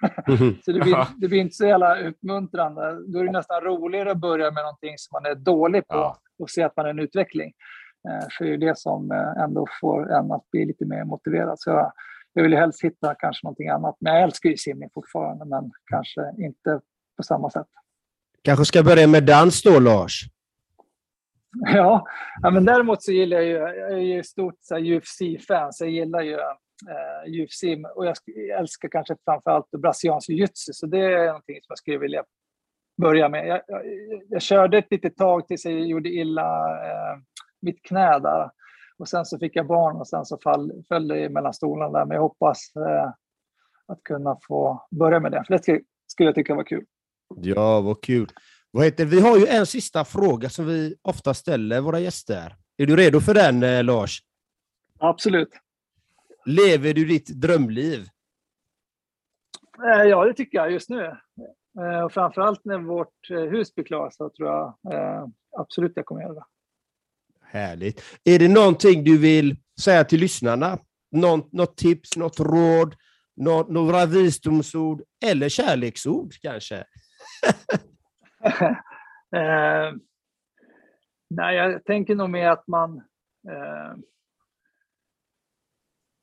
så 0.64 0.72
det 0.72 0.80
blir, 0.80 1.20
det 1.20 1.28
blir, 1.28 1.40
inte 1.40 1.54
så 1.54 1.66
jävla 1.66 2.08
uppmuntrande. 2.08 2.98
Då 3.06 3.18
är 3.18 3.24
det 3.24 3.32
nästan 3.32 3.60
roligare 3.60 4.10
att 4.10 4.20
börja 4.20 4.50
med 4.50 4.62
någonting 4.62 4.94
som 4.98 5.22
man 5.22 5.30
är 5.32 5.34
dålig 5.34 5.88
på 5.88 5.94
ja. 5.94 6.18
och 6.38 6.50
se 6.50 6.62
att 6.62 6.76
man 6.76 6.86
är 6.86 6.90
en 6.90 6.98
utveckling. 6.98 7.52
Eh, 8.08 8.26
för 8.38 8.44
det 8.44 8.52
är 8.52 8.58
det 8.58 8.78
som 8.78 9.10
eh, 9.10 9.42
ändå 9.44 9.66
får 9.80 10.12
en 10.12 10.32
att 10.32 10.50
bli 10.50 10.64
lite 10.64 10.84
mer 10.84 11.04
motiverad. 11.04 11.60
Så 11.60 11.70
jag, 11.70 11.92
jag 12.32 12.42
vill 12.42 12.52
ju 12.52 12.58
helst 12.58 12.84
hitta 12.84 13.14
kanske 13.14 13.46
någonting 13.46 13.68
annat. 13.68 13.96
Men 14.00 14.14
jag 14.14 14.22
älskar 14.22 14.50
ju 14.50 14.56
simning 14.56 14.90
fortfarande, 14.94 15.44
men 15.44 15.70
kanske 15.90 16.20
inte 16.38 16.80
på 17.16 17.22
samma 17.22 17.50
sätt. 17.50 17.66
Kanske 18.42 18.64
ska 18.64 18.82
börja 18.82 19.06
med 19.06 19.24
dans 19.24 19.62
då, 19.62 19.80
Lars? 19.80 20.24
Ja, 21.74 22.06
men 22.42 22.64
däremot 22.64 23.02
så 23.02 23.12
gillar 23.12 23.36
jag 23.36 23.46
ju, 23.46 23.52
jag 23.52 23.92
är 23.92 23.96
ju 23.98 24.22
stort 24.22 24.54
UFC-fan, 24.70 25.72
så 25.72 25.84
jag 25.84 25.90
gillar 25.90 26.22
ju 26.22 26.32
eh, 26.32 27.42
UFC 27.42 27.62
och 27.96 28.06
jag 28.06 28.16
älskar 28.58 28.88
kanske 28.88 29.16
framförallt 29.24 29.70
brasiliansk 29.70 30.28
jiu-jitsu, 30.28 30.72
så 30.72 30.86
det 30.86 30.98
är 30.98 31.26
någonting 31.26 31.54
som 31.54 31.66
jag 31.68 31.78
skulle 31.78 31.98
vilja 31.98 32.24
börja 33.02 33.28
med. 33.28 33.46
Jag, 33.46 33.60
jag, 33.66 33.82
jag 34.28 34.42
körde 34.42 34.78
ett 34.78 34.90
litet 34.90 35.16
tag 35.16 35.48
tills 35.48 35.64
jag 35.64 35.80
gjorde 35.80 36.08
illa 36.08 36.68
eh, 36.86 37.18
mitt 37.62 37.82
knä 37.82 38.18
där 38.18 38.50
och 38.98 39.08
sen 39.08 39.24
så 39.24 39.38
fick 39.38 39.56
jag 39.56 39.66
barn 39.66 39.96
och 39.96 40.08
sen 40.08 40.24
så 40.24 40.38
fall, 40.38 40.72
föll 40.88 41.08
det 41.08 41.28
mellan 41.28 41.54
stolarna 41.54 41.98
där, 41.98 42.06
men 42.06 42.14
jag 42.14 42.22
hoppas 42.22 42.58
eh, 42.76 43.12
att 43.86 44.02
kunna 44.02 44.36
få 44.48 44.86
börja 44.90 45.20
med 45.20 45.32
det, 45.32 45.44
för 45.46 45.54
det 45.54 45.62
skulle, 45.62 45.80
skulle 46.06 46.28
jag 46.28 46.34
tycka 46.34 46.54
var 46.54 46.64
kul. 46.64 46.84
Ja, 47.36 47.80
vad 47.80 48.00
kul. 48.00 48.28
Vad 48.76 48.84
heter, 48.84 49.04
vi 49.04 49.20
har 49.20 49.38
ju 49.38 49.46
en 49.46 49.66
sista 49.66 50.04
fråga 50.04 50.48
som 50.48 50.66
vi 50.66 50.94
ofta 51.02 51.34
ställer 51.34 51.80
våra 51.80 52.00
gäster. 52.00 52.56
Är 52.76 52.86
du 52.86 52.96
redo 52.96 53.20
för 53.20 53.34
den, 53.34 53.62
eh, 53.62 53.84
Lars? 53.84 54.22
Absolut. 54.98 55.48
Lever 56.44 56.94
du 56.94 57.04
ditt 57.04 57.28
drömliv? 57.28 58.08
Eh, 59.78 60.02
ja, 60.02 60.24
det 60.24 60.34
tycker 60.34 60.58
jag 60.58 60.72
just 60.72 60.88
nu. 60.88 61.04
Eh, 61.80 62.00
och 62.04 62.12
framförallt 62.12 62.64
när 62.64 62.78
vårt 62.78 63.30
hus 63.30 63.74
blir 63.74 63.84
klart 63.84 64.14
så 64.14 64.30
tror 64.30 64.48
jag 64.48 64.74
absolut 65.58 65.92
jag 65.94 66.06
kommer 66.06 66.22
göra 66.22 66.34
det. 66.34 66.44
Härligt. 67.42 68.02
Är 68.24 68.38
det 68.38 68.48
någonting 68.48 69.04
du 69.04 69.18
vill 69.18 69.56
säga 69.80 70.04
till 70.04 70.20
lyssnarna? 70.20 70.78
Någon, 71.10 71.42
något 71.52 71.76
tips, 71.76 72.16
något 72.16 72.40
råd, 72.40 72.94
några 73.68 74.06
visdomsord 74.06 75.02
eller 75.24 75.48
kärleksord 75.48 76.34
kanske? 76.42 76.84
eh, 79.36 79.94
nej, 81.30 81.56
jag 81.56 81.84
tänker 81.84 82.14
nog 82.14 82.30
mer 82.30 82.48
att 82.48 82.66
man 82.66 82.96
eh, 83.48 83.96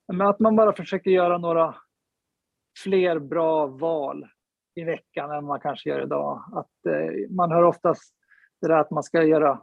men 0.08 0.28
att 0.28 0.40
man 0.40 0.56
bara 0.56 0.74
försöker 0.74 1.12
göra 1.12 1.38
några 1.38 1.76
fler 2.84 3.20
bra 3.20 3.68
val 3.68 4.28
i 4.76 4.84
veckan 4.84 5.32
än 5.32 5.46
man 5.46 5.60
kanske 5.60 5.90
gör 5.90 6.04
idag. 6.04 6.44
Att, 6.54 6.86
eh, 6.86 7.30
man 7.30 7.52
hör 7.52 7.64
oftast 7.64 8.14
det 8.62 8.68
där 8.68 8.78
att 8.78 8.92
man 8.92 9.04
ska 9.04 9.24
göra 9.24 9.62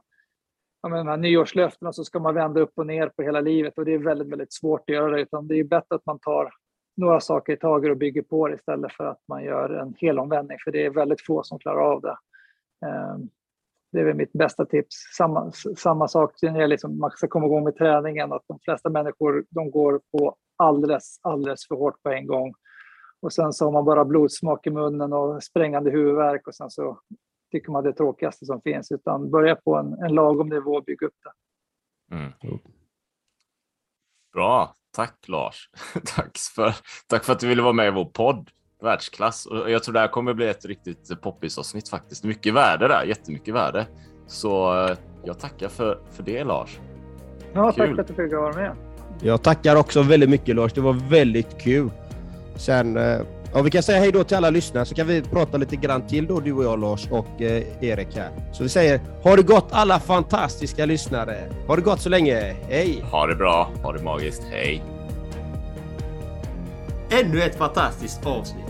ja, 0.83 0.89
de 0.89 1.09
här 1.09 1.17
nyårslöftena 1.17 1.93
så 1.93 2.05
ska 2.05 2.19
man 2.19 2.35
vända 2.35 2.61
upp 2.61 2.73
och 2.75 2.87
ner 2.87 3.09
på 3.09 3.23
hela 3.23 3.41
livet 3.41 3.79
och 3.79 3.85
det 3.85 3.95
är 3.95 3.99
väldigt, 3.99 4.29
väldigt 4.29 4.53
svårt 4.53 4.81
att 4.81 4.95
göra 4.95 5.11
det. 5.11 5.23
Utan 5.23 5.49
det 5.49 5.55
är 5.55 5.65
bättre 5.65 5.95
att 5.95 6.07
man 6.07 6.19
tar 6.19 6.51
några 6.97 7.21
saker 7.21 7.53
i 7.53 7.57
taget 7.57 7.91
och 7.91 7.97
bygger 7.97 8.23
på 8.23 8.49
det 8.49 8.55
istället 8.55 8.93
för 8.93 9.05
att 9.05 9.21
man 9.29 9.45
gör 9.45 9.71
en 9.71 9.95
helomvändning, 9.99 10.59
för 10.65 10.73
det 10.73 10.87
är 10.87 10.91
väldigt 10.91 11.27
få 11.27 11.43
som 11.43 11.59
klarar 11.59 11.93
av 11.93 12.01
det. 12.01 12.17
Ehm, 12.87 13.29
det 13.93 14.01
är 14.01 14.05
väl 14.05 14.17
mitt 14.17 14.33
bästa 14.33 14.65
tips. 14.65 14.95
Samma, 15.17 15.53
samma 15.77 16.09
sak 16.09 16.35
när 16.43 16.61
det 16.61 16.67
liksom, 16.67 16.99
man 16.99 17.11
ska 17.11 17.29
komma 17.29 17.47
igång 17.47 17.65
med 17.65 17.77
träningen, 17.77 18.33
att 18.33 18.45
de 18.49 18.59
flesta 18.61 18.91
människor 18.91 19.45
de 19.51 19.71
går 19.71 20.01
på 20.13 20.37
alldeles, 20.57 21.21
alldeles 21.23 21.67
för 21.69 21.75
hårt 21.75 22.03
på 22.03 22.11
en 22.11 22.27
gång. 22.27 22.55
Och 23.23 23.33
sen 23.33 23.53
så 23.53 23.65
har 23.65 23.73
man 23.73 23.85
bara 23.85 24.05
blodsmak 24.05 24.67
i 24.67 24.71
munnen 24.71 25.13
och 25.13 25.43
sprängande 25.43 25.91
huvudvärk 25.91 26.47
och 26.47 26.55
sen 26.55 26.71
så 26.71 27.01
tycker 27.53 27.73
man 27.73 27.83
det 27.83 27.89
är 27.89 27.93
det 27.93 27.97
tråkigaste 27.97 28.47
som 28.47 28.61
finns. 28.61 28.93
Utan 28.93 29.31
börja 29.31 29.57
på 29.57 29.77
en, 29.77 29.93
en 29.93 30.15
lagom 30.15 30.49
nivå 30.49 30.75
och 30.75 30.85
bygga 30.85 31.07
upp 31.07 31.15
det. 31.25 31.33
Mm. 32.17 32.33
Bra, 34.33 34.75
tack 34.91 35.29
Lars. 35.29 35.71
tack, 36.17 36.39
för, 36.55 36.75
tack 37.07 37.25
för 37.25 37.33
att 37.33 37.41
du 37.41 37.49
ville 37.49 37.63
vara 37.63 37.73
med 37.73 37.87
i 37.87 37.91
vår 37.91 38.05
podd 38.05 38.51
världsklass 38.83 39.47
och 39.47 39.71
jag 39.71 39.83
tror 39.83 39.93
det 39.93 40.01
här 40.01 40.09
kommer 40.09 40.35
bli 40.35 40.49
ett 40.49 40.65
riktigt 40.65 41.21
poppisavsnitt 41.21 41.89
faktiskt. 41.89 42.25
Mycket 42.25 42.55
värde 42.55 42.89
där, 42.89 43.05
jättemycket 43.05 43.55
värde. 43.55 43.87
Så 44.27 44.85
eh, 44.87 44.97
jag 45.25 45.39
tackar 45.39 45.69
för, 45.69 45.99
för 46.13 46.23
det 46.23 46.45
Lars. 46.45 46.79
Ja, 47.53 47.73
kul. 47.73 47.87
tack 47.87 47.95
för 47.95 48.03
att 48.03 48.09
du 48.09 48.15
fick 48.15 48.33
vara 48.33 48.53
med. 48.53 48.77
Jag 49.23 49.43
tackar 49.43 49.77
också 49.77 50.03
väldigt 50.03 50.31
mycket 50.31 50.57
Lars. 50.57 50.73
Det 50.73 50.81
var 50.81 50.93
väldigt 50.93 51.59
kul. 51.59 51.91
Sen, 52.57 52.97
eh, 52.97 53.21
ja, 53.55 53.63
vi 53.63 53.71
kan 53.71 53.83
säga 53.83 53.99
hej 53.99 54.13
då 54.13 54.25
till 54.25 54.37
alla 54.37 54.51
lyssnare 54.51 54.85
så 54.85 54.95
kan 54.95 55.07
vi 55.07 55.23
prata 55.23 55.57
lite 55.57 55.77
grann 55.77 56.07
till 56.07 56.27
då 56.27 56.41
du 56.41 56.53
och 56.53 56.65
jag 56.65 56.81
Lars 56.81 57.09
och 57.11 57.43
eh, 57.43 57.85
Erik 57.85 58.17
här. 58.17 58.31
Så 58.53 58.63
vi 58.63 58.69
säger 58.69 59.01
ha 59.23 59.37
det 59.37 59.43
gott 59.43 59.69
alla 59.71 60.01
fantastiska 60.01 60.87
lyssnare. 60.87 61.39
Ha 61.67 61.77
det 61.77 61.83
gott 61.83 62.01
så 62.01 62.09
länge. 62.09 62.57
Hej! 62.69 63.05
Ha 63.11 63.27
det 63.27 63.35
bra. 63.35 63.71
Ha 63.83 63.93
det 63.93 64.03
magiskt. 64.03 64.43
Hej! 64.51 64.83
Ännu 67.11 67.43
ett 67.43 67.57
fantastiskt 67.57 68.27
avsnitt. 68.27 68.70